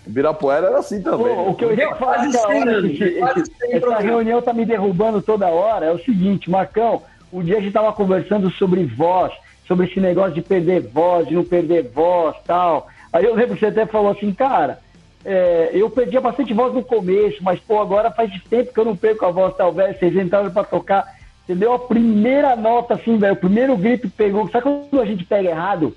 Ibirapuera 0.06 0.68
era 0.68 0.80
assim 0.80 1.02
também. 1.02 1.36
Pô, 1.36 1.50
o 1.50 1.56
que 1.56 1.66
eu 1.66 1.74
ia 1.76 1.94
falar 1.96 2.16
Quase 2.32 2.38
hora, 2.38 2.88
esse- 2.88 3.12
quase 3.20 3.46
cem 3.58 3.74
essa 3.74 3.98
reunião 4.00 4.42
tá 4.42 4.54
me 4.54 4.66
derrubando 4.66 5.22
toda 5.22 5.48
hora, 5.48 5.86
é 5.86 5.92
o 5.92 6.00
seguinte, 6.00 6.50
Marcão, 6.50 7.02
um 7.32 7.42
dia 7.42 7.58
a 7.58 7.60
gente 7.62 7.74
tava 7.74 7.92
conversando 7.92 8.50
sobre 8.52 8.86
voz, 8.86 9.34
sobre 9.68 9.86
esse 9.88 10.00
negócio 10.00 10.34
de 10.34 10.42
perder 10.42 10.82
voz, 10.82 11.28
de 11.28 11.36
não 11.36 11.44
perder 11.44 11.84
voz 11.94 12.36
tal. 12.46 12.88
Aí 13.12 13.26
eu 13.26 13.36
lembro 13.36 13.56
que 13.56 13.60
você 13.60 13.66
até 13.68 13.86
falou 13.86 14.12
assim, 14.12 14.32
cara, 14.34 14.80
é, 15.26 15.72
eu 15.74 15.90
perdia 15.90 16.22
bastante 16.22 16.54
voz 16.54 16.74
no 16.74 16.84
começo, 16.84 17.44
mas 17.44 17.60
pô, 17.60 17.82
agora 17.82 18.10
faz 18.12 18.32
tempo 18.50 18.74
que 18.74 18.80
eu 18.80 18.86
não 18.86 18.96
perco 18.96 19.26
a 19.26 19.32
voz, 19.32 19.56
talvez, 19.58 19.98
vocês 20.00 20.16
entraram 20.16 20.52
pra 20.52 20.64
tocar. 20.64 21.18
Entendeu? 21.44 21.74
A 21.74 21.80
primeira 21.80 22.56
nota, 22.58 22.94
assim, 22.96 23.18
velho, 23.18 23.34
o 23.34 23.38
primeiro 23.38 23.76
grito 23.78 24.02
que 24.10 24.16
pegou. 24.18 24.50
Sabe 24.50 24.64
quando 24.64 25.02
a 25.02 25.06
gente 25.06 25.24
pega 25.24 25.50
errado? 25.50 25.94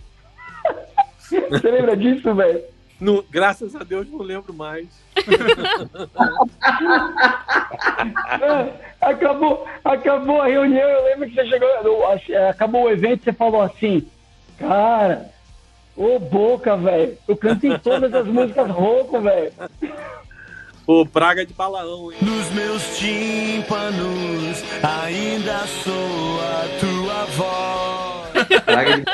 Você 1.51 1.71
lembra 1.71 1.97
disso, 1.97 2.35
velho? 2.35 2.63
Não, 3.01 3.25
graças 3.31 3.75
a 3.75 3.79
Deus 3.83 4.07
não 4.11 4.19
lembro 4.23 4.53
mais. 4.53 4.87
Acabou, 9.01 9.67
acabou 9.85 10.43
a 10.43 10.47
reunião, 10.47 10.89
eu 10.89 11.05
lembro 11.05 11.29
que 11.29 11.35
você 11.35 11.47
chegou, 11.47 12.07
ach- 12.09 12.29
é, 12.31 12.51
acabou 12.51 12.85
o 12.85 12.91
evento, 12.91 13.25
você 13.25 13.33
falou 13.33 13.63
assim, 13.63 14.07
cara, 14.59 15.31
ô 15.97 16.19
boca, 16.19 16.77
velho, 16.77 17.17
eu 17.27 17.37
canto 17.37 17.67
em 17.67 17.79
todas 17.79 18.13
as 18.13 18.27
músicas 18.27 18.71
rouco, 18.71 19.21
velho. 19.21 19.53
Pô, 20.85 21.07
praga 21.07 21.47
de 21.47 21.55
balaão, 21.55 22.13
hein? 22.13 22.19
Nos 22.21 22.51
meus 22.51 22.99
tímpanos 22.99 24.63
ainda 24.83 25.59
sou 25.67 26.41
a 26.43 26.65
tua 26.81 27.25
voz. 27.37 28.63
Praga 28.65 28.99
de 28.99 29.05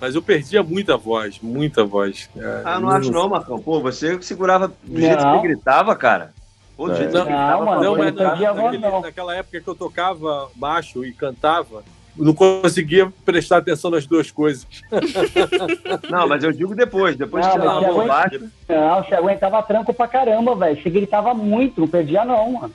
Mas 0.00 0.14
eu 0.14 0.22
perdia 0.22 0.62
muita 0.62 0.96
voz, 0.96 1.40
muita 1.42 1.84
voz. 1.84 2.30
É, 2.36 2.62
Ah, 2.64 2.78
não 2.78 2.88
acho 2.88 3.10
não, 3.10 3.28
Marcão. 3.28 3.58
Pô, 3.60 3.80
você 3.80 4.20
segurava 4.22 4.68
do 4.84 5.00
jeito 5.00 5.18
que 5.18 5.24
Não. 5.24 5.40
você 5.40 5.48
gritava, 5.48 5.96
cara. 5.96 6.32
Pô, 6.76 6.86
do 6.86 6.92
É. 6.92 6.96
jeito 6.98 7.10
que 7.10 7.18
Não, 7.18 7.24
gritava, 7.24 7.64
mano, 7.64 7.82
Não, 7.82 7.92
eu 7.94 7.98
mas 7.98 8.14
não 8.14 8.22
na- 8.22 8.32
a 8.50 8.52
voz, 8.52 8.80
não. 8.80 9.00
naquela 9.00 9.34
época 9.34 9.60
que 9.60 9.66
eu 9.68 9.74
tocava 9.74 10.48
baixo 10.54 11.04
e 11.04 11.12
cantava, 11.12 11.82
eu 12.16 12.24
não 12.24 12.32
conseguia 12.32 13.12
prestar 13.24 13.56
atenção 13.56 13.90
nas 13.90 14.06
duas 14.06 14.30
coisas. 14.30 14.64
Não, 16.10 16.26
mas 16.28 16.42
eu 16.44 16.52
digo 16.52 16.74
depois. 16.74 17.16
Depois 17.16 17.44
Não, 17.46 17.52
que 17.52 17.58
você 17.60 17.66
mas 17.66 17.82
lavou 17.82 17.94
você 18.02 18.08
baixo. 18.08 18.40
Não, 18.68 19.02
você 19.04 19.14
aguentava 19.14 19.62
tranco 19.62 19.92
pra 19.94 20.06
caramba, 20.08 20.54
velho, 20.54 20.80
você 20.82 20.90
gritava 20.90 21.32
muito, 21.34 21.80
não 21.80 21.88
perdia 21.88 22.24
não, 22.24 22.52
mano. 22.52 22.74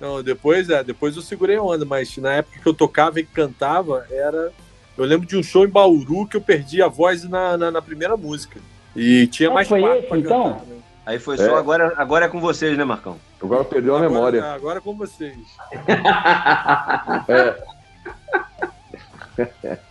Não, 0.00 0.22
depois 0.22 0.68
é, 0.70 0.82
depois 0.82 1.14
eu 1.14 1.22
segurei 1.22 1.56
a 1.56 1.62
onda, 1.62 1.84
mas 1.84 2.16
na 2.16 2.32
época 2.34 2.58
que 2.60 2.66
eu 2.66 2.74
tocava 2.74 3.20
e 3.20 3.24
cantava, 3.24 4.06
era. 4.10 4.50
Eu 4.96 5.04
lembro 5.04 5.26
de 5.26 5.36
um 5.36 5.42
show 5.42 5.64
em 5.64 5.68
Bauru 5.68 6.26
que 6.26 6.36
eu 6.36 6.40
perdi 6.40 6.82
a 6.82 6.88
voz 6.88 7.22
na, 7.28 7.56
na, 7.56 7.70
na 7.70 7.82
primeira 7.82 8.16
música. 8.16 8.58
E 8.96 9.26
tinha 9.28 9.50
Ah, 9.50 9.54
mais 9.54 9.68
foi 9.68 9.80
quatro 9.80 9.98
esse, 9.98 10.08
pra 10.08 10.18
então? 10.18 10.42
cantar. 10.52 10.66
né? 10.66 10.76
Aí 11.06 11.18
foi 11.18 11.34
É. 11.34 11.38
só, 11.38 11.56
agora, 11.56 11.92
agora 11.96 12.26
é 12.26 12.28
com 12.28 12.40
vocês, 12.40 12.76
né, 12.76 12.84
Marcão? 12.84 13.16
Agora 13.42 13.64
perdeu 13.64 13.94
a 13.94 13.98
Agora- 13.98 14.10
memória. 14.12 14.44
Agora 14.52 14.80
com 14.80 14.94
vocês. 14.96 15.36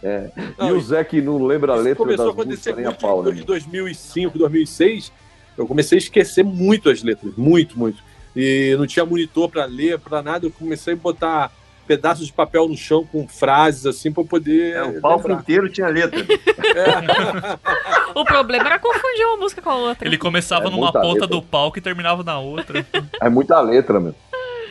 É. 0.04 0.30
E 0.62 0.72
o 0.72 0.80
Zé 0.82 1.04
que 1.04 1.22
não 1.22 1.44
lembra 1.44 1.74
a 1.74 1.76
letra 1.76 2.04
começou 2.04 2.28
das 2.28 2.38
a 2.38 2.42
acontecer 2.42 2.70
músicas 2.72 2.76
nem 2.78 2.86
a 2.86 2.90
muito 2.90 3.02
pau, 3.02 3.24
né? 3.24 3.32
em 3.32 3.44
2005, 3.44 4.38
2006. 4.38 5.12
Eu 5.58 5.66
comecei 5.66 5.98
a 5.98 6.02
esquecer 6.02 6.44
muito 6.44 6.90
as 6.90 7.02
letras, 7.02 7.34
muito, 7.36 7.78
muito. 7.80 8.04
E 8.36 8.76
não 8.78 8.86
tinha 8.88 9.06
monitor 9.06 9.50
para 9.50 9.66
ler, 9.66 10.00
para 10.00 10.22
nada. 10.22 10.46
Eu 10.46 10.52
comecei 10.52 10.94
a 10.94 10.98
botar 10.98 11.52
pedaços 11.88 12.28
de 12.28 12.34
papel 12.34 12.68
no 12.68 12.78
chão 12.78 13.04
com 13.12 13.28
frases 13.28 13.86
assim 13.88 14.12
para 14.12 14.24
poder. 14.24 14.76
É, 14.76 14.84
o 14.84 15.02
palco 15.02 15.32
inteiro 15.32 15.70
tinha 15.70 15.88
letra. 15.88 16.20
O 18.16 18.26
problema 18.26 18.66
era 18.66 18.80
confundir 18.80 19.26
uma 19.26 19.38
música 19.38 19.62
com 19.62 19.70
a 19.70 19.76
outra. 19.76 20.08
Ele 20.08 20.18
começava 20.18 20.66
É 20.68 20.70
numa 20.70 20.78
muita 20.86 21.00
ponta 21.02 21.22
letra. 21.22 21.28
do 21.28 21.42
palco 21.42 21.78
e 21.78 21.82
terminava 21.82 22.24
na 22.24 22.40
outra. 22.40 22.86
É 23.22 23.30
muita 23.30 23.60
letra, 23.62 24.00
meu. 24.00 24.16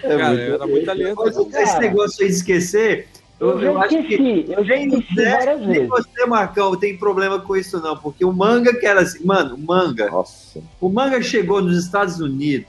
É 0.03 0.09
Cara, 0.17 0.29
muito- 0.29 0.53
era 0.55 0.67
muita 0.67 0.93
letra. 0.93 1.15
Mas 1.25 1.37
Esse 1.55 1.79
negócio 1.79 2.23
aí 2.23 2.29
de 2.29 2.35
esquecer, 2.37 3.09
eu, 3.41 3.49
Eu 3.51 3.61
eu 3.61 3.75
já 3.75 3.81
acho 3.81 3.89
que 3.89 3.97
esqueci, 4.15 4.45
eu 4.53 4.65
já 4.65 4.75
nem 4.77 4.89
esqueci 4.99 5.25
várias 5.31 5.61
nem 5.61 5.69
vezes. 5.69 5.89
você, 5.89 6.27
Marcão, 6.27 6.77
tem 6.77 6.97
problema 6.99 7.39
com 7.41 7.57
isso 7.57 7.81
não, 7.81 7.97
porque 7.97 8.25
o 8.25 8.33
manga 8.33 8.75
que 8.75 8.87
era 8.87 9.01
assim, 9.03 9.25
mano, 9.25 9.55
o 9.55 9.59
manga, 9.59 10.11
Nossa. 10.11 10.61
o 10.81 10.89
manga 10.89 11.23
chegou 11.23 11.63
nos 11.63 11.77
Estados 11.85 12.21
Unidos 12.21 12.69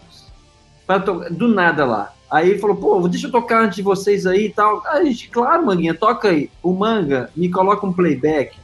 pra 0.89 0.99
to- 0.99 1.23
do 1.29 1.47
nada 1.47 1.85
lá. 1.85 2.11
Aí 2.31 2.49
ele 2.49 2.57
falou, 2.59 2.75
pô, 2.75 3.07
deixa 3.07 3.27
eu 3.27 3.31
tocar 3.31 3.61
antes 3.61 3.75
de 3.75 3.83
vocês 3.83 4.25
aí 4.25 4.45
e 4.47 4.49
tal. 4.49 4.81
A 4.87 5.03
gente, 5.03 5.29
claro, 5.29 5.63
manguinha, 5.63 5.93
toca 5.93 6.29
aí. 6.29 6.49
O 6.63 6.73
manga 6.73 7.29
me 7.35 7.47
coloca 7.47 7.85
um 7.85 7.93
playback, 7.93 8.57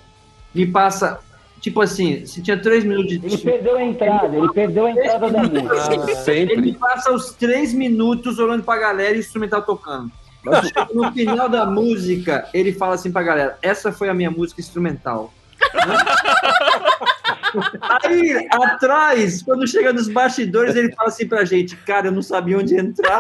me 0.54 0.66
passa, 0.66 1.20
tipo 1.62 1.82
assim, 1.82 2.26
se 2.26 2.42
tinha 2.42 2.60
três 2.60 2.84
minutos 2.84 3.20
de 3.20 3.24
Ele 3.24 3.38
perdeu 3.38 3.76
a 3.78 3.84
entrada, 3.84 4.36
ele 4.36 4.52
perdeu 4.54 4.88
a 4.88 4.92
entrada 4.92 5.30
da 5.30 5.44
música. 5.44 6.32
Ele 6.32 6.56
me 6.56 6.72
Sempre. 6.72 6.74
passa 6.74 7.12
os 7.14 7.32
três 7.34 7.76
minutos 7.76 8.40
olhando 8.40 8.64
pra 8.64 8.78
galera 8.78 9.14
e 9.14 9.18
o 9.18 9.20
instrumental 9.20 9.62
tocando. 9.62 10.12
No 10.94 11.12
final 11.12 11.48
da 11.48 11.64
música, 11.68 12.48
ele 12.56 12.74
fala 12.74 12.96
assim 12.96 13.12
pra 13.12 13.22
galera: 13.22 13.58
essa 13.62 13.92
foi 13.92 14.10
a 14.10 14.16
minha 14.16 14.32
música 14.32 14.60
instrumental. 14.62 15.32
Aí, 18.04 18.48
atrás, 18.52 19.42
quando 19.44 19.68
chega 19.68 19.92
nos 19.94 20.08
bastidores, 20.08 20.76
ele 20.76 20.92
fala 20.94 21.10
assim 21.10 21.28
pra 21.28 21.46
gente: 21.46 21.76
Cara, 21.78 22.08
eu 22.08 22.12
não 22.12 22.22
sabia 22.22 22.58
onde 22.58 22.76
entrar. 22.78 23.20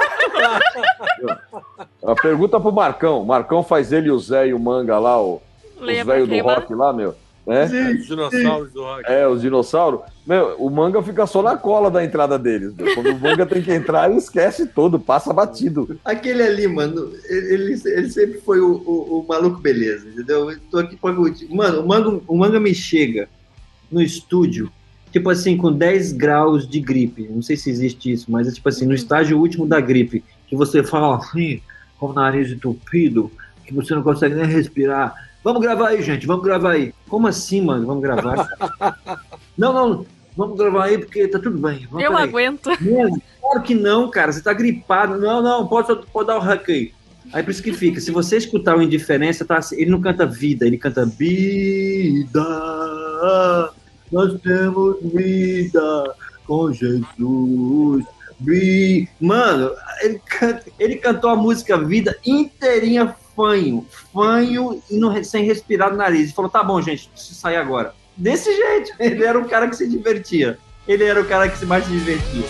a 2.03 2.15
pergunta 2.15 2.59
pro 2.59 2.71
Marcão. 2.71 3.23
Marcão 3.25 3.63
faz 3.63 3.91
ele, 3.91 4.09
o 4.11 4.19
Zé 4.19 4.47
e 4.47 4.53
o 4.53 4.59
Manga 4.59 4.97
lá, 4.99 5.21
o, 5.21 5.41
os 5.75 5.81
Lembra 5.81 6.15
velhos 6.15 6.29
do 6.29 6.39
rock 6.43 6.73
lá, 6.73 6.93
meu. 6.93 7.15
Né? 7.45 7.65
Os 7.99 8.07
dinossauros 8.07 8.71
do 8.73 8.81
rock. 8.81 9.03
É, 9.05 9.27
os 9.27 9.39
dinossauros. 9.41 9.99
Meu, 10.25 10.55
o 10.57 10.67
manga 10.71 10.99
fica 11.03 11.27
só 11.27 11.43
na 11.43 11.55
cola 11.55 11.91
da 11.91 12.03
entrada 12.03 12.39
deles. 12.39 12.73
meu. 12.73 12.95
Quando 12.95 13.11
o 13.11 13.19
manga 13.19 13.45
tem 13.45 13.61
que 13.61 13.71
entrar, 13.71 14.09
ele 14.09 14.17
esquece 14.17 14.65
todo, 14.65 14.99
passa 14.99 15.31
batido. 15.31 15.99
Aquele 16.03 16.41
ali, 16.41 16.67
mano, 16.67 17.11
ele, 17.29 17.79
ele 17.85 18.09
sempre 18.09 18.39
foi 18.41 18.59
o, 18.59 18.71
o- 18.83 19.19
o 19.19 19.25
maluco 19.27 19.59
beleza, 19.61 20.07
entendeu? 20.09 20.49
Eu 20.49 20.57
tô 20.71 20.79
aqui 20.79 20.95
pra. 20.95 21.13
Mano, 21.51 21.81
o 21.81 21.87
manga, 21.87 22.19
o 22.27 22.35
manga 22.35 22.59
me 22.59 22.73
chega 22.73 23.29
no 23.91 24.01
estúdio, 24.01 24.71
tipo 25.11 25.29
assim, 25.29 25.55
com 25.57 25.71
10 25.71 26.13
graus 26.13 26.67
de 26.67 26.79
gripe. 26.79 27.27
Não 27.29 27.41
sei 27.41 27.55
se 27.55 27.69
existe 27.69 28.11
isso, 28.11 28.31
mas 28.31 28.47
é 28.47 28.51
tipo 28.51 28.67
assim, 28.67 28.85
no 28.85 28.93
estágio 28.93 29.39
último 29.39 29.67
da 29.67 29.79
gripe, 29.79 30.23
que 30.47 30.55
você 30.55 30.83
fala 30.83 31.17
assim, 31.17 31.61
com 31.99 32.07
o 32.07 32.13
nariz 32.13 32.51
entupido, 32.51 33.31
que 33.65 33.73
você 33.73 33.95
não 33.95 34.03
consegue 34.03 34.35
nem 34.35 34.45
respirar. 34.45 35.13
Vamos 35.43 35.61
gravar 35.61 35.89
aí, 35.89 36.01
gente, 36.01 36.25
vamos 36.25 36.43
gravar 36.43 36.71
aí. 36.71 36.93
Como 37.07 37.27
assim, 37.27 37.61
mano? 37.61 37.85
Vamos 37.85 38.01
gravar? 38.01 38.47
não, 39.57 39.71
não, 39.71 40.05
vamos 40.35 40.57
gravar 40.57 40.85
aí 40.85 40.97
porque 40.97 41.27
tá 41.27 41.39
tudo 41.39 41.57
bem. 41.57 41.87
Vamos, 41.89 42.03
Eu 42.03 42.17
aguento. 42.17 42.69
Claro 43.39 43.61
que 43.61 43.75
não, 43.75 44.09
cara. 44.09 44.31
Você 44.31 44.41
tá 44.41 44.53
gripado. 44.53 45.19
Não, 45.19 45.41
não, 45.41 45.67
pode, 45.67 45.95
pode 46.11 46.27
dar 46.27 46.37
o 46.37 46.41
hack 46.41 46.67
aí. 46.69 46.91
Aí 47.33 47.43
por 47.43 47.51
isso 47.51 47.61
que 47.63 47.73
fica. 47.73 47.99
Se 47.99 48.11
você 48.11 48.37
escutar 48.37 48.77
o 48.77 48.81
Indiferença, 48.81 49.43
tá, 49.45 49.57
assim, 49.57 49.75
ele 49.81 49.91
não 49.91 50.01
canta 50.01 50.25
vida, 50.25 50.65
ele 50.65 50.77
canta 50.77 51.05
vida. 51.05 52.43
Nós 54.11 54.39
temos 54.41 54.97
vida 55.01 56.15
com 56.45 56.71
Jesus. 56.71 58.05
Mano, 59.19 59.71
ele, 60.01 60.21
can- 60.25 60.59
ele 60.79 60.95
cantou 60.97 61.29
a 61.29 61.35
música 61.35 61.77
Vida 61.77 62.17
inteirinha 62.25 63.15
fanho, 63.35 63.85
fanho 64.13 64.81
e 64.89 64.97
não, 64.97 65.21
sem 65.23 65.43
respirar 65.43 65.91
no 65.91 65.97
nariz. 65.97 66.21
Ele 66.25 66.33
falou: 66.33 66.49
tá 66.51 66.63
bom, 66.63 66.81
gente, 66.81 67.09
preciso 67.09 67.39
sair 67.39 67.57
agora. 67.57 67.93
Desse 68.15 68.51
jeito, 68.55 68.91
ele 68.99 69.23
era 69.23 69.37
o 69.37 69.47
cara 69.47 69.67
que 69.69 69.75
se 69.75 69.87
divertia. 69.87 70.57
Ele 70.87 71.03
era 71.03 71.19
o 71.19 71.25
cara 71.25 71.49
que 71.49 71.65
mais 71.65 71.83
se 71.85 71.91
divertia. 71.91 72.43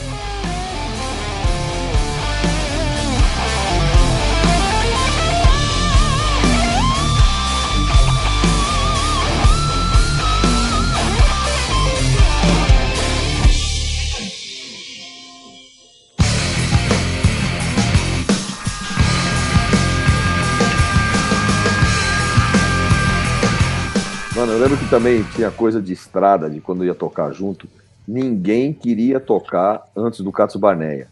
Mano, 24.45 24.57
eu 24.59 24.61
lembro 24.61 24.77
que 24.77 24.87
também 24.91 25.23
tinha 25.35 25.49
coisa 25.49 25.81
de 25.81 25.91
estrada, 25.91 26.47
de 26.47 26.61
quando 26.61 26.85
ia 26.85 26.93
tocar 26.93 27.31
junto. 27.33 27.67
Ninguém 28.07 28.71
queria 28.71 29.19
tocar 29.19 29.87
antes 29.97 30.21
do 30.21 30.31
Katsu 30.31 30.59
Barneia. 30.59 31.07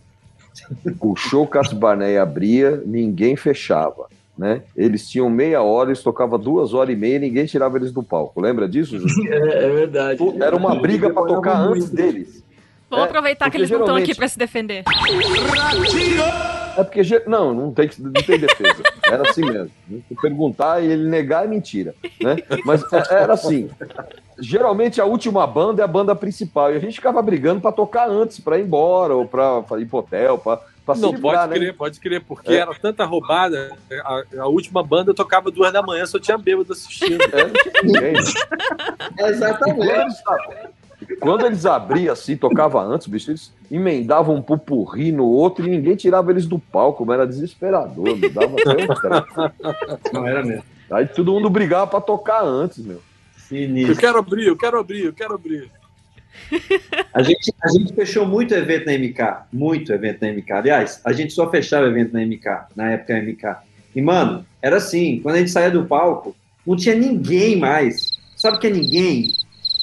O 1.02 1.16
show 1.16 1.48
Katsu 1.48 1.76
Barneia 1.76 2.22
abria, 2.22 2.80
ninguém 2.86 3.36
fechava. 3.36 4.06
Né? 4.38 4.62
Eles 4.78 5.10
tinham 5.10 5.32
meia 5.32 5.64
hora, 5.64 5.90
eles 5.90 6.04
tocavam 6.04 6.38
duas 6.38 6.76
horas 6.76 6.94
e 6.94 6.96
meia 6.96 7.16
e 7.16 7.20
ninguém 7.20 7.48
tirava 7.48 7.76
eles 7.78 7.92
do 7.92 8.04
palco. 8.04 8.40
Lembra 8.40 8.70
disso, 8.70 9.00
Júlio? 9.00 9.26
É, 9.34 9.66
é 9.66 9.70
verdade. 9.70 10.20
Era 10.40 10.56
uma 10.56 10.76
briga 10.76 11.10
para 11.12 11.26
tocar 11.26 11.58
antes 11.58 11.90
deles. 11.90 12.44
Vamos 12.88 13.06
É, 13.06 13.10
aproveitar 13.10 13.50
que 13.50 13.58
eles 13.58 13.68
não 13.72 13.78
estão 13.78 13.88
geralmente- 13.96 14.12
aqui 14.12 14.16
pra 14.20 14.28
se 14.28 14.38
defender. 14.38 14.84
É 16.78 16.84
porque. 16.84 17.02
Não, 17.28 17.54
não 17.54 17.72
tem, 17.74 17.90
não 18.00 18.12
tem 18.14 18.40
defesa. 18.40 18.82
Era 19.06 19.30
assim 19.30 19.42
mesmo. 19.46 19.72
Se 20.08 20.16
perguntar 20.22 20.82
e 20.84 20.92
ele 20.92 21.08
negar 21.10 21.46
é 21.46 21.48
mentira. 21.48 21.94
Né? 22.22 22.38
Mas 22.66 22.82
é- 22.92 23.14
era 23.22 23.34
assim. 23.34 23.70
Geralmente 24.40 25.00
a 25.00 25.06
última 25.06 25.46
banda 25.46 25.82
é 25.82 25.86
a 25.86 25.88
banda 25.88 26.16
principal. 26.16 26.74
E 26.74 26.76
a 26.76 26.80
gente 26.80 26.96
ficava 26.96 27.22
brigando 27.22 27.62
pra 27.62 27.72
tocar 27.72 28.10
antes, 28.10 28.40
pra 28.40 28.58
ir 28.58 28.64
embora, 28.64 29.16
ou 29.16 29.28
pra, 29.28 29.62
pra 29.62 29.80
ir 29.80 29.86
pro 29.86 30.00
hotel, 30.00 30.38
pra, 30.40 30.60
pra 30.84 30.96
se 30.96 31.02
Não, 31.02 31.12
livrar, 31.12 31.48
pode 31.48 31.50
né? 31.50 31.56
crer, 31.58 31.78
pode 31.78 32.00
crer, 32.00 32.22
porque 32.24 32.52
É. 32.52 32.58
era 32.58 32.74
tanta 32.74 33.06
roubada. 33.06 33.72
A, 34.04 34.24
a 34.40 34.48
última 34.48 34.82
banda 34.84 35.12
eu 35.12 35.16
tocava 35.16 35.52
duas 35.52 35.72
da 35.72 35.84
manhã, 35.84 36.06
só 36.08 36.20
tinha 36.20 36.38
bêbado 36.38 36.74
assistindo. 36.74 37.22
É, 37.32 37.44
não 37.44 37.54
tinha 37.54 37.84
ninguém. 37.84 38.14
Exatamente. 39.20 40.16
Quando 41.20 41.46
eles, 41.46 41.66
abriam 41.66 42.14
assim, 42.14 42.36
tocava 42.36 42.82
antes, 42.84 43.08
bicho, 43.08 43.32
eles 43.32 43.52
emendavam 43.72 44.36
um 44.36 44.42
pupurri 44.42 45.12
no 45.12 45.26
outro 45.26 45.66
e 45.66 45.70
ninguém 45.70 45.96
tirava 45.96 46.32
eles 46.32 46.46
do 46.46 46.60
palco, 46.60 47.06
mas 47.06 47.16
era 47.16 47.28
desesperador, 47.28 48.16
me 48.16 48.30
dava 48.30 48.56
até 48.60 48.84
um. 48.84 50.14
Não 50.14 50.28
era 50.28 50.44
mesmo. 50.44 50.64
Aí 50.92 51.08
todo 51.08 51.32
mundo 51.32 51.50
brigava 51.50 51.88
pra 51.88 52.02
tocar 52.02 52.44
antes, 52.44 52.86
meu. 52.86 53.02
Eu 53.52 53.96
quero 53.96 54.18
abrir, 54.18 54.48
eu 54.48 54.58
quero 54.58 54.80
abrir, 54.80 55.06
eu 55.06 55.14
quero 55.14 55.36
abrir. 55.36 55.70
A 57.14 57.22
gente, 57.22 57.54
a 57.64 57.70
gente 57.70 57.94
fechou 57.94 58.26
muito 58.26 58.54
evento 58.54 58.86
na 58.86 58.94
MK. 58.94 59.46
Muito 59.52 59.94
evento 59.94 60.22
na 60.22 60.32
MK. 60.32 60.52
Aliás, 60.52 61.02
a 61.04 61.14
gente 61.14 61.34
só 61.34 61.50
fechava 61.50 61.88
evento 61.88 62.14
na 62.14 62.26
MK, 62.26 62.46
na 62.76 62.92
época 62.92 63.22
MK. 63.22 63.58
E, 63.96 64.02
mano, 64.02 64.46
era 64.62 64.78
assim: 64.78 65.20
quando 65.22 65.36
a 65.36 65.40
gente 65.40 65.52
saía 65.52 65.72
do 65.72 65.86
palco, 65.86 66.36
não 66.66 66.76
tinha 66.76 66.96
ninguém 66.96 67.58
mais. 67.58 68.18
Sabe 68.36 68.58
o 68.58 68.60
que 68.60 68.68
é 68.68 68.72
ninguém? 68.72 69.28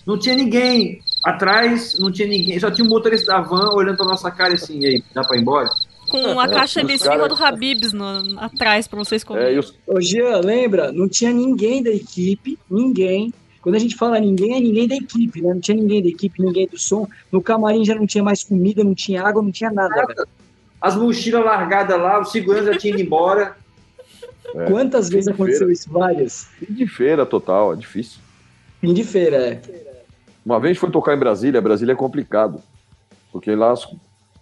Não 0.07 0.19
tinha 0.19 0.35
ninguém. 0.35 1.01
Atrás, 1.25 1.99
não 1.99 2.11
tinha 2.11 2.27
ninguém. 2.29 2.59
Só 2.59 2.71
tinha 2.71 2.85
um 2.87 2.89
motorista 2.91 3.33
da 3.33 3.41
van 3.41 3.71
olhando 3.75 3.97
pra 3.97 4.07
nossa 4.07 4.31
cara 4.31 4.55
assim: 4.55 4.79
e 4.81 4.87
aí, 4.87 5.05
dá 5.15 5.23
pra 5.23 5.37
ir 5.37 5.41
embora? 5.41 5.69
Com 6.11 6.41
a 6.41 6.49
caixa 6.49 6.83
de 6.83 6.99
cara- 6.99 7.29
do 7.29 7.35
Habibs 7.35 7.93
no- 7.93 8.39
atrás 8.41 8.89
pra 8.89 8.99
vocês 8.99 9.23
comerem. 9.23 9.61
Ô, 9.87 10.01
Jean, 10.01 10.41
lembra? 10.41 10.91
Não 10.91 11.09
tinha 11.09 11.33
ninguém 11.33 11.83
da 11.83 11.91
equipe, 11.91 12.59
ninguém. 12.71 13.33
Quando 13.63 13.75
a 13.75 13.79
gente 13.79 13.95
fala 13.95 14.19
ninguém, 14.19 14.57
é 14.57 14.61
ninguém 14.61 14.89
da 14.89 14.97
equipe, 14.97 15.43
né? 15.43 15.53
Não 15.53 15.61
tinha 15.61 15.77
ninguém 15.77 16.03
da 16.03 16.09
equipe, 16.09 16.43
ninguém 16.43 16.67
do 16.67 16.79
som. 16.79 17.07
No 17.31 17.41
camarim 17.43 17.85
já 17.85 17.95
não 17.95 18.07
tinha 18.07 18.25
mais 18.25 18.43
comida, 18.43 18.83
não 18.83 18.95
tinha 18.95 19.23
água, 19.23 19.43
não 19.43 19.53
tinha 19.53 19.71
nada. 19.71 19.95
velho. 20.07 20.27
As 20.81 20.97
mochilas 20.97 21.45
largadas 21.45 22.01
lá, 22.01 22.19
o 22.19 22.25
segurança 22.25 22.73
já 22.73 22.79
tinha 22.79 22.95
ido 22.95 23.03
embora. 23.03 23.55
É. 24.57 24.65
Quantas 24.65 25.11
vezes 25.11 25.29
aconteceu 25.29 25.59
feira. 25.61 25.73
isso? 25.75 25.91
Várias. 25.93 26.49
Fim 26.59 26.73
de 26.73 26.87
feira 26.87 27.25
total, 27.27 27.75
é 27.75 27.77
difícil. 27.77 28.19
Fim 28.81 28.95
de 28.95 29.05
feira, 29.05 29.37
é. 29.37 29.61
Uma 30.45 30.59
vez 30.59 30.79
foi 30.79 30.91
tocar 30.91 31.15
em 31.15 31.19
Brasília, 31.19 31.61
Brasília 31.61 31.93
é 31.93 31.97
complicado. 31.97 32.63
Porque 33.33 33.55
lá 33.55 33.73
os, 33.73 33.87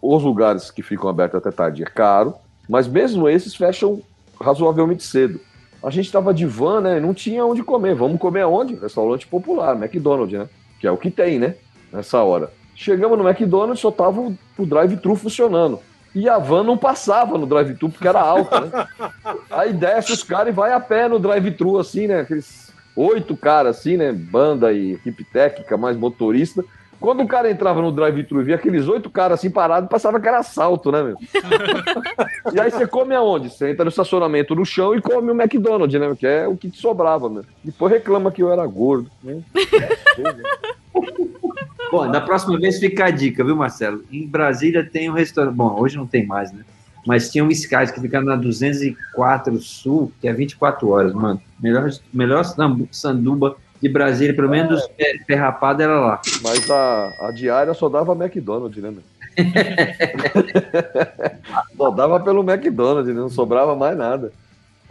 os 0.01 0.23
lugares 0.23 0.71
que 0.71 0.83
ficam 0.83 1.09
abertos 1.11 1.39
até 1.39 1.51
tarde 1.51 1.83
é 1.83 1.87
caro, 1.87 2.35
mas 2.69 2.87
mesmo 2.87 3.29
esses 3.29 3.55
fecham 3.55 4.01
razoavelmente 4.41 5.03
cedo. 5.03 5.41
A 5.83 5.91
gente 5.91 6.11
tava 6.11 6.35
de 6.35 6.45
van, 6.45 6.81
né? 6.81 7.01
Não 7.01 7.15
tinha 7.15 7.45
onde 7.45 7.63
comer. 7.63 7.95
Vamos 7.95 8.19
comer 8.19 8.43
aonde? 8.43 8.75
Restaurante 8.75 9.27
popular, 9.27 9.77
McDonald's, 9.77 10.39
né? 10.39 10.49
Que 10.81 10.87
é 10.87 10.91
o 10.91 10.97
que 10.97 11.11
tem, 11.11 11.39
né? 11.39 11.55
Nessa 11.93 12.23
hora. 12.23 12.51
Chegamos 12.75 13.19
no 13.19 13.29
McDonald's, 13.29 13.81
só 13.81 13.91
tava 13.91 14.21
o, 14.21 14.37
o 14.57 14.67
drive-thru 14.67 15.15
funcionando. 15.17 15.81
E 16.15 16.29
a 16.29 16.39
van 16.39 16.65
não 16.65 16.77
passava 16.77 17.39
no 17.39 17.47
drive-thru 17.47 17.91
porque 17.91 18.09
era 18.09 18.21
alta, 18.21 18.61
né? 18.61 18.87
Aí 19.51 19.73
desce 19.73 20.13
os 20.13 20.23
caras 20.23 20.49
e 20.49 20.57
vai 20.57 20.73
a 20.73 20.81
pé 20.81 21.09
no 21.09 21.19
drive-thru, 21.19 21.79
assim, 21.79 22.07
né? 22.07 22.21
Aqueles 22.21 22.73
oito 22.97 23.37
caras, 23.37 23.79
assim, 23.79 23.97
né? 23.97 24.13
Banda 24.13 24.73
e 24.73 24.93
equipe 24.93 25.25
técnica, 25.25 25.77
mais 25.77 25.97
motorista. 25.97 26.65
Quando 27.01 27.23
o 27.23 27.29
cara 27.29 27.51
entrava 27.51 27.81
no 27.81 27.93
drive-thru 27.93 28.41
e 28.41 28.45
via 28.45 28.57
aqueles 28.57 28.89
oito 28.89 29.09
caras 29.09 29.39
assim 29.39 29.51
parados, 29.51 29.89
passava 29.89 30.19
que 30.19 30.27
era 30.27 30.39
assalto, 30.39 30.91
né, 30.91 31.03
meu? 31.03 31.17
e 32.53 32.59
aí 32.59 32.71
você 32.71 32.89
come 32.89 33.15
aonde? 33.15 33.51
Você 33.51 33.71
entra 33.71 33.85
no 33.85 33.91
estacionamento 33.91 34.55
no 34.55 34.65
chão 34.65 34.97
e 34.97 35.01
come 35.01 35.31
o 35.31 35.41
McDonald's, 35.41 36.01
né? 36.01 36.17
Que 36.19 36.27
é 36.27 36.49
o 36.49 36.57
que 36.57 36.69
te 36.69 36.81
sobrava, 36.81 37.31
meu. 37.31 37.45
Depois 37.63 37.93
reclama 37.93 38.33
que 38.33 38.43
eu 38.43 38.51
era 38.53 38.67
gordo. 38.67 39.09
Né? 39.23 39.41
Bom, 41.91 42.11
da 42.11 42.21
próxima 42.21 42.59
vez 42.59 42.81
fica 42.81 43.07
a 43.07 43.11
dica, 43.11 43.45
viu, 43.45 43.55
Marcelo? 43.55 44.03
Em 44.11 44.27
Brasília 44.27 44.85
tem 44.85 45.09
um 45.09 45.15
restaurante. 45.15 45.55
Bom, 45.55 45.81
hoje 45.81 45.97
não 45.97 46.07
tem 46.07 46.27
mais, 46.27 46.53
né? 46.53 46.65
Mas 47.07 47.31
tinha 47.31 47.45
um 47.45 47.51
Skies 47.51 47.91
que 47.91 48.01
fica 48.01 48.21
na 48.21 48.37
204 48.37 49.59
Sul, 49.61 50.13
que 50.21 50.29
é 50.29 50.33
24 50.33 50.89
horas, 50.89 51.13
mano. 51.13 51.41
Melhor, 51.61 51.91
melhor 52.13 52.45
sanduba 52.91 53.57
de 53.81 53.89
Brasília, 53.89 54.35
pelo 54.35 54.49
menos 54.49 54.83
é. 54.99 55.19
ferrapada 55.27 55.85
era 55.85 56.01
lá. 56.01 56.21
Mas 56.43 56.71
a, 56.71 57.13
a 57.21 57.31
diária 57.31 57.73
só 57.75 57.89
dava 57.89 58.13
McDonald's, 58.13 58.83
né, 58.83 58.91
meu? 58.91 59.03
só 61.77 61.91
dava 61.91 62.21
pelo 62.21 62.43
McDonald's, 62.43 63.15
né? 63.15 63.21
não 63.21 63.29
sobrava 63.29 63.77
mais 63.77 63.97
nada. 63.97 64.33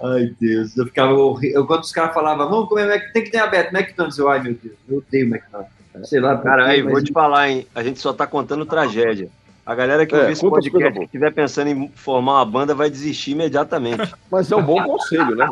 Ai, 0.02 0.34
Deus. 0.40 0.78
Eu 0.78 0.86
ficava. 0.86 1.12
Eu, 1.12 1.66
quando 1.66 1.84
os 1.84 1.92
caras 1.92 2.14
falavam, 2.14 2.50
vamos 2.50 2.70
comer 2.70 2.88
Mac, 2.88 3.12
tem 3.12 3.24
que 3.24 3.32
ter 3.32 3.40
aberto 3.40 3.76
McDonald's. 3.76 4.18
Eu, 4.18 4.30
ai, 4.30 4.42
meu 4.42 4.54
Deus, 4.54 4.76
eu 4.88 4.98
odeio 4.98 5.26
McDonald's. 5.26 5.78
Sei 6.04 6.20
lá, 6.20 6.36
por 6.36 6.44
Cara, 6.44 6.66
quê, 6.66 6.72
aí, 6.72 6.84
mas- 6.84 6.94
vou 6.94 7.04
te 7.04 7.12
falar, 7.12 7.50
hein? 7.50 7.68
A 7.74 7.82
gente 7.82 8.00
só 8.00 8.14
tá 8.14 8.28
contando 8.28 8.66
tragédia. 8.66 9.30
A 9.68 9.76
galera 9.76 10.06
que 10.06 10.16
É, 10.16 10.20
ouvir 10.20 10.32
esse 10.32 10.50
podcast, 10.50 10.88
que 10.88 10.94
boas. 10.94 11.06
estiver 11.08 11.34
pensando 11.34 11.68
em 11.68 11.90
formar 11.90 12.36
uma 12.36 12.46
banda, 12.46 12.74
vai 12.74 12.90
desistir 12.90 13.32
imediatamente. 13.32 14.14
Mas 14.32 14.50
é 14.50 14.56
um 14.56 14.64
bom 14.64 14.82
conselho, 14.82 15.36
né? 15.36 15.46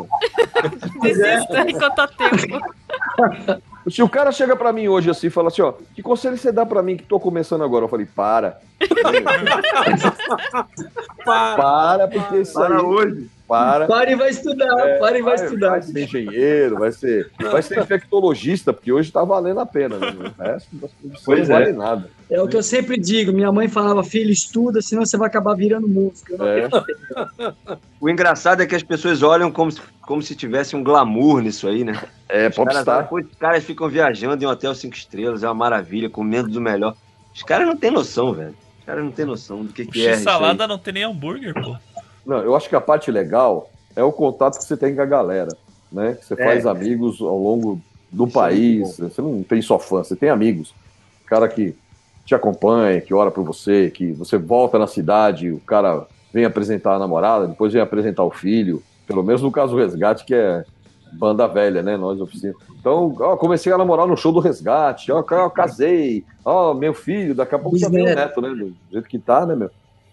Desista 1.03 1.69
enquanto 1.69 1.99
há 1.99 2.07
tempo. 2.07 2.61
Se 3.91 4.01
o 4.01 4.07
cara 4.07 4.31
chega 4.31 4.55
pra 4.55 4.71
mim 4.71 4.87
hoje 4.87 5.09
assim 5.09 5.27
e 5.27 5.29
fala 5.29 5.49
assim, 5.49 5.61
ó, 5.61 5.73
que 5.93 6.01
conselho 6.01 6.37
você 6.37 6.49
dá 6.49 6.65
pra 6.65 6.81
mim 6.81 6.95
que 6.95 7.03
tô 7.03 7.19
começando 7.19 7.63
agora? 7.63 7.83
Eu 7.83 7.89
falei, 7.89 8.05
para. 8.07 8.57
para, 11.25 12.07
porque 12.07 12.37
isso 12.37 12.53
Para 12.53 12.77
aí... 12.77 12.81
hoje. 12.81 13.29
Para. 13.47 13.85
Para 13.85 14.11
e 14.11 14.15
vai 14.15 14.29
estudar, 14.31 14.79
É, 14.87 14.97
para 14.97 15.19
e 15.19 15.21
vai, 15.21 15.37
vai, 15.37 15.45
estudar. 15.45 15.69
vai 15.69 15.81
ser 15.83 16.03
engenheiro, 16.03 16.79
vai 16.79 16.91
ser, 16.91 17.29
vai 17.39 17.61
ser 17.61 17.79
infectologista, 17.79 18.73
porque 18.73 18.91
hoje 18.91 19.11
tá 19.11 19.23
valendo 19.23 19.59
a 19.59 19.65
pena, 19.67 19.97
né? 19.99 20.07
O 20.39 20.41
resto 20.41 20.69
Pois 21.23 21.47
não 21.47 21.55
é. 21.55 21.59
vale 21.59 21.73
nada. 21.73 22.09
É 22.29 22.41
o 22.41 22.47
que 22.47 22.57
eu 22.57 22.63
sempre 22.63 22.97
digo. 22.99 23.31
Minha 23.31 23.51
mãe 23.51 23.67
falava, 23.67 24.03
filho, 24.03 24.31
estuda, 24.31 24.81
senão 24.81 25.05
você 25.05 25.15
vai 25.15 25.27
acabar 25.27 25.53
virando 25.53 25.87
músico. 25.87 26.31
Eu 26.33 26.37
não 26.39 26.47
É. 26.47 26.67
O 28.01 28.09
engraçado 28.09 28.61
é 28.61 28.65
que 28.65 28.75
as 28.75 28.81
pessoas 28.83 29.21
olham 29.21 29.51
como 29.51 29.71
se, 29.71 29.79
como 30.01 30.21
se 30.23 30.35
tivesse 30.35 30.75
um 30.75 30.83
glamour 30.83 31.41
nisso 31.41 31.67
aí, 31.67 31.83
né? 31.83 31.93
É, 32.27 32.47
Os 32.47 32.55
caras, 32.55 32.73
popstar. 32.73 33.03
depois 33.03 33.25
os 33.27 33.35
caras 33.37 33.63
ficam 33.63 33.87
viajando 33.87 34.43
em 34.43 34.47
um 34.47 34.49
hotel 34.49 34.73
cinco 34.73 34.95
estrelas, 34.95 35.43
é 35.43 35.47
uma 35.47 35.53
maravilha, 35.53 36.09
comendo 36.09 36.49
do 36.49 36.59
melhor. 36.59 36.95
Os 37.33 37.43
caras 37.43 37.67
não 37.67 37.75
têm 37.77 37.91
noção, 37.91 38.33
velho. 38.33 38.55
Os 38.79 38.85
caras 38.85 39.03
não 39.03 39.11
têm 39.11 39.25
noção 39.25 39.63
do 39.63 39.71
que, 39.71 39.85
que 39.85 40.07
é. 40.07 40.13
X-salada 40.13 40.67
não 40.67 40.77
tem 40.79 40.93
nem 40.95 41.03
hambúrguer, 41.03 41.53
pô. 41.53 41.75
Não, 42.25 42.37
eu 42.37 42.55
acho 42.55 42.67
que 42.67 42.75
a 42.75 42.81
parte 42.81 43.11
legal 43.11 43.69
é 43.95 44.03
o 44.03 44.11
contato 44.11 44.57
que 44.57 44.63
você 44.63 44.75
tem 44.75 44.95
com 44.95 45.01
a 45.01 45.05
galera, 45.05 45.55
né? 45.91 46.13
Que 46.19 46.25
você 46.25 46.33
É. 46.33 46.43
faz 46.43 46.65
amigos 46.65 47.21
ao 47.21 47.37
longo 47.37 47.79
do 48.11 48.25
é 48.25 48.31
país. 48.31 48.97
Você 48.97 49.21
não 49.21 49.43
tem 49.43 49.61
só 49.61 49.77
fã, 49.77 50.03
você 50.03 50.15
tem 50.15 50.29
amigos. 50.29 50.73
Cara 51.25 51.47
que 51.47 51.75
te 52.25 52.33
acompanha, 52.33 53.01
que 53.01 53.13
ora 53.13 53.29
por 53.29 53.43
você, 53.43 53.91
que 53.91 54.11
você 54.13 54.37
volta 54.37 54.79
na 54.79 54.87
cidade, 54.87 55.51
o 55.51 55.59
cara 55.59 56.07
vem 56.33 56.45
apresentar 56.45 56.95
a 56.95 56.99
namorada, 56.99 57.47
depois 57.47 57.71
vem 57.71 57.81
apresentar 57.81 58.23
o 58.23 58.31
filho. 58.31 58.81
Pelo 59.05 59.23
menos 59.23 59.41
no 59.41 59.51
caso 59.51 59.73
do 59.73 59.77
Resgate, 59.77 60.25
que 60.25 60.33
é 60.33 60.65
banda 61.13 61.47
velha, 61.47 61.83
né? 61.83 61.95
Nós 61.95 62.19
oficina. 62.19 62.53
Então, 62.79 63.15
ó, 63.19 63.37
comecei 63.37 63.71
a 63.71 63.77
namorar 63.77 64.07
no 64.07 64.17
show 64.17 64.31
do 64.31 64.39
Resgate, 64.39 65.11
ó, 65.11 65.23
eu 65.29 65.49
casei, 65.49 66.25
ó, 66.43 66.73
meu 66.73 66.93
filho, 66.93 67.35
daqui 67.35 67.55
a 67.55 67.59
pouco 67.59 67.77
já 67.77 67.89
vem 67.89 68.03
o 68.03 68.15
neto, 68.15 68.41
né? 68.41 68.49
Do 68.49 68.73
jeito 68.91 69.07
que 69.07 69.19
tá, 69.19 69.45
né, 69.45 69.55
meu? 69.55 69.69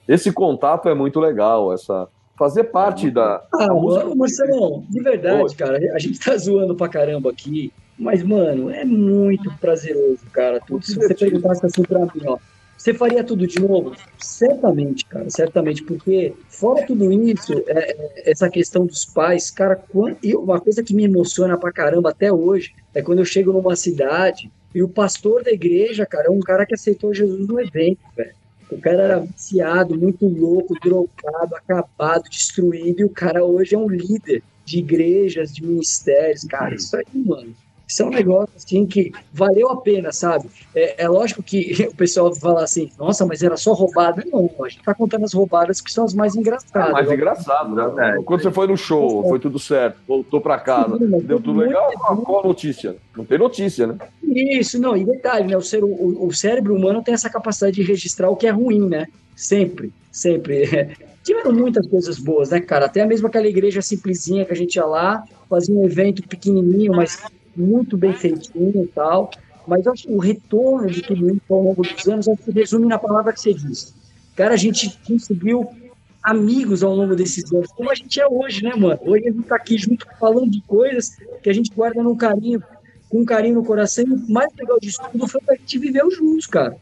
Esse 0.08 0.32
contato 0.32 0.88
é 0.88 0.94
muito 0.94 1.20
legal, 1.20 1.72
essa 1.72 2.08
fazer 2.38 2.64
parte 2.64 3.10
da, 3.10 3.42
Ah, 3.54 3.66
da 3.68 3.74
música. 3.74 4.14
Marcelão, 4.14 4.84
de 4.88 5.00
verdade, 5.02 5.42
Oi. 5.42 5.54
cara, 5.54 5.78
a 5.94 5.98
gente 5.98 6.18
tá 6.18 6.36
zoando 6.36 6.74
pra 6.74 6.88
caramba 6.88 7.30
aqui, 7.30 7.72
mas, 7.98 8.22
mano, 8.22 8.70
é 8.70 8.84
muito 8.84 9.52
prazeroso, 9.60 10.24
cara. 10.32 10.60
Tudo. 10.66 10.84
Se 10.84 10.94
você 10.96 11.14
perguntasse 11.14 11.64
assim 11.64 11.82
pra 11.82 12.00
mim, 12.00 12.10
ó, 12.26 12.38
você 12.76 12.92
faria 12.92 13.22
tudo 13.22 13.46
de 13.46 13.60
novo? 13.60 13.92
Certamente, 14.18 15.04
cara, 15.04 15.30
certamente, 15.30 15.84
porque 15.84 16.34
fora 16.48 16.84
tudo 16.84 17.12
isso, 17.12 17.52
é- 17.68 17.92
é- 17.92 18.30
essa 18.30 18.48
questão 18.50 18.86
dos 18.86 19.04
pais, 19.04 19.50
cara, 19.50 19.76
quan- 19.76 20.16
e 20.22 20.34
uma 20.34 20.60
coisa 20.60 20.82
que 20.82 20.94
me 20.94 21.04
emociona 21.04 21.56
pra 21.56 21.70
caramba 21.70 22.10
até 22.10 22.32
hoje 22.32 22.74
é 22.92 23.00
quando 23.02 23.20
eu 23.20 23.24
chego 23.24 23.52
numa 23.52 23.76
cidade 23.76 24.50
e 24.74 24.82
o 24.82 24.88
pastor 24.88 25.44
da 25.44 25.52
igreja, 25.52 26.04
cara, 26.06 26.26
é 26.26 26.30
um 26.30 26.40
cara 26.40 26.66
que 26.66 26.74
aceitou 26.74 27.14
Jesus 27.14 27.46
no 27.46 27.60
evento, 27.60 28.00
velho. 28.16 28.34
O 28.72 28.80
cara 28.80 29.02
era 29.02 29.18
viciado, 29.20 29.98
muito 29.98 30.26
louco, 30.26 30.74
drogado, 30.80 31.54
acabado, 31.54 32.28
destruído, 32.28 33.00
e 33.00 33.04
o 33.04 33.10
cara 33.10 33.44
hoje 33.44 33.74
é 33.74 33.78
um 33.78 33.88
líder 33.88 34.42
de 34.64 34.78
igrejas, 34.78 35.54
de 35.54 35.64
ministérios. 35.64 36.44
Cara, 36.44 36.74
isso 36.74 36.96
aí, 36.96 37.04
mano. 37.14 37.54
Isso 37.92 38.02
é 38.02 38.06
um 38.06 38.10
negócio 38.10 38.48
assim 38.56 38.86
que 38.86 39.12
valeu 39.30 39.68
a 39.68 39.76
pena, 39.76 40.12
sabe? 40.12 40.48
É, 40.74 41.04
é 41.04 41.08
lógico 41.08 41.42
que 41.42 41.86
o 41.92 41.94
pessoal 41.94 42.34
fala 42.34 42.64
assim, 42.64 42.90
nossa, 42.98 43.26
mas 43.26 43.42
era 43.42 43.54
só 43.58 43.74
roubada. 43.74 44.24
Não, 44.32 44.50
a 44.64 44.68
gente 44.70 44.82
tá 44.82 44.94
contando 44.94 45.26
as 45.26 45.34
roubadas 45.34 45.78
que 45.78 45.92
são 45.92 46.06
as 46.06 46.14
mais 46.14 46.34
engraçadas. 46.34 46.88
É 46.88 46.92
mais 46.92 47.12
engraçado, 47.12 47.74
né? 47.74 48.16
Quando 48.24 48.42
você 48.42 48.50
foi 48.50 48.66
no 48.66 48.78
show, 48.78 49.28
foi 49.28 49.38
tudo 49.38 49.58
certo, 49.58 49.98
voltou 50.08 50.40
pra 50.40 50.58
casa, 50.58 50.96
deu 50.98 51.38
tudo 51.38 51.58
legal, 51.58 51.92
qual 51.98 52.16
qual 52.16 52.40
a 52.40 52.48
notícia? 52.48 52.96
Não 53.14 53.26
tem 53.26 53.36
notícia, 53.36 53.86
né? 53.86 53.98
Isso, 54.22 54.80
não, 54.80 54.96
e 54.96 55.04
detalhe, 55.04 55.48
né? 55.48 55.56
O, 55.56 55.60
ser, 55.60 55.84
o, 55.84 56.26
o 56.26 56.32
cérebro 56.32 56.74
humano 56.74 57.02
tem 57.02 57.12
essa 57.12 57.28
capacidade 57.28 57.76
de 57.76 57.82
registrar 57.82 58.30
o 58.30 58.36
que 58.36 58.46
é 58.46 58.50
ruim, 58.50 58.88
né? 58.88 59.06
Sempre, 59.36 59.92
sempre. 60.10 60.96
Tiveram 61.22 61.52
muitas 61.52 61.86
coisas 61.86 62.18
boas, 62.18 62.50
né, 62.50 62.60
cara? 62.60 62.86
Até 62.86 63.04
mesmo 63.04 63.26
aquela 63.26 63.46
igreja 63.46 63.82
simplesinha 63.82 64.46
que 64.46 64.52
a 64.52 64.56
gente 64.56 64.76
ia 64.76 64.86
lá, 64.86 65.22
fazia 65.48 65.74
um 65.74 65.84
evento 65.84 66.26
pequenininho, 66.26 66.92
mas 66.94 67.22
muito 67.56 67.96
bem 67.96 68.12
feitinho 68.12 68.84
e 68.84 68.88
tal. 68.88 69.30
Mas 69.66 69.86
acho 69.86 70.04
que 70.04 70.12
o 70.12 70.18
retorno 70.18 70.88
de 70.88 71.02
tudo 71.02 71.30
isso 71.30 71.42
ao 71.48 71.62
longo 71.62 71.82
dos 71.82 72.08
anos 72.08 72.28
acho 72.28 72.42
que 72.42 72.50
resume 72.50 72.86
na 72.86 72.98
palavra 72.98 73.32
que 73.32 73.40
você 73.40 73.54
disse. 73.54 73.94
Cara, 74.34 74.54
a 74.54 74.56
gente 74.56 74.98
conseguiu 75.06 75.68
amigos 76.22 76.82
ao 76.82 76.94
longo 76.94 77.14
desses 77.16 77.52
anos, 77.52 77.70
como 77.72 77.90
a 77.90 77.94
gente 77.94 78.20
é 78.20 78.26
hoje, 78.26 78.62
né, 78.62 78.74
mano? 78.76 78.98
Hoje 79.02 79.28
a 79.28 79.32
gente 79.32 79.44
tá 79.44 79.56
aqui 79.56 79.76
junto 79.76 80.06
falando 80.18 80.50
de 80.50 80.60
coisas 80.62 81.16
que 81.42 81.50
a 81.50 81.52
gente 81.52 81.70
guarda 81.74 82.02
num 82.02 82.16
carinho, 82.16 82.62
com 83.08 83.20
um 83.20 83.24
carinho 83.24 83.56
no 83.56 83.64
coração. 83.64 84.04
E 84.06 84.12
o 84.12 84.32
mais 84.32 84.48
legal 84.56 84.78
disso 84.80 85.00
tudo 85.10 85.26
foi 85.26 85.40
que 85.40 85.50
a 85.52 85.54
gente 85.56 85.78
viveu 85.78 86.10
juntos, 86.10 86.46
cara. 86.46 86.76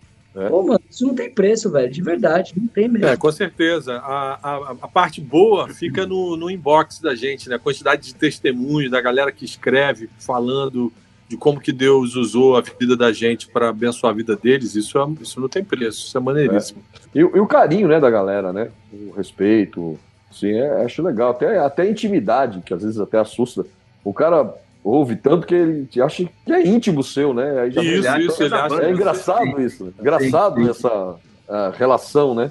Pô, 0.48 0.62
mano, 0.62 0.80
isso 0.88 1.04
não 1.06 1.14
tem 1.14 1.28
preço, 1.30 1.70
velho, 1.70 1.90
de 1.92 2.02
verdade, 2.02 2.52
não 2.56 2.66
tem 2.68 2.88
mesmo. 2.88 3.06
É, 3.08 3.16
com 3.16 3.32
certeza. 3.32 3.96
A, 3.96 4.38
a, 4.42 4.56
a 4.82 4.88
parte 4.88 5.20
boa 5.20 5.68
fica 5.68 6.06
no, 6.06 6.36
no 6.36 6.48
inbox 6.50 7.00
da 7.00 7.14
gente, 7.14 7.48
né? 7.48 7.56
A 7.56 7.58
quantidade 7.58 8.02
de 8.02 8.14
testemunhos 8.14 8.90
da 8.90 9.00
galera 9.00 9.32
que 9.32 9.44
escreve 9.44 10.08
falando 10.20 10.92
de 11.28 11.36
como 11.36 11.60
que 11.60 11.72
Deus 11.72 12.14
usou 12.16 12.56
a 12.56 12.60
vida 12.60 12.96
da 12.96 13.12
gente 13.12 13.48
para 13.48 13.68
abençoar 13.68 14.12
a 14.12 14.16
vida 14.16 14.36
deles. 14.36 14.74
Isso, 14.76 14.98
é, 14.98 15.06
isso 15.22 15.40
não 15.40 15.48
tem 15.48 15.64
preço, 15.64 16.06
isso 16.06 16.16
é 16.16 16.20
maneiríssimo. 16.20 16.82
E, 17.14 17.22
o- 17.24 17.36
e 17.36 17.40
o 17.40 17.46
carinho, 17.46 17.88
né, 17.88 17.98
da 18.00 18.10
galera, 18.10 18.52
né? 18.52 18.70
O 18.92 19.12
respeito, 19.16 19.98
sim, 20.30 20.52
é, 20.52 20.84
acho 20.84 21.02
legal. 21.02 21.30
Até, 21.32 21.58
até 21.58 21.82
a 21.82 21.90
intimidade, 21.90 22.60
que 22.64 22.72
às 22.74 22.82
vezes 22.82 22.98
até 23.00 23.18
assusta. 23.18 23.64
O 24.04 24.12
cara 24.14 24.52
ouve 24.82 25.16
tanto 25.16 25.46
que 25.46 25.54
ele 25.54 25.86
te 25.86 26.00
acha 26.00 26.24
que 26.44 26.52
é 26.52 26.66
íntimo 26.66 27.02
seu, 27.02 27.34
né? 27.34 27.60
Aí 27.60 27.70
já- 27.70 27.82
Isso, 27.82 27.98
Então, 27.98 28.20
isso, 28.20 28.42
ele 28.42 28.54
acha- 28.54 28.82
É 28.82 28.90
engraçado 28.90 29.60
isso, 29.60 29.84
né? 29.84 29.92
Engraçado 29.98 30.54
Sim, 30.56 30.64
sim. 30.64 30.70
essa 30.70 31.16
ah, 31.48 31.72
relação, 31.76 32.34
né? 32.34 32.50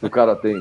Que 0.00 0.06
o 0.06 0.10
cara 0.10 0.36
tem. 0.36 0.60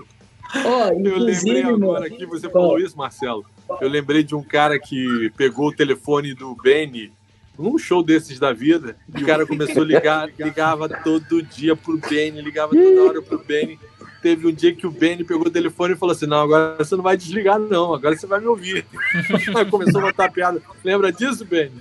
Ó, 0.66 0.90
Eu 0.90 1.18
lembrei 1.18 1.64
agora 1.64 2.10
que 2.10 2.26
você 2.26 2.50
falou 2.50 2.80
isso, 2.80 2.98
Marcelo. 2.98 3.46
Eu 3.82 3.90
lembrei 3.90 4.24
de 4.24 4.36
um 4.36 4.44
cara 4.44 4.80
que 4.80 5.32
pegou 5.36 5.70
o 5.70 5.76
telefone 5.76 6.34
do 6.34 6.56
Benny 6.56 7.12
num 7.58 7.78
show 7.78 8.04
desses 8.04 8.40
da 8.40 8.54
vida. 8.54 8.96
O 9.10 9.26
cara 9.26 9.46
começou 9.46 9.84
a 9.84 9.86
ligar, 9.86 10.30
ligava 10.38 10.90
todo 10.90 11.42
dia 11.42 11.76
pro 11.76 11.98
Benny, 11.98 12.42
ligava 12.42 12.72
toda 12.76 13.04
hora 13.04 13.22
pro 13.22 13.40
Benny. 13.40 13.80
Teve 14.24 14.48
um 14.48 14.54
dia 14.54 14.74
que 14.74 14.88
o 14.88 14.92
Benny 14.92 15.26
pegou 15.26 15.46
o 15.46 15.52
telefone 15.52 15.94
e 15.94 15.98
falou 15.98 16.16
assim: 16.16 16.26
Não, 16.26 16.42
agora 16.42 16.78
você 16.78 16.96
não 16.96 17.04
vai 17.04 17.18
desligar, 17.18 17.60
não, 17.60 17.94
agora 17.94 18.16
você 18.16 18.26
vai 18.26 18.40
me 18.40 18.48
ouvir. 18.48 18.86
Começou 19.70 20.00
a 20.00 20.06
botar 20.06 20.32
piada. 20.32 20.62
Lembra 20.82 21.12
disso, 21.12 21.44
Benny? 21.44 21.74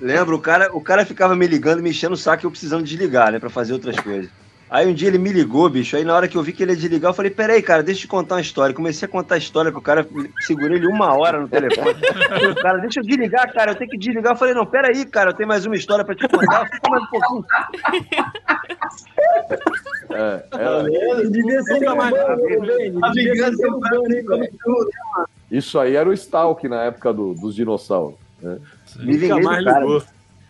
Lembra, 0.00 0.34
o 0.34 0.40
cara, 0.40 0.74
o 0.74 0.80
cara 0.80 1.04
ficava 1.04 1.36
me 1.36 1.46
ligando, 1.46 1.82
me 1.82 1.90
enchendo 1.90 2.14
o 2.14 2.16
saco 2.16 2.44
e 2.44 2.46
eu 2.46 2.50
precisando 2.50 2.82
desligar, 2.82 3.30
né, 3.30 3.38
pra 3.38 3.50
fazer 3.50 3.74
outras 3.74 3.94
coisas. 4.00 4.30
Aí 4.74 4.86
um 4.88 4.94
dia 4.94 5.08
ele 5.08 5.18
me 5.18 5.30
ligou, 5.30 5.68
bicho. 5.68 5.94
Aí 5.96 6.02
na 6.02 6.14
hora 6.16 6.26
que 6.26 6.34
eu 6.34 6.42
vi 6.42 6.50
que 6.50 6.62
ele 6.62 6.72
ia 6.72 6.76
desligar, 6.78 7.10
eu 7.10 7.14
falei: 7.14 7.30
Peraí, 7.30 7.60
cara, 7.60 7.82
deixa 7.82 7.98
eu 7.98 8.02
te 8.02 8.08
contar 8.08 8.36
uma 8.36 8.40
história. 8.40 8.74
Comecei 8.74 9.04
a 9.06 9.10
contar 9.10 9.34
a 9.34 9.38
história 9.38 9.70
pro 9.70 9.82
cara, 9.82 10.06
segurei 10.46 10.78
ele 10.78 10.86
uma 10.86 11.14
hora 11.14 11.38
no 11.40 11.46
telefone. 11.46 11.94
Falei, 12.28 12.46
o 12.46 12.54
cara, 12.54 12.78
deixa 12.78 13.00
eu 13.00 13.04
desligar, 13.04 13.52
cara, 13.52 13.72
eu 13.72 13.74
tenho 13.74 13.90
que 13.90 13.98
desligar. 13.98 14.32
Eu 14.32 14.36
falei: 14.38 14.54
Não, 14.54 14.64
peraí, 14.64 15.04
cara, 15.04 15.28
eu 15.30 15.34
tenho 15.34 15.46
mais 15.48 15.66
uma 15.66 15.76
história 15.76 16.04
pra 16.06 16.14
te 16.14 16.26
contar. 16.26 16.64
Fica 16.70 16.90
mais 16.90 17.02
um 17.02 17.06
pouquinho. 17.06 17.44
É, 20.10 20.44
era- 20.52 20.82
Devia 21.30 21.62
ser 21.62 21.80
mais- 21.94 22.12
Benny? 22.12 22.98
A 23.02 23.12
vingança 23.12 23.66
hein, 23.66 24.24
velho? 24.28 24.88
isso 25.50 25.78
aí 25.78 25.96
era 25.96 26.08
o 26.08 26.12
Stalk 26.12 26.68
na 26.68 26.82
época 26.82 27.12
do- 27.14 27.34
dos 27.34 27.54
dinossauros. 27.54 28.16
né? 28.42 28.58
Me 28.98 29.16
vinguei 29.16 29.40
do 29.40 29.44
mais 29.46 29.64
cara. 29.64 29.80
ligou. 29.80 30.02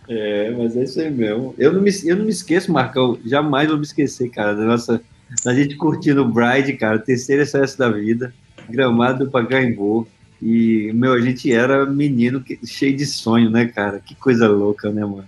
É, 0.09 0.51
mas 0.51 0.77
é 0.77 0.85
isso 0.85 1.01
aí 1.01 1.11
mesmo. 1.11 1.55
Eu 1.59 1.73
não 1.73 1.81
me, 1.81 1.91
eu 2.05 2.17
não 2.17 2.25
me 2.25 2.31
esqueço, 2.31 2.73
Marcão. 2.73 3.19
Jamais 3.25 3.69
vou 3.69 3.77
me 3.79 3.85
esquecer, 3.85 4.29
cara, 4.31 4.55
da 4.55 4.65
nossa. 4.65 5.01
Da 5.45 5.55
gente 5.55 5.77
curtindo 5.77 6.23
o 6.23 6.29
Bride, 6.29 6.75
cara, 6.75 6.99
terceiro 6.99 7.43
excesso 7.43 7.79
da 7.79 7.89
vida, 7.89 8.35
gramado 8.69 9.25
do 9.25 9.31
Pacaembu. 9.31 10.07
E, 10.43 10.91
meu, 10.93 11.13
a 11.15 11.21
gente 11.21 11.51
era 11.53 11.87
menino 11.87 12.43
que- 12.43 12.59
cheio 12.67 12.95
de 12.97 13.07
sonho, 13.07 13.49
né, 13.49 13.67
cara? 13.67 14.01
Que 14.01 14.15
coisa 14.15 14.49
louca, 14.49 14.91
né, 14.91 15.03
mano? 15.05 15.25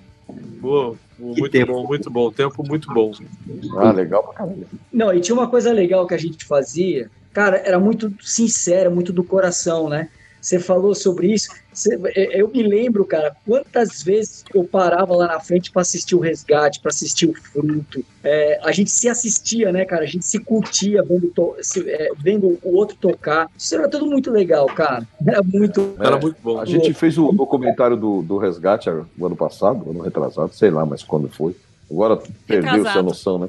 Pô, 0.60 0.96
muito 1.18 1.48
tempo. 1.50 1.72
bom, 1.72 1.86
muito 1.86 2.10
bom. 2.10 2.30
Tempo 2.30 2.66
muito 2.66 2.92
bom. 2.92 3.12
Ah, 3.78 3.92
legal 3.92 4.22
pra 4.24 4.32
caramba. 4.34 4.66
Não, 4.92 5.14
e 5.14 5.20
tinha 5.20 5.34
uma 5.34 5.46
coisa 5.48 5.72
legal 5.72 6.06
que 6.06 6.14
a 6.14 6.18
gente 6.18 6.44
fazia, 6.44 7.08
cara, 7.32 7.58
era 7.64 7.78
muito 7.78 8.12
sincera, 8.20 8.90
muito 8.90 9.12
do 9.12 9.22
coração, 9.22 9.88
né? 9.88 10.08
Você 10.44 10.58
falou 10.58 10.94
sobre 10.94 11.32
isso. 11.32 11.48
Você- 11.72 11.98
é- 12.14 12.38
eu 12.38 12.48
me 12.48 12.62
lembro, 12.62 13.02
cara, 13.06 13.34
quantas 13.46 14.02
vezes 14.02 14.44
eu 14.54 14.62
parava 14.62 15.16
lá 15.16 15.26
na 15.28 15.40
frente 15.40 15.70
para 15.72 15.80
assistir 15.80 16.14
o 16.14 16.20
resgate, 16.20 16.80
para 16.80 16.90
assistir 16.90 17.26
o 17.26 17.32
fruto. 17.32 18.04
É, 18.22 18.60
a 18.62 18.70
gente 18.70 18.90
se 18.90 19.08
assistia, 19.08 19.72
né, 19.72 19.86
cara? 19.86 20.02
A 20.02 20.06
gente 20.06 20.26
se 20.26 20.38
curtia 20.38 21.02
vendo, 21.02 21.28
to- 21.28 21.56
se- 21.62 21.88
é, 21.88 22.10
vendo 22.18 22.58
o 22.62 22.76
outro 22.76 22.94
tocar. 22.94 23.48
Isso 23.56 23.74
era 23.74 23.88
tudo 23.88 24.04
muito 24.04 24.30
legal, 24.30 24.66
cara. 24.66 25.08
Era 25.26 25.42
muito. 25.42 25.94
Era 25.98 26.18
muito 26.18 26.36
bom. 26.42 26.60
A 26.60 26.66
gente 26.66 26.92
fez 26.92 27.16
o 27.16 27.32
documentário 27.32 27.96
do, 27.96 28.20
do 28.20 28.36
Resgate 28.36 28.90
o 28.90 29.24
ano 29.24 29.34
passado, 29.36 29.88
ano 29.88 30.02
retrasado, 30.02 30.52
sei 30.54 30.70
lá, 30.70 30.84
mas 30.84 31.02
quando 31.02 31.26
foi. 31.30 31.56
Agora 31.90 32.18
perdeu-se 32.46 32.68
a 32.68 32.76
Retrasado. 32.76 33.02
noção, 33.06 33.38
né? 33.38 33.48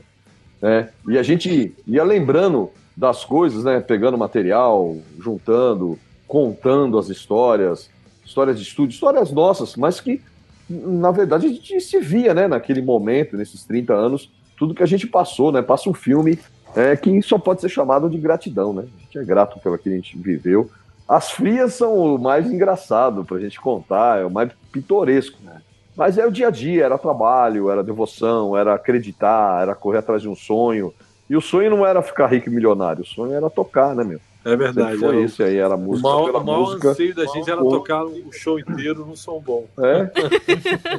É, 0.62 0.88
e 1.10 1.18
a 1.18 1.24
gente 1.24 1.76
ia 1.86 2.06
lembrando 2.06 2.70
das 2.96 3.26
coisas, 3.26 3.66
né? 3.66 3.82
Pegando 3.82 4.18
material, 4.18 4.96
juntando, 5.20 6.00
contando 6.28 6.98
as 6.98 7.10
histórias, 7.10 7.90
histórias 8.26 8.58
de 8.58 8.64
estúdio, 8.64 8.94
histórias 8.94 9.32
nossas, 9.32 9.76
mas 9.76 10.00
que, 10.00 10.22
na 10.70 11.12
verdade, 11.12 11.48
a 11.48 11.50
gente 11.50 11.80
se 11.82 12.00
via, 12.00 12.34
né? 12.34 12.48
Naquele 12.48 12.82
momento, 12.82 13.38
nesses 13.38 13.64
30 13.64 13.94
anos, 13.94 14.32
tudo 14.58 14.74
que 14.74 14.84
a 14.84 14.88
gente 14.88 15.08
passou, 15.08 15.52
né? 15.52 15.62
Passa 15.62 15.90
um 15.90 15.94
filme 15.94 16.40
é, 16.76 16.96
que 16.96 17.22
só 17.22 17.38
pode 17.38 17.62
ser 17.62 17.70
chamado 17.70 18.10
de 18.10 18.18
gratidão, 18.18 18.74
né? 18.74 18.86
A 18.98 19.02
gente 19.02 19.18
é 19.18 19.24
grato 19.24 19.60
pelo 19.60 19.78
que 19.78 19.90
a 19.90 19.92
gente 19.92 20.18
viveu. 20.18 20.70
As 21.08 21.32
frias 21.32 21.74
são 21.74 22.16
o 22.16 22.18
mais 22.18 22.52
engraçado 22.52 23.24
pra 23.24 23.40
gente 23.40 23.62
contar, 23.62 24.22
é 24.22 24.26
o 24.26 24.32
mais 24.32 24.52
pitoresco. 24.72 25.38
né? 25.44 25.62
Mas 25.96 26.18
é 26.18 26.26
o 26.26 26.32
dia 26.32 26.48
a 26.48 26.52
dia, 26.52 26.84
era 26.84 26.98
trabalho, 26.98 27.70
era 27.70 27.84
devoção, 27.84 28.58
era 28.58 28.74
acreditar, 28.74 29.62
era 29.62 29.76
correr 29.76 30.00
atrás 30.00 30.22
de 30.22 30.28
um 30.28 30.36
sonho. 30.36 30.94
E 31.30 31.36
o 31.36 31.42
sonho 31.42 31.70
não 31.70 31.86
era 31.86 32.02
ficar 32.02 32.28
rico 32.28 32.50
e 32.50 32.52
milionário, 32.52 33.04
o 33.04 33.08
sonho 33.08 33.34
era 33.34 33.50
tocar, 33.50 33.96
né, 33.96 34.04
meu? 34.04 34.20
É 34.46 34.56
verdade. 34.56 34.92
Sempre 34.92 35.00
foi 35.00 35.08
era 35.10 35.18
o- 35.18 35.26
isso 35.26 35.44
aí, 35.44 35.58
era 35.58 35.74
a 35.74 35.78
O 35.78 35.80
música 35.82 36.08
maior, 36.08 36.26
pela 36.26 36.40
o 36.40 36.46
maior 36.46 36.60
música. 36.62 36.90
anseio 36.90 37.16
da 37.16 37.26
gente 37.26 37.50
era 37.52 37.62
Pô. 37.62 37.70
tocar 37.70 38.06
o 38.06 38.32
show 38.32 38.60
inteiro 38.60 39.04
num 39.06 39.16
som 39.16 39.40
bom. 39.42 39.66
É. 39.80 40.10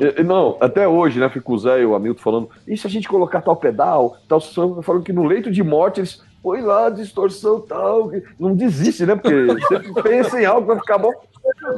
E- 0.00 0.22
não, 0.22 0.56
até 0.60 0.88
hoje, 0.88 1.20
né? 1.20 1.28
Fico 1.28 1.52
o 1.54 1.58
Zé 1.58 1.82
e 1.82 1.86
o 1.86 1.94
Hamilton 1.94 2.20
falando, 2.22 2.50
e 2.66 2.76
se 2.76 2.86
a 2.86 2.90
gente 2.90 3.08
colocar 3.08 3.40
tal 3.42 3.54
pedal, 3.56 4.16
tal 4.26 4.40
som, 4.40 4.82
falando 4.82 5.04
que 5.04 5.12
no 5.12 5.24
leito 5.24 5.50
de 5.50 5.62
morte 5.62 6.00
eles 6.00 6.22
põe 6.42 6.60
lá 6.60 6.90
distorção 6.90 7.60
tal. 7.60 8.08
que- 8.08 8.22
Não 8.40 8.54
desiste, 8.56 9.06
né? 9.06 9.14
Porque 9.14 9.46
sempre 9.68 9.92
pensa 10.02 10.40
em 10.40 10.44
algo, 10.46 10.66
vai 10.66 10.78
ficar 10.78 10.98
bom, 10.98 11.12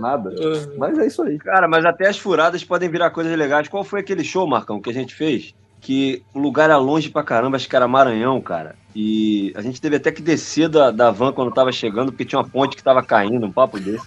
nada. 0.00 0.32
Mas 0.78 0.98
é 0.98 1.06
isso 1.06 1.22
aí. 1.22 1.38
Cara, 1.38 1.68
mas 1.68 1.84
até 1.84 2.08
as 2.08 2.18
furadas 2.18 2.64
podem 2.64 2.88
virar 2.88 3.10
coisas 3.10 3.36
legais. 3.36 3.68
Qual 3.68 3.84
foi 3.84 4.00
aquele 4.00 4.24
show, 4.24 4.46
Marcão, 4.46 4.80
que 4.80 4.88
a 4.90 4.94
gente 4.94 5.14
fez? 5.14 5.54
Que 5.80 6.22
o 6.32 6.38
lugar 6.38 6.64
era 6.70 6.78
longe 6.78 7.10
pra 7.10 7.22
caramba, 7.22 7.56
acho 7.56 7.68
que 7.68 7.76
era 7.76 7.86
Maranhão, 7.88 8.40
cara. 8.40 8.74
E 8.94 9.52
a 9.56 9.60
gente 9.60 9.80
teve 9.80 9.96
até 9.96 10.12
que 10.12 10.22
descer 10.22 10.68
da, 10.68 10.90
da 10.90 11.10
van 11.10 11.32
quando 11.32 11.52
tava 11.52 11.72
chegando, 11.72 12.12
porque 12.12 12.24
tinha 12.24 12.38
uma 12.38 12.48
ponte 12.48 12.76
que 12.76 12.82
tava 12.82 13.02
caindo, 13.02 13.44
um 13.46 13.52
papo 13.52 13.78
desse. 13.80 14.06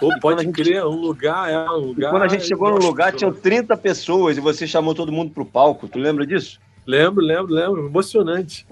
Pô, 0.00 0.08
pode 0.20 0.46
crer, 0.52 0.84
um 0.86 0.96
lugar, 1.00 1.50
é 1.50 1.68
um 1.70 1.82
E 1.82 1.86
lugar. 1.86 2.10
quando 2.10 2.22
a 2.22 2.28
gente 2.28 2.46
chegou 2.46 2.70
no 2.70 2.78
lugar, 2.78 3.12
tinham 3.12 3.32
30 3.32 3.76
pessoas 3.76 4.36
e 4.36 4.40
você 4.40 4.66
chamou 4.66 4.94
todo 4.94 5.10
mundo 5.12 5.30
pro 5.32 5.44
palco. 5.44 5.88
Tu 5.88 5.98
lembra 5.98 6.24
disso? 6.26 6.58
Lembro, 6.86 7.22
lembro, 7.24 7.52
lembro. 7.52 7.86
Emocionante. 7.86 8.64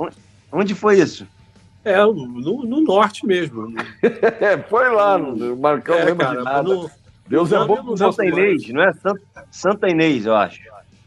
Onde 0.51 0.75
foi 0.75 0.99
isso? 1.01 1.27
É, 1.85 1.99
no, 2.01 2.15
no 2.65 2.81
norte 2.81 3.27
mesmo. 3.27 3.75
É, 4.03 4.57
foi 4.59 4.89
lá, 4.91 5.19
no 5.19 5.57
Marcão 5.57 5.95
É, 5.97 6.05
lembra 6.05 6.27
cara, 6.27 6.39
de 6.39 6.45
nada. 6.45 6.63
no- 6.63 6.91
Deus 7.27 7.53
é 7.53 7.63
bom 7.67 7.95
Santa 7.97 8.25
Inês, 8.25 8.69
não 8.69 8.83
é? 8.83 8.93
Santa, 8.95 9.21
Santa 9.51 9.89
Inês, 9.91 10.25
eu 10.25 10.35
acho. 10.35 10.61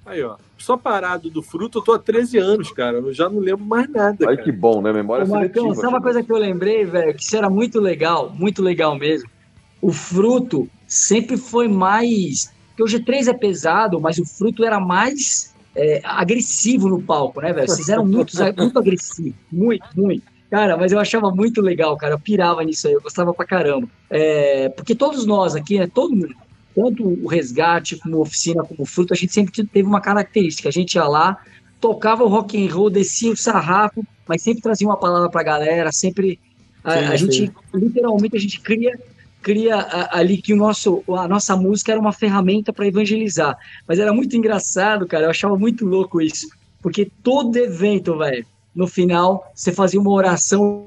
Aí, 0.06 0.22
ó. 0.22 0.36
Só 0.61 0.77
parado 0.77 1.29
do 1.29 1.41
fruto, 1.41 1.79
eu 1.79 1.81
tô 1.81 1.93
há 1.93 1.99
13 1.99 2.38
anos, 2.38 2.71
cara. 2.71 2.97
Eu 2.97 3.13
já 3.13 3.27
não 3.27 3.39
lembro 3.39 3.65
mais 3.65 3.89
nada. 3.89 4.17
Ai, 4.27 4.35
cara. 4.35 4.38
que 4.38 4.51
bom, 4.51 4.81
né? 4.81 4.93
Memória 4.93 5.25
Ô, 5.25 5.27
Marcão, 5.27 5.63
seletiva. 5.63 5.81
sabe 5.81 5.93
uma 5.93 6.01
coisa 6.01 6.23
que 6.23 6.31
eu 6.31 6.38
lembrei, 6.38 6.85
velho? 6.85 7.13
Que 7.13 7.23
isso 7.23 7.35
era 7.35 7.49
muito 7.49 7.79
legal, 7.79 8.29
muito 8.29 8.61
legal 8.61 8.97
mesmo. 8.97 9.29
O 9.81 9.91
fruto 9.91 10.69
sempre 10.88 11.38
foi 11.38 11.67
mais. 11.67 12.53
Porque 12.69 12.83
o 12.83 12.99
G3 12.99 13.27
é 13.27 13.33
pesado, 13.33 13.99
mas 13.99 14.17
o 14.19 14.25
fruto 14.25 14.63
era 14.63 14.79
mais 14.79 15.53
é, 15.75 16.01
agressivo 16.03 16.88
no 16.88 17.01
palco, 17.01 17.41
né, 17.41 17.51
velho? 17.51 17.67
Vocês 17.67 17.89
eram 17.89 18.05
muito, 18.05 18.33
muito 18.57 18.79
agressivos. 18.79 19.33
Muito, 19.51 19.85
muito. 19.95 20.23
Cara, 20.49 20.75
mas 20.75 20.91
eu 20.91 20.99
achava 20.99 21.31
muito 21.31 21.61
legal, 21.61 21.95
cara. 21.95 22.13
Eu 22.13 22.19
pirava 22.19 22.63
nisso 22.63 22.88
aí, 22.88 22.93
eu 22.93 23.01
gostava 23.01 23.33
pra 23.33 23.45
caramba. 23.45 23.88
É, 24.09 24.69
porque 24.69 24.93
todos 24.93 25.25
nós 25.25 25.55
aqui, 25.55 25.79
né? 25.79 25.88
Todo 25.88 26.13
mundo, 26.13 26.35
tanto 26.76 27.03
o 27.03 27.27
resgate, 27.27 27.98
como 27.98 28.18
a 28.18 28.22
oficina, 28.22 28.64
como 28.64 28.84
o 28.84 28.85
fruto, 28.85 29.14
a 29.14 29.18
gente 29.18 29.34
sempre 29.34 29.52
teve 29.65 29.88
uma 29.88 30.02
característica. 30.02 30.69
A 30.69 30.72
gente 30.72 30.95
ia 30.95 31.06
lá, 31.06 31.38
tocava 31.80 32.23
o 32.23 32.27
rock 32.27 32.57
and 32.64 32.73
roll, 32.73 32.89
descia 32.89 33.31
o 33.31 33.38
sarrafo, 33.38 34.03
mas 34.27 34.41
sempre 34.43 34.61
trazia 34.61 34.88
uma 34.88 34.98
palavra 34.98 35.30
pra 35.30 35.43
galera, 35.43 35.91
sempre 35.91 36.39
a, 36.84 36.93
Sim, 36.93 37.06
a 37.06 37.18
sim. 37.18 37.26
gente 37.27 37.52
literalmente 37.73 38.35
a 38.38 38.39
gente 38.39 38.60
cria 38.61 38.91
cria 39.41 39.76
a- 39.76 40.19
ali 40.19 40.39
que 40.39 40.53
o 40.53 40.56
nosso 40.57 41.03
a 41.10 41.27
nossa 41.27 41.56
música 41.57 41.91
era 41.91 41.99
uma 42.02 42.14
ferramenta 42.14 42.72
para 42.72 42.88
evangelizar. 42.88 43.57
Mas 43.88 43.98
era 43.99 44.14
muito 44.14 44.35
engraçado, 44.35 45.07
cara, 45.07 45.26
eu 45.26 45.30
achava 45.31 45.57
muito 45.57 45.85
louco 45.85 46.22
isso, 46.22 46.48
porque 46.81 47.07
todo 47.23 47.56
evento, 47.57 48.18
velho, 48.18 48.45
no 48.76 48.88
final 48.88 49.43
você 49.56 49.72
fazia 49.72 49.99
uma 49.99 50.11
oração 50.11 50.85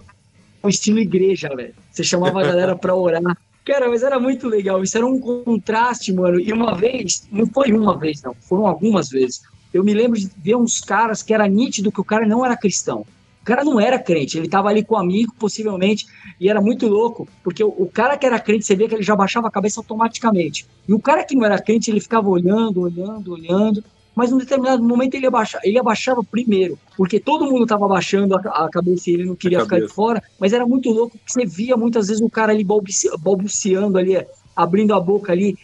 estilo 0.67 0.99
igreja, 0.99 1.49
velho. 1.55 1.75
Você 1.91 2.03
chamava 2.05 2.41
a 2.41 2.45
galera 2.45 2.77
para 2.77 2.95
orar. 2.95 3.21
Cara, 3.65 3.89
mas 3.89 4.03
era 4.03 4.21
muito 4.21 4.47
legal. 4.47 4.83
Isso 4.83 4.97
era 4.97 5.07
um 5.07 5.19
contraste, 5.19 6.13
mano. 6.13 6.39
E 6.39 6.53
uma 6.53 6.75
vez, 6.75 7.27
não 7.33 7.47
foi 7.47 7.73
uma 7.73 7.97
vez, 7.97 8.23
não, 8.23 8.35
foram 8.35 8.67
algumas 8.67 9.09
vezes. 9.09 9.43
Eu 9.73 9.83
me 9.83 9.95
lembro 9.95 10.19
de 10.19 10.31
ver 10.37 10.57
uns 10.57 10.81
caras 10.81 11.23
que 11.23 11.33
era 11.33 11.49
nítido 11.49 11.91
que 11.91 12.01
o 12.01 12.05
cara 12.05 12.27
não 12.27 12.45
era 12.45 12.57
cristão. 12.57 13.07
O 13.41 13.45
cara 13.45 13.63
não 13.63 13.79
era 13.79 13.99
crente, 13.99 14.39
ele 14.39 14.49
tava 14.49 14.71
ali 14.71 14.83
com 14.83 14.95
um 14.95 14.99
amigo, 14.99 15.35
possivelmente, 15.39 16.07
e 16.41 16.49
era 16.49 16.63
muito 16.63 16.89
louco, 16.89 17.29
porque 17.43 17.63
o, 17.63 17.69
o 17.69 17.87
cara 17.87 18.17
que 18.17 18.25
era 18.25 18.41
crente, 18.41 18.65
você 18.65 18.75
vê 18.75 18.89
que 18.89 18.95
ele 18.95 19.03
já 19.03 19.15
baixava 19.15 19.49
a 19.49 19.51
cabeça 19.51 19.81
automaticamente. 19.81 20.67
E 20.89 20.95
o 20.95 20.99
cara 20.99 21.23
que 21.25 21.37
não 21.37 21.45
era 21.45 21.61
crente, 21.61 21.91
ele 21.91 22.01
ficava 22.01 22.27
olhando, 22.27 22.81
olhando, 22.81 23.33
olhando, 23.33 23.85
mas 24.15 24.31
num 24.31 24.39
determinado 24.39 24.83
momento 24.83 25.15
ele, 25.15 25.27
abaixa, 25.27 25.59
ele 25.65 25.79
abaixava 25.79 26.23
primeiro, 26.23 26.79
porque 26.97 27.19
todo 27.19 27.47
mundo 27.51 27.67
tava 27.67 27.85
abaixando 27.85 28.35
a, 28.37 28.41
a 28.65 28.69
cabeça 28.71 29.11
e 29.11 29.15
ele 29.15 29.25
não 29.25 29.35
queria 29.35 29.59
ficar 29.65 29.81
de 29.81 29.93
fora, 29.93 30.23
mas 30.39 30.53
era 30.53 30.67
muito 30.67 30.91
louco 30.91 31.19
que 31.19 31.33
você 31.33 31.45
via 31.45 31.77
muitas 31.77 32.07
vezes 32.09 32.23
o 32.23 32.31
cara 32.31 32.53
ali 32.53 32.65
balbuci- 32.65 33.11
balbuciando 33.19 33.99
ali, 33.99 34.25
abrindo 34.55 34.95
a 34.95 35.01
boca 35.01 35.33
ali, 35.33 35.57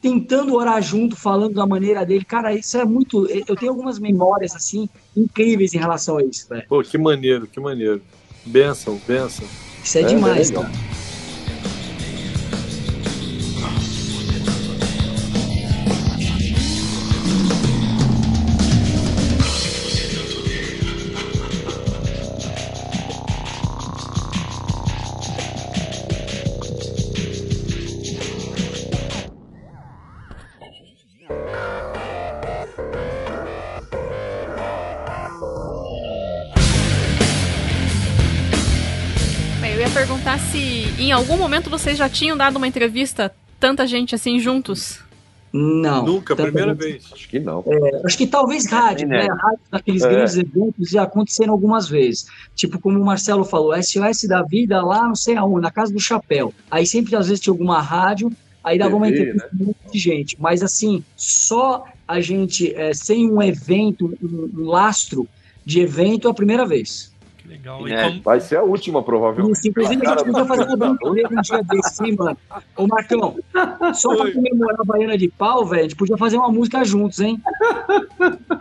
tentando 0.00 0.54
orar 0.54 0.82
junto, 0.82 1.14
falando 1.16 1.54
da 1.54 1.66
maneira 1.66 2.04
dele. 2.04 2.24
Cara, 2.24 2.52
isso 2.52 2.76
é 2.76 2.84
muito. 2.84 3.26
Eu 3.46 3.54
tenho 3.56 3.70
algumas 3.70 3.98
memórias 4.00 4.54
assim 4.54 4.88
incríveis 5.16 5.74
em 5.74 5.78
relação 5.78 6.18
a 6.18 6.24
isso, 6.24 6.48
velho. 6.48 6.64
Pô, 6.68 6.82
que 6.82 6.98
maneiro, 6.98 7.46
que 7.46 7.60
maneiro. 7.60 8.02
Benção, 8.44 9.00
benção. 9.06 9.46
Isso 9.84 9.98
é, 9.98 10.02
É, 10.02 10.04
demais, 10.04 10.50
é 10.50 10.54
cara. 10.54 10.70
Vocês 41.72 41.96
já 41.96 42.06
tinham 42.06 42.36
dado 42.36 42.56
uma 42.56 42.68
entrevista 42.68 43.34
tanta 43.58 43.86
gente 43.86 44.14
assim 44.14 44.38
juntos. 44.38 45.00
Não. 45.50 46.04
Nunca, 46.04 46.36
Também 46.36 46.52
primeira 46.52 46.74
vez. 46.74 47.10
Acho 47.10 47.28
que 47.28 47.38
não. 47.38 47.64
É, 47.66 48.06
acho 48.06 48.18
que 48.18 48.26
talvez 48.26 48.66
rádio, 48.66 49.08
né? 49.08 49.24
inédito. 49.24 49.36
Rádio 49.42 49.60
naqueles 49.70 50.02
É. 50.02 50.08
grandes 50.08 50.36
eventos 50.36 50.90
já 50.90 51.02
aconteceram 51.02 51.52
algumas 51.52 51.88
vezes. 51.88 52.26
Tipo, 52.54 52.78
como 52.78 53.00
o 53.00 53.04
Marcelo 53.04 53.42
falou, 53.44 53.74
SOS 53.82 54.24
da 54.28 54.42
vida 54.42 54.82
lá 54.82 55.06
não 55.06 55.14
sei 55.14 55.34
aonde, 55.36 55.62
na 55.62 55.70
casa 55.70 55.92
do 55.92 56.00
chapéu. 56.00 56.52
Aí 56.70 56.86
sempre 56.86 57.16
às 57.16 57.28
vezes 57.28 57.40
tinha 57.40 57.52
alguma 57.52 57.80
rádio, 57.80 58.30
aí 58.62 58.78
dava 58.78 58.94
uma 58.94 59.08
entrevista 59.08 59.48
monte 59.52 59.76
de 59.92 59.98
gente. 59.98 60.36
Mas 60.38 60.62
assim, 60.62 61.02
só 61.16 61.84
a 62.06 62.20
gente, 62.20 62.74
é, 62.74 62.92
sem 62.92 63.30
um 63.30 63.42
evento, 63.42 64.14
um, 64.22 64.50
um 64.60 64.66
lastro 64.66 65.26
de 65.64 65.80
evento, 65.80 66.28
é 66.28 66.30
a 66.30 66.34
primeira 66.34 66.66
vez. 66.66 67.11
Legal. 67.52 67.86
E 67.88 67.92
É. 67.92 68.02
como- 68.08 68.22
Vai 68.22 68.40
ser 68.40 68.56
a 68.56 68.62
última, 68.62 69.02
provavelmente. 69.02 69.58
Isso, 69.58 69.68
inclusive, 69.68 70.06
a 70.06 70.10
gente 70.10 70.24
podia 70.24 70.44
fazer 70.46 70.62
uma 70.62 70.76
brincadeira 70.88 71.28
um 71.30 71.40
dia 71.42 71.62
desse, 71.62 72.04
hein, 72.04 72.16
mano? 72.18 72.36
Ô, 72.76 72.86
Marcão, 72.86 73.36
só 73.94 74.14
pra 74.14 74.24
Oi. 74.24 74.32
comemorar 74.32 74.80
a 74.80 74.84
Baiana 74.84 75.18
de 75.18 75.28
Pau, 75.28 75.64
velho, 75.66 75.80
a 75.80 75.82
gente 75.84 75.96
podia 75.96 76.16
fazer 76.16 76.36
uma 76.38 76.48
música 76.50 76.84
juntos, 76.84 77.20
hein? 77.20 77.40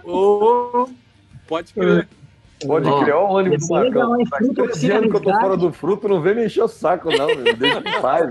Ô, 0.04 0.88
pode 1.48 1.74
crer. 1.74 2.08
Pode 2.68 3.04
criar 3.04 3.20
o 3.20 3.38
ânimo 3.38 3.58
do 3.58 3.64
ser 3.64 3.74
Marcão. 3.74 4.20
hein? 4.20 4.26
Faz 4.28 4.46
Fruta, 4.46 4.62
13 4.64 4.70
oficina, 4.72 4.96
anos 4.98 5.10
que 5.12 5.16
eu 5.18 5.22
tô 5.22 5.40
fora 5.40 5.58
do 5.58 5.72
fruto, 5.74 6.08
não 6.08 6.22
vem 6.22 6.36
me 6.36 6.46
encher 6.46 6.64
o 6.64 6.68
saco, 6.68 7.10
não, 7.16 7.28
meu. 7.28 7.56
Deixa 7.56 7.80
em 7.80 8.02
paz. 8.02 8.30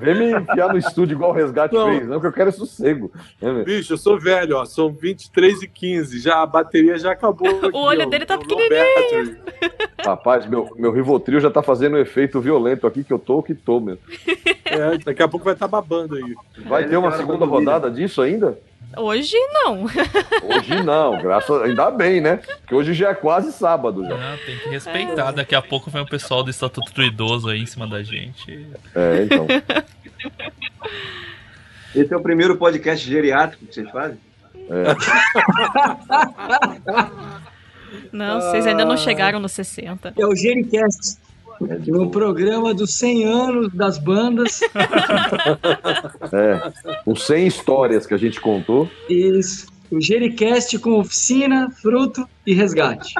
Vem 0.00 0.14
me 0.18 0.40
enfiar 0.40 0.68
no 0.72 0.78
estúdio 0.78 1.14
igual 1.14 1.30
o 1.30 1.34
Resgate 1.34 1.74
Não. 1.74 1.86
fez, 1.88 2.08
não, 2.08 2.20
que 2.20 2.26
eu 2.26 2.32
quero 2.32 2.48
é 2.48 2.52
sossego. 2.52 3.10
né, 3.40 3.52
meu? 3.52 3.64
Bicho, 3.64 3.92
eu 3.94 3.98
sou 3.98 4.18
velho, 4.18 4.56
ó. 4.56 4.64
São 4.64 4.92
23 4.92 5.62
e 5.62 5.68
15. 5.68 6.20
Já, 6.20 6.42
a 6.42 6.46
bateria 6.46 6.98
já 6.98 7.12
acabou. 7.12 7.48
aqui, 7.64 7.70
olho 7.72 8.06
ó. 8.06 8.08
dele 8.08 8.26
tá 8.26 8.36
battery. 8.36 9.36
Rapaz, 10.04 10.46
meu, 10.46 10.68
meu 10.76 10.92
Rivotril 10.92 11.40
já 11.40 11.50
tá 11.50 11.62
fazendo 11.62 11.96
um 11.96 12.00
efeito 12.00 12.40
violento 12.40 12.86
aqui, 12.86 13.02
que 13.02 13.12
eu 13.12 13.18
tô 13.18 13.42
que 13.42 13.54
tô, 13.54 13.80
meu. 13.80 13.98
É, 14.64 14.98
daqui 14.98 15.22
a 15.22 15.28
pouco 15.28 15.44
vai 15.44 15.54
estar 15.54 15.68
babando 15.68 16.16
aí. 16.16 16.34
Vai 16.66 16.86
ter 16.86 16.96
uma 16.96 17.12
segunda 17.12 17.44
rodada 17.44 17.90
disso 17.90 18.20
ainda? 18.20 18.58
Hoje 18.96 19.36
não. 19.52 19.84
Hoje 20.42 20.82
não, 20.82 21.20
graças 21.20 21.62
ainda 21.62 21.90
bem, 21.90 22.20
né? 22.20 22.36
Porque 22.36 22.74
hoje 22.74 22.94
já 22.94 23.10
é 23.10 23.14
quase 23.14 23.52
sábado 23.52 24.04
já. 24.04 24.14
Ah, 24.14 24.38
tem 24.44 24.58
que 24.58 24.68
respeitar. 24.68 25.32
Daqui 25.32 25.54
a 25.54 25.62
pouco 25.62 25.90
vem 25.90 26.02
o 26.02 26.06
pessoal 26.06 26.42
do 26.42 26.50
Estatuto 26.50 26.92
do 26.92 27.02
Idoso 27.02 27.48
aí 27.48 27.60
em 27.60 27.66
cima 27.66 27.86
da 27.86 28.02
gente. 28.02 28.66
É, 28.94 29.24
então. 29.24 29.46
Esse 31.94 32.12
é 32.12 32.16
o 32.16 32.22
primeiro 32.22 32.56
podcast 32.56 33.08
geriátrico 33.08 33.66
que 33.66 33.74
vocês 33.74 33.88
fazem? 33.90 34.18
É. 34.68 34.94
Não, 38.10 38.40
vocês 38.40 38.66
ainda 38.66 38.84
não 38.84 38.96
chegaram 38.96 39.38
nos 39.40 39.52
60. 39.52 40.14
É 40.16 40.26
o 40.26 40.34
Gericast. 40.34 41.16
No 41.86 42.10
programa 42.10 42.74
dos 42.74 42.94
100 42.94 43.24
anos 43.24 43.72
das 43.72 43.98
bandas. 43.98 44.60
É. 46.32 46.72
Com 47.04 47.14
100 47.14 47.46
histórias 47.46 48.06
que 48.06 48.14
a 48.14 48.16
gente 48.16 48.40
contou. 48.40 48.88
Isso. 49.08 49.66
O 49.90 50.00
Gericast 50.00 50.78
com 50.78 50.98
oficina, 50.98 51.70
fruto 51.70 52.28
e 52.46 52.54
resgate. 52.54 53.14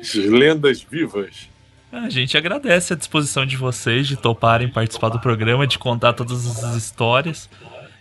As 0.00 0.14
lendas 0.14 0.82
vivas. 0.82 1.48
A 1.92 2.08
gente 2.10 2.36
agradece 2.36 2.92
a 2.92 2.96
disposição 2.96 3.46
de 3.46 3.56
vocês 3.56 4.06
de 4.06 4.16
toparem 4.16 4.68
participar 4.68 5.08
do 5.08 5.20
programa, 5.20 5.66
de 5.66 5.78
contar 5.78 6.12
todas 6.12 6.64
as 6.64 6.74
histórias. 6.74 7.48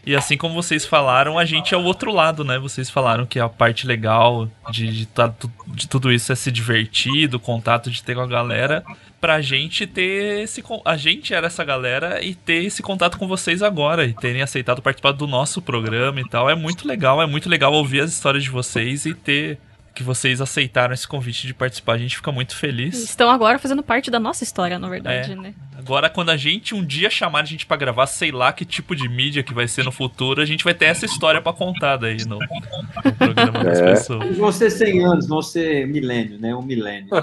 E 0.05 0.15
assim 0.15 0.37
como 0.37 0.53
vocês 0.53 0.85
falaram, 0.85 1.37
a 1.37 1.43
gente 1.43 1.73
é 1.73 1.77
o 1.77 1.83
outro 1.83 2.13
lado, 2.13 2.45
né? 2.45 2.57
Vocês 2.57 2.89
falaram 2.89 3.25
que 3.25 3.39
a 3.39 3.49
parte 3.49 3.85
legal 3.85 4.49
de, 4.71 4.87
de, 4.87 5.05
tá 5.05 5.33
de 5.67 5.87
tudo 5.87 6.11
isso 6.11 6.31
é 6.31 6.35
se 6.35 6.49
divertir, 6.49 7.27
do 7.27 7.39
contato 7.39 7.91
de 7.91 8.01
ter 8.01 8.15
com 8.15 8.21
a 8.21 8.27
galera. 8.27 8.85
Pra 9.19 9.41
gente 9.41 9.85
ter 9.85 10.43
esse. 10.43 10.63
A 10.85 10.95
gente 10.95 11.33
era 11.33 11.47
essa 11.47 11.63
galera 11.63 12.23
e 12.23 12.35
ter 12.35 12.63
esse 12.63 12.81
contato 12.81 13.17
com 13.17 13.27
vocês 13.27 13.61
agora. 13.61 14.05
E 14.05 14.13
terem 14.13 14.41
aceitado 14.41 14.81
participar 14.81 15.11
do 15.11 15.27
nosso 15.27 15.61
programa 15.61 16.21
e 16.21 16.29
tal. 16.29 16.49
É 16.49 16.55
muito 16.55 16.87
legal, 16.87 17.21
é 17.21 17.25
muito 17.25 17.49
legal 17.49 17.73
ouvir 17.73 18.01
as 18.01 18.11
histórias 18.11 18.43
de 18.43 18.49
vocês 18.49 19.05
e 19.05 19.13
ter. 19.13 19.59
Que 19.97 20.03
vocês 20.03 20.39
aceitaram 20.39 20.93
esse 20.93 21.07
convite 21.07 21.47
de 21.47 21.55
participar. 21.55 21.93
A 21.93 21.97
gente 21.97 22.17
fica 22.17 22.31
muito 22.31 22.55
feliz. 22.55 23.03
Estão 23.03 23.31
agora 23.31 23.57
fazendo 23.57 23.81
parte 23.81 24.11
da 24.11 24.19
nossa 24.19 24.43
história, 24.43 24.77
na 24.77 24.87
verdade, 24.87 25.31
É. 25.31 25.35
né? 25.35 25.55
Agora, 25.75 26.07
quando 26.07 26.29
a 26.29 26.37
gente 26.37 26.75
um 26.75 26.85
dia 26.85 27.09
chamar 27.09 27.41
a 27.41 27.45
gente 27.45 27.65
pra 27.65 27.75
gravar, 27.75 28.05
sei 28.05 28.31
lá 28.31 28.53
que 28.53 28.63
tipo 28.63 28.95
de 28.95 29.09
mídia 29.09 29.41
que 29.41 29.55
vai 29.55 29.67
ser 29.67 29.83
no 29.83 29.91
futuro, 29.91 30.39
a 30.39 30.45
gente 30.45 30.63
vai 30.63 30.75
ter 30.75 30.85
essa 30.85 31.03
história 31.07 31.41
pra 31.41 31.51
contar 31.51 31.97
daí 31.97 32.17
no, 32.27 32.37
no 32.37 33.13
programa 33.17 33.63
das 33.63 33.79
É. 33.79 33.85
pessoas. 33.85 34.37
Vão 34.37 34.51
ser 34.51 34.69
100 34.69 35.03
anos, 35.03 35.27
vão 35.27 35.41
ser 35.41 35.87
milênio, 35.87 36.37
né? 36.37 36.53
Um 36.53 36.61
milênio. 36.61 37.09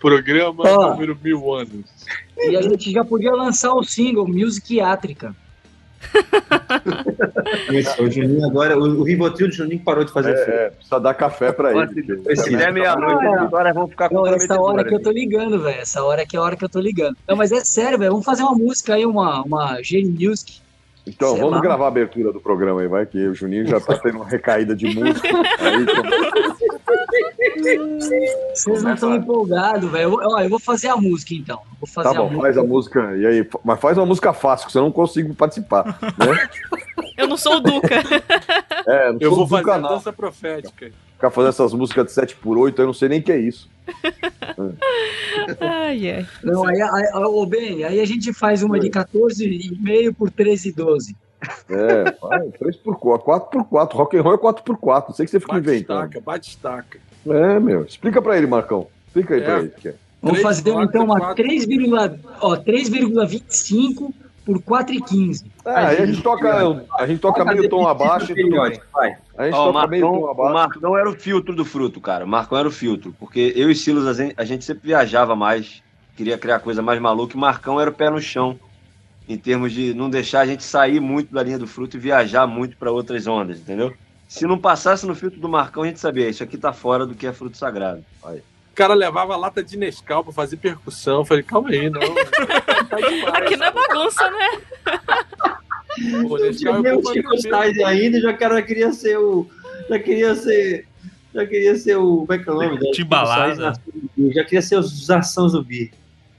Programa 0.00 0.64
número 0.64 1.18
mil 1.22 1.54
anos. 1.54 1.84
E 2.38 2.56
a 2.56 2.62
gente 2.62 2.90
já 2.90 3.04
podia 3.04 3.32
lançar 3.32 3.74
o 3.74 3.82
single 3.82 4.26
Musiquiátrica. 4.26 5.36
Esse, 7.72 8.00
o 8.02 8.10
Juninho 8.10 8.46
agora, 8.46 8.78
o, 8.78 9.00
o 9.00 9.02
Rivotril 9.02 9.48
do 9.48 9.54
Juninho 9.54 9.80
parou 9.80 10.04
de 10.04 10.12
fazer. 10.12 10.32
É, 10.34 10.40
é, 10.66 10.70
precisa 10.70 10.98
dar 11.00 11.14
café 11.14 11.52
pra 11.52 11.70
ele. 11.76 11.86
porque- 12.02 12.36
Se 12.36 12.56
der 12.56 12.72
meia-noite, 12.72 13.54
horas 13.54 13.74
vão 13.74 13.88
ficar 13.88 14.10
Não, 14.12 14.26
essa 14.26 14.60
hora 14.60 14.84
que 14.84 14.94
eu 14.94 15.00
tô 15.02 15.10
ligando, 15.10 15.60
velho. 15.62 15.80
Essa 15.80 16.02
hora 16.02 16.24
que 16.26 16.36
é 16.36 16.38
a 16.38 16.42
hora 16.42 16.56
que 16.56 16.64
eu 16.64 16.68
tô 16.68 16.80
ligando. 16.80 17.16
Não, 17.28 17.36
mas 17.36 17.52
é 17.52 17.64
sério, 17.64 17.98
velho. 17.98 18.10
Vamos 18.12 18.24
fazer 18.26 18.42
uma 18.42 18.54
música 18.54 18.94
aí, 18.94 19.04
uma, 19.04 19.42
uma 19.42 19.82
Gene 19.82 20.08
Music. 20.28 20.60
Então, 21.14 21.30
Sei 21.30 21.38
vamos 21.40 21.56
lá. 21.56 21.60
gravar 21.60 21.84
a 21.86 21.88
abertura 21.88 22.32
do 22.32 22.40
programa 22.40 22.80
aí, 22.80 22.88
vai, 22.88 23.04
que 23.06 23.18
o 23.26 23.34
Juninho 23.34 23.66
já 23.66 23.80
tá 23.80 23.98
tendo 23.98 24.16
uma 24.16 24.26
recaída 24.28 24.74
de 24.76 24.86
música. 24.94 25.28
Aí, 25.58 25.82
então, 25.82 26.04
Vocês 28.54 28.82
não 28.82 28.94
estão 28.94 29.14
empolgados, 29.14 29.90
velho. 29.90 30.02
Eu 30.04 30.10
vou- 30.10 30.20
Ó, 30.24 30.40
eu 30.40 30.48
vou 30.48 30.58
fazer 30.58 30.88
a 30.88 30.96
música, 30.96 31.34
então. 31.34 31.60
Vou 31.80 31.86
fazer 31.88 32.08
tá 32.10 32.14
bom, 32.14 32.22
a 32.22 32.24
música. 32.30 32.42
faz 32.42 32.58
a 32.58 32.62
música. 32.62 33.16
E 33.16 33.26
aí, 33.26 33.48
mas 33.64 33.80
faz 33.80 33.96
uma 33.98 34.06
música 34.06 34.32
fácil, 34.32 34.68
que 34.68 34.76
eu 34.76 34.82
não 34.82 34.92
consigo 34.92 35.34
participar. 35.34 35.98
Né? 36.00 36.48
Eu 37.16 37.26
não 37.28 37.36
sou 37.36 37.56
o 37.56 37.60
Duca. 37.60 37.94
É, 38.86 39.12
não 39.12 39.18
Eu 39.20 39.30
sou 39.30 39.38
vou 39.38 39.48
fazer 39.48 39.62
a 39.62 39.74
canal. 39.74 39.94
dança 39.94 40.12
profética. 40.12 40.90
Ficar 41.20 41.30
fazendo 41.30 41.50
essas 41.50 41.74
músicas 41.74 42.06
de 42.06 42.12
7x8, 42.12 42.78
eu 42.78 42.86
não 42.86 42.94
sei 42.94 43.10
nem 43.10 43.20
o 43.20 43.22
que 43.22 43.30
é 43.30 43.38
isso. 43.38 43.68
Ai, 45.60 46.10
ai. 46.10 46.26
Não, 46.42 46.66
aí, 46.66 46.80
aí, 46.80 47.10
ô, 47.14 47.44
bem, 47.44 47.84
aí 47.84 48.00
a 48.00 48.04
gente 48.06 48.32
faz 48.32 48.62
uma 48.62 48.80
de 48.80 48.88
14,5 48.88 50.14
por 50.14 50.30
13,12. 50.30 51.14
É, 51.68 52.04
vai, 52.22 52.40
3x4, 52.48 53.22
4x4, 53.22 53.92
rock 53.92 54.16
and 54.16 54.22
roll 54.22 54.34
é 54.34 54.38
4x4, 54.38 55.08
não 55.08 55.14
sei 55.14 55.26
que 55.26 55.30
você 55.32 55.40
fica 55.40 55.52
Bate 55.54 55.68
inventando. 55.68 56.04
estaca, 56.06 56.20
bate 56.24 56.48
estaca. 56.50 56.98
É, 57.26 57.60
meu, 57.60 57.84
explica 57.84 58.22
pra 58.22 58.38
ele, 58.38 58.46
Marcão. 58.46 58.86
Explica 59.06 59.34
aí 59.34 59.40
É. 59.42 59.44
pra 59.44 59.58
ele. 59.58 59.68
Que 59.78 59.88
é. 59.88 59.94
Vamos 60.22 60.40
fazer 60.40 60.70
então 60.70 61.04
uma 61.04 61.18
quatro. 61.18 61.42
3, 61.44 61.66
ó, 62.40 62.56
3,25 62.56 64.12
por 64.44 64.60
4,15. 64.60 65.46
Ah, 65.64 65.88
aí 65.88 66.02
a 66.02 66.06
gente 66.06 66.22
toca, 66.22 66.86
a 66.98 67.06
gente 67.06 67.20
toca 67.20 67.44
meio 67.44 67.68
tom 67.68 67.86
abaixo 67.86 68.32
e 68.32 68.34
periódico, 68.34 68.84
vai. 68.92 69.16
A 69.36 69.44
gente 69.44 69.54
Ó, 69.54 69.72
toca 69.72 69.86
meio 69.86 70.02
tom 70.02 70.12
Marcão, 70.12 70.28
o 70.28 70.30
abaixo. 70.30 70.54
Marcão 70.54 70.96
era 70.96 71.08
o 71.08 71.14
filtro 71.14 71.54
do 71.54 71.64
fruto, 71.64 72.00
cara. 72.00 72.24
O 72.24 72.28
Marcão 72.28 72.58
era 72.58 72.68
o 72.68 72.72
filtro. 72.72 73.14
Porque 73.18 73.52
eu 73.56 73.70
e 73.70 73.74
Silas, 73.74 74.06
a 74.06 74.12
gente, 74.12 74.34
a 74.36 74.44
gente 74.44 74.64
sempre 74.64 74.88
viajava 74.88 75.36
mais, 75.36 75.82
queria 76.16 76.38
criar 76.38 76.60
coisa 76.60 76.82
mais 76.82 77.00
maluca, 77.00 77.34
e 77.34 77.36
o 77.36 77.40
Marcão 77.40 77.80
era 77.80 77.90
o 77.90 77.94
pé 77.94 78.10
no 78.10 78.20
chão. 78.20 78.58
Em 79.28 79.38
termos 79.38 79.72
de 79.72 79.94
não 79.94 80.10
deixar 80.10 80.40
a 80.40 80.46
gente 80.46 80.64
sair 80.64 80.98
muito 80.98 81.32
da 81.32 81.42
linha 81.42 81.58
do 81.58 81.66
fruto 81.66 81.96
e 81.96 82.00
viajar 82.00 82.46
muito 82.48 82.76
para 82.76 82.90
outras 82.90 83.28
ondas, 83.28 83.60
entendeu? 83.60 83.94
Se 84.26 84.44
não 84.46 84.58
passasse 84.58 85.06
no 85.06 85.14
filtro 85.14 85.40
do 85.40 85.48
Marcão, 85.48 85.84
a 85.84 85.86
gente 85.86 86.00
sabia, 86.00 86.28
isso 86.28 86.42
aqui 86.42 86.56
tá 86.56 86.72
fora 86.72 87.06
do 87.06 87.14
que 87.14 87.26
é 87.26 87.32
fruto 87.32 87.56
sagrado. 87.56 88.04
Aí. 88.24 88.42
O 88.72 88.74
cara 88.74 88.94
levava 88.94 89.36
lata 89.36 89.62
de 89.62 89.76
Nescau 89.76 90.24
pra 90.24 90.32
fazer 90.32 90.56
percussão. 90.56 91.18
Eu 91.18 91.24
falei, 91.24 91.42
calma 91.42 91.68
aí, 91.70 91.90
não. 91.90 92.00
Tá 92.90 92.96
demais. 92.96 93.34
Aqui 93.34 93.56
não 93.56 93.66
é 93.66 93.70
bagunça, 93.70 94.30
né? 94.30 94.48
Pô, 96.28 96.38
Nescau 96.38 96.84
é 96.84 96.90
Eu 96.90 96.96
bom 96.96 97.02
pra 97.02 97.12
Chico 97.12 97.30
beber. 97.30 97.50
Sainz 97.50 97.78
ainda, 97.80 98.20
já, 98.20 98.32
cara, 98.32 98.54
já 98.56 98.62
queria 98.62 98.92
ser 98.92 99.18
o. 99.18 99.46
Já 99.88 99.98
queria 99.98 100.34
ser. 100.34 100.86
Já 101.34 101.46
queria 101.46 101.76
ser 101.76 101.96
o. 101.96 102.18
Como 102.26 102.32
é 102.32 102.38
que 102.38 102.48
é 102.48 102.52
o 102.52 102.54
nome? 102.56 102.90
Timbalada. 102.92 103.72
Já 104.34 104.44
queria 104.44 104.62
ser 104.62 104.76
o 104.76 104.82
Zação 104.82 105.48
Zumbi. 105.48 105.92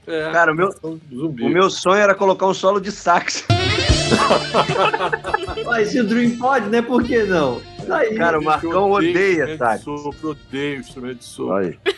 É, 0.06 0.30
Cara, 0.32 0.52
o 0.52 0.54
meu, 0.54 0.70
zumbi. 1.14 1.44
o 1.44 1.48
meu 1.48 1.70
sonho 1.70 2.02
era 2.02 2.14
colocar 2.14 2.46
um 2.46 2.54
solo 2.54 2.80
de 2.80 2.90
sax. 2.90 3.46
Mas 5.64 5.88
se 5.90 6.00
o 6.00 6.04
Dream 6.04 6.36
pode, 6.38 6.68
né? 6.68 6.82
Por 6.82 7.04
que 7.04 7.22
não? 7.22 7.62
Tá 7.86 7.98
aí. 7.98 8.14
Cara, 8.16 8.38
o 8.38 8.44
Marcão 8.44 8.90
odeia 8.90 9.44
instrumento 9.44 9.52
de 9.52 9.58
sax. 9.58 9.82
Sopro, 9.82 10.30
odeio 10.30 10.80
instrumento 10.80 11.18
de 11.18 11.24
sopro. 11.24 11.54
Aí. 11.56 11.78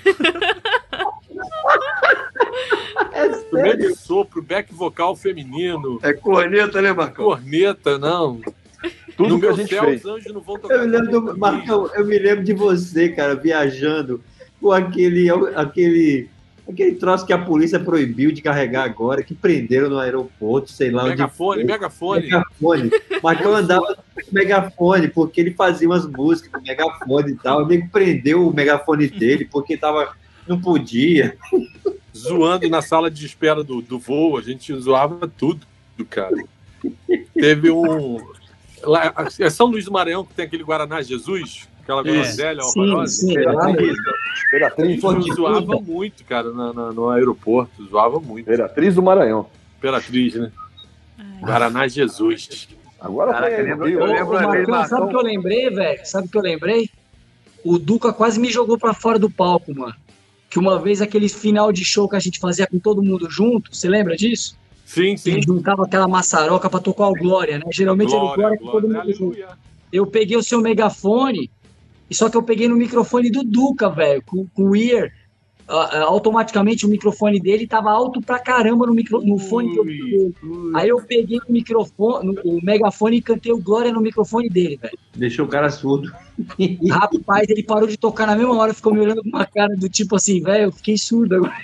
é 3.12 3.26
Instrumento 3.26 3.70
sério. 3.70 3.88
de 3.88 3.94
sopro, 3.98 4.42
back 4.42 4.72
vocal 4.74 5.16
feminino, 5.16 5.98
É 6.02 6.12
corneta, 6.12 6.80
né, 6.82 6.92
Marcão? 6.92 7.24
corneta, 7.24 7.98
não. 7.98 8.40
Tudo 9.16 9.30
no 9.30 9.40
que 9.40 9.46
a 9.46 9.48
meu 9.50 9.56
gente 9.56 9.70
céu, 9.70 9.84
fez. 9.84 10.04
os 10.04 10.10
anjos 10.10 10.34
não 10.34 10.40
vão 10.40 10.58
tocar. 10.58 10.74
Eu 10.74 10.80
me 10.86 10.88
lembro 10.88 11.20
do. 11.20 11.38
Marcão, 11.38 11.88
eu 11.94 12.04
me 12.04 12.18
lembro 12.18 12.44
de 12.44 12.52
você, 12.52 13.08
cara, 13.08 13.34
viajando 13.34 14.20
com 14.60 14.72
aquele. 14.72 15.28
aquele. 15.54 16.28
Aquele 16.68 16.94
troço 16.94 17.26
que 17.26 17.32
a 17.32 17.38
polícia 17.38 17.78
proibiu 17.78 18.32
de 18.32 18.40
carregar 18.40 18.84
agora, 18.84 19.22
que 19.22 19.34
prenderam 19.34 19.90
no 19.90 19.98
aeroporto, 19.98 20.72
sei 20.72 20.90
lá 20.90 21.02
onde. 21.02 21.10
Megafone, 21.10 21.60
foi. 21.60 21.64
megafone. 21.64 22.22
Megafone. 22.22 22.90
Marcão 23.22 23.54
andava 23.54 23.94
com 23.94 24.22
megafone, 24.32 25.08
porque 25.08 25.40
ele 25.42 25.50
fazia 25.50 25.86
umas 25.86 26.06
músicas 26.06 26.50
com 26.50 26.66
megafone 26.66 27.32
e 27.32 27.36
tal. 27.36 27.62
O 27.62 27.66
nego 27.66 27.88
prendeu 27.90 28.48
o 28.48 28.54
megafone 28.54 29.08
dele, 29.08 29.44
porque 29.44 29.76
tava, 29.76 30.16
não 30.48 30.58
podia. 30.58 31.36
zoando 32.16 32.68
na 32.68 32.80
sala 32.80 33.10
de 33.10 33.26
espera 33.26 33.62
do, 33.62 33.82
do 33.82 33.98
voo, 33.98 34.38
a 34.38 34.40
gente 34.40 34.74
zoava 34.76 35.28
tudo, 35.28 35.66
cara. 36.08 36.36
Teve 37.34 37.70
um. 37.70 38.18
Lá, 38.82 39.12
é 39.40 39.50
São 39.50 39.66
Luís 39.66 39.84
do 39.84 39.92
Maranhão 39.92 40.24
que 40.24 40.34
tem 40.34 40.44
aquele 40.44 40.62
Guaraná 40.62 41.02
Jesus, 41.02 41.68
aquela 41.84 42.00
É. 42.00 42.04
groselha 42.04 42.62
Sim, 42.62 42.80
horrorosa. 42.80 43.12
sim, 43.12 43.38
lá 43.38 43.66
mesmo. 43.72 43.92
A 43.92 44.46
Imperatriz, 44.48 45.00
gente 45.00 45.34
zoava 45.34 45.80
muito, 45.80 46.24
cara, 46.24 46.50
na- 46.52 46.72
na- 46.72 46.92
no 46.92 47.10
aeroporto, 47.10 47.84
zoava 47.86 48.18
muito. 48.20 48.42
Imperatriz 48.50 48.94
do 48.94 49.02
Maranhão. 49.02 49.46
Imperatriz, 49.78 50.34
né? 50.34 50.50
Guaraná 51.40 51.86
Jesus. 51.86 52.68
Agora 53.00 53.32
Caraca, 53.32 53.54
eu 53.56 53.64
lembro- 53.64 53.88
eu 53.88 54.04
lembro 54.06 54.36
uma 54.38 54.50
vez, 54.52 54.66
Marcão, 54.68 54.88
sabe 54.88 55.06
o 55.06 55.08
que 55.08 55.16
eu 55.16 55.22
lembrei, 55.22 55.70
velho? 55.70 56.00
Sabe 56.06 56.26
o 56.26 56.30
que 56.30 56.38
eu 56.38 56.42
lembrei? 56.42 56.88
O 57.64 57.78
Duca 57.78 58.12
quase 58.12 58.40
me 58.40 58.50
jogou 58.50 58.78
pra 58.78 58.94
fora 58.94 59.18
do 59.18 59.28
palco, 59.30 59.74
mano. 59.74 59.94
Que 60.48 60.58
uma 60.58 60.78
vez 60.78 61.02
aquele 61.02 61.28
final 61.28 61.72
de 61.72 61.84
show 61.84 62.08
que 62.08 62.16
a 62.16 62.20
gente 62.20 62.38
fazia 62.38 62.66
com 62.66 62.78
todo 62.78 63.02
mundo 63.02 63.28
junto, 63.30 63.74
você 63.74 63.88
lembra 63.88 64.16
disso? 64.16 64.56
Sim, 64.86 65.16
sim. 65.16 65.34
Que 65.34 65.42
juntava 65.42 65.84
aquela 65.84 66.06
maçaroca 66.06 66.70
pra 66.70 66.78
tocar 66.80 67.08
o 67.08 67.12
Glória, 67.14 67.58
né? 67.58 67.64
Geralmente 67.72 68.14
era 68.14 68.22
o 68.24 68.34
Glória 68.34 68.58
com 68.58 68.66
todo 68.70 68.88
mundo 68.88 69.12
junto. 69.12 69.38
Eu 69.92 70.06
peguei 70.06 70.36
o 70.36 70.42
seu 70.42 70.60
megafone, 70.60 71.50
e 72.10 72.14
só 72.14 72.28
que 72.28 72.36
eu 72.36 72.42
peguei 72.42 72.68
no 72.68 72.76
microfone 72.76 73.30
do 73.30 73.42
Duca, 73.42 73.88
velho, 73.90 74.22
com, 74.26 74.46
com 74.54 74.62
o 74.70 74.76
ear. 74.76 75.10
Ah, 75.66 76.02
automaticamente 76.02 76.84
o 76.84 76.90
microfone 76.90 77.40
dele 77.40 77.66
tava 77.66 77.90
alto 77.90 78.20
pra 78.20 78.38
caramba 78.38 78.86
no, 78.86 78.92
micro, 78.92 79.22
no 79.22 79.38
fone 79.38 79.72
que 79.72 79.78
eu 79.78 79.84
peguei. 79.84 80.34
Aí 80.74 80.88
eu 80.90 81.00
peguei 81.00 81.38
o 81.38 81.50
microfone, 81.52 82.26
no- 82.26 82.42
o 82.44 82.62
megafone 82.62 83.16
e 83.16 83.22
cantei 83.22 83.50
o 83.50 83.56
Glória 83.56 83.90
no 83.90 84.02
microfone 84.02 84.50
dele, 84.50 84.76
velho. 84.76 84.98
Deixou 85.14 85.46
o 85.46 85.48
cara 85.48 85.70
surdo. 85.70 86.12
Rapaz, 86.90 87.48
ele 87.48 87.62
parou 87.62 87.88
de 87.88 87.96
tocar 87.96 88.26
na 88.26 88.36
mesma 88.36 88.54
hora, 88.58 88.74
ficou 88.74 88.92
me 88.92 89.00
olhando 89.00 89.22
com 89.22 89.28
uma 89.30 89.46
cara 89.46 89.74
do 89.74 89.88
tipo 89.88 90.16
assim, 90.16 90.42
velho, 90.42 90.64
eu 90.64 90.72
fiquei 90.72 90.98
surdo 90.98 91.36
agora. 91.36 91.56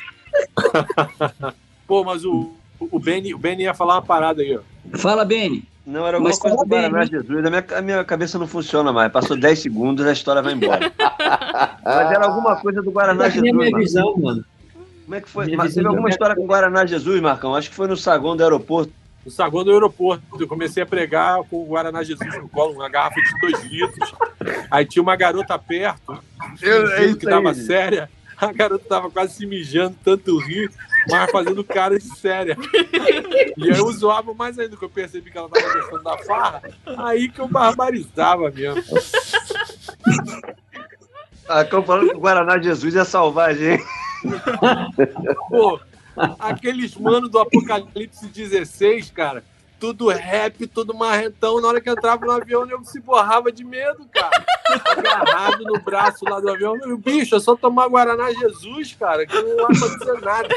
Pô, 1.86 2.02
mas 2.04 2.24
o, 2.24 2.52
o, 2.78 2.98
Benny, 2.98 3.34
o 3.34 3.38
Benny 3.38 3.64
ia 3.64 3.74
falar 3.74 3.96
uma 3.96 4.02
parada 4.02 4.40
aí, 4.42 4.56
ó. 4.56 4.60
Fala, 4.96 5.24
Benny. 5.26 5.64
Não, 5.86 6.06
era 6.06 6.16
alguma 6.18 6.28
Mas 6.30 6.38
coisa 6.38 6.56
do 6.56 6.66
bem, 6.66 6.80
Guaraná 6.82 6.98
né? 6.98 7.06
Jesus. 7.06 7.44
A 7.46 7.50
minha, 7.50 7.64
a 7.76 7.82
minha 7.82 8.04
cabeça 8.04 8.38
não 8.38 8.46
funciona 8.46 8.92
mais. 8.92 9.10
Passou 9.10 9.36
10 9.36 9.58
segundos, 9.58 10.06
a 10.06 10.12
história 10.12 10.42
vai 10.42 10.52
embora. 10.52 10.92
Mas 11.84 12.12
era 12.12 12.26
alguma 12.26 12.56
coisa 12.56 12.82
do 12.82 12.90
Guaraná 12.90 13.24
nem 13.24 13.30
Jesus. 13.32 13.50
a 13.50 13.56
minha 13.56 13.76
visão, 13.78 14.14
mano. 14.16 14.44
Como 15.04 15.14
é 15.16 15.20
que 15.20 15.28
foi? 15.28 15.56
Mas 15.56 15.74
teve 15.74 15.88
alguma 15.88 16.08
história 16.08 16.36
com 16.36 16.46
Guaraná 16.46 16.86
Jesus, 16.86 17.20
Marcão? 17.20 17.54
Acho 17.54 17.68
que 17.70 17.74
foi 17.74 17.88
no 17.88 17.96
saguão 17.96 18.36
do 18.36 18.42
aeroporto. 18.44 18.92
No 19.24 19.30
saguão 19.30 19.64
do 19.64 19.72
aeroporto, 19.72 20.22
eu 20.38 20.46
comecei 20.46 20.82
a 20.82 20.86
pregar 20.86 21.38
com 21.50 21.62
o 21.62 21.66
Guaraná 21.66 22.02
Jesus 22.02 22.34
no 22.38 22.48
colo, 22.48 22.74
uma 22.74 22.88
garrafa 22.88 23.16
de 23.20 23.40
dois 23.40 23.64
litros. 23.64 24.14
Aí 24.70 24.86
tinha 24.86 25.02
uma 25.02 25.16
garota 25.16 25.58
perto, 25.58 26.18
Eu- 26.62 26.90
é 26.92 27.14
que 27.14 27.26
tava 27.26 27.48
aí. 27.50 27.54
séria. 27.54 28.08
A 28.40 28.52
garota 28.52 28.84
tava 28.88 29.10
quase 29.10 29.34
se 29.34 29.46
mijando, 29.46 29.96
tanto 30.02 30.38
rir, 30.38 30.70
mas 31.08 31.30
fazendo 31.30 31.62
cara 31.62 31.98
de 31.98 32.04
séria. 32.16 32.56
E 33.56 33.68
eu 33.68 33.92
zoava 33.92 34.32
mais 34.32 34.58
ainda, 34.58 34.76
que 34.76 34.84
eu 34.84 34.90
percebi 34.90 35.30
que 35.30 35.38
ela 35.38 35.48
tava 35.48 35.72
gostando 35.72 36.02
da 36.02 36.18
farra. 36.18 36.62
Aí 36.98 37.28
que 37.28 37.40
eu 37.40 37.48
barbarizava 37.48 38.50
mesmo. 38.50 38.82
Marcão 41.48 41.82
falando 41.82 42.10
que 42.10 42.16
o 42.16 42.20
Guaraná 42.20 42.58
Jesus 42.58 42.94
ia 42.94 43.04
salvar 43.04 43.50
a 43.50 43.54
gente. 43.54 43.84
Pô, 45.48 45.80
aqueles 46.38 46.94
mano 46.96 47.28
do 47.28 47.38
Apocalipse 47.38 48.26
16, 48.26 49.10
cara, 49.10 49.42
tudo 49.80 50.08
rap, 50.08 50.66
tudo 50.66 50.94
marrentão. 50.94 51.58
Na 51.60 51.68
hora 51.68 51.80
que 51.80 51.88
entrava 51.88 52.24
no 52.24 52.32
avião, 52.32 52.68
eu 52.68 52.84
se 52.84 53.00
borrava 53.00 53.50
de 53.50 53.64
medo, 53.64 54.06
cara. 54.12 54.44
Agarrado 54.84 55.64
no 55.64 55.80
braço 55.80 56.24
lá 56.26 56.38
do 56.38 56.50
avião. 56.50 56.76
Meu, 56.76 56.98
bicho, 56.98 57.34
é 57.34 57.40
só 57.40 57.56
tomar 57.56 57.88
Guaraná 57.88 58.30
Jesus, 58.32 58.94
cara, 58.94 59.26
que 59.26 59.34
não 59.34 59.56
vai 59.56 59.64
acontecer 59.64 60.20
nada. 60.20 60.48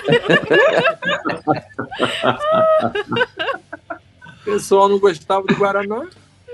O 4.42 4.44
pessoal 4.44 4.90
não 4.90 5.00
gostava 5.00 5.48
do 5.48 5.56
Guaraná. 5.56 6.06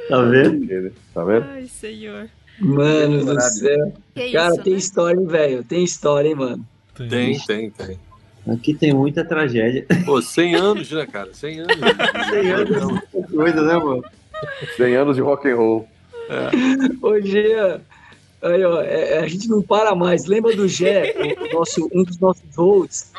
Tá 0.08 0.22
vendo? 0.22 0.94
Tá 1.14 1.24
vendo? 1.24 1.46
Ai, 1.50 1.68
senhor. 1.68 2.30
Mano 2.60 3.26
do 3.26 3.41
céu. 3.41 3.94
Que 4.14 4.32
Cara, 4.32 4.54
isso, 4.54 4.64
tem 4.64 4.74
né? 4.74 4.80
história, 4.80 5.20
hein, 5.20 5.28
velho? 5.28 5.64
Tem 5.64 5.84
história, 5.84 6.30
hein, 6.30 6.36
mano? 6.36 6.68
Tem, 6.94 7.40
tem, 7.40 7.72
tem. 7.72 8.00
Aqui 8.53 8.73
tem 8.73 8.93
muita 8.93 9.23
tragédia. 9.26 9.85
Pô, 10.05 10.21
100 10.21 10.55
anos, 10.55 10.91
né, 10.91 11.05
cara? 11.05 11.34
100 11.34 11.59
anos. 11.61 11.76
100 12.30 12.51
anos. 12.51 12.99
Coisa, 13.31 13.61
né, 13.61 13.73
mano? 13.77 14.03
100 14.77 14.95
anos 14.95 15.15
de 15.15 15.21
rock 15.21 15.47
and 15.49 15.55
roll. 15.55 15.88
Ô, 17.01 17.19
Jean, 17.21 17.81
aí, 18.41 18.63
ó, 18.63 18.81
é- 18.81 19.13
é, 19.15 19.19
a 19.19 19.27
gente 19.27 19.47
não 19.49 19.61
para 19.61 19.93
mais. 19.95 20.26
Lembra 20.26 20.55
do 20.55 20.67
Gé, 20.67 21.13
o 21.51 21.53
nosso, 21.57 21.89
um 21.93 22.03
dos 22.03 22.17
nossos 22.19 22.43
voos, 22.55 23.11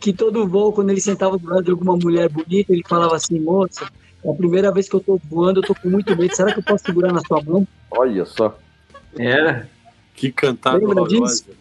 que 0.00 0.12
todo 0.12 0.46
voo, 0.46 0.72
quando 0.72 0.90
ele 0.90 1.00
sentava 1.00 1.38
do 1.38 1.48
lado 1.48 1.62
de 1.64 1.70
alguma 1.70 1.96
mulher 1.96 2.28
bonita, 2.28 2.72
ele 2.72 2.82
falava 2.86 3.16
assim, 3.16 3.38
moça, 3.40 3.88
é 4.24 4.30
a 4.30 4.34
primeira 4.34 4.72
vez 4.72 4.88
que 4.88 4.94
eu 4.96 5.00
tô 5.00 5.20
voando, 5.30 5.60
eu 5.60 5.64
tô 5.64 5.74
com 5.74 5.88
muito 5.88 6.16
medo. 6.16 6.34
Será 6.34 6.52
que 6.52 6.58
eu 6.58 6.64
posso 6.64 6.84
segurar 6.84 7.12
na 7.12 7.20
sua 7.20 7.42
mão? 7.42 7.66
Olha 7.90 8.24
só. 8.24 8.58
Era. 9.18 9.68
Que 10.14 10.32
cantada 10.32 10.78
Lembra 10.78 11.02
horrorosa. 11.02 11.44
disso? 11.44 11.57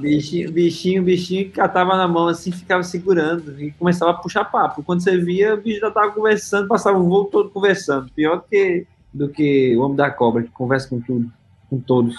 Bichinho, 0.00 0.52
bichinho, 0.52 1.02
bichinho 1.02 1.44
que 1.46 1.50
catava 1.52 1.96
na 1.96 2.06
mão 2.08 2.28
assim, 2.28 2.50
ficava 2.52 2.82
segurando 2.82 3.60
e 3.60 3.70
começava 3.72 4.12
a 4.12 4.14
puxar 4.14 4.44
papo. 4.44 4.82
Quando 4.82 5.02
você 5.02 5.16
via, 5.18 5.54
o 5.54 5.60
bicho 5.60 5.80
já 5.80 5.90
tava 5.90 6.12
conversando, 6.12 6.68
passava 6.68 6.98
o 6.98 7.04
voo 7.08 7.24
todo 7.26 7.50
conversando. 7.50 8.10
Pior 8.14 8.42
que, 8.48 8.86
do 9.12 9.28
que 9.28 9.76
o 9.76 9.82
Homem 9.82 9.96
da 9.96 10.10
Cobra, 10.10 10.42
que 10.42 10.50
conversa 10.50 10.88
com 10.88 11.00
tudo, 11.00 11.30
com 11.68 11.78
todos. 11.80 12.14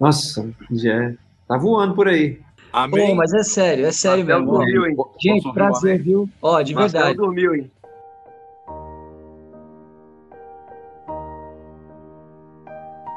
Nossa, 0.00 0.48
já 0.72 0.92
é- 0.92 1.14
tá 1.46 1.56
voando 1.56 1.94
por 1.94 2.08
aí. 2.08 2.40
Amém. 2.72 3.08
Pô, 3.08 3.14
mas 3.14 3.32
é 3.34 3.42
sério, 3.42 3.86
é 3.86 3.92
sério 3.92 4.24
Marcelo 4.24 4.44
mesmo. 4.44 4.58
dormiu, 4.58 4.86
hein? 4.86 4.96
Gente, 5.22 5.42
Posso 5.42 5.54
prazer, 5.54 6.02
viu? 6.02 6.28
Ó, 6.40 6.62
de 6.62 6.74
Marcelo 6.74 7.04
verdade. 7.04 7.18
dormiu, 7.18 7.54
hein? 7.54 7.70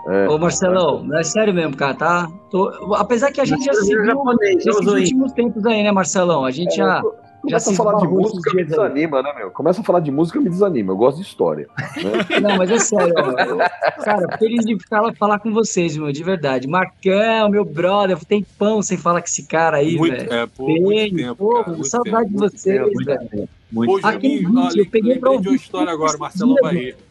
É. 0.08 0.30
Ô, 0.30 0.38
Marcelão, 0.38 1.08
é 1.16 1.24
sério 1.24 1.54
mesmo, 1.54 1.76
cara, 1.76 1.94
tá? 1.96 2.32
Tô- 2.52 2.94
Apesar 2.96 3.32
que 3.32 3.42
a 3.42 3.46
gente 3.46 3.64
já 3.66 3.74
se 3.74 3.80
Marcelo 3.80 4.00
é 4.00 4.04
viu 4.04 4.12
japonês, 4.12 4.66
nesses 4.66 4.88
aí. 4.88 5.00
últimos 5.02 5.32
tempos 5.34 5.66
aí, 5.66 5.84
né, 5.84 5.92
Marcelão? 5.92 6.46
A 6.46 6.52
gente 6.52 6.76
já, 6.76 6.98
já 6.98 7.02
Começa 7.42 7.70
se 7.70 7.74
a 7.74 7.76
falar 7.78 8.00
de 8.00 8.08
música, 8.08 8.54
me 8.54 8.64
desanima, 8.64 9.22
né, 9.24 9.34
meu? 9.36 9.50
Começa 9.52 9.82
a 9.82 9.84
falar 9.84 10.00
de 10.02 10.12
música, 10.12 10.40
me 10.40 10.48
desanima. 10.50 10.92
Eu 10.92 10.98
gosto 10.98 11.18
de 11.18 11.24
história. 11.24 11.68
né? 11.80 12.40
Não, 12.42 12.56
mas 12.58 12.70
é 12.70 12.78
sério. 12.80 13.14
Eu- 13.18 13.58
cara, 14.04 14.38
feliz 14.38 14.64
de 14.66 14.78
ficar 14.80 15.02
lá 15.02 15.12
falar 15.14 15.40
com 15.40 15.52
vocês, 15.52 15.98
meu, 15.98 16.12
de 16.12 16.24
verdade. 16.24 16.68
Marcão, 16.68 17.50
meu 17.50 17.66
brother, 17.66 18.24
tem 18.26 18.46
pão 18.60 18.84
sem 18.84 18.98
falar 18.98 19.22
com 19.22 19.28
esse 19.28 19.48
cara 19.48 19.78
aí, 19.78 19.96
Muito, 19.98 20.18
velho. 20.18 20.34
é, 20.34 20.46
pô, 20.48 20.68
muito 20.68 20.88
Bem, 20.88 21.16
tempo, 21.16 21.36
pô, 21.36 21.50
cara, 21.64 21.70
muito 21.72 21.88
saudade 21.88 22.30
tempo. 22.30 22.50
de 22.50 22.58
vocês, 22.58 22.82
muito 22.82 23.06
velho. 23.06 23.50
Muito. 23.72 24.02
Pô, 24.02 24.08
Aquele 24.08 24.42
Juninho, 24.44 24.62
vídeo, 24.68 24.82
eu 24.84 24.90
peguei 24.92 25.20
pra 25.20 25.32
lembrei 25.32 25.42
de 25.42 25.48
uma 25.48 25.52
ouvir 25.52 25.56
história 25.56 25.92
agora, 25.94 26.18
dias, 26.18 26.62
Barreto. 26.62 27.04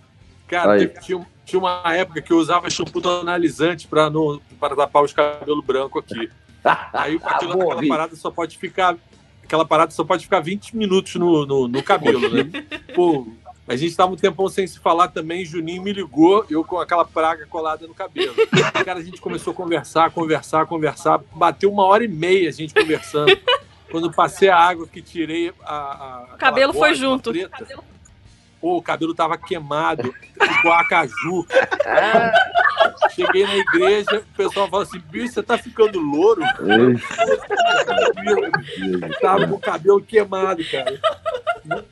Cara, 0.46 0.72
Aí. 0.72 0.86
teve- 0.86 1.00
tinha, 1.00 1.26
tinha 1.44 1.58
uma 1.58 1.82
época 1.94 2.22
que 2.22 2.32
eu 2.32 2.38
usava 2.38 2.70
shampoo 2.70 3.00
tonalizante 3.00 3.86
pra 3.86 4.10
tapar 4.76 5.02
os 5.02 5.12
cabelos 5.12 5.64
brancos 5.64 6.02
aqui. 6.02 6.30
Aí 6.92 7.20
aquilo, 7.22 7.52
Boa, 7.52 7.64
aquela 7.64 7.80
Vi. 7.80 7.88
parada 7.88 8.16
só 8.16 8.30
pode 8.30 8.56
ficar. 8.56 8.96
Aquela 9.42 9.66
parada 9.66 9.90
só 9.90 10.02
pode 10.02 10.24
ficar 10.24 10.40
20 10.40 10.74
minutos 10.74 11.14
no, 11.16 11.44
no, 11.44 11.68
no 11.68 11.82
cabelo, 11.82 12.30
né? 12.30 12.50
Pô, 12.94 13.28
a 13.68 13.76
gente 13.76 13.94
tava 13.96 14.12
um 14.12 14.16
tempão 14.16 14.48
sem 14.48 14.66
se 14.66 14.78
falar 14.78 15.08
também, 15.08 15.44
Juninho 15.44 15.82
me 15.82 15.92
ligou, 15.92 16.44
eu 16.50 16.64
com 16.64 16.78
aquela 16.78 17.04
praga 17.04 17.46
colada 17.46 17.86
no 17.86 17.94
cabelo. 17.94 18.34
Cara, 18.84 19.00
a 19.00 19.02
gente 19.02 19.20
começou 19.20 19.52
a 19.52 19.56
conversar, 19.56 20.10
conversar, 20.10 20.66
conversar. 20.66 21.20
Bateu 21.34 21.70
uma 21.70 21.84
hora 21.84 22.04
e 22.04 22.08
meia 22.08 22.48
a 22.48 22.52
gente 22.52 22.74
conversando. 22.74 23.38
Quando 23.90 24.10
passei 24.12 24.48
a 24.48 24.58
água 24.58 24.86
que 24.86 25.00
tirei 25.00 25.52
a. 25.62 25.74
a 25.74 26.34
O 26.34 26.38
cabelo 26.38 26.70
aquela 26.72 26.86
foi 26.86 26.94
junto. 26.94 27.30
preta, 27.30 27.66
Pô, 28.64 28.78
o 28.78 28.82
cabelo 28.82 29.14
tava 29.14 29.36
queimado, 29.36 30.14
igual 30.60 30.78
a 30.78 30.88
caju. 30.88 31.46
Cheguei 33.10 33.46
na 33.46 33.56
igreja, 33.56 34.20
o 34.20 34.36
pessoal 34.38 34.70
falou 34.70 34.84
assim: 34.84 34.98
bicho, 35.10 35.34
você 35.34 35.42
tá 35.42 35.58
ficando 35.58 36.00
louro? 36.00 36.40
Tava 39.20 39.46
com 39.46 39.56
o 39.56 39.60
cabelo 39.60 40.00
queimado, 40.00 40.64
cara. 40.64 40.98
Não, 41.62 41.84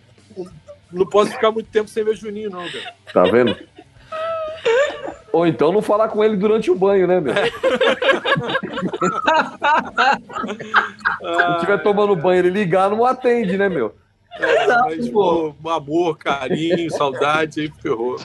não 0.90 1.04
posso 1.04 1.32
ficar 1.32 1.50
muito 1.50 1.68
tempo 1.68 1.90
sem 1.90 2.02
ver 2.04 2.16
Juninho, 2.16 2.48
não, 2.48 2.66
cara. 2.66 2.94
Tá 3.12 3.24
vendo? 3.24 3.54
Ou 5.30 5.46
então 5.46 5.72
não 5.72 5.82
falar 5.82 6.08
com 6.08 6.24
ele 6.24 6.38
durante 6.38 6.70
o 6.70 6.74
banho, 6.74 7.06
né, 7.06 7.20
meu? 7.20 7.34
Se 11.20 11.52
estiver 11.52 11.82
tomando 11.82 12.16
banho 12.16 12.38
ele 12.38 12.48
ligar, 12.48 12.88
não 12.88 13.04
atende, 13.04 13.58
né, 13.58 13.68
meu? 13.68 13.94
É, 14.38 14.66
mas, 14.66 15.08
pô, 15.08 15.54
amor, 15.66 16.16
carinho, 16.18 16.90
saudade, 16.90 17.60
aí 17.60 17.72
ferrou. 17.80 18.16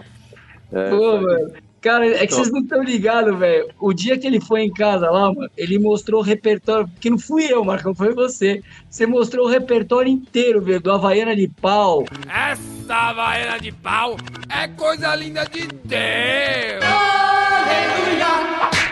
É, 0.71 0.89
Pô, 0.89 1.21
mano. 1.21 1.53
Cara, 1.79 2.07
é 2.07 2.25
que 2.25 2.33
vocês 2.33 2.51
não 2.51 2.61
estão 2.61 2.83
ligados, 2.83 3.37
velho. 3.37 3.69
O 3.79 3.93
dia 3.93 4.17
que 4.17 4.25
ele 4.25 4.41
foi 4.41 4.61
em 4.61 4.73
casa 4.73 5.09
lá, 5.09 5.31
mano, 5.31 5.49
ele 5.55 5.77
mostrou 5.77 6.21
o 6.21 6.23
repertório, 6.23 6.89
que 6.99 7.09
não 7.09 7.19
fui 7.19 7.45
eu, 7.45 7.63
Marcão, 7.63 7.93
foi 7.93 8.13
você. 8.13 8.63
Você 8.89 9.05
mostrou 9.05 9.45
o 9.45 9.49
repertório 9.49 10.11
inteiro, 10.11 10.59
velho, 10.61 10.81
do 10.81 10.91
Havaiana 10.91 11.35
de 11.35 11.47
pau. 11.47 12.03
Essa 12.27 12.93
havaiana 12.93 13.59
de 13.59 13.71
pau 13.71 14.17
é 14.49 14.67
coisa 14.67 15.15
linda 15.15 15.45
de 15.45 15.67
Deus. 15.85 16.83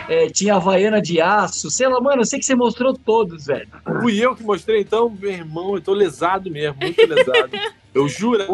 É, 0.08 0.28
tinha 0.28 0.56
Havaiana 0.56 1.02
de 1.02 1.20
aço. 1.22 1.70
Sei 1.70 1.88
lá, 1.88 2.00
mano, 2.00 2.22
eu 2.22 2.26
sei 2.26 2.40
que 2.40 2.46
você 2.46 2.56
mostrou 2.56 2.94
todos, 2.94 3.46
velho. 3.46 3.68
Fui 4.02 4.18
eu 4.18 4.36
que 4.36 4.44
mostrei, 4.44 4.82
então, 4.82 5.10
meu 5.10 5.32
irmão, 5.32 5.76
eu 5.76 5.82
tô 5.82 5.94
lesado 5.94 6.50
mesmo, 6.50 6.78
muito 6.82 7.06
lesado. 7.06 7.52
Eu 7.96 8.08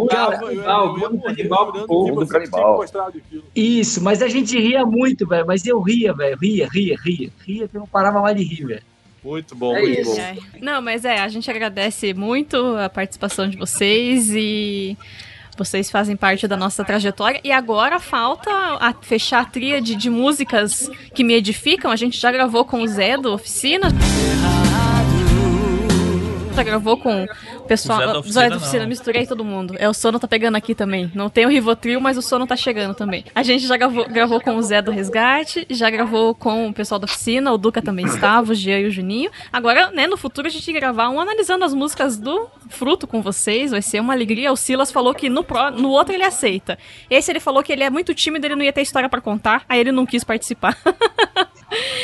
Cara, 0.07 0.39
eu, 0.43 0.51
eu, 0.51 0.59
eu, 0.59 2.27
canibal, 2.27 2.77
mostrado 2.77 3.17
aquilo. 3.17 3.43
Isso, 3.55 3.99
mas 4.03 4.21
a 4.21 4.27
gente 4.27 4.55
ria 4.55 4.85
muito, 4.85 5.27
velho. 5.27 5.47
Mas 5.47 5.65
eu 5.65 5.81
ria, 5.81 6.13
velho. 6.13 6.37
Ria, 6.37 6.69
ria, 6.71 6.95
ria. 7.03 7.31
Ria 7.43 7.67
que 7.67 7.75
eu 7.75 7.79
não 7.79 7.87
parava 7.87 8.21
mais 8.21 8.37
de 8.37 8.43
rir, 8.43 8.65
velho. 8.67 8.83
Muito 9.23 9.55
bom, 9.55 9.75
É 9.75 9.81
muito 9.81 9.99
isso. 9.99 10.15
bom. 10.15 10.21
Ai. 10.21 10.37
Não, 10.61 10.79
mas 10.79 11.05
é, 11.05 11.17
a 11.19 11.27
gente 11.27 11.49
agradece 11.49 12.13
muito 12.13 12.55
a 12.77 12.87
participação 12.87 13.49
de 13.49 13.57
vocês 13.57 14.29
e 14.29 14.95
vocês 15.63 15.91
fazem 15.91 16.15
parte 16.15 16.47
da 16.47 16.57
nossa 16.57 16.83
trajetória. 16.83 17.39
E 17.43 17.51
agora 17.51 17.99
falta 17.99 18.49
a- 18.49 18.95
fechar 19.01 19.41
a 19.41 19.45
tríade 19.45 19.95
de 19.95 20.09
músicas 20.09 20.89
que 21.13 21.23
me 21.23 21.33
edificam. 21.35 21.91
A 21.91 21.95
gente 21.95 22.17
já 22.19 22.31
gravou 22.31 22.65
com 22.65 22.81
o 22.81 22.88
Zé 22.88 23.15
do 23.15 23.31
Oficina. 23.31 23.89
Já 26.55 26.63
gravou 26.63 26.97
com 26.97 27.25
pessoal. 27.72 27.99
Da 27.99 28.15
o 28.15 28.19
Oficina, 28.19 28.41
Zé 28.41 28.49
da 28.49 28.56
Oficina, 28.57 28.85
misturei 28.85 29.26
todo 29.27 29.43
mundo. 29.43 29.76
É, 29.77 29.88
o 29.89 29.93
sono 29.93 30.19
tá 30.19 30.27
pegando 30.27 30.56
aqui 30.56 30.73
também. 30.76 31.11
Não 31.15 31.30
tem 31.30 31.45
o 31.45 31.49
Rivotril, 31.49 31.99
mas 32.02 32.18
o 32.18 32.22
sono 32.22 32.45
tá 32.48 32.56
chegando 32.56 32.93
também. 32.93 33.26
A 33.34 33.43
gente 33.43 33.65
já 33.68 33.77
gravou, 33.77 34.07
gravou 34.07 34.41
com 34.41 34.56
o 34.56 34.61
Zé 34.61 34.81
do 34.81 34.91
Resgate, 34.91 35.65
já 35.69 35.89
gravou 35.89 36.35
com 36.35 36.68
o 36.69 36.73
pessoal 36.73 36.99
da 36.99 37.06
oficina, 37.06 37.52
o 37.52 37.57
Duca 37.57 37.81
também 37.81 38.06
estava, 38.06 38.52
o 38.52 38.56
Jean 38.56 38.80
e 38.80 38.85
o 38.88 38.91
Juninho. 38.91 39.31
Agora, 39.52 39.91
né, 39.91 40.07
no 40.07 40.18
futuro 40.18 40.48
a 40.48 40.52
gente 40.52 40.72
gravar 40.72 41.10
um 41.10 41.19
analisando 41.19 41.64
as 41.65 41.73
músicas 41.73 42.18
do 42.18 42.48
Fruto 42.69 43.06
com 43.07 43.22
vocês, 43.22 43.72
vai 43.72 43.81
ser 43.81 43.99
uma 43.99 44.14
alegria. 44.14 44.52
O 44.52 44.56
Silas 44.56 44.91
falou 44.91 45.14
que 45.14 45.30
no, 45.30 45.43
pró- 45.43 45.72
no 45.72 45.89
outro 45.89 46.14
ele 46.14 46.23
aceita. 46.23 46.77
Esse 47.10 47.31
ele 47.31 47.39
falou 47.39 47.61
que 47.64 47.72
ele 47.72 47.84
é 47.84 47.89
muito 47.89 48.14
tímido, 48.14 48.45
ele 48.48 48.56
não 48.56 48.64
ia 48.64 48.73
ter 48.73 48.81
história 48.81 49.10
pra 49.10 49.19
contar, 49.22 49.64
aí 49.68 49.80
ele 49.80 49.91
não 49.91 50.06
quis 50.06 50.23
participar. 50.23 50.77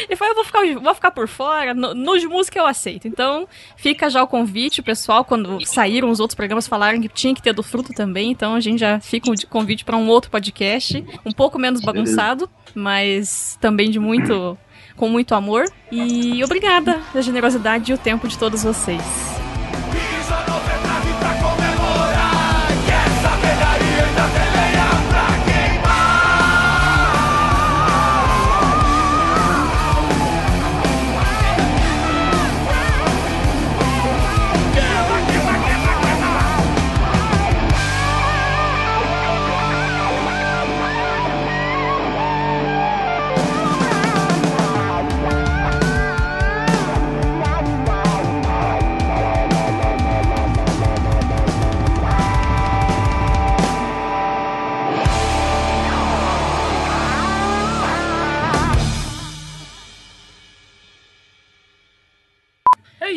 Ele 0.07 0.15
falou, 0.15 0.31
eu 0.31 0.35
vou 0.35 0.43
ficar, 0.45 0.79
vou 0.81 0.95
ficar 0.95 1.11
por 1.11 1.27
fora, 1.27 1.73
no, 1.73 1.93
no 1.93 2.17
de 2.17 2.27
música 2.27 2.57
eu 2.59 2.65
aceito. 2.65 3.07
Então, 3.07 3.47
fica 3.75 4.09
já 4.09 4.23
o 4.23 4.27
convite, 4.27 4.79
o 4.79 4.83
pessoal, 4.83 5.25
quando 5.25 5.63
saíram 5.65 6.09
os 6.09 6.19
outros 6.19 6.35
programas, 6.35 6.67
falaram 6.67 7.01
que 7.01 7.09
tinha 7.09 7.33
que 7.35 7.41
ter 7.41 7.53
do 7.53 7.61
fruto 7.63 7.93
também, 7.93 8.31
então 8.31 8.55
a 8.55 8.59
gente 8.59 8.79
já 8.79 8.99
fica 8.99 9.29
o 9.29 9.35
de- 9.35 9.45
convite 9.45 9.83
para 9.83 9.97
um 9.97 10.07
outro 10.07 10.31
podcast, 10.31 11.03
um 11.25 11.31
pouco 11.31 11.59
menos 11.59 11.81
bagunçado, 11.81 12.49
mas 12.73 13.57
também 13.61 13.89
de 13.89 13.99
muito, 13.99 14.57
com 14.95 15.09
muito 15.09 15.35
amor. 15.35 15.65
E 15.91 16.43
obrigada 16.43 17.01
pela 17.11 17.21
generosidade 17.21 17.91
e 17.91 17.95
o 17.95 17.97
tempo 17.97 18.27
de 18.27 18.37
todos 18.37 18.63
vocês. 18.63 19.46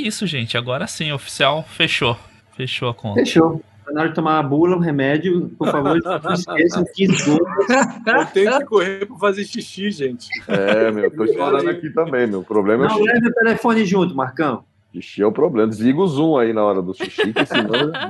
Isso, 0.06 0.26
gente. 0.26 0.56
Agora 0.56 0.86
sim, 0.86 1.12
oficial, 1.12 1.62
fechou. 1.64 2.16
Fechou 2.56 2.88
a 2.88 2.94
conta. 2.94 3.20
Fechou. 3.20 3.62
Na 3.92 4.02
hora 4.02 4.08
de 4.10 4.14
tomar 4.14 4.38
a 4.38 4.42
bula, 4.42 4.76
um 4.76 4.78
remédio, 4.78 5.48
por 5.58 5.68
favor, 5.68 5.98
não 6.22 6.32
esqueçam 6.32 6.84
15 6.94 7.30
gotas. 7.30 8.06
Eu 8.06 8.26
tenho 8.26 8.58
que 8.60 8.64
correr 8.66 9.04
pra 9.06 9.16
fazer 9.16 9.44
xixi, 9.44 9.90
gente. 9.90 10.28
É, 10.46 10.92
meu, 10.92 11.10
tô 11.10 11.24
esperando 11.24 11.68
aqui 11.68 11.90
também, 11.90 12.24
meu. 12.28 12.38
O 12.40 12.44
problema 12.44 12.84
é 12.84 12.88
Não 12.88 13.00
leve 13.02 13.26
o 13.28 13.32
telefone 13.34 13.84
junto, 13.84 14.14
Marcão. 14.14 14.64
Xixi 14.94 15.22
é 15.22 15.26
o 15.26 15.32
problema. 15.32 15.68
Desliga 15.68 15.98
o 16.00 16.06
zoom 16.06 16.36
aí 16.38 16.52
na 16.52 16.62
hora 16.64 16.80
do 16.80 16.94
xixi, 16.94 17.32
que 17.32 17.44
senão. 17.46 17.86
né? 17.88 18.08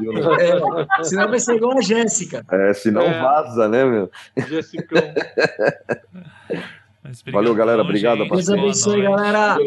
É, 0.98 1.04
senão 1.04 1.28
vai 1.30 1.38
ser 1.40 1.54
igual 1.56 1.78
a 1.78 1.80
Jéssica. 1.80 2.44
É, 2.50 2.74
senão 2.74 3.02
É. 3.02 3.18
vaza, 3.20 3.66
né, 3.68 3.82
meu? 3.84 4.10
Jessicão. 4.48 4.98
Mas 7.10 7.32
Valeu, 7.32 7.54
galera. 7.54 7.82
Obrigado. 7.82 8.24
Deus 8.28 8.48
abençoe, 8.48 9.02
galera. 9.02 9.58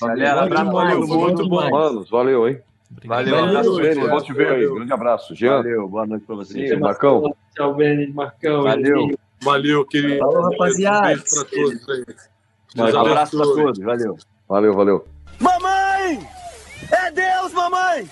Galera, 0.00 0.40
Bom 0.40 0.46
abraço, 0.46 0.70
valeu, 0.72 1.06
bom 1.06 1.20
muito 1.20 1.48
bom. 1.48 1.70
Manos, 1.70 2.08
valeu, 2.08 2.48
hein? 2.48 2.58
Valeu, 3.04 3.34
Valeu, 3.34 3.48
abraço. 3.58 3.76
Beni, 3.76 3.94
Valeu. 3.96 4.10
volte 4.10 4.32
ver 4.32 4.48
aí. 4.52 4.66
Grande 4.68 4.92
abraço. 4.92 5.34
Jean, 5.34 5.56
Valeu, 5.56 5.88
boa 5.88 6.06
noite 6.06 6.24
pra 6.24 6.36
vocês. 6.36 6.70
Sim, 6.70 6.76
Marcão. 6.76 7.34
Tchau, 7.56 7.74
Beni, 7.74 8.12
Marcão. 8.12 8.62
Valeu. 8.62 9.08
Valeu, 9.42 9.84
querido. 9.84 10.18
Falou, 10.18 10.42
rapaziada. 10.50 11.00
Um 11.00 11.06
beijo 11.08 11.24
pra 11.24 11.44
todos 11.44 11.88
aí. 11.88 12.04
Um 12.76 13.00
abraço 13.00 13.36
pra 13.36 13.46
todos, 13.46 13.78
valeu. 13.80 14.16
Valeu, 14.48 14.74
valeu. 14.74 15.04
Mamãe! 15.40 16.20
É 16.92 17.10
Deus, 17.10 17.52
mamãe! 17.52 18.08